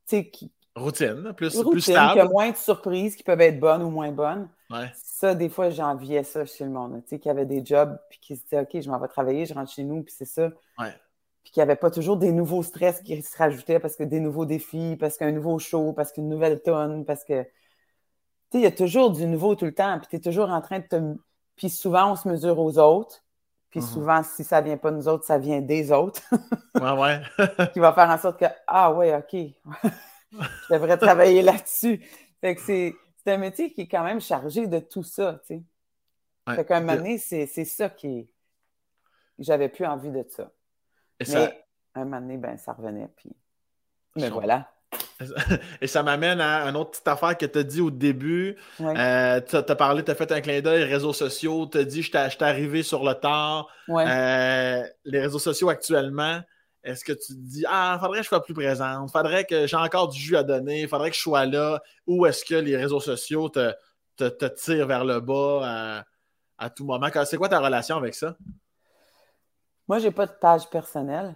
Tu 0.06 0.16
sais, 0.16 0.28
qui. 0.28 0.52
Routine, 0.76 1.32
plus, 1.36 1.56
routine, 1.56 1.72
plus 1.72 1.80
stable. 1.80 2.12
Qui 2.12 2.20
a 2.20 2.24
moins 2.26 2.50
de 2.50 2.56
surprises 2.56 3.16
qui 3.16 3.22
peuvent 3.22 3.40
être 3.40 3.58
bonnes 3.58 3.82
ou 3.82 3.90
moins 3.90 4.12
bonnes. 4.12 4.48
Ouais. 4.70 4.90
Ça, 4.94 5.34
des 5.34 5.48
fois, 5.48 5.70
j'enviais 5.70 6.22
ça 6.22 6.44
chez 6.44 6.64
le 6.64 6.70
monde. 6.70 7.02
Tu 7.02 7.08
sais, 7.08 7.18
qui 7.18 7.28
avait 7.28 7.46
des 7.46 7.64
jobs, 7.64 7.98
puis 8.08 8.20
qui 8.20 8.36
se 8.36 8.42
disaient, 8.44 8.60
OK, 8.60 8.80
je 8.80 8.88
m'en 8.90 8.98
vais 8.98 9.08
travailler, 9.08 9.46
je 9.46 9.54
rentre 9.54 9.72
chez 9.72 9.82
nous, 9.82 10.02
puis 10.02 10.14
c'est 10.16 10.26
ça. 10.26 10.50
Ouais 10.78 10.94
puis 11.42 11.52
qu'il 11.52 11.60
n'y 11.60 11.62
avait 11.62 11.76
pas 11.76 11.90
toujours 11.90 12.16
des 12.16 12.32
nouveaux 12.32 12.62
stress 12.62 13.00
qui 13.00 13.20
se 13.22 13.36
rajoutaient 13.36 13.80
parce 13.80 13.96
que 13.96 14.04
des 14.04 14.20
nouveaux 14.20 14.46
défis, 14.46 14.96
parce 14.98 15.16
qu'un 15.16 15.32
nouveau 15.32 15.58
show, 15.58 15.92
parce 15.92 16.12
qu'une 16.12 16.28
nouvelle 16.28 16.62
tonne, 16.62 17.04
parce 17.04 17.24
que. 17.24 17.42
Tu 17.42 18.58
sais, 18.58 18.58
il 18.58 18.62
y 18.62 18.66
a 18.66 18.72
toujours 18.72 19.12
du 19.12 19.26
nouveau 19.26 19.54
tout 19.54 19.64
le 19.64 19.74
temps, 19.74 19.98
puis 19.98 20.08
tu 20.10 20.16
es 20.16 20.20
toujours 20.20 20.50
en 20.50 20.60
train 20.60 20.80
de 20.80 20.86
te. 20.86 20.96
Puis 21.56 21.70
souvent, 21.70 22.12
on 22.12 22.16
se 22.16 22.28
mesure 22.28 22.58
aux 22.58 22.78
autres. 22.78 23.22
Puis 23.70 23.80
mm-hmm. 23.80 23.92
souvent, 23.92 24.22
si 24.22 24.42
ça 24.42 24.60
ne 24.60 24.66
vient 24.66 24.76
pas 24.76 24.90
de 24.90 24.96
nous 24.96 25.08
autres, 25.08 25.24
ça 25.24 25.38
vient 25.38 25.60
des 25.60 25.92
autres. 25.92 26.22
ouais, 26.74 26.92
ouais. 26.98 27.68
qui 27.72 27.78
va 27.78 27.92
faire 27.92 28.10
en 28.10 28.18
sorte 28.18 28.40
que, 28.40 28.46
ah 28.66 28.92
ouais, 28.92 29.14
OK, 29.14 29.32
je 30.32 30.74
devrais 30.74 30.98
travailler 30.98 31.42
là-dessus. 31.42 32.04
Fait 32.40 32.56
que 32.56 32.60
c'est 32.60 32.94
un 33.26 33.36
métier 33.36 33.72
qui 33.72 33.82
est 33.82 33.88
quand 33.88 34.02
même 34.02 34.20
chargé 34.20 34.66
de 34.66 34.78
tout 34.80 35.04
ça, 35.04 35.40
tu 35.46 35.54
sais. 35.54 35.62
Fait 36.54 36.64
qu'à 36.64 36.78
un 36.78 36.80
moment 36.80 36.96
donné, 36.96 37.18
c'est 37.18 37.46
ça 37.46 37.88
qui. 37.88 38.28
J'avais 39.38 39.68
plus 39.68 39.86
envie 39.86 40.10
de 40.10 40.24
ça. 40.28 40.50
Et 41.20 41.24
Mais 41.32 41.64
un 41.94 42.04
moment 42.04 42.20
donné, 42.20 42.36
ben, 42.36 42.56
ça 42.56 42.72
revenait. 42.72 43.08
Puis... 43.16 43.30
Mais 44.16 44.30
voilà. 44.30 44.68
Et 45.80 45.86
ça 45.86 46.02
m'amène 46.02 46.40
à 46.40 46.64
une 46.68 46.76
autre 46.76 46.92
petite 46.92 47.08
affaire 47.08 47.36
que 47.36 47.46
tu 47.46 47.58
as 47.58 47.62
dit 47.62 47.80
au 47.80 47.90
début. 47.90 48.56
Euh, 48.80 49.40
tu 49.40 49.56
as, 49.56 49.62
parlé, 49.62 50.02
tu 50.02 50.10
as 50.10 50.14
fait 50.14 50.32
un 50.32 50.40
clin 50.40 50.60
d'œil, 50.60 50.84
réseaux 50.84 51.12
sociaux, 51.12 51.66
tu 51.66 51.78
as 51.78 51.84
dit 51.84 52.02
je 52.02 52.10
t'ai 52.10 52.44
arrivé 52.44 52.82
sur 52.82 53.04
le 53.04 53.14
tard. 53.14 53.68
Euh, 53.88 54.82
les 55.04 55.20
réseaux 55.20 55.38
sociaux 55.38 55.68
actuellement, 55.68 56.40
est-ce 56.82 57.04
que 57.04 57.12
tu 57.12 57.34
te 57.34 57.38
dis 57.38 57.64
Ah, 57.68 57.98
faudrait 58.00 58.18
que 58.18 58.24
je 58.24 58.28
sois 58.28 58.42
plus 58.42 58.54
présente, 58.54 59.10
faudrait 59.12 59.44
que 59.44 59.66
j'ai 59.66 59.76
encore 59.76 60.08
du 60.08 60.18
jus 60.18 60.36
à 60.36 60.42
donner, 60.42 60.86
faudrait 60.86 61.10
que 61.10 61.16
je 61.16 61.22
sois 61.22 61.46
là, 61.46 61.82
ou 62.06 62.26
est-ce 62.26 62.44
que 62.44 62.54
les 62.54 62.76
réseaux 62.76 63.00
sociaux 63.00 63.48
te, 63.50 63.72
te, 64.16 64.46
tirent 64.46 64.86
vers 64.86 65.04
le 65.04 65.20
bas 65.20 65.60
à, 65.64 66.04
à 66.58 66.70
tout 66.70 66.84
moment? 66.84 67.08
C'est 67.24 67.36
quoi 67.36 67.48
ta 67.48 67.60
relation 67.60 67.96
avec 67.96 68.14
ça? 68.14 68.36
Moi, 69.90 69.98
j'ai 69.98 70.12
pas 70.12 70.26
de 70.26 70.30
page 70.30 70.70
personnelle. 70.70 71.34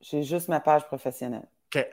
J'ai 0.00 0.22
juste 0.22 0.46
ma 0.46 0.60
page 0.60 0.86
professionnelle. 0.86 1.48
OK. 1.74 1.84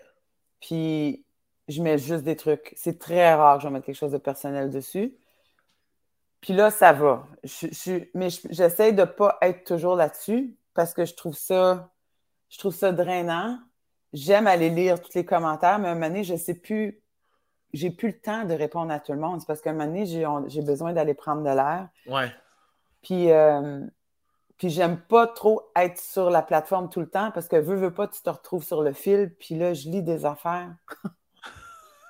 Puis, 0.61 1.25
je 1.67 1.81
mets 1.81 1.97
juste 1.97 2.23
des 2.23 2.35
trucs. 2.35 2.75
C'est 2.77 2.99
très 2.99 3.33
rare 3.33 3.57
que 3.57 3.63
je 3.63 3.69
mette 3.69 3.83
quelque 3.83 3.95
chose 3.95 4.11
de 4.11 4.19
personnel 4.19 4.69
dessus. 4.69 5.17
Puis 6.41 6.53
là, 6.53 6.69
ça 6.69 6.93
va. 6.93 7.25
Je, 7.43 8.03
mais 8.13 8.27
j'essaie 8.51 8.93
de 8.93 9.01
ne 9.01 9.05
pas 9.05 9.39
être 9.41 9.63
toujours 9.63 9.95
là-dessus 9.95 10.55
parce 10.75 10.93
que 10.93 11.05
je 11.05 11.15
trouve 11.15 11.35
ça, 11.35 11.89
je 12.49 12.59
trouve 12.59 12.75
ça 12.75 12.91
drainant. 12.91 13.57
J'aime 14.13 14.45
aller 14.45 14.69
lire 14.69 15.01
tous 15.01 15.15
les 15.15 15.25
commentaires, 15.25 15.79
mais 15.79 15.87
à 15.87 15.91
un 15.93 15.95
moment 15.95 16.09
donné, 16.09 16.23
je 16.23 16.35
sais 16.35 16.53
plus. 16.53 17.01
J'ai 17.73 17.89
plus 17.89 18.09
le 18.09 18.19
temps 18.19 18.43
de 18.43 18.53
répondre 18.53 18.91
à 18.91 18.99
tout 18.99 19.11
le 19.11 19.17
monde. 19.17 19.41
C'est 19.41 19.47
parce 19.47 19.59
qu'à 19.59 19.71
un 19.71 19.73
moment 19.73 19.87
donné, 19.87 20.05
j'ai 20.05 20.61
besoin 20.61 20.93
d'aller 20.93 21.15
prendre 21.15 21.41
de 21.41 21.49
l'air. 21.49 21.89
Ouais. 22.05 22.31
Puis, 23.01 23.31
euh, 23.31 23.83
puis 24.57 24.69
j'aime 24.69 24.97
pas 24.97 25.27
trop 25.27 25.69
être 25.75 25.99
sur 25.99 26.29
la 26.29 26.41
plateforme 26.41 26.89
tout 26.89 27.01
le 27.01 27.09
temps 27.09 27.31
parce 27.31 27.47
que 27.47 27.57
veux, 27.57 27.75
veux 27.75 27.93
pas, 27.93 28.07
tu 28.07 28.21
te 28.21 28.29
retrouves 28.29 28.63
sur 28.63 28.81
le 28.81 28.93
fil. 28.93 29.33
Puis 29.37 29.55
là, 29.55 29.73
je 29.73 29.89
lis 29.89 30.01
des 30.01 30.25
affaires 30.25 30.73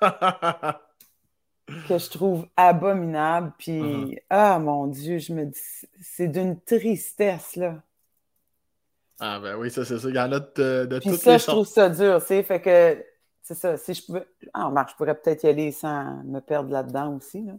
que 1.88 1.98
je 1.98 2.10
trouve 2.10 2.46
abominables. 2.56 3.52
Puis, 3.58 3.80
uh-huh. 3.80 4.22
ah 4.30 4.58
mon 4.60 4.86
Dieu, 4.86 5.18
je 5.18 5.32
me 5.32 5.46
dis, 5.46 5.60
c'est 6.00 6.28
d'une 6.28 6.60
tristesse, 6.60 7.56
là. 7.56 7.82
Ah 9.18 9.40
ben 9.40 9.56
oui, 9.56 9.70
ça 9.70 9.84
c'est 9.84 9.98
ça. 9.98 10.08
Il 10.08 10.14
y 10.14 10.20
en 10.20 10.30
a 10.30 10.40
de, 10.40 10.84
de 10.84 10.98
Puis 10.98 11.16
ça, 11.16 11.38
je 11.38 11.46
trouve 11.46 11.66
ça 11.66 11.88
dur, 11.88 12.20
tu 12.20 12.26
sais. 12.26 12.42
Fait 12.42 12.60
que, 12.60 13.02
c'est 13.42 13.54
ça. 13.54 13.78
Si 13.78 13.94
je 13.94 14.04
pouvais. 14.04 14.26
Ah, 14.52 14.70
je 14.88 14.94
pourrais 14.94 15.14
peut-être 15.14 15.42
y 15.44 15.46
aller 15.48 15.72
sans 15.72 16.22
me 16.24 16.40
perdre 16.40 16.70
là-dedans 16.70 17.16
aussi, 17.16 17.42
là. 17.42 17.54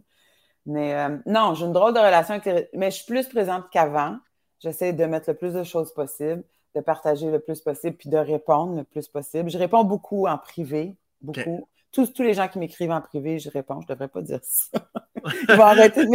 Mais 0.66 0.94
euh, 0.94 1.16
non, 1.26 1.54
j'ai 1.54 1.64
une 1.64 1.72
drôle 1.72 1.94
de 1.94 1.98
relation 1.98 2.34
avec 2.34 2.44
les... 2.44 2.68
Mais 2.74 2.90
je 2.90 2.96
suis 2.96 3.06
plus 3.06 3.26
présente 3.26 3.70
qu'avant. 3.70 4.18
J'essaie 4.60 4.92
de 4.92 5.04
mettre 5.04 5.30
le 5.30 5.36
plus 5.36 5.54
de 5.54 5.62
choses 5.62 5.92
possible, 5.92 6.42
de 6.74 6.80
partager 6.80 7.30
le 7.30 7.38
plus 7.38 7.60
possible, 7.60 7.96
puis 7.96 8.08
de 8.08 8.16
répondre 8.16 8.76
le 8.76 8.84
plus 8.84 9.08
possible. 9.08 9.50
Je 9.50 9.58
réponds 9.58 9.84
beaucoup 9.84 10.26
en 10.26 10.38
privé, 10.38 10.96
beaucoup. 11.20 11.68
Tous, 11.90 12.12
tous 12.12 12.22
les 12.22 12.34
gens 12.34 12.48
qui 12.48 12.58
m'écrivent 12.58 12.90
en 12.90 13.00
privé, 13.00 13.38
je 13.38 13.48
réponds. 13.48 13.80
Je 13.80 13.86
ne 13.86 13.94
devrais 13.94 14.08
pas 14.08 14.20
dire 14.20 14.40
ça. 14.42 14.78
Ils 15.48 15.54
vont 15.54 15.64
arrêter 15.64 16.04
de 16.04 16.10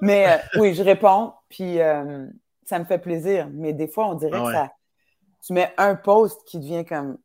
Mais 0.00 0.26
euh, 0.28 0.60
oui, 0.60 0.74
je 0.74 0.82
réponds, 0.82 1.32
puis 1.48 1.80
euh, 1.80 2.26
ça 2.64 2.78
me 2.78 2.84
fait 2.84 2.98
plaisir. 2.98 3.48
Mais 3.52 3.72
des 3.72 3.86
fois, 3.86 4.08
on 4.08 4.14
dirait 4.14 4.40
ah 4.42 4.44
que 4.44 4.52
ça. 4.52 4.72
Tu 5.46 5.52
mets 5.52 5.72
un 5.78 5.94
post 5.94 6.42
qui 6.44 6.58
devient 6.58 6.84
comme 6.84 7.18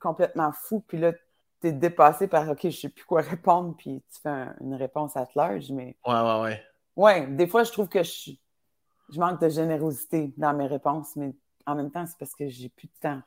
complètement 0.00 0.50
fou, 0.52 0.82
puis 0.86 0.98
là, 0.98 1.12
tu 1.60 1.68
es 1.68 1.72
dépassé 1.72 2.26
par 2.26 2.48
OK, 2.48 2.62
je 2.62 2.66
ne 2.66 2.72
sais 2.72 2.88
plus 2.88 3.04
quoi 3.04 3.20
répondre, 3.20 3.74
puis 3.76 4.02
tu 4.12 4.20
fais 4.20 4.46
une 4.60 4.74
réponse 4.74 5.16
à 5.16 5.26
large. 5.36 5.70
Mais... 5.70 5.96
Ouais, 6.04 6.20
ouais, 6.20 6.40
ouais. 6.40 6.62
Ouais, 6.96 7.26
des 7.28 7.46
fois, 7.46 7.62
je 7.62 7.70
trouve 7.70 7.88
que 7.88 8.02
je 8.02 8.10
suis 8.10 8.40
je 9.10 9.18
manque 9.18 9.40
de 9.40 9.48
générosité 9.48 10.32
dans 10.36 10.54
mes 10.54 10.66
réponses, 10.66 11.16
mais 11.16 11.34
en 11.66 11.74
même 11.74 11.90
temps, 11.90 12.04
c'est 12.06 12.18
parce 12.18 12.34
que 12.34 12.48
j'ai 12.48 12.68
plus 12.68 12.86
de 12.86 12.92
temps. 13.00 13.20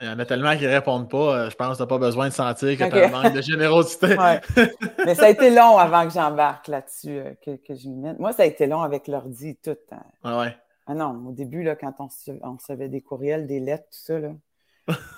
Il 0.00 0.08
y 0.08 0.10
en 0.10 0.18
a 0.18 0.26
tellement 0.26 0.56
qui 0.56 0.64
ne 0.64 0.68
répondent 0.68 1.08
pas. 1.08 1.36
Euh, 1.36 1.50
je 1.50 1.56
pense 1.56 1.72
que 1.72 1.76
tu 1.76 1.82
n'as 1.82 1.86
pas 1.86 1.98
besoin 1.98 2.28
de 2.28 2.32
sentir 2.32 2.76
que 2.76 2.84
tu 2.84 2.98
as 2.98 3.06
un 3.06 3.10
manque 3.10 3.32
de 3.32 3.40
générosité. 3.40 4.16
Mais 5.06 5.14
ça 5.14 5.26
a 5.26 5.28
été 5.28 5.50
long 5.50 5.78
avant 5.78 6.06
que 6.06 6.12
j'embarque 6.12 6.68
là-dessus, 6.68 7.18
euh, 7.18 7.34
que, 7.44 7.56
que 7.56 7.74
je 7.74 7.88
m'y 7.88 7.96
mette. 7.96 8.18
Moi, 8.18 8.32
ça 8.32 8.42
a 8.42 8.46
été 8.46 8.66
long 8.66 8.82
avec 8.82 9.06
l'ordi, 9.06 9.56
tout. 9.56 9.76
Hein. 9.92 10.02
Ah 10.22 10.40
ouais. 10.40 10.56
Ah 10.86 10.94
non, 10.94 11.28
au 11.28 11.32
début, 11.32 11.62
là, 11.62 11.76
quand 11.76 11.94
on, 12.00 12.08
on 12.42 12.56
recevait 12.56 12.88
des 12.88 13.00
courriels, 13.00 13.46
des 13.46 13.60
lettres, 13.60 13.84
tout 13.84 13.98
ça, 13.98 14.18
là. 14.18 14.32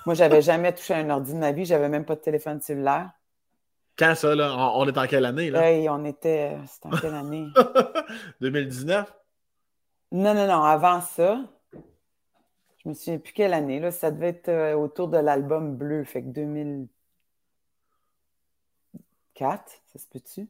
moi, 0.05 0.15
j'avais 0.15 0.41
jamais 0.41 0.71
touché 0.73 0.93
un 0.93 1.09
ordi 1.09 1.33
de 1.33 1.39
ma 1.39 1.51
vie. 1.51 1.65
J'avais 1.65 1.89
même 1.89 2.05
pas 2.05 2.15
de 2.15 2.21
téléphone 2.21 2.61
cellulaire. 2.61 3.11
Quand 3.97 4.13
ça, 4.15 4.35
là? 4.35 4.55
On, 4.75 4.87
est 4.87 4.97
en 4.97 5.07
quelle 5.07 5.25
année, 5.25 5.49
là? 5.49 5.69
Hey, 5.69 5.89
on 5.89 6.05
était... 6.05 6.55
C'était 6.67 6.87
en 6.95 6.97
quelle 6.97 7.15
année? 7.15 7.47
2019? 8.41 9.11
Non, 10.11 10.33
non, 10.33 10.47
non. 10.47 10.63
Avant 10.63 11.01
ça, 11.01 11.41
je 12.77 12.89
me 12.89 12.93
souviens 12.93 13.17
plus 13.19 13.33
quelle 13.33 13.53
année. 13.53 13.79
Là, 13.79 13.91
ça 13.91 14.11
devait 14.11 14.29
être 14.29 14.47
euh, 14.49 14.73
autour 14.75 15.09
de 15.09 15.17
l'album 15.17 15.75
bleu, 15.75 16.03
fait 16.05 16.21
que 16.23 16.27
2004, 16.27 16.89
ça 19.85 19.99
se 19.99 20.07
peut-tu? 20.07 20.47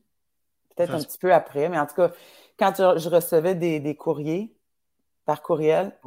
Peut-être 0.76 0.94
un 0.94 1.02
petit 1.02 1.18
peu 1.18 1.34
après, 1.34 1.70
mais 1.70 1.80
en 1.80 1.88
tout 1.88 1.96
cas, 1.96 2.12
quand 2.60 2.76
je, 2.76 3.10
recevais 3.10 3.56
des, 3.56 3.96
courriers 3.96 4.56
par 5.26 5.42
courriel, 5.42 5.98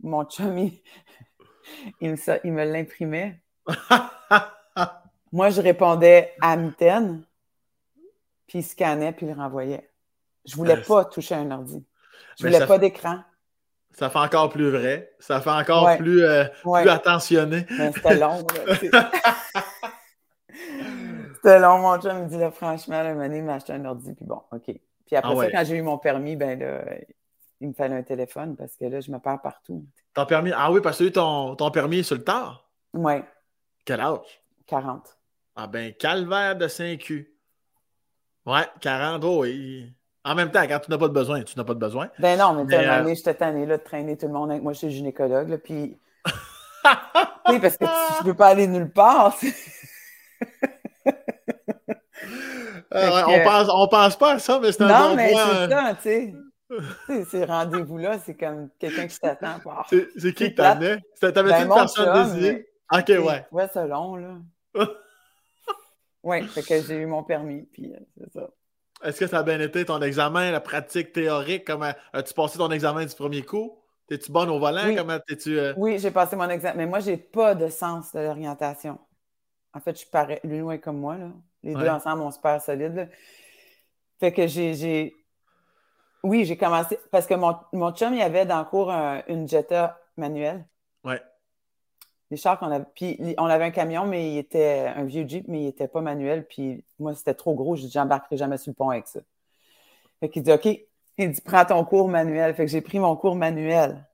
mon, 0.00 0.24
chum, 0.26 0.56
il, 0.56 0.80
me, 2.00 2.64
l'imprimait. 2.64 3.42
Moi, 5.32 5.50
je 5.50 5.60
répondais 5.60 6.32
à 6.40 6.56
mitaine, 6.56 7.24
puis 8.46 8.60
il 8.60 8.62
scannait, 8.62 9.10
puis 9.10 9.26
il 9.26 9.32
renvoyait. 9.32 9.90
Je 10.44 10.54
voulais 10.54 10.80
pas 10.80 11.04
toucher 11.04 11.34
un 11.34 11.50
ordi. 11.50 11.84
Je 12.38 12.46
voulais 12.46 12.66
pas 12.66 12.78
d'écran. 12.78 13.20
Ça 13.92 14.10
fait 14.10 14.18
encore 14.18 14.48
plus 14.48 14.70
vrai. 14.70 15.12
Ça 15.20 15.40
fait 15.40 15.50
encore 15.50 15.96
plus, 15.96 16.24
euh, 16.24 16.44
plus 16.62 16.88
attentionné. 16.88 17.66
C'était 17.94 18.16
long. 18.16 18.44
C'était 21.34 21.58
long, 21.58 21.78
mon 21.78 22.00
chum 22.00 22.22
me 22.22 22.28
dit 22.28 22.38
là, 22.38 22.50
franchement, 22.50 23.02
là, 23.02 23.26
il 23.26 23.44
m'a 23.44 23.54
acheté 23.54 23.74
un 23.74 23.84
ordi, 23.84 24.14
puis 24.14 24.24
bon, 24.24 24.40
OK. 24.50 24.80
Puis 25.06 25.16
après 25.16 25.32
ah 25.32 25.42
ça, 25.42 25.50
quand 25.50 25.64
j'ai 25.64 25.76
eu 25.76 25.82
mon 25.82 25.98
permis, 25.98 26.36
ben 26.36 26.58
là, 26.58 26.84
il 27.60 27.68
me 27.68 27.74
fallait 27.74 27.96
un 27.96 28.02
téléphone 28.02 28.56
parce 28.56 28.76
que 28.76 28.86
là, 28.86 29.00
je 29.00 29.10
me 29.10 29.18
perds 29.18 29.42
partout. 29.42 29.86
Ton 30.14 30.26
permis? 30.26 30.52
Ah 30.54 30.72
oui, 30.72 30.80
parce 30.80 30.98
que 30.98 31.08
ton, 31.08 31.54
ton 31.54 31.70
permis 31.70 31.98
est 31.98 32.04
sur 32.04 32.16
le 32.16 32.24
tard? 32.24 32.68
Oui. 32.94 33.14
Quel 33.84 34.00
âge? 34.00 34.42
40. 34.66 35.18
Ah 35.56 35.66
ben, 35.66 35.92
calvaire 35.94 36.56
de 36.56 36.66
5Q. 36.66 37.28
Ouais, 38.46 38.66
40, 38.80 39.24
oh, 39.24 39.44
En 40.24 40.34
même 40.34 40.50
temps, 40.50 40.62
quand 40.62 40.78
tu 40.80 40.90
n'as 40.90 40.98
pas 40.98 41.08
de 41.08 41.12
besoin, 41.12 41.42
tu 41.42 41.56
n'as 41.58 41.64
pas 41.64 41.74
de 41.74 41.78
besoin. 41.78 42.08
Ben 42.18 42.38
non, 42.38 42.54
mais, 42.54 42.64
mais 42.64 42.88
euh... 42.88 43.14
j'étais 43.14 43.34
tanné 43.34 43.66
là, 43.66 43.76
de 43.76 43.82
traîner 43.82 44.16
tout 44.16 44.26
le 44.26 44.32
monde 44.32 44.50
avec 44.50 44.62
moi 44.62 44.72
chez 44.72 44.86
le 44.86 44.92
gynécologue. 44.92 45.50
Là, 45.50 45.58
puis... 45.58 45.98
oui, 47.48 47.58
parce 47.60 47.76
que 47.76 47.84
tu 47.84 48.24
ne 48.24 48.24
peux 48.24 48.34
pas 48.34 48.48
aller 48.48 48.66
nulle 48.66 48.90
part. 48.90 49.36
Euh, 52.94 53.22
on, 53.26 53.42
pense, 53.42 53.68
on 53.72 53.88
pense 53.88 54.16
pas 54.16 54.32
à 54.34 54.38
ça, 54.38 54.60
mais 54.60 54.70
c'est 54.70 54.82
un 54.84 54.86
non, 54.86 55.16
mais 55.16 55.30
c'est 55.30 55.68
ça, 55.68 55.94
tu 55.94 56.02
sais. 56.02 57.24
Ces 57.30 57.44
rendez-vous-là, 57.44 58.18
c'est 58.24 58.36
comme 58.36 58.68
quelqu'un 58.78 59.08
qui 59.08 59.18
t'attend. 59.18 59.58
C'est 59.90 60.32
qui 60.32 60.32
qui 60.32 60.54
t'amenait? 60.54 61.00
T'avais-tu 61.20 61.42
ben, 61.42 61.62
une 61.64 61.74
personne 61.74 62.32
désirée? 62.32 62.68
Ok, 62.92 63.08
ouais. 63.08 63.46
Ouais, 63.50 63.68
c'est 63.72 63.86
long, 63.88 64.16
là. 64.16 64.36
oui, 66.22 66.46
fait 66.48 66.62
que 66.62 66.82
j'ai 66.82 66.96
eu 66.96 67.06
mon 67.06 67.24
permis, 67.24 67.62
puis 67.72 67.92
euh, 67.92 67.98
c'est 68.16 68.32
ça. 68.32 68.48
Est-ce 69.04 69.20
que 69.20 69.26
ça 69.26 69.38
a 69.40 69.42
bien 69.42 69.60
été 69.60 69.84
ton 69.84 70.00
examen, 70.00 70.50
la 70.50 70.60
pratique 70.60 71.12
théorique? 71.12 71.64
Comment 71.66 71.92
as-tu 72.12 72.32
passé 72.34 72.58
ton 72.58 72.70
examen 72.70 73.04
du 73.04 73.14
premier 73.14 73.42
coup? 73.42 73.78
T'es-tu 74.06 74.32
bonne 74.32 74.50
au 74.50 74.58
volant? 74.58 74.86
Oui, 74.86 74.96
Comment 74.96 75.18
t'es-tu? 75.18 75.58
Euh? 75.58 75.74
Oui, 75.76 75.98
j'ai 75.98 76.10
passé 76.10 76.36
mon 76.36 76.48
examen, 76.48 76.76
mais 76.76 76.86
moi, 76.86 77.00
j'ai 77.00 77.16
pas 77.16 77.54
de 77.54 77.68
sens 77.68 78.12
de 78.12 78.20
l'orientation. 78.20 78.98
En 79.72 79.80
fait, 79.80 80.00
je 80.00 80.06
parais 80.06 80.40
loin 80.44 80.78
comme 80.78 80.98
moi, 80.98 81.16
là. 81.16 81.28
Les 81.62 81.74
deux 81.74 81.88
ensemble, 81.88 82.22
on 82.22 82.30
se 82.30 82.38
perd 82.38 82.60
solide. 82.60 83.08
Fait 84.20 84.32
que 84.32 84.46
j'ai. 84.46 85.14
Oui, 86.22 86.44
j'ai 86.44 86.56
commencé. 86.56 86.98
Parce 87.10 87.26
que 87.26 87.34
mon, 87.34 87.56
mon 87.72 87.92
chum, 87.92 88.14
il 88.14 88.22
avait 88.22 88.46
dans 88.46 88.58
le 88.58 88.64
cours 88.64 88.90
une 89.28 89.48
Jetta 89.48 89.98
manuelle. 90.16 90.64
Les 92.30 92.36
chars 92.36 92.58
qu'on 92.58 92.70
avait. 92.70 92.84
Puis 92.94 93.18
on 93.38 93.44
avait 93.44 93.64
un 93.64 93.70
camion, 93.70 94.06
mais 94.06 94.32
il 94.32 94.38
était 94.38 94.92
un 94.94 95.04
vieux 95.04 95.26
Jeep, 95.26 95.46
mais 95.48 95.60
il 95.60 95.64
n'était 95.66 95.88
pas 95.88 96.00
manuel. 96.00 96.46
Puis 96.46 96.84
moi, 96.98 97.14
c'était 97.14 97.34
trop 97.34 97.54
gros. 97.54 97.76
J'ai 97.76 97.86
dit, 97.86 97.92
j'embarquerai 97.92 98.36
jamais 98.36 98.58
sur 98.58 98.70
le 98.70 98.74
pont 98.74 98.90
avec 98.90 99.06
ça. 99.06 99.20
Fait 100.20 100.28
qu'il 100.28 100.42
dit, 100.42 100.52
OK. 100.52 100.66
Il 101.16 101.30
dit, 101.30 101.40
prends 101.42 101.64
ton 101.64 101.84
cours 101.84 102.08
manuel. 102.08 102.54
Fait 102.54 102.64
que 102.64 102.70
j'ai 102.70 102.80
pris 102.80 102.98
mon 102.98 103.14
cours 103.16 103.36
manuel. 103.36 104.04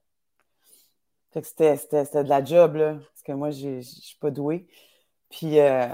Fait 1.31 1.41
que 1.41 1.47
c'était 1.47 1.75
de 2.23 2.29
la 2.29 2.43
job, 2.43 2.75
là. 2.75 2.95
Parce 2.95 3.23
que 3.23 3.31
moi, 3.31 3.51
je 3.51 3.67
ne 3.67 3.81
suis 3.81 4.17
pas 4.17 4.31
douée. 4.31 4.67
Puis, 5.29 5.59
euh, 5.59 5.87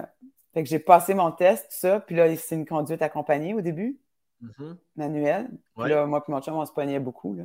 fait 0.54 0.64
que 0.64 0.70
j'ai 0.70 0.80
passé 0.80 1.14
mon 1.14 1.32
test, 1.32 1.66
tout 1.66 1.78
ça. 1.78 2.00
Puis 2.00 2.16
là, 2.16 2.36
c'est 2.36 2.56
une 2.56 2.66
conduite 2.66 3.04
accompagnée 3.04 3.54
au 3.54 3.62
début, 3.62 4.00
mm-hmm. 4.42 4.76
manuelle. 4.96 5.50
Puis 5.78 5.90
là, 5.90 6.06
moi 6.08 6.24
et 6.28 6.32
mon 6.32 6.42
chum, 6.42 6.56
on 6.56 6.66
se 6.66 6.72
poignait 6.72 7.00
beaucoup, 7.00 7.36
là. 7.36 7.44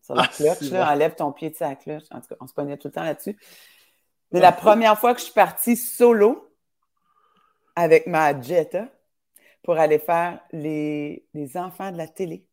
Sur 0.00 0.14
la 0.14 0.22
ah, 0.22 0.28
cloche, 0.32 0.70
là. 0.70 0.92
Enlève 0.92 1.16
ton 1.16 1.32
pied 1.32 1.50
de 1.50 1.56
sa 1.56 1.74
cloche. 1.74 2.04
En 2.12 2.20
tout 2.20 2.28
cas, 2.28 2.36
on 2.40 2.46
se 2.46 2.54
poignait 2.54 2.76
tout 2.76 2.88
le 2.88 2.92
temps 2.92 3.02
là-dessus. 3.02 3.36
C'est 4.32 4.40
la 4.40 4.52
première 4.52 4.98
fois 4.98 5.12
que 5.14 5.20
je 5.20 5.26
suis 5.26 5.34
partie 5.34 5.76
solo 5.76 6.50
avec 7.76 8.06
ma 8.06 8.38
Jetta 8.40 8.86
pour 9.62 9.78
aller 9.78 9.98
faire 9.98 10.40
les, 10.52 11.26
les 11.34 11.56
enfants 11.56 11.92
de 11.92 11.98
la 11.98 12.08
télé 12.08 12.46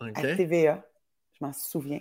à 0.00 0.22
TVA. 0.22 0.82
Je 1.32 1.44
m'en 1.44 1.52
souviens. 1.52 2.00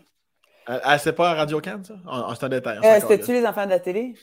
c'est 0.99 1.13
pas 1.13 1.31
à 1.31 1.33
Radio 1.35 1.59
Cannes, 1.61 1.83
ça? 1.83 1.95
C'est 2.35 2.45
un 2.45 2.49
détail. 2.49 2.79
Euh, 2.83 2.99
C'était-tu 2.99 3.31
les 3.31 3.45
enfants 3.45 3.65
de 3.65 3.71
la 3.71 3.79
télé? 3.79 4.13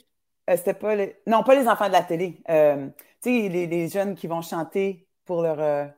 Euh, 0.49 0.55
c'était 0.57 0.73
pas 0.73 0.95
les. 0.95 1.17
Non, 1.27 1.43
pas 1.43 1.55
les 1.55 1.67
enfants 1.67 1.87
de 1.87 1.93
la 1.93 2.03
télé. 2.03 2.41
Euh, 2.49 2.87
tu 3.21 3.41
sais, 3.41 3.49
les, 3.49 3.89
jeunes 3.89 4.15
qui 4.15 4.27
vont 4.27 4.41
chanter 4.41 5.07
pour 5.25 5.41
leur. 5.41 5.91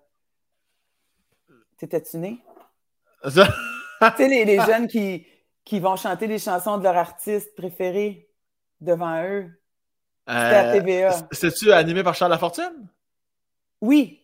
T'étais-tu 1.78 2.18
né? 2.18 2.38
tu 3.24 3.32
sais, 3.32 4.28
les, 4.28 4.60
jeunes 4.60 4.88
qui, 4.88 5.26
qui 5.64 5.80
vont 5.80 5.96
chanter 5.96 6.28
les 6.28 6.40
chansons 6.40 6.78
de 6.78 6.84
leur 6.84 6.98
artiste 6.98 7.56
préféré 7.56 8.30
devant 8.84 9.24
eux. 9.24 9.50
C'était 10.28 10.40
à 10.40 10.70
euh, 10.70 10.74
TVA. 10.74 11.12
C'est-tu 11.32 11.72
animé 11.72 12.04
par 12.04 12.16
Charles 12.16 12.32
Lafortune? 12.32 12.88
Oui. 13.82 14.22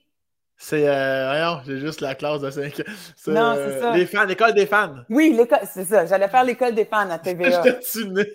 C'est. 0.58 0.88
Euh, 0.88 1.56
j'ai 1.66 1.80
juste 1.80 2.02
la 2.02 2.16
classe 2.16 2.42
de 2.42 2.50
5 2.50 2.78
Non, 3.28 3.56
c'est 3.56 3.80
ça. 3.80 3.96
Les 3.96 4.06
fans, 4.06 4.26
l'école 4.26 4.54
des 4.54 4.66
fans. 4.66 4.96
Oui, 5.10 5.38
c'est 5.66 5.86
ça. 5.86 6.06
J'allais 6.06 6.30
faire 6.30 6.44
l'école 6.44 6.76
des 6.76 6.86
fans 6.86 7.10
à 7.10 7.20
TVA. 7.20 7.64
J'étais-tu 7.64 8.10
né? 8.10 8.26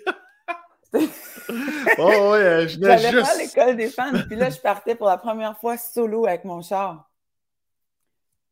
oh 1.97 2.31
ouais, 2.31 2.67
je 2.69 2.79
n'ai 2.79 2.97
juste. 2.97 3.21
pas 3.21 3.37
l'école 3.37 3.75
des 3.75 3.89
fans. 3.89 4.13
Puis 4.27 4.35
là, 4.35 4.49
je 4.49 4.59
partais 4.59 4.95
pour 4.95 5.07
la 5.07 5.17
première 5.17 5.57
fois 5.57 5.77
solo 5.77 6.25
avec 6.25 6.45
mon 6.45 6.61
char. 6.61 7.09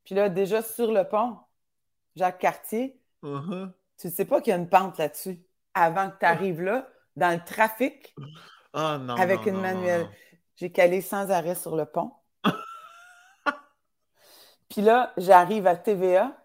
Puis 0.03 0.13
là, 0.13 0.27
déjà 0.27 0.61
sur 0.61 0.91
le 0.91 1.07
pont, 1.07 1.37
Jacques 2.15 2.39
Cartier, 2.39 2.99
uh-huh. 3.23 3.69
tu 3.97 4.07
ne 4.07 4.11
sais 4.11 4.25
pas 4.25 4.41
qu'il 4.41 4.51
y 4.51 4.53
a 4.53 4.57
une 4.57 4.67
pente 4.67 4.97
là-dessus. 4.97 5.39
Avant 5.73 6.09
que 6.09 6.19
tu 6.19 6.25
arrives 6.25 6.61
là, 6.61 6.87
dans 7.15 7.31
le 7.31 7.43
trafic, 7.43 8.15
oh, 8.73 8.97
non, 8.99 9.15
avec 9.15 9.45
une 9.45 9.59
manuelle. 9.59 10.09
J'ai 10.55 10.71
calé 10.71 11.01
sans 11.01 11.31
arrêt 11.31 11.55
sur 11.55 11.75
le 11.75 11.85
pont. 11.85 12.11
Puis 14.69 14.81
là, 14.81 15.13
j'arrive 15.17 15.67
à 15.67 15.75
TVA. 15.75 16.37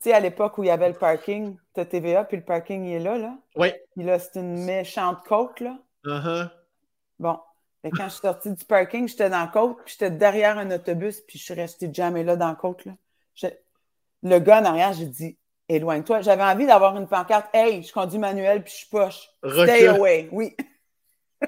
Tu 0.00 0.08
sais, 0.08 0.14
à 0.14 0.20
l'époque 0.20 0.56
où 0.58 0.64
il 0.64 0.68
y 0.68 0.70
avait 0.70 0.88
le 0.88 0.94
parking, 0.94 1.56
tu 1.74 1.80
as 1.80 1.84
TVA, 1.84 2.24
puis 2.24 2.38
le 2.38 2.42
parking, 2.42 2.86
il 2.86 2.94
est 2.94 3.00
là, 3.00 3.18
là. 3.18 3.36
Oui. 3.56 3.70
Puis 3.94 4.04
là, 4.04 4.18
c'est 4.18 4.40
une 4.40 4.64
méchante 4.64 5.18
côte, 5.28 5.60
là. 5.60 5.78
Uh-huh. 6.06 6.48
Bon. 7.18 7.38
Et 7.84 7.90
quand 7.90 8.04
je 8.04 8.10
suis 8.10 8.20
sortie 8.20 8.50
du 8.50 8.64
parking, 8.64 9.06
j'étais 9.06 9.28
dans 9.28 9.40
la 9.40 9.48
côte, 9.48 9.76
puis 9.84 9.92
j'étais 9.92 10.10
derrière 10.10 10.56
un 10.56 10.70
autobus, 10.70 11.20
puis 11.20 11.38
je 11.38 11.44
suis 11.44 11.54
restée 11.54 11.92
jamais 11.92 12.24
là 12.24 12.36
dans 12.36 12.48
la 12.48 12.54
côte, 12.54 12.84
là. 12.86 12.92
Le 14.22 14.38
gars 14.38 14.60
en 14.60 14.64
arrière, 14.64 14.92
j'ai 14.92 15.06
dit, 15.06 15.38
éloigne-toi. 15.74 16.20
J'avais 16.20 16.42
envie 16.42 16.66
d'avoir 16.66 16.96
une 16.96 17.06
pancarte. 17.06 17.48
Hey, 17.54 17.82
je 17.82 17.92
conduis 17.92 18.18
manuel, 18.18 18.62
puis 18.62 18.72
je 18.72 18.78
suis 18.78 18.88
poche. 18.88 19.30
Stay 19.44 19.88
away. 19.88 20.28
Oui. 20.32 20.56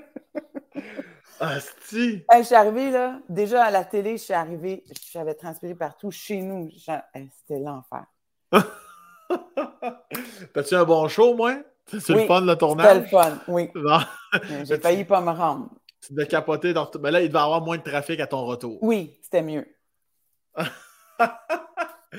Ah, 1.45 1.59
si. 1.89 2.25
je 2.33 2.43
suis 2.45 2.55
arrivée, 2.55 2.93
là, 2.93 3.19
déjà 3.29 3.65
à 3.65 3.71
la 3.73 3.85
télé, 3.85 4.13
je 4.13 4.23
suis 4.23 4.33
arrivée, 4.33 4.85
j'avais 5.11 5.35
transpiré 5.35 5.75
partout 5.75 6.13
chez 6.13 6.41
nous. 6.41 6.71
C'était 6.71 7.59
l'enfer. 7.59 8.05
T'as-tu 10.55 10.77
un 10.77 10.85
bon 10.85 11.09
show, 11.09 11.35
moi? 11.35 11.57
C'est 11.89 12.11
le 12.11 12.27
fun, 12.27 12.43
le 12.43 12.55
tournage? 12.55 12.87
C'était 12.87 13.01
le 13.01 13.07
fun, 13.07 13.39
oui. 13.49 13.71
J'ai 14.65 14.79
failli 14.79 15.05
pas 15.05 15.21
me 15.21 15.33
rendre. 15.33 15.71
Tu 16.01 16.13
devais 16.13 16.29
capoter. 16.29 16.73
Dans... 16.73 16.89
Mais 17.01 17.11
là, 17.11 17.21
il 17.21 17.27
devait 17.27 17.41
y 17.41 17.43
avoir 17.43 17.61
moins 17.61 17.77
de 17.77 17.83
trafic 17.83 18.21
à 18.21 18.29
ton 18.29 18.45
retour. 18.45 18.79
Oui, 18.81 19.19
c'était 19.21 19.43
mieux. 19.43 19.67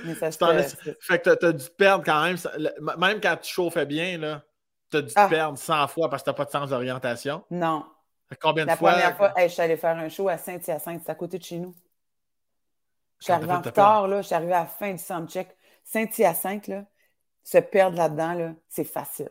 Mais 0.05 0.15
ça 0.15 0.31
Fait 0.99 1.19
que 1.19 1.29
t'as 1.29 1.51
dû 1.51 1.65
perdre 1.77 2.03
quand 2.03 2.23
même. 2.23 2.37
Même 2.97 3.21
quand 3.21 3.37
tu 3.37 3.53
chauffais 3.53 3.85
bien, 3.85 4.17
là, 4.17 4.43
t'as 4.89 5.01
dû 5.01 5.13
ah. 5.15 5.27
perdre 5.27 5.57
100 5.57 5.87
fois 5.87 6.09
parce 6.09 6.23
que 6.23 6.27
t'as 6.27 6.33
pas 6.33 6.45
de 6.45 6.51
sens 6.51 6.69
d'orientation. 6.69 7.43
Non. 7.51 7.85
Combien 8.41 8.63
de 8.63 8.69
la 8.69 8.77
fois? 8.77 8.91
La 8.91 9.11
première 9.11 9.17
fois, 9.17 9.33
je 9.43 9.47
suis 9.47 9.61
allée 9.61 9.77
faire 9.77 9.97
un 9.97 10.09
show 10.09 10.27
à 10.29 10.37
Saint-Hyacinthe, 10.37 11.01
c'est 11.05 11.11
à 11.11 11.15
côté 11.15 11.37
de 11.37 11.43
chez 11.43 11.59
nous. 11.59 11.75
Je 13.19 13.25
suis 13.25 13.33
arrivée 13.33 13.53
en 13.53 13.61
retard, 13.61 14.07
là, 14.07 14.21
je 14.21 14.27
suis 14.27 14.35
arrivée 14.35 14.53
à 14.53 14.61
la 14.61 14.65
fin 14.65 14.91
du 14.91 14.97
soundcheck. 14.97 15.55
Saint-Hyacinthe, 15.83 16.67
là, 16.67 16.85
se 17.43 17.57
perdre 17.59 17.97
là-dedans, 17.97 18.33
là, 18.33 18.53
c'est 18.67 18.83
facile. 18.83 19.29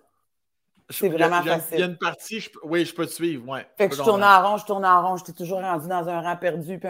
C'est 0.88 1.08
vraiment 1.08 1.42
facile. 1.42 1.78
Il 1.78 1.80
y 1.80 1.82
a 1.82 1.86
une 1.86 1.98
partie, 1.98 2.44
oui, 2.64 2.84
je 2.84 2.94
peux 2.94 3.06
te 3.06 3.12
suivre. 3.12 3.48
Ouais, 3.48 3.66
fait 3.76 3.88
que 3.88 3.96
je 3.96 4.02
tournais 4.02 4.26
en 4.26 4.50
rond, 4.50 4.56
je 4.58 4.66
tournais 4.66 4.88
en 4.88 5.08
rond, 5.08 5.16
j'étais 5.16 5.32
toujours 5.32 5.60
rendu 5.60 5.88
dans 5.88 6.08
un 6.08 6.20
rang 6.20 6.36
perdu. 6.36 6.78
Puis 6.78 6.88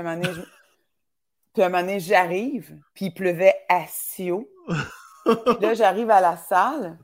à 1.60 1.66
un 1.66 1.68
moment 1.68 1.82
donné, 1.82 2.00
j'arrive, 2.00 2.78
puis 2.94 3.06
il 3.06 3.14
pleuvait 3.14 3.54
à 3.68 3.86
Sio. 3.86 4.48
là, 5.60 5.74
j'arrive 5.74 6.10
à 6.10 6.20
la 6.20 6.36
salle. 6.36 6.98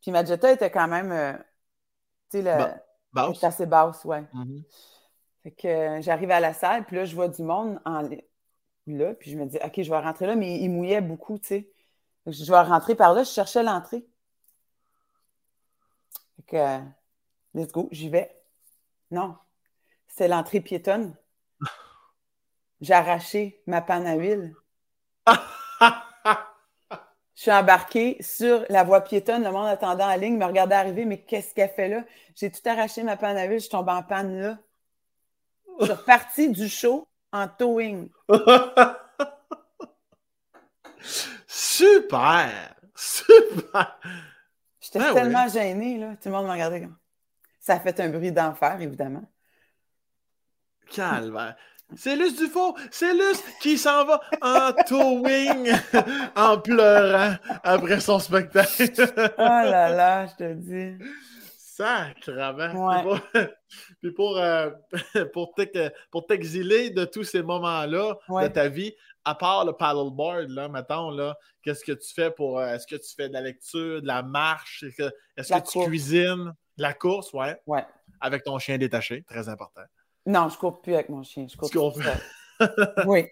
Puis 0.00 0.10
ma 0.10 0.24
Jetta 0.24 0.50
était 0.50 0.70
quand 0.70 0.88
même, 0.88 1.12
euh, 1.12 1.34
tu 2.30 2.42
sais, 2.42 2.80
basse. 3.12 3.44
assez 3.44 3.66
basse, 3.66 4.04
ouais. 4.04 4.22
Mm-hmm. 4.34 4.64
Fait 5.42 5.50
que 5.50 5.68
euh, 5.68 6.00
j'arrive 6.00 6.30
à 6.30 6.40
la 6.40 6.54
salle, 6.54 6.84
puis 6.84 6.96
là, 6.96 7.04
je 7.04 7.14
vois 7.14 7.28
du 7.28 7.42
monde 7.42 7.80
en, 7.84 8.08
là, 8.86 9.14
puis 9.14 9.30
je 9.30 9.36
me 9.36 9.46
dis, 9.46 9.58
OK, 9.62 9.82
je 9.82 9.90
vais 9.90 9.98
rentrer 9.98 10.26
là, 10.26 10.36
mais 10.36 10.58
il 10.58 10.70
mouillait 10.70 11.00
beaucoup, 11.00 11.38
tu 11.38 11.46
sais. 11.46 11.72
Je 12.26 12.50
vais 12.50 12.60
rentrer 12.60 12.94
par 12.94 13.14
là, 13.14 13.24
je 13.24 13.30
cherchais 13.30 13.62
l'entrée. 13.62 14.04
Fait 16.36 16.42
que, 16.42 16.78
let's 17.54 17.72
go, 17.72 17.88
j'y 17.90 18.08
vais. 18.08 18.40
Non, 19.10 19.36
c'est 20.08 20.28
l'entrée 20.28 20.60
piétonne. 20.60 21.14
J'ai 22.82 22.92
arraché 22.94 23.62
ma 23.66 23.80
panne 23.80 24.06
à 24.06 24.16
huile. 24.16 24.54
Je 27.34 27.40
suis 27.40 27.50
embarquée 27.50 28.18
sur 28.20 28.64
la 28.68 28.84
voie 28.84 29.00
piétonne, 29.00 29.42
le 29.42 29.50
monde 29.50 29.68
attendant 29.68 30.06
en 30.08 30.16
ligne 30.16 30.36
me 30.36 30.44
regardait 30.44 30.74
arriver, 30.74 31.06
mais 31.06 31.22
qu'est-ce 31.22 31.54
qu'elle 31.54 31.70
fait 31.70 31.88
là? 31.88 32.04
J'ai 32.36 32.50
tout 32.50 32.60
arraché 32.66 33.02
ma 33.02 33.16
panne 33.16 33.38
à 33.38 33.44
huile, 33.46 33.60
je 33.60 33.70
tombe 33.70 33.88
en 33.88 34.02
panne 34.02 34.38
là. 34.38 34.58
Je 35.80 35.84
suis 35.86 35.94
repartie 35.94 36.50
du 36.50 36.68
show 36.68 37.08
en 37.32 37.48
towing. 37.48 38.10
Super! 41.46 42.74
Super! 42.94 43.98
J'étais 44.80 44.98
Ah 45.00 45.14
tellement 45.14 45.48
gênée, 45.48 45.98
là. 45.98 46.16
Tout 46.16 46.28
le 46.28 46.34
monde 46.34 46.46
me 46.46 46.52
regardait 46.52 46.82
comme. 46.82 46.98
Ça 47.60 47.74
a 47.74 47.80
fait 47.80 47.98
un 48.00 48.08
bruit 48.10 48.32
d'enfer, 48.32 48.80
évidemment. 48.80 49.24
Calvaire. 50.90 51.56
C'est 51.96 52.16
Luce 52.16 52.36
Dufaux! 52.36 52.76
C'est 52.90 53.12
Luce 53.12 53.42
qui 53.60 53.76
s'en 53.78 54.04
va 54.04 54.20
en 54.40 54.72
towing 54.86 55.70
en 56.36 56.58
pleurant 56.58 57.34
après 57.62 58.00
son 58.00 58.18
spectacle. 58.18 58.88
Oh 58.96 59.22
là 59.38 59.88
là, 59.90 60.26
je 60.26 60.34
te 60.36 60.52
dis. 60.54 61.04
Sacrement! 61.58 63.08
Ouais. 63.34 63.48
Puis 64.02 64.12
pour, 64.12 64.38
euh, 64.38 64.70
pour 65.32 65.54
t'ex- 65.54 65.90
pour 66.10 66.26
t'exiler 66.26 66.90
de 66.90 67.04
tous 67.04 67.24
ces 67.24 67.42
moments-là 67.42 68.16
Ouais. 68.28 68.48
de 68.48 68.52
ta 68.54 68.68
vie, 68.68 68.94
à 69.24 69.34
part 69.34 69.64
le 69.64 69.72
paddleboard, 69.72 70.48
là, 70.50 70.68
mettons, 70.68 71.10
là, 71.10 71.36
qu'est-ce 71.62 71.84
que 71.84 71.92
tu 71.92 72.12
fais 72.14 72.30
pour. 72.30 72.58
euh, 72.58 72.74
est-ce 72.74 72.86
que 72.86 72.96
tu 72.96 73.14
fais 73.16 73.28
de 73.28 73.32
la 73.34 73.40
lecture, 73.40 74.02
de 74.02 74.06
la 74.06 74.22
marche? 74.22 74.82
Est-ce 74.82 74.96
que, 74.96 75.14
est-ce 75.36 75.52
La 75.52 75.60
que 75.60 75.66
tu 75.66 75.72
course. 75.74 75.86
cuisines? 75.88 76.52
De 76.76 76.82
la 76.82 76.92
course, 76.94 77.32
ouais. 77.32 77.60
Ouais. 77.66 77.84
Avec 78.20 78.44
ton 78.44 78.58
chien 78.58 78.78
détaché, 78.78 79.22
très 79.24 79.48
important. 79.48 79.82
Non, 80.26 80.48
je 80.48 80.56
cours 80.58 80.80
plus 80.80 80.94
avec 80.94 81.08
mon 81.08 81.22
chien. 81.22 81.46
Je 81.50 81.56
cours 81.56 81.70
Tu 81.70 81.78
cours. 81.78 81.98
Oui. 83.06 83.26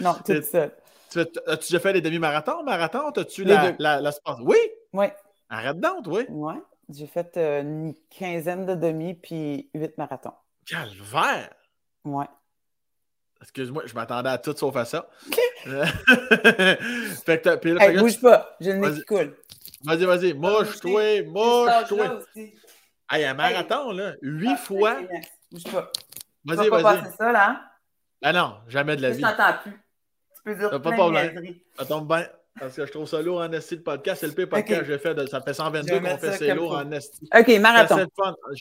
Non, 0.00 0.14
toute 0.24 0.44
seule. 0.44 0.72
Tu 1.10 1.20
As-tu 1.20 1.72
déjà 1.72 1.80
fait 1.80 1.92
des 1.92 2.00
demi-marathons, 2.00 2.62
marathon? 2.62 3.10
As-tu 3.10 3.44
Les 3.44 3.54
la, 3.54 3.74
la, 3.78 4.00
la 4.00 4.12
Oui! 4.42 4.56
Oui. 4.92 5.06
Arrête 5.48 5.78
donc, 5.78 6.06
oui. 6.06 6.24
Ouais. 6.28 6.54
J'ai 6.88 7.06
fait 7.06 7.36
euh, 7.36 7.62
une 7.62 7.94
quinzaine 8.10 8.64
de 8.66 8.74
demi 8.74 9.14
puis 9.14 9.68
huit 9.74 9.96
marathons. 9.98 10.32
Calvaire! 10.66 11.50
Ouais. 12.04 12.26
Excuse-moi, 13.42 13.82
je 13.86 13.94
m'attendais 13.94 14.30
à 14.30 14.38
tout 14.38 14.54
sauf 14.56 14.74
à 14.76 14.84
ça. 14.84 15.08
Fait 15.66 17.38
que 17.38 17.42
t'as- 17.42 17.56
puis 17.56 17.72
là, 17.72 17.84
Hey, 17.84 17.94
fait 17.94 18.00
bouge 18.00 18.20
pas, 18.20 18.56
j'ai 18.60 18.72
le 18.72 18.78
nez 18.78 18.88
Vas-y. 18.88 18.98
qui 19.00 19.04
coule. 19.04 19.36
Vas-y, 19.84 20.04
vas-y, 20.04 20.32
mouche-toi, 20.34 21.22
mouche-toi. 21.24 22.20
Hey, 23.10 23.24
un 23.24 23.34
marathon, 23.34 23.92
là, 23.92 24.14
huit 24.22 24.48
Ah, 24.52 24.56
fois. 24.56 24.96
Bouge 25.52 25.64
pas. 25.64 25.90
Tu 26.48 26.54
Vas-y, 26.54 26.68
vas 26.68 26.76
pas 26.76 26.82
vas-y. 26.94 27.02
passer 27.02 27.16
ça, 27.18 27.32
là? 27.32 27.50
hein? 27.50 27.60
Ah 28.22 28.32
non, 28.32 28.54
jamais 28.68 28.96
de 28.96 29.02
la 29.02 29.10
Je 29.12 29.16
vie. 29.16 29.22
t'entends 29.22 29.54
plus. 29.62 29.72
Tu 29.72 30.42
peux 30.44 30.54
dire 30.54 30.70
T'as 30.70 30.78
pas 30.78 30.90
plein 30.92 31.10
de. 31.26 31.46
Ça 31.78 31.84
tombe 31.86 32.06
bien. 32.08 32.26
Parce 32.58 32.74
que 32.74 32.86
je 32.86 32.90
trouve 32.90 33.06
ça 33.06 33.20
lourd 33.20 33.40
en 33.40 33.52
esti 33.52 33.76
de 33.76 33.82
podcast. 33.82 34.20
C'est 34.22 34.28
le 34.28 34.32
pire 34.32 34.48
podcast 34.48 34.80
que 34.80 34.86
j'ai 34.86 34.96
fait. 34.98 35.14
De, 35.14 35.26
ça 35.26 35.42
fait 35.42 35.50
Je 35.50 35.56
122 35.56 35.92
vais 35.98 36.00
qu'on 36.10 36.16
fait 36.16 36.32
c'est 36.32 36.54
lourd 36.54 36.72
en 36.78 36.90
esti. 36.90 37.28
OK, 37.38 37.48
marathon. 37.60 37.96
le. 37.98 38.06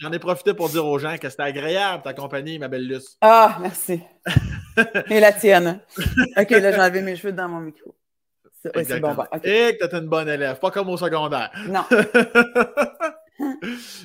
J'en 0.02 0.12
ai 0.12 0.20
profité 0.20 0.54
pour 0.54 0.68
dire 0.68 0.86
aux 0.86 1.00
gens 1.00 1.18
que 1.18 1.30
c'était 1.30 1.44
agréable 1.44 2.04
ta 2.04 2.14
compagnie, 2.14 2.60
ma 2.60 2.68
belle 2.68 2.86
Luce. 2.90 3.16
Ah, 3.22 3.58
merci. 3.62 4.02
Et 5.10 5.22
la 5.22 5.32
tienne. 5.32 5.80
OK, 6.38 6.50
là, 6.50 6.72
j'ai 6.74 6.82
enlevé 6.82 7.02
mes 7.04 7.16
cheveux 7.16 7.32
dans 7.32 7.48
mon 7.48 7.62
micro. 7.62 7.96
C'est 8.62 8.76
ouais, 8.76 8.84
c'est 8.84 9.00
bon. 9.00 9.12
Exactement. 9.12 9.28
bon, 9.32 9.38
OK. 9.38 9.46
Et 9.46 9.78
que 9.78 9.86
t'es 9.86 9.98
une 9.98 10.08
bonne 10.10 10.28
élève, 10.28 10.60
pas 10.60 10.72
comme 10.72 10.90
au 10.90 10.98
secondaire. 10.98 11.52
Non, 11.70 11.86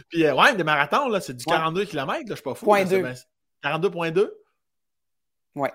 Puis, 0.08 0.24
euh, 0.26 0.34
ouais, 0.34 0.54
des 0.54 0.64
marathons, 0.64 1.08
là, 1.08 1.20
c'est 1.20 1.34
du 1.34 1.44
Ouais. 1.48 1.54
42 1.56 1.84
km, 1.84 2.12
là, 2.12 2.20
je 2.28 2.34
suis 2.34 2.42
pas 2.42 2.54
fou. 2.54 2.64
Point 2.66 2.80
là, 2.80 2.86
c'est 2.86 2.96
deux. 2.96 3.02
bien- 3.02 3.14
42.2? 3.62 4.30
ouais. 5.56 5.72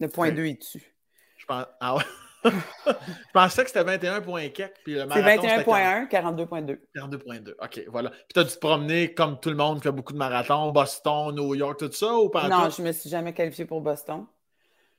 Le 0.00 0.08
point 0.08 0.28
Ok. 0.30 0.34
2 0.34 0.44
est 0.46 0.54
dessus. 0.54 0.94
Je 1.36 1.46
pense... 1.46 1.64
Ah 1.80 1.96
ouais. 1.96 2.02
je 2.44 3.32
pensais 3.32 3.62
que 3.62 3.68
c'était 3.68 3.84
21 3.84 4.20
points 4.20 4.48
quelques, 4.48 4.74
puis 4.82 4.94
le 4.94 5.00
C'est 5.00 5.06
marathon, 5.06 5.42
c'était 5.42 5.62
21.1, 5.62 6.08
42.2. 6.08 6.78
42.2. 6.96 7.54
OK, 7.62 7.84
voilà. 7.88 8.10
Puis 8.10 8.26
t'as 8.34 8.42
dû 8.42 8.50
te 8.50 8.58
promener 8.58 9.14
comme 9.14 9.38
tout 9.38 9.48
le 9.50 9.54
monde 9.54 9.76
qui 9.76 9.84
fait 9.84 9.92
beaucoup 9.92 10.12
de 10.12 10.18
marathons, 10.18 10.72
Boston, 10.72 11.34
New 11.36 11.54
York, 11.54 11.78
tout 11.78 11.92
ça, 11.92 12.14
ou 12.16 12.30
pas 12.30 12.48
Non, 12.48 12.68
je 12.68 12.82
me 12.82 12.90
suis 12.90 13.08
jamais 13.08 13.32
qualifiée 13.32 13.64
pour 13.64 13.80
Boston. 13.80 14.26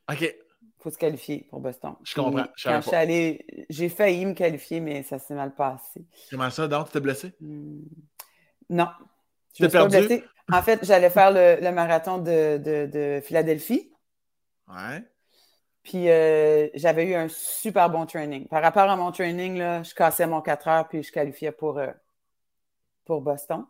OK. 0.10 0.22
Il 0.22 0.35
faut 0.80 0.90
se 0.90 0.98
qualifier 0.98 1.45
pour 1.49 1.60
Boston. 1.60 1.95
Je 2.03 2.15
comprends, 2.15 2.45
je 2.56 2.69
Quand 2.69 2.81
je 2.81 2.88
suis 2.88 2.95
allée, 2.95 3.45
j'ai 3.69 3.90
failli 3.90 4.26
me 4.26 4.34
qualifier, 4.34 4.80
mais 4.80 5.03
ça 5.03 5.19
s'est 5.19 5.34
mal 5.34 5.53
passé. 5.53 6.06
Comment 6.30 6.49
ça, 6.49 6.68
donc, 6.68 6.88
tu 6.88 6.94
t'es 6.94 6.99
blessé? 7.02 7.34
Hmm. 7.41 7.81
Non. 8.69 8.88
Je 9.57 9.65
T'es 9.65 9.69
perdu? 9.69 9.98
blessée. 9.98 10.23
En 10.52 10.61
fait, 10.61 10.84
j'allais 10.84 11.10
faire 11.10 11.32
le, 11.32 11.57
le 11.61 11.72
marathon 11.72 12.18
de, 12.18 12.57
de- 12.57 12.90
de 12.91 13.22
Philadelphie. 13.24 13.91
Ouais. 14.68 15.03
Puis 15.84 16.10
euh, 16.10 16.70
j'avais 16.76 17.06
eu 17.06 17.15
un 17.15 17.28
super 17.28 17.90
bon 17.90 18.06
training. 18.06 18.48
Par 18.48 18.61
rapport 18.61 18.90
à 18.90 18.95
mon 18.95 19.11
training, 19.11 19.57
là, 19.57 19.84
je 19.84 19.94
cassais 19.94 20.28
mon 20.28 20.41
4 20.41 20.68
heures 20.68 20.88
puis 20.88 21.03
je 21.03 21.11
qualifiais 21.11 21.52
pour, 21.52 21.78
euh, 21.78 21.91
pour 23.06 23.22
Boston. 23.22 23.65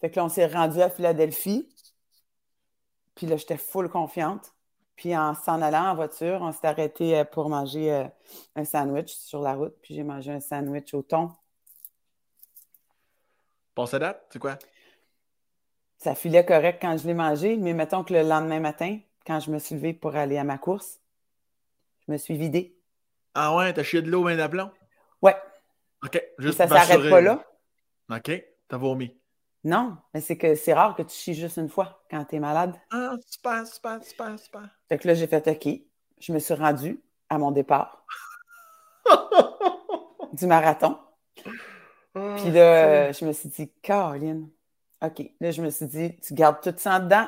Fait 0.00 0.10
que 0.10 0.16
là, 0.16 0.24
on 0.24 0.28
s'est 0.28 0.46
rendu 0.46 0.80
à 0.80 0.90
Philadelphie. 0.90 1.68
Puis 3.14 3.26
là, 3.26 3.36
j'étais 3.36 3.56
full 3.56 3.88
confiante. 3.88 4.52
Puis 4.96 5.16
en 5.16 5.34
s'en 5.34 5.62
allant 5.62 5.90
en 5.90 5.94
voiture, 5.94 6.38
on 6.42 6.50
s'est 6.52 6.66
arrêté 6.66 7.18
euh, 7.18 7.24
pour 7.24 7.48
manger 7.48 7.92
euh, 7.92 8.04
un 8.56 8.64
sandwich 8.64 9.14
sur 9.14 9.40
la 9.40 9.54
route. 9.54 9.74
Puis 9.82 9.94
j'ai 9.94 10.02
mangé 10.02 10.32
un 10.32 10.40
sandwich 10.40 10.92
au 10.94 11.02
thon. 11.02 11.30
À 13.76 13.98
date, 13.98 14.26
c'est 14.32 14.38
quoi? 14.40 14.58
Ça 15.98 16.14
filait 16.14 16.44
correct 16.44 16.78
quand 16.80 16.96
je 16.96 17.06
l'ai 17.06 17.14
mangé, 17.14 17.56
mais 17.56 17.74
mettons 17.74 18.04
que 18.04 18.14
le 18.14 18.22
lendemain 18.22 18.60
matin, 18.60 18.98
quand 19.26 19.40
je 19.40 19.50
me 19.50 19.58
suis 19.58 19.74
levée 19.74 19.92
pour 19.92 20.16
aller 20.16 20.38
à 20.38 20.44
ma 20.44 20.56
course, 20.56 21.00
je 22.06 22.12
me 22.12 22.16
suis 22.16 22.36
vidée. 22.36 22.76
Ah 23.34 23.54
ouais, 23.56 23.72
t'as 23.72 23.82
chié 23.82 24.00
de 24.00 24.10
l'eau, 24.10 24.22
main 24.22 24.36
d'aplomb? 24.36 24.70
Ouais, 25.20 25.36
OK. 26.04 26.22
Juste 26.38 26.58
ça 26.58 26.68
s'arrête 26.68 27.10
pas 27.10 27.20
là. 27.20 27.44
OK. 28.10 28.30
T'as 28.68 28.76
vomi. 28.76 29.14
Non, 29.64 29.96
mais 30.14 30.20
c'est 30.20 30.38
que 30.38 30.54
c'est 30.54 30.72
rare 30.72 30.94
que 30.94 31.02
tu 31.02 31.14
chies 31.14 31.34
juste 31.34 31.56
une 31.56 31.68
fois 31.68 32.04
quand 32.10 32.24
tu 32.24 32.36
es 32.36 32.38
malade. 32.38 32.76
Ah, 32.90 33.16
super, 33.26 33.66
super, 33.66 34.02
super, 34.02 34.38
super. 34.38 34.68
Fait 34.88 34.98
que 34.98 35.08
là, 35.08 35.14
j'ai 35.14 35.26
fait 35.26 35.46
OK. 35.48 35.68
Je 36.20 36.32
me 36.32 36.38
suis 36.38 36.54
rendue 36.54 37.02
à 37.28 37.38
mon 37.38 37.50
départ 37.50 38.04
du 40.32 40.46
marathon. 40.46 40.98
Puis 41.34 42.50
là, 42.50 43.12
je 43.12 43.24
me 43.24 43.32
suis 43.32 43.48
dit, 43.48 43.70
Caroline, 43.82 44.48
OK. 45.02 45.22
Là, 45.40 45.50
je 45.50 45.62
me 45.62 45.70
suis 45.70 45.86
dit, 45.86 46.16
tu 46.20 46.34
gardes 46.34 46.60
tout 46.62 46.74
ça 46.76 46.96
en 46.96 47.00
dedans. 47.00 47.26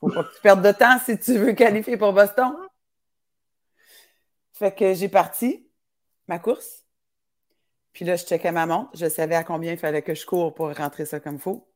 Faut 0.00 0.08
pas 0.08 0.24
que 0.24 0.34
tu 0.34 0.40
perdes 0.40 0.66
de 0.66 0.72
temps 0.72 0.98
si 0.98 1.18
tu 1.18 1.38
veux 1.38 1.52
qualifier 1.52 1.96
pour 1.96 2.12
Boston. 2.12 2.52
Fait 4.52 4.74
que 4.74 4.94
j'ai 4.94 5.08
parti 5.08 5.68
ma 6.26 6.38
course. 6.38 6.84
Puis 7.92 8.04
là, 8.04 8.16
je 8.16 8.24
checkais 8.24 8.52
ma 8.52 8.66
montre. 8.66 8.90
Je 8.94 9.08
savais 9.08 9.34
à 9.34 9.44
combien 9.44 9.72
il 9.72 9.78
fallait 9.78 10.02
que 10.02 10.14
je 10.14 10.26
cours 10.26 10.54
pour 10.54 10.74
rentrer 10.74 11.06
ça 11.06 11.20
comme 11.20 11.38
faut. 11.38 11.68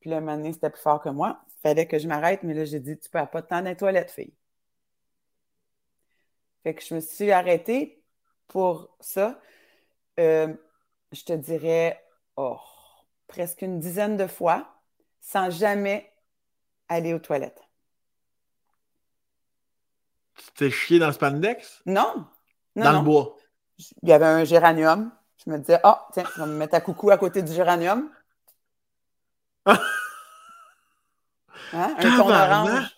Puis 0.00 0.10
là, 0.10 0.16
un 0.16 0.20
moment 0.20 0.36
donné, 0.36 0.52
c'était 0.52 0.70
plus 0.70 0.82
fort 0.82 1.00
que 1.00 1.08
moi. 1.08 1.44
Il 1.48 1.68
fallait 1.68 1.86
que 1.86 1.98
je 1.98 2.08
m'arrête, 2.08 2.42
mais 2.42 2.54
là, 2.54 2.64
j'ai 2.64 2.80
dit, 2.80 2.98
tu 2.98 3.08
perds 3.08 3.30
pas 3.30 3.40
de 3.40 3.46
temps 3.46 3.62
dans 3.62 3.68
les 3.68 3.76
toilettes, 3.76 4.10
fille. 4.10 4.34
Fait 6.64 6.74
que 6.74 6.82
je 6.84 6.94
me 6.94 7.00
suis 7.00 7.30
arrêtée 7.30 8.02
pour 8.48 8.96
ça. 9.00 9.40
Euh, 10.20 10.52
je 11.12 11.24
te 11.24 11.32
dirais, 11.32 12.02
oh, 12.36 12.58
presque 13.32 13.62
une 13.62 13.80
dizaine 13.80 14.18
de 14.18 14.26
fois, 14.26 14.78
sans 15.22 15.48
jamais 15.48 16.12
aller 16.90 17.14
aux 17.14 17.18
toilettes. 17.18 17.62
Tu 20.36 20.52
t'es 20.54 20.70
chié 20.70 20.98
dans 20.98 21.06
le 21.06 21.14
spandex? 21.14 21.80
Non, 21.86 22.26
non, 22.76 22.84
dans 22.84 22.92
non. 22.92 22.98
le 22.98 23.04
bois? 23.04 23.36
Il 24.02 24.10
y 24.10 24.12
avait 24.12 24.26
un 24.26 24.44
géranium. 24.44 25.10
Je 25.42 25.50
me 25.50 25.58
disais, 25.58 25.80
ah, 25.82 26.06
tiens, 26.12 26.24
je 26.36 26.42
vais 26.42 26.46
me 26.46 26.58
mettre 26.58 26.74
à 26.74 26.82
coucou 26.82 27.10
à 27.10 27.16
côté 27.16 27.42
du 27.42 27.52
géranium. 27.52 28.10
Hein? 31.74 31.94
Un 31.96 32.18
ton 32.18 32.28
orange. 32.28 32.96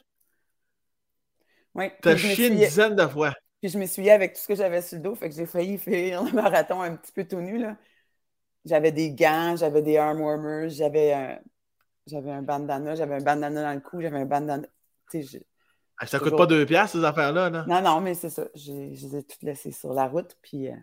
Oui, 1.77 1.93
T'as 2.03 2.17
chié 2.17 2.49
une 2.49 2.57
dizaine 2.57 2.97
de 2.97 3.07
fois. 3.07 3.33
Puis 3.61 3.69
je 3.71 3.79
m'essuyais 3.79 4.11
avec 4.11 4.33
tout 4.33 4.41
ce 4.41 4.49
que 4.49 4.57
j'avais 4.57 4.83
sur 4.83 4.97
le 4.97 5.03
dos, 5.05 5.15
fait 5.15 5.29
que 5.29 5.37
j'ai 5.37 5.47
failli 5.47 5.79
faire 5.79 6.25
le 6.25 6.33
marathon 6.33 6.83
un 6.83 6.97
petit 6.97 7.13
peu 7.13 7.25
tout 7.25 7.41
nu, 7.41 7.57
là. 7.59 7.77
J'avais 8.65 8.93
des 8.93 9.11
gants, 9.13 9.57
j'avais 9.57 9.83
des 9.83 9.97
arm 9.97 10.21
warmers, 10.21 10.71
j'avais 10.71 11.13
un, 11.13 11.39
j'avais 12.07 12.31
un 12.31 12.43
bandana, 12.43 12.95
j'avais 12.95 13.15
un 13.17 13.21
bandana 13.21 13.63
dans 13.63 13.75
le 13.75 13.81
cou, 13.81 14.01
j'avais 14.01 14.19
un 14.19 14.25
bandana. 14.27 14.67
Tu 15.11 15.23
sais, 15.23 15.39
je- 15.39 15.45
Ah, 15.99 16.07
ça 16.07 16.19
coûte 16.19 16.29
Toujours. 16.29 16.39
pas 16.39 16.47
deux 16.47 16.67
piastres, 16.67 16.99
ces 16.99 17.05
affaires-là. 17.05 17.51
Là? 17.51 17.65
Non, 17.69 17.81
non, 17.83 18.01
mais 18.01 18.15
c'est 18.15 18.31
ça. 18.31 18.47
Je 18.55 18.73
les 18.73 19.17
ai 19.17 19.23
toutes 19.23 19.43
laissées 19.43 19.71
sur 19.71 19.93
la 19.93 20.09
route. 20.09 20.37
Puis, 20.43 20.69
euh, 20.69 20.75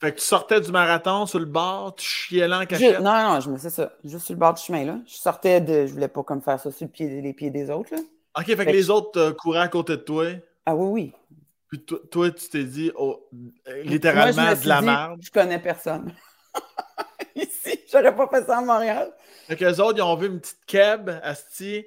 Fait 0.00 0.12
que 0.12 0.18
tu 0.18 0.26
sortais 0.26 0.60
du 0.60 0.70
marathon 0.72 1.26
sur 1.26 1.38
le 1.38 1.46
bord, 1.46 1.94
tu 1.94 2.04
chiais 2.04 2.48
là 2.48 2.60
en 2.60 2.66
cachette? 2.66 3.00
non, 3.00 3.12
non, 3.34 3.40
je 3.40 3.48
me 3.50 3.56
c'est 3.56 3.70
ça. 3.70 3.92
Juste 4.04 4.26
sur 4.26 4.34
le 4.34 4.40
bord 4.40 4.52
du 4.54 4.60
chemin, 4.62 4.84
là. 4.84 4.98
Je 5.06 5.14
sortais 5.14 5.60
de. 5.60 5.86
Je 5.86 5.92
voulais 5.92 6.08
pas 6.08 6.22
comme 6.24 6.42
faire 6.42 6.58
ça 6.60 6.70
sur 6.70 6.86
le 6.86 6.90
pied, 6.90 7.20
les 7.22 7.32
pieds 7.32 7.50
des 7.50 7.70
autres, 7.70 7.94
là. 7.94 8.00
OK, 8.38 8.46
fait 8.46 8.66
que 8.66 8.70
les 8.72 8.90
autres 8.90 9.18
euh, 9.20 9.32
couraient 9.32 9.60
à 9.60 9.68
côté 9.68 9.92
de 9.96 10.02
toi. 10.02 10.26
Ah 10.66 10.74
oui, 10.74 10.88
oui. 10.90 11.12
Puis 11.68 11.84
toi, 11.84 11.98
toi, 12.10 12.30
tu 12.30 12.48
t'es 12.48 12.64
dit 12.64 12.90
oh, 12.96 13.26
Moi, 13.32 13.52
littéralement 13.84 14.50
je 14.50 14.56
me 14.56 14.62
de 14.62 14.68
la 14.68 14.82
merde. 14.82 15.20
Je 15.22 15.30
connais 15.30 15.58
personne. 15.58 16.12
J'aurais 17.92 18.14
pas 18.14 18.26
fait 18.28 18.44
ça 18.44 18.58
à 18.58 18.62
Montréal. 18.62 19.12
Fait 19.46 19.56
que 19.56 19.64
les 19.64 19.78
autres, 19.80 19.98
ils 19.98 20.02
ont 20.02 20.16
vu 20.16 20.26
une 20.28 20.40
petite 20.40 20.64
keb, 20.66 21.10
asti, 21.22 21.84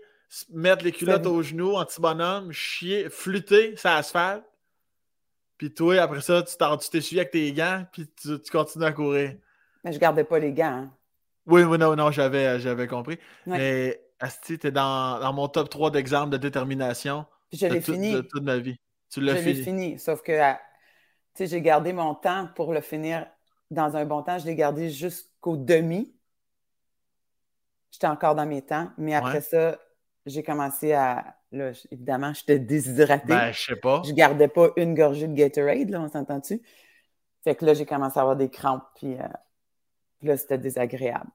mettre 0.51 0.83
les 0.83 0.91
culottes 0.91 1.25
aux 1.25 1.41
genoux, 1.41 1.73
en 1.75 1.85
petit 1.85 1.99
bonhomme, 2.01 2.51
chier, 2.51 3.09
flûter 3.09 3.75
sur 3.77 3.89
l'asphalte. 3.89 4.43
Puis 5.57 5.73
toi, 5.73 5.97
après 6.01 6.21
ça, 6.21 6.43
tu 6.43 6.89
t'essuies 6.89 7.19
avec 7.19 7.31
tes 7.31 7.51
gants, 7.53 7.85
puis 7.91 8.07
tu, 8.21 8.39
tu 8.41 8.51
continues 8.51 8.85
à 8.85 8.91
courir. 8.91 9.35
Mais 9.83 9.93
je 9.93 9.99
gardais 9.99 10.23
pas 10.25 10.39
les 10.39 10.51
gants. 10.51 10.65
hein. 10.65 10.91
Oui, 11.47 11.63
oui, 11.63 11.77
non, 11.77 11.95
non, 11.95 12.11
j'avais, 12.11 12.59
j'avais 12.59 12.87
compris. 12.87 13.17
Ouais. 13.47 13.57
Mais 13.57 14.01
Asti, 14.19 14.57
t'es 14.57 14.71
dans, 14.71 15.19
dans 15.19 15.31
mon 15.33 15.47
top 15.47 15.69
3 15.69 15.91
d'exemples 15.91 16.31
de 16.31 16.37
détermination 16.37 17.25
Puis 17.49 17.59
je 17.59 17.67
de, 17.67 17.73
l'ai 17.73 17.81
tout- 17.81 17.93
fini. 17.93 18.11
de 18.13 18.21
toute 18.21 18.43
ma 18.43 18.57
vie. 18.57 18.77
Tu 19.11 19.21
Je 19.21 19.25
l'as 19.25 19.33
l'ai 19.33 19.41
fini. 19.53 19.63
fini. 19.63 19.99
Sauf 19.99 20.21
que, 20.23 20.31
à- 20.33 20.55
tu 21.35 21.43
sais, 21.43 21.47
j'ai 21.47 21.61
gardé 21.61 21.93
mon 21.93 22.15
temps 22.15 22.49
pour 22.55 22.73
le 22.73 22.81
finir 22.81 23.27
dans 23.71 23.95
un 23.95 24.05
bon 24.05 24.23
temps, 24.23 24.37
je 24.39 24.45
l'ai 24.45 24.55
gardé 24.55 24.89
jusqu'au 25.45 25.57
demi. 25.57 26.13
J'étais 27.91 28.07
encore 28.07 28.35
dans 28.35 28.45
mes 28.45 28.61
temps, 28.61 28.89
mais 28.97 29.15
après 29.15 29.41
ça, 29.41 29.77
j'ai 30.25 30.43
commencé 30.43 30.93
à. 30.93 31.37
Là, 31.51 31.71
évidemment, 31.91 32.33
j'étais 32.33 32.59
déshydratée. 32.59 33.27
Ben, 33.27 33.51
je 33.53 33.61
sais 33.61 33.75
pas. 33.77 34.01
Je 34.05 34.11
gardais 34.11 34.49
pas 34.49 34.69
une 34.75 34.93
gorgée 34.93 35.27
de 35.27 35.33
Gatorade, 35.33 35.89
là, 35.89 36.01
on 36.01 36.09
s'entend-tu? 36.09 36.61
Fait 37.45 37.55
que 37.55 37.63
là, 37.63 37.73
j'ai 37.73 37.85
commencé 37.85 38.19
à 38.19 38.23
avoir 38.23 38.35
des 38.35 38.49
crampes, 38.49 38.83
puis, 38.95 39.13
euh, 39.13 39.27
là, 40.23 40.35
c'était 40.35 40.57
désagréable. 40.57 41.29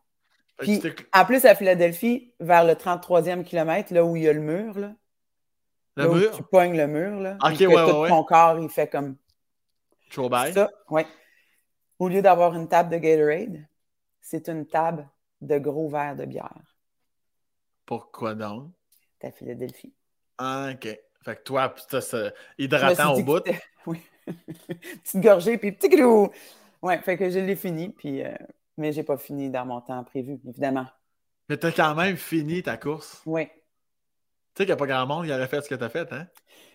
Puis, 0.58 0.82
en 1.14 1.24
plus, 1.24 1.46
à 1.46 1.54
Philadelphie, 1.54 2.34
vers 2.38 2.64
le 2.64 2.74
33e 2.74 3.44
kilomètre, 3.44 3.94
là 3.94 4.04
où 4.04 4.16
il 4.16 4.24
y 4.24 4.28
a 4.28 4.34
le 4.34 4.40
mur, 4.40 4.78
là, 4.78 4.92
le 5.96 6.08
mur? 6.12 6.30
tu 6.32 6.42
pognes 6.42 6.76
le 6.76 6.86
mur, 6.86 7.20
là. 7.20 7.38
Ok, 7.42 7.60
ouais, 7.60 7.66
ouais, 7.66 7.86
tout 7.86 8.08
ton 8.08 8.24
corps, 8.24 8.58
il 8.58 8.68
fait 8.68 8.88
comme. 8.88 9.16
Ça, 10.10 10.68
ouais. 10.90 11.06
Au 11.98 12.08
lieu 12.08 12.20
d'avoir 12.20 12.54
une 12.54 12.68
table 12.68 12.90
de 12.90 12.98
Gatorade, 12.98 13.69
c'est 14.30 14.48
une 14.48 14.64
table 14.64 15.08
de 15.40 15.58
gros 15.58 15.88
verres 15.88 16.14
de 16.14 16.24
bière. 16.24 16.76
Pourquoi 17.84 18.36
donc? 18.36 18.70
Ta 19.18 19.32
Philadelphie. 19.32 19.92
Ah, 20.38 20.70
OK. 20.72 20.84
Fait 21.24 21.36
que 21.36 21.42
toi, 21.42 21.74
c'est 22.00 22.32
hydratant 22.56 23.14
au 23.14 23.22
bout. 23.22 23.42
Oui. 23.86 24.02
Petite 24.26 25.22
gorgée, 25.22 25.56
puis 25.56 25.72
petit 25.72 25.88
gros. 25.88 26.30
Ouais, 26.82 27.00
fait 27.00 27.16
que 27.16 27.30
je 27.30 27.38
l'ai 27.38 27.56
fini, 27.56 27.88
puis. 27.88 28.22
Euh... 28.22 28.34
Mais 28.76 28.92
j'ai 28.92 29.02
pas 29.02 29.16
fini 29.16 29.48
dans 29.48 29.64
mon 29.64 29.80
temps 29.80 30.04
prévu, 30.04 30.38
évidemment. 30.46 30.86
Mais 31.48 31.56
t'as 31.56 31.72
quand 31.72 31.94
même 31.94 32.18
fini 32.18 32.62
ta 32.62 32.76
course. 32.76 33.22
Oui. 33.24 33.46
Tu 33.46 33.52
sais 33.52 34.64
qu'il 34.64 34.66
n'y 34.66 34.72
a 34.72 34.76
pas 34.76 34.86
grand 34.86 35.06
monde 35.06 35.24
qui 35.24 35.32
aurait 35.32 35.48
fait 35.48 35.62
ce 35.62 35.68
que 35.70 35.74
tu 35.74 35.82
as 35.82 35.88
fait, 35.88 36.12
hein? 36.12 36.26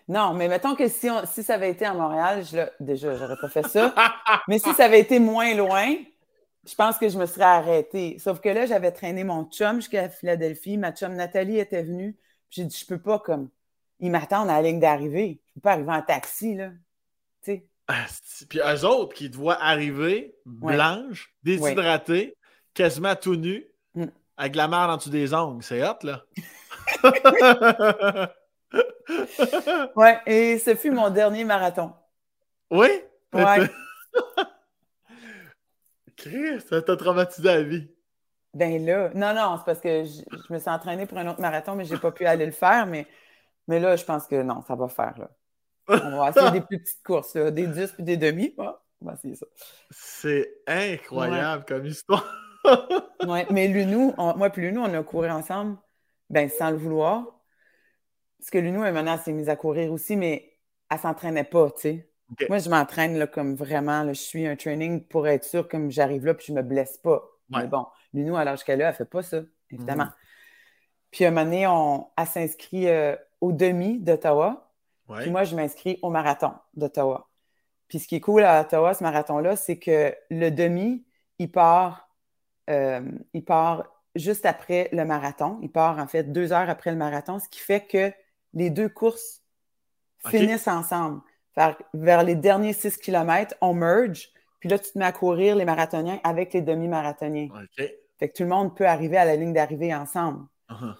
Non, 0.07 0.33
mais 0.33 0.47
mettons 0.47 0.75
que 0.75 0.87
si, 0.87 1.09
si 1.25 1.43
ça 1.43 1.53
avait 1.53 1.69
été 1.69 1.85
à 1.85 1.93
Montréal, 1.93 2.43
je 2.43 2.57
déjà, 2.79 3.15
j'aurais 3.15 3.37
pas 3.39 3.49
fait 3.49 3.67
ça. 3.67 3.93
mais 4.47 4.57
si 4.57 4.73
ça 4.73 4.85
avait 4.85 4.99
été 4.99 5.19
moins 5.19 5.53
loin, 5.53 5.95
je 6.67 6.75
pense 6.75 6.97
que 6.97 7.09
je 7.09 7.17
me 7.17 7.25
serais 7.25 7.43
arrêtée. 7.43 8.17
Sauf 8.19 8.39
que 8.39 8.49
là, 8.49 8.65
j'avais 8.65 8.91
traîné 8.91 9.23
mon 9.23 9.45
chum 9.45 9.77
jusqu'à 9.77 10.09
Philadelphie. 10.09 10.77
Ma 10.77 10.91
chum 10.91 11.13
Nathalie 11.13 11.59
était 11.59 11.83
venue. 11.83 12.17
J'ai 12.49 12.65
dit, 12.65 12.77
je 12.77 12.85
peux 12.85 12.99
pas 12.99 13.19
comme. 13.19 13.49
Ils 13.99 14.11
m'attendent 14.11 14.49
à 14.49 14.61
la 14.61 14.61
ligne 14.63 14.79
d'arrivée. 14.79 15.41
Je 15.47 15.53
peux 15.53 15.61
pas 15.61 15.73
arriver 15.73 15.91
en 15.91 16.01
taxi, 16.01 16.55
là. 16.55 16.69
Tu 17.43 17.51
sais. 17.51 17.67
Ah, 17.87 18.05
puis 18.49 18.59
eux 18.59 18.85
autres 18.85 19.13
qui 19.13 19.29
te 19.29 19.37
voient 19.37 19.61
arriver, 19.61 20.35
blanche, 20.45 21.31
déshydratée, 21.43 22.35
quasiment 22.73 23.15
tout 23.15 23.35
nu, 23.35 23.63
mm. 23.93 24.05
avec 24.37 24.55
la 24.55 24.67
merde 24.67 24.89
en 24.89 24.97
dessous 24.97 25.11
des 25.11 25.35
ongles. 25.35 25.63
C'est 25.63 25.83
hot, 25.87 25.99
là. 26.01 26.25
ouais, 29.95 30.19
et 30.25 30.57
ce 30.57 30.73
fut 30.75 30.89
mon 30.89 31.11
dernier 31.11 31.43
marathon. 31.43 31.93
Oui? 32.71 32.87
Ouais. 33.33 33.69
Chris, 36.17 36.61
ça 36.61 36.81
t'a 36.81 36.95
traumatisé 36.95 37.47
la 37.47 37.63
vie. 37.63 37.89
Ben 38.53 38.85
là, 38.85 39.11
non, 39.13 39.33
non, 39.33 39.57
c'est 39.57 39.65
parce 39.65 39.81
que 39.81 40.05
je, 40.05 40.53
me 40.53 40.59
suis 40.59 40.69
entraînée 40.69 41.05
pour 41.05 41.17
un 41.17 41.27
autre 41.27 41.41
marathon, 41.41 41.75
mais 41.75 41.83
je 41.83 41.93
n'ai 41.93 41.99
pas 41.99 42.11
pu 42.11 42.25
aller 42.25 42.45
le 42.45 42.53
faire. 42.53 42.87
Mais, 42.87 43.05
mais 43.67 43.79
là, 43.79 43.97
je 43.97 44.05
pense 44.05 44.27
que 44.27 44.41
non, 44.41 44.61
ça 44.61 44.75
va 44.75 44.87
faire. 44.87 45.13
Là. 45.17 45.29
On 45.87 46.17
va 46.17 46.29
essayer 46.29 46.51
des 46.51 46.61
plus 46.61 46.79
petites 46.79 47.03
courses, 47.03 47.35
des 47.35 47.67
10 47.67 47.91
puis 47.91 48.03
des 48.03 48.17
demi. 48.17 48.55
on 48.57 48.73
va 49.01 49.13
essayer 49.13 49.35
ça. 49.35 49.45
C'est 49.91 50.61
incroyable 50.67 51.65
comme 51.67 51.85
histoire. 51.85 52.25
mais 53.51 53.67
Lunou, 53.67 54.13
moi 54.17 54.49
puis 54.49 54.63
Lunou, 54.63 54.81
on 54.81 54.93
a 54.93 55.03
couru 55.03 55.29
ensemble, 55.29 55.77
ben 56.29 56.49
sans 56.49 56.71
le 56.71 56.77
vouloir. 56.77 57.25
Parce 58.39 58.49
que 58.51 58.57
Lunou, 58.57 58.79
maintenant, 58.79 59.15
elle 59.15 59.19
s'est 59.19 59.33
mise 59.33 59.49
à 59.49 59.55
courir 59.55 59.91
aussi, 59.91 60.15
mais 60.15 60.57
elle 60.89 60.99
s'entraînait 60.99 61.43
pas, 61.43 61.71
tu 61.71 61.81
sais. 61.81 62.09
Moi, 62.49 62.57
je 62.59 62.69
m'entraîne 62.69 63.27
comme 63.27 63.55
vraiment, 63.55 64.07
je 64.07 64.13
suis 64.13 64.47
un 64.47 64.55
training 64.55 65.03
pour 65.03 65.27
être 65.27 65.43
sûr 65.43 65.67
que 65.67 65.89
j'arrive 65.89 66.25
là 66.25 66.33
puis 66.33 66.47
je 66.47 66.53
me 66.53 66.61
blesse 66.61 66.97
pas. 66.97 67.23
Mais 67.49 67.67
bon, 67.67 67.85
Lunou, 68.13 68.35
à 68.35 68.43
l'âge 68.43 68.63
qu'elle 68.63 68.81
a, 68.81 68.89
elle 68.89 68.95
fait 68.95 69.05
pas 69.05 69.21
ça, 69.21 69.41
évidemment. 69.69 70.05
Mhm. 70.05 70.13
Puis 71.11 71.25
à 71.25 71.27
un 71.27 71.31
moment 71.31 71.45
donné, 71.45 71.67
on, 71.67 72.07
elle 72.17 72.27
s'inscrit 72.27 72.87
euh, 72.87 73.15
au 73.41 73.51
demi 73.51 73.99
d'Ottawa. 73.99 74.73
Puis 75.19 75.29
moi, 75.29 75.43
je 75.43 75.55
m'inscris 75.55 75.99
au 76.01 76.09
marathon 76.09 76.53
d'Ottawa. 76.73 77.29
Puis 77.87 77.99
ce 77.99 78.07
qui 78.07 78.15
est 78.15 78.19
cool 78.19 78.43
à 78.43 78.61
Ottawa, 78.61 78.93
ce 78.95 79.03
marathon-là, 79.03 79.55
c'est 79.55 79.77
que 79.77 80.15
le 80.31 80.49
demi, 80.49 81.05
il 81.37 81.51
part, 81.51 82.09
euh, 82.71 83.11
il 83.33 83.45
part 83.45 83.85
juste 84.15 84.47
après 84.47 84.89
le 84.91 85.05
marathon. 85.05 85.59
Il 85.61 85.71
part 85.71 85.99
en 85.99 86.07
fait 86.07 86.23
deux 86.23 86.51
heures 86.51 86.69
après 86.69 86.89
le 86.89 86.97
marathon, 86.97 87.37
ce 87.37 87.47
qui 87.47 87.59
fait 87.59 87.85
que 87.85 88.11
les 88.53 88.71
deux 88.71 88.89
courses 88.89 89.43
finissent 90.25 90.67
ensemble 90.67 91.21
vers 91.93 92.23
les 92.23 92.35
derniers 92.35 92.73
6 92.73 92.97
km, 92.97 93.55
on 93.61 93.73
merge, 93.73 94.29
puis 94.59 94.69
là, 94.69 94.79
tu 94.79 94.91
te 94.91 94.97
mets 94.97 95.05
à 95.05 95.11
courir 95.11 95.55
les 95.55 95.65
marathoniens 95.65 96.19
avec 96.23 96.53
les 96.53 96.61
demi-marathoniens. 96.61 97.49
Fait 98.17 98.29
que 98.29 98.33
tout 98.33 98.43
le 98.43 98.49
monde 98.49 98.75
peut 98.75 98.87
arriver 98.87 99.17
à 99.17 99.25
la 99.25 99.35
ligne 99.35 99.53
d'arrivée 99.53 99.93
ensemble. 99.93 100.45
Uh-huh. 100.69 100.95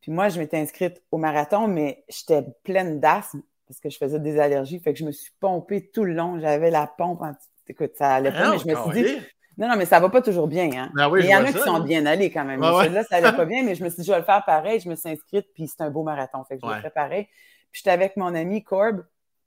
Puis 0.00 0.12
moi, 0.12 0.28
je 0.28 0.38
m'étais 0.38 0.58
inscrite 0.58 1.02
au 1.10 1.18
marathon, 1.18 1.66
mais 1.66 2.04
j'étais 2.08 2.44
pleine 2.62 3.00
d'asthme 3.00 3.42
parce 3.66 3.80
que 3.80 3.90
je 3.90 3.98
faisais 3.98 4.20
des 4.20 4.38
allergies. 4.38 4.78
Fait 4.80 4.92
que 4.92 4.98
je 4.98 5.04
me 5.04 5.12
suis 5.12 5.32
pompée 5.40 5.90
tout 5.90 6.04
le 6.04 6.12
long. 6.12 6.38
J'avais 6.38 6.70
la 6.70 6.86
pompe. 6.86 7.22
En... 7.22 7.32
Écoute, 7.68 7.92
ça 7.96 8.14
allait 8.14 8.30
pas, 8.30 8.50
mais 8.50 8.58
je 8.58 8.68
me 8.68 8.92
suis 8.92 9.02
dit. 9.02 9.18
Non, 9.58 9.68
non, 9.68 9.76
mais 9.76 9.86
ça 9.86 9.98
va 9.98 10.10
pas 10.10 10.20
toujours 10.20 10.48
bien. 10.48 10.70
Hein? 10.76 10.90
Ben 10.94 11.10
il 11.18 11.24
y 11.24 11.34
en 11.34 11.42
a 11.42 11.50
qui 11.50 11.58
sont 11.58 11.80
bien 11.80 12.04
allés 12.04 12.30
quand 12.30 12.44
même. 12.44 12.60
Là, 12.60 13.02
ça 13.04 13.16
allait 13.16 13.32
pas 13.32 13.44
bien, 13.46 13.62
mais 13.64 13.74
je 13.74 13.82
me 13.82 13.88
suis 13.88 14.02
dit, 14.02 14.06
je 14.06 14.12
vais 14.12 14.18
le 14.18 14.24
faire 14.24 14.44
pareil. 14.44 14.78
Je 14.78 14.88
me 14.88 14.94
suis 14.94 15.08
inscrite, 15.08 15.46
puis 15.54 15.66
c'est 15.66 15.80
un 15.80 15.90
beau 15.90 16.02
marathon. 16.02 16.44
Fait 16.44 16.58
que 16.58 16.66
je 16.66 16.82
l'ai 16.82 16.90
pareil. 16.90 17.24
Puis 17.72 17.80
j'étais 17.80 17.90
avec 17.90 18.16
mon 18.16 18.34
ami 18.34 18.62
Corb, 18.62 19.04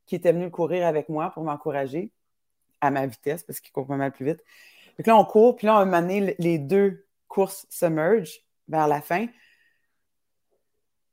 qui 0.09 0.15
était 0.15 0.33
venu 0.33 0.49
courir 0.49 0.85
avec 0.87 1.07
moi 1.07 1.29
pour 1.29 1.43
m'encourager 1.43 2.11
à 2.81 2.89
ma 2.89 3.05
vitesse 3.05 3.43
parce 3.43 3.59
qu'il 3.59 3.71
court 3.71 3.87
pas 3.87 3.95
mal 3.95 4.11
plus 4.11 4.25
vite. 4.25 4.43
Donc 4.97 5.07
là, 5.07 5.15
on 5.15 5.23
court, 5.23 5.55
puis 5.55 5.67
là, 5.67 5.75
on 5.75 5.79
a 5.79 5.85
mené 5.85 6.35
les 6.39 6.57
deux 6.57 7.05
courses 7.27 7.67
se 7.69 7.85
vers 7.85 8.87
la 8.87 9.01
fin. 9.01 9.27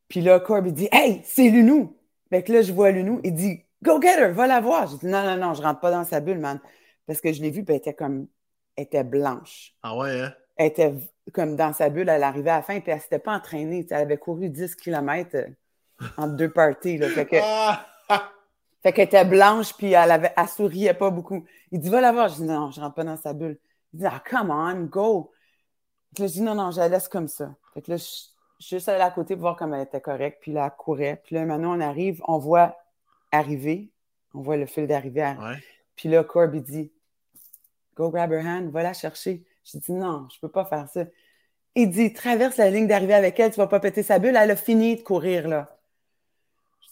Puis 0.09 0.23
là, 0.23 0.41
Corb, 0.41 0.67
il 0.67 0.73
dit 0.73 0.89
Hey, 0.91 1.21
c'est 1.25 1.49
Lunou! 1.49 1.97
Fait 2.31 2.43
que 2.43 2.53
là, 2.53 2.63
je 2.63 2.73
vois 2.73 2.91
Lunou, 2.91 3.21
il 3.23 3.35
dit 3.35 3.63
Go 3.83 4.01
get 4.01 4.19
her, 4.19 4.33
va 4.33 4.47
la 4.47 4.61
voir. 4.61 4.87
Je 4.87 4.97
dis 4.97 5.07
Non, 5.07 5.23
non, 5.23 5.37
non, 5.37 5.55
je 5.55 5.63
rentre 5.63 5.81
pas 5.81 5.91
dans 5.91 6.05
sa 6.05 6.21
bulle, 6.21 6.39
man. 6.39 6.59
Parce 7.07 7.21
que 7.21 7.33
je 7.33 7.43
l'ai 7.43 7.51
vue, 7.51 7.65
puis 7.65 7.75
elle 7.75 7.81
était 7.81 7.95
comme. 7.95 8.27
Elle 8.77 8.85
était 8.85 9.05
blanche. 9.05 9.75
Ah 9.83 9.97
ouais, 9.97 10.21
hein? 10.21 10.35
Elle 10.57 10.67
était 10.69 10.95
comme 11.33 11.55
dans 11.57 11.73
sa 11.73 11.91
bulle, 11.91 12.09
elle 12.09 12.23
arrivait 12.23 12.51
à 12.51 12.57
la 12.57 12.63
fin, 12.63 12.81
puis 12.81 12.93
elle 12.93 13.01
s'était 13.01 13.19
pas 13.19 13.35
entraînée. 13.35 13.87
Elle 13.91 13.97
avait 13.97 14.17
couru 14.17 14.49
10 14.49 14.75
km 14.77 15.31
euh, 15.35 15.47
en 16.17 16.29
deux 16.29 16.51
parties. 16.51 16.97
Là. 16.97 17.09
Fait 17.09 17.27
que. 17.27 17.37
Ah! 18.09 18.31
Fait 18.87 18.93
qu'elle 18.93 19.07
était 19.07 19.25
blanche, 19.25 19.75
puis 19.75 19.95
elle, 19.95 20.13
avait, 20.13 20.33
elle 20.37 20.47
souriait 20.47 20.95
pas 20.95 21.11
beaucoup. 21.11 21.45
Il 21.73 21.81
dit, 21.81 21.89
va 21.89 22.01
la 22.01 22.13
voir. 22.13 22.29
Je 22.29 22.37
dis, 22.37 22.45
non, 22.45 22.71
je 22.71 22.81
rentre 22.81 22.95
pas 22.95 23.03
dans 23.03 23.17
sa 23.17 23.33
bulle. 23.33 23.59
Il 23.93 23.99
dit, 23.99 24.07
ah, 24.07 24.23
come 24.25 24.51
on, 24.53 24.85
go. 24.85 25.33
je 26.17 26.25
dis, 26.25 26.41
non, 26.41 26.55
non, 26.55 26.71
je 26.71 26.79
la 26.79 26.89
laisse 26.89 27.09
comme 27.09 27.27
ça. 27.27 27.53
Fait 27.75 27.83
que 27.83 27.91
là, 27.91 27.97
je, 27.97 28.05
suis 28.05 28.31
juste 28.61 28.89
allée 28.89 29.03
à 29.03 29.11
côté 29.11 29.35
pour 29.35 29.41
voir 29.41 29.57
comme 29.57 29.75
elle 29.75 29.83
était 29.83 30.01
correcte, 30.01 30.39
puis 30.41 30.53
là, 30.53 30.67
elle 30.67 30.77
courait. 30.79 31.21
Puis 31.25 31.35
là, 31.35 31.45
maintenant, 31.45 31.77
on 31.77 31.81
arrive, 31.81 32.23
on 32.29 32.39
voit 32.39 32.77
arriver, 33.33 33.91
on 34.35 34.41
voit 34.43 34.57
le 34.57 34.67
fil 34.67 34.87
d'arrivée. 34.87 35.35
Puis 35.97 36.09
là, 36.09 36.23
Corby 36.23 36.61
dit, 36.61 36.93
go 37.97 38.09
grab 38.11 38.31
her 38.31 38.47
hand, 38.47 38.71
va 38.71 38.85
la 38.85 38.93
chercher. 38.93 39.45
Je 39.65 39.79
dis, 39.79 39.91
non, 39.91 40.29
je 40.33 40.39
peux 40.39 40.49
pas 40.49 40.65
faire 40.65 40.89
ça. 40.89 41.07
Il 41.75 41.91
dit, 41.91 42.13
traverse 42.13 42.57
la 42.57 42.71
ligne 42.71 42.87
d'arrivée 42.87 43.15
avec 43.15 43.41
elle, 43.41 43.51
tu 43.51 43.57
vas 43.57 43.67
pas 43.67 43.81
péter 43.81 44.05
sa 44.05 44.21
bulle. 44.21 44.37
Elle 44.37 44.53
a 44.53 44.57
fini 44.57 44.95
de 44.95 45.03
courir, 45.03 45.49
là. 45.49 45.76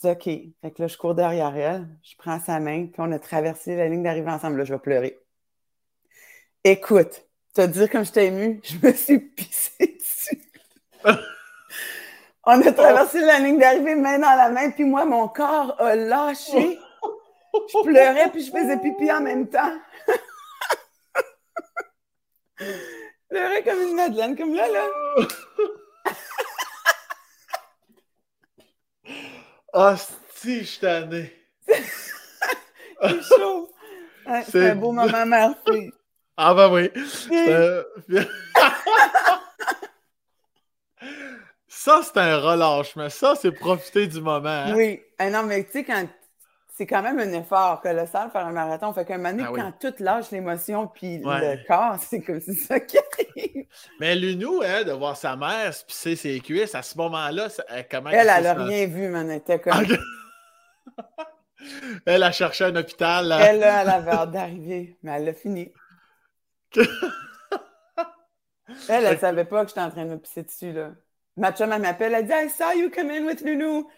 OK. 0.07 0.25
Fait 0.25 0.71
que 0.75 0.83
là, 0.83 0.89
je 0.89 0.97
cours 0.97 1.15
derrière 1.15 1.57
elle, 1.57 1.89
je 2.03 2.15
prends 2.17 2.41
sa 2.41 2.61
main, 2.61 2.87
puis 2.87 2.97
on 2.99 3.13
a 3.13 3.19
traversé 3.19 3.77
la 3.77 3.89
ligne 3.89 4.03
d'arrivée 4.03 4.31
ensemble. 4.31 4.59
Là, 4.59 4.65
je 4.65 4.75
vais 4.75 4.81
pleurer. 4.81 5.19
Écoute, 6.65 7.27
te 7.55 7.67
dire 7.67 7.91
comme 7.91 8.05
je 8.05 8.13
t'ai 8.13 8.27
ému, 8.27 8.61
je 8.65 8.87
me 8.87 8.93
suis 8.93 9.19
pissée 9.19 9.99
dessus. 9.99 10.43
on 12.45 12.61
a 12.61 12.73
traversé 12.73 13.21
la 13.21 13.39
ligne 13.39 13.59
d'arrivée 13.59 13.95
main 13.95 14.19
dans 14.19 14.37
la 14.37 14.51
main, 14.51 14.71
puis 14.71 14.85
moi, 14.85 15.05
mon 15.05 15.29
corps 15.29 15.81
a 15.81 15.95
lâché. 15.95 16.79
Je 17.55 17.85
pleurais, 17.85 18.31
puis 18.31 18.45
je 18.45 18.51
faisais 18.51 18.79
pipi 18.79 19.13
en 19.13 19.21
même 19.21 19.49
temps. 19.49 19.79
je 22.59 22.67
pleurais 23.29 23.63
comme 23.63 23.81
une 23.83 23.95
madeleine, 23.95 24.37
comme 24.37 24.55
là, 24.55 24.67
là. 24.69 24.87
Ah, 29.77 29.97
si, 30.33 30.65
je 30.65 30.79
tanné. 30.79 31.33
c'est 31.67 33.23
chaud. 33.23 33.69
c'est 34.49 34.71
un 34.71 34.77
beau 34.77 34.93
moment, 34.93 35.27
merci. 35.27 35.91
Ah, 36.37 36.53
ben 36.53 36.69
oui. 36.73 36.91
ça, 41.69 42.01
c'est 42.03 42.17
un 42.17 42.39
relâchement. 42.39 43.09
Ça, 43.09 43.37
c'est 43.41 43.53
profiter 43.53 44.09
du 44.09 44.21
moment. 44.21 44.49
Hein. 44.49 44.75
Oui. 44.75 45.01
Ah 45.17 45.31
non, 45.31 45.45
mais 45.45 45.63
tu 45.63 45.71
sais, 45.71 45.85
quand 45.85 46.05
c'est 46.77 46.87
quand 46.87 47.03
même 47.03 47.21
un 47.21 47.33
effort 47.33 47.81
colossal 47.81 48.31
faire 48.33 48.47
un 48.47 48.53
marathon. 48.53 48.93
Fait 48.93 49.05
qu'un 49.05 49.19
moment 49.19 49.31
donné, 49.31 49.45
ah 49.47 49.53
quand 49.55 49.73
tout 49.79 49.95
lâche 50.03 50.33
l'émotion 50.33 50.89
puis 50.89 51.19
le 51.19 51.65
corps, 51.69 51.99
c'est 52.01 52.21
comme 52.21 52.41
c'est 52.41 52.55
ça 52.55 52.81
qui 52.81 52.99
arrive. 52.99 53.67
Mais 54.01 54.17
Lunou, 54.17 54.61
hein, 54.61 54.83
de 54.83 54.91
voir 54.91 55.17
sa 55.17 55.37
mère 55.37 55.73
se 55.73 55.85
pisser 55.85 56.17
ses 56.17 56.41
cuisses, 56.41 56.75
à 56.75 56.83
ce 56.83 56.99
moment-là, 56.99 57.47
comment 57.89 58.11
elle, 58.11 58.29
elle 58.29 58.43
n'a 58.43 58.55
rien 58.55 58.87
vu, 58.87 59.09
mais 59.09 59.21
elle 59.21 59.31
était 59.39 59.61
comme. 59.61 59.87
elle 62.07 62.25
a 62.25 62.33
cherché 62.33 62.65
un 62.65 62.75
hôpital. 62.75 63.33
Elle, 63.41 63.63
elle 63.63 63.89
avait 63.89 64.11
hâte 64.11 64.33
d'arriver, 64.33 64.99
mais 65.05 65.13
elle 65.13 65.27
l'a 65.27 65.35
fini. 65.35 65.73
elle, 68.89 69.05
elle 69.05 69.19
savait 69.21 69.45
pas 69.45 69.63
que 69.63 69.69
j'étais 69.69 69.81
en 69.81 69.91
train 69.91 70.07
de 70.07 70.11
me 70.11 70.19
pisser 70.19 70.43
dessus, 70.43 70.73
là. 70.73 70.91
Ma 71.37 71.53
chum, 71.53 71.73
elle 71.73 71.83
m'appelle, 71.83 72.15
elle 72.15 72.27
dit 72.27 72.33
I 72.33 72.49
saw 72.49 72.73
you 72.77 72.91
come 72.91 73.11
in 73.11 73.27
with 73.27 73.45
Nounou. 73.45 73.89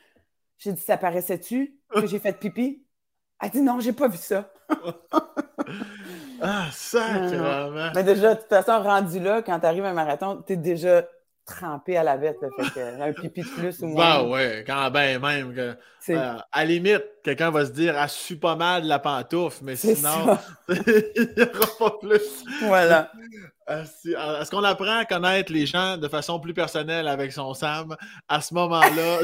J'ai 0.59 0.73
dit, 0.73 0.81
ça 0.81 0.97
paraissait-tu 0.97 1.79
que 1.93 2.07
j'ai 2.07 2.19
fait 2.19 2.39
pipi? 2.39 2.87
Elle 3.41 3.51
dit, 3.51 3.61
non, 3.61 3.81
j'ai 3.81 3.93
pas 3.93 4.09
vu 4.09 4.17
ça. 4.17 4.51
ah, 6.41 6.69
sacrément! 6.73 7.91
Mais 7.95 8.03
déjà, 8.03 8.35
de 8.35 8.41
toute 8.41 8.49
façon, 8.49 8.83
rendu 8.83 9.21
là, 9.21 9.43
quand 9.43 9.61
tu 9.61 9.67
arrives 9.67 9.85
à 9.85 9.91
un 9.91 9.95
marathon, 9.95 10.43
tu 10.47 10.55
es 10.55 10.57
déjà 10.57 11.07
trempé 11.47 11.97
à 11.97 12.03
la 12.03 12.17
bête. 12.17 12.39
fait 12.41 12.75
que, 12.75 13.01
un 13.01 13.13
pipi 13.13 13.43
de 13.43 13.49
plus 13.49 13.83
ou 13.83 13.87
moins. 13.87 14.19
Bah 14.19 14.23
ouais, 14.25 14.65
quand 14.67 14.91
ben 14.91 15.21
même. 15.21 15.55
Que, 15.55 15.77
euh, 16.11 16.35
à 16.53 16.61
la 16.61 16.65
limite, 16.65 17.05
quelqu'un 17.23 17.51
va 17.51 17.65
se 17.65 17.71
dire, 17.71 17.97
elle 17.97 18.09
suit 18.09 18.37
pas 18.37 18.57
mal 18.57 18.83
de 18.83 18.89
la 18.89 18.99
pantoufle, 18.99 19.61
mais 19.63 19.77
sinon, 19.77 20.37
il 20.69 21.33
n'y 21.37 21.43
aura 21.43 21.67
pas 21.79 21.99
plus. 21.99 22.45
Voilà. 22.63 23.11
Est-ce 23.69 24.51
qu'on 24.51 24.63
apprend 24.63 24.99
à 24.99 25.05
connaître 25.05 25.53
les 25.53 25.67
gens 25.67 25.97
de 25.97 26.07
façon 26.09 26.39
plus 26.39 26.55
personnelle 26.55 27.09
avec 27.09 27.33
son 27.33 27.53
Sam 27.55 27.97
à 28.29 28.41
ce 28.41 28.55
moment-là? 28.55 29.19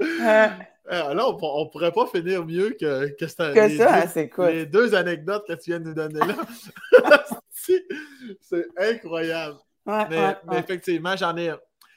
Euh, 0.90 1.12
là, 1.12 1.28
on, 1.28 1.34
ne 1.34 1.68
pourrait 1.68 1.92
pas 1.92 2.06
finir 2.06 2.46
mieux 2.46 2.74
que, 2.80 3.14
que, 3.18 3.26
ça, 3.26 3.52
c'est 4.06 4.30
cool. 4.30 4.46
Les 4.46 4.64
deux 4.64 4.94
anecdotes 4.94 5.44
que 5.46 5.52
tu 5.52 5.68
viens 5.70 5.80
de 5.80 5.84
nous 5.84 5.92
donner 5.92 6.20
là. 6.20 7.24
C'est 8.40 8.66
incroyable. 8.76 9.56
mais, 9.86 10.36
effectivement, 10.52 11.16
j'en 11.16 11.36
ai. 11.36 11.52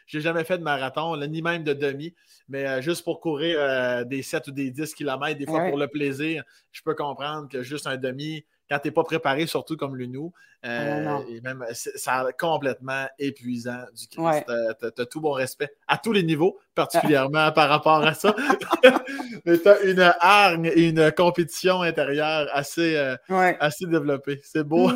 J'ai 0.08 0.20
jamais 0.20 0.44
fait 0.44 0.58
de 0.58 0.64
marathon, 0.64 1.16
ni 1.28 1.42
même 1.42 1.64
de 1.64 1.72
demi, 1.72 2.14
mais 2.50 2.68
euh, 2.68 2.82
juste 2.82 3.06
pour 3.06 3.22
courir 3.22 3.58
euh, 3.60 4.04
des 4.04 4.22
7 4.22 4.48
ou 4.48 4.52
des 4.52 4.70
10 4.70 4.94
km, 4.94 5.40
des 5.40 5.46
fois 5.46 5.70
pour 5.70 5.78
le 5.78 5.88
plaisir, 5.88 6.44
je 6.74 6.82
peux 6.84 6.96
comprendre 6.96 7.48
que 7.48 7.64
juste 7.64 7.88
un 7.88 7.96
demi, 7.96 8.44
quand 8.70 8.78
tu 8.80 8.90
n'es 8.90 8.92
pas 8.92 9.06
préparé, 9.06 9.48
surtout 9.48 9.78
comme 9.78 9.96
le 9.96 10.08
nous, 10.08 10.34
euh, 10.64 11.18
et 11.28 11.42
même, 11.42 11.66
ça 11.74 12.28
complètement 12.38 13.08
épuisant 13.18 13.84
du 13.96 14.08
Christ. 14.08 14.46
Tu 14.48 15.02
as, 15.02 15.06
tout 15.06 15.20
bon 15.20 15.32
respect 15.32 15.72
à 15.88 15.98
tous 15.98 16.12
les 16.12 16.24
niveaux, 16.24 16.60
particulièrement 16.76 17.52
par 17.52 17.70
rapport 17.70 18.04
à 18.04 18.14
ça. 18.14 18.36
Mais 19.46 19.58
tu 19.58 19.68
as 19.68 19.82
une 19.82 20.14
hargne 20.20 20.66
et 20.68 20.90
une 20.90 21.12
compétition 21.12 21.82
intérieure 21.82 22.48
assez, 22.54 22.96
euh, 22.96 23.16
assez 23.60 23.86
développée. 23.88 24.40
C'est 24.44 24.64
beau. 24.64 24.92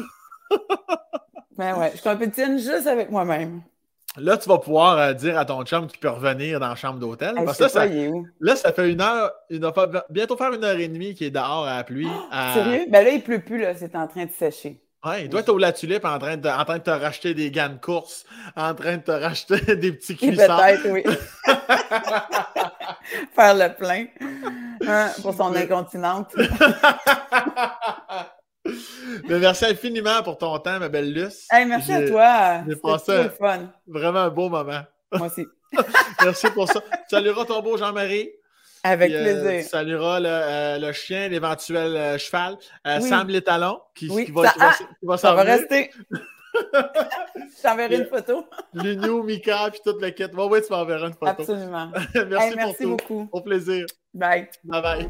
Ben 1.57 1.77
ouais, 1.77 1.93
je 1.95 2.01
compétitionne 2.01 2.57
juste 2.57 2.87
avec 2.87 3.09
moi-même. 3.09 3.61
Là, 4.17 4.37
tu 4.37 4.47
vas 4.47 4.57
pouvoir 4.57 4.97
euh, 4.97 5.13
dire 5.13 5.37
à 5.37 5.45
ton 5.45 5.63
chum 5.63 5.87
qu'il 5.87 5.99
peut 5.99 6.09
revenir 6.09 6.59
dans 6.59 6.69
la 6.69 6.75
chambre 6.75 6.99
d'hôtel. 6.99 7.35
parce 7.45 7.57
que 7.57 7.67
ça, 7.67 7.85
là, 7.85 8.55
ça 8.55 8.71
fait 8.71 8.91
une 8.91 9.01
heure, 9.01 9.31
il 9.49 9.59
va 9.59 9.73
bientôt 10.09 10.37
faire 10.37 10.53
une 10.53 10.63
heure 10.63 10.77
et 10.77 10.87
demie 10.87 11.15
qu'il 11.15 11.27
est 11.27 11.31
dehors 11.31 11.65
à 11.65 11.77
la 11.77 11.83
pluie. 11.83 12.07
Sérieux? 12.53 12.85
Ben 12.89 13.03
là, 13.03 13.11
il 13.11 13.21
pleut 13.21 13.39
plus, 13.39 13.59
là. 13.59 13.73
C'est 13.75 13.95
en 13.95 14.07
train 14.07 14.25
de 14.25 14.31
sécher. 14.31 14.81
Ouais, 15.05 15.25
il 15.25 15.29
doit 15.29 15.41
être 15.41 15.49
au 15.49 15.59
La 15.59 15.71
Tulipe 15.71 16.03
en 16.03 16.17
train, 16.17 16.35
de, 16.35 16.49
en 16.49 16.65
train 16.65 16.79
de 16.79 16.83
te 16.83 16.89
racheter 16.89 17.35
des 17.35 17.51
gants 17.51 17.69
de 17.69 17.77
course, 17.77 18.25
en 18.55 18.73
train 18.73 18.97
de 18.97 19.03
te 19.03 19.11
racheter 19.11 19.75
des 19.75 19.91
petits 19.91 20.15
cuissons. 20.15 20.35
Peut-être, 20.35 20.89
oui. 20.89 21.03
faire 23.35 23.53
le 23.53 23.71
plein 23.75 24.05
hein, 24.87 25.11
pour 25.21 25.35
son 25.35 25.55
incontinence. 25.55 26.25
Mais 29.29 29.39
merci 29.39 29.65
infiniment 29.65 30.23
pour 30.23 30.37
ton 30.37 30.57
temps, 30.59 30.79
ma 30.79 30.89
belle 30.89 31.13
Luce. 31.13 31.47
merci 31.51 31.93
à 31.93 32.07
toi. 32.07 32.63
J'ai 32.67 32.75
passé 32.75 33.29
fun. 33.37 33.71
vraiment 33.87 34.19
un 34.19 34.29
beau 34.29 34.49
moment. 34.49 34.81
Moi 35.11 35.27
aussi. 35.27 35.45
merci 36.23 36.49
pour 36.51 36.67
ça. 36.67 36.81
Tu 36.81 37.15
salueras 37.15 37.45
ton 37.45 37.61
beau 37.61 37.77
Jean-Marie. 37.77 38.29
Avec 38.83 39.11
euh, 39.11 39.23
plaisir. 39.23 39.63
tu 39.63 39.69
salueras 39.69 40.19
le, 40.19 40.29
euh, 40.29 40.77
le 40.77 40.91
chien, 40.93 41.27
l'éventuel 41.27 41.95
euh, 41.95 42.17
cheval, 42.19 42.57
Sam 43.01 43.29
les 43.29 43.41
talons, 43.41 43.81
qui, 43.95 44.09
oui, 44.11 44.25
qui, 44.25 44.31
va, 44.31 44.43
ça, 44.43 44.51
qui, 44.51 44.59
va, 44.59 44.67
ah, 44.69 44.77
qui 44.99 45.05
va 45.07 45.17
ça 45.17 45.33
va 45.33 45.41
rester. 45.41 45.89
Je 46.53 47.61
t'enverrai 47.63 47.97
une 47.97 48.05
photo. 48.05 48.45
L'Union, 48.73 49.23
Mika, 49.23 49.69
puis 49.71 49.81
toute 49.83 50.01
le 50.01 50.11
kit. 50.11 50.27
Bon, 50.27 50.49
oui, 50.49 50.59
tu 50.65 50.71
m'enverras 50.71 51.07
une 51.07 51.13
photo. 51.13 51.41
Absolument. 51.41 51.91
merci, 52.27 52.55
merci 52.55 52.83
pour 52.83 52.97
beaucoup. 52.97 53.29
Au 53.31 53.41
plaisir. 53.41 53.87
Bye. 54.13 54.47
Bye 54.63 54.81
bye. 54.81 55.09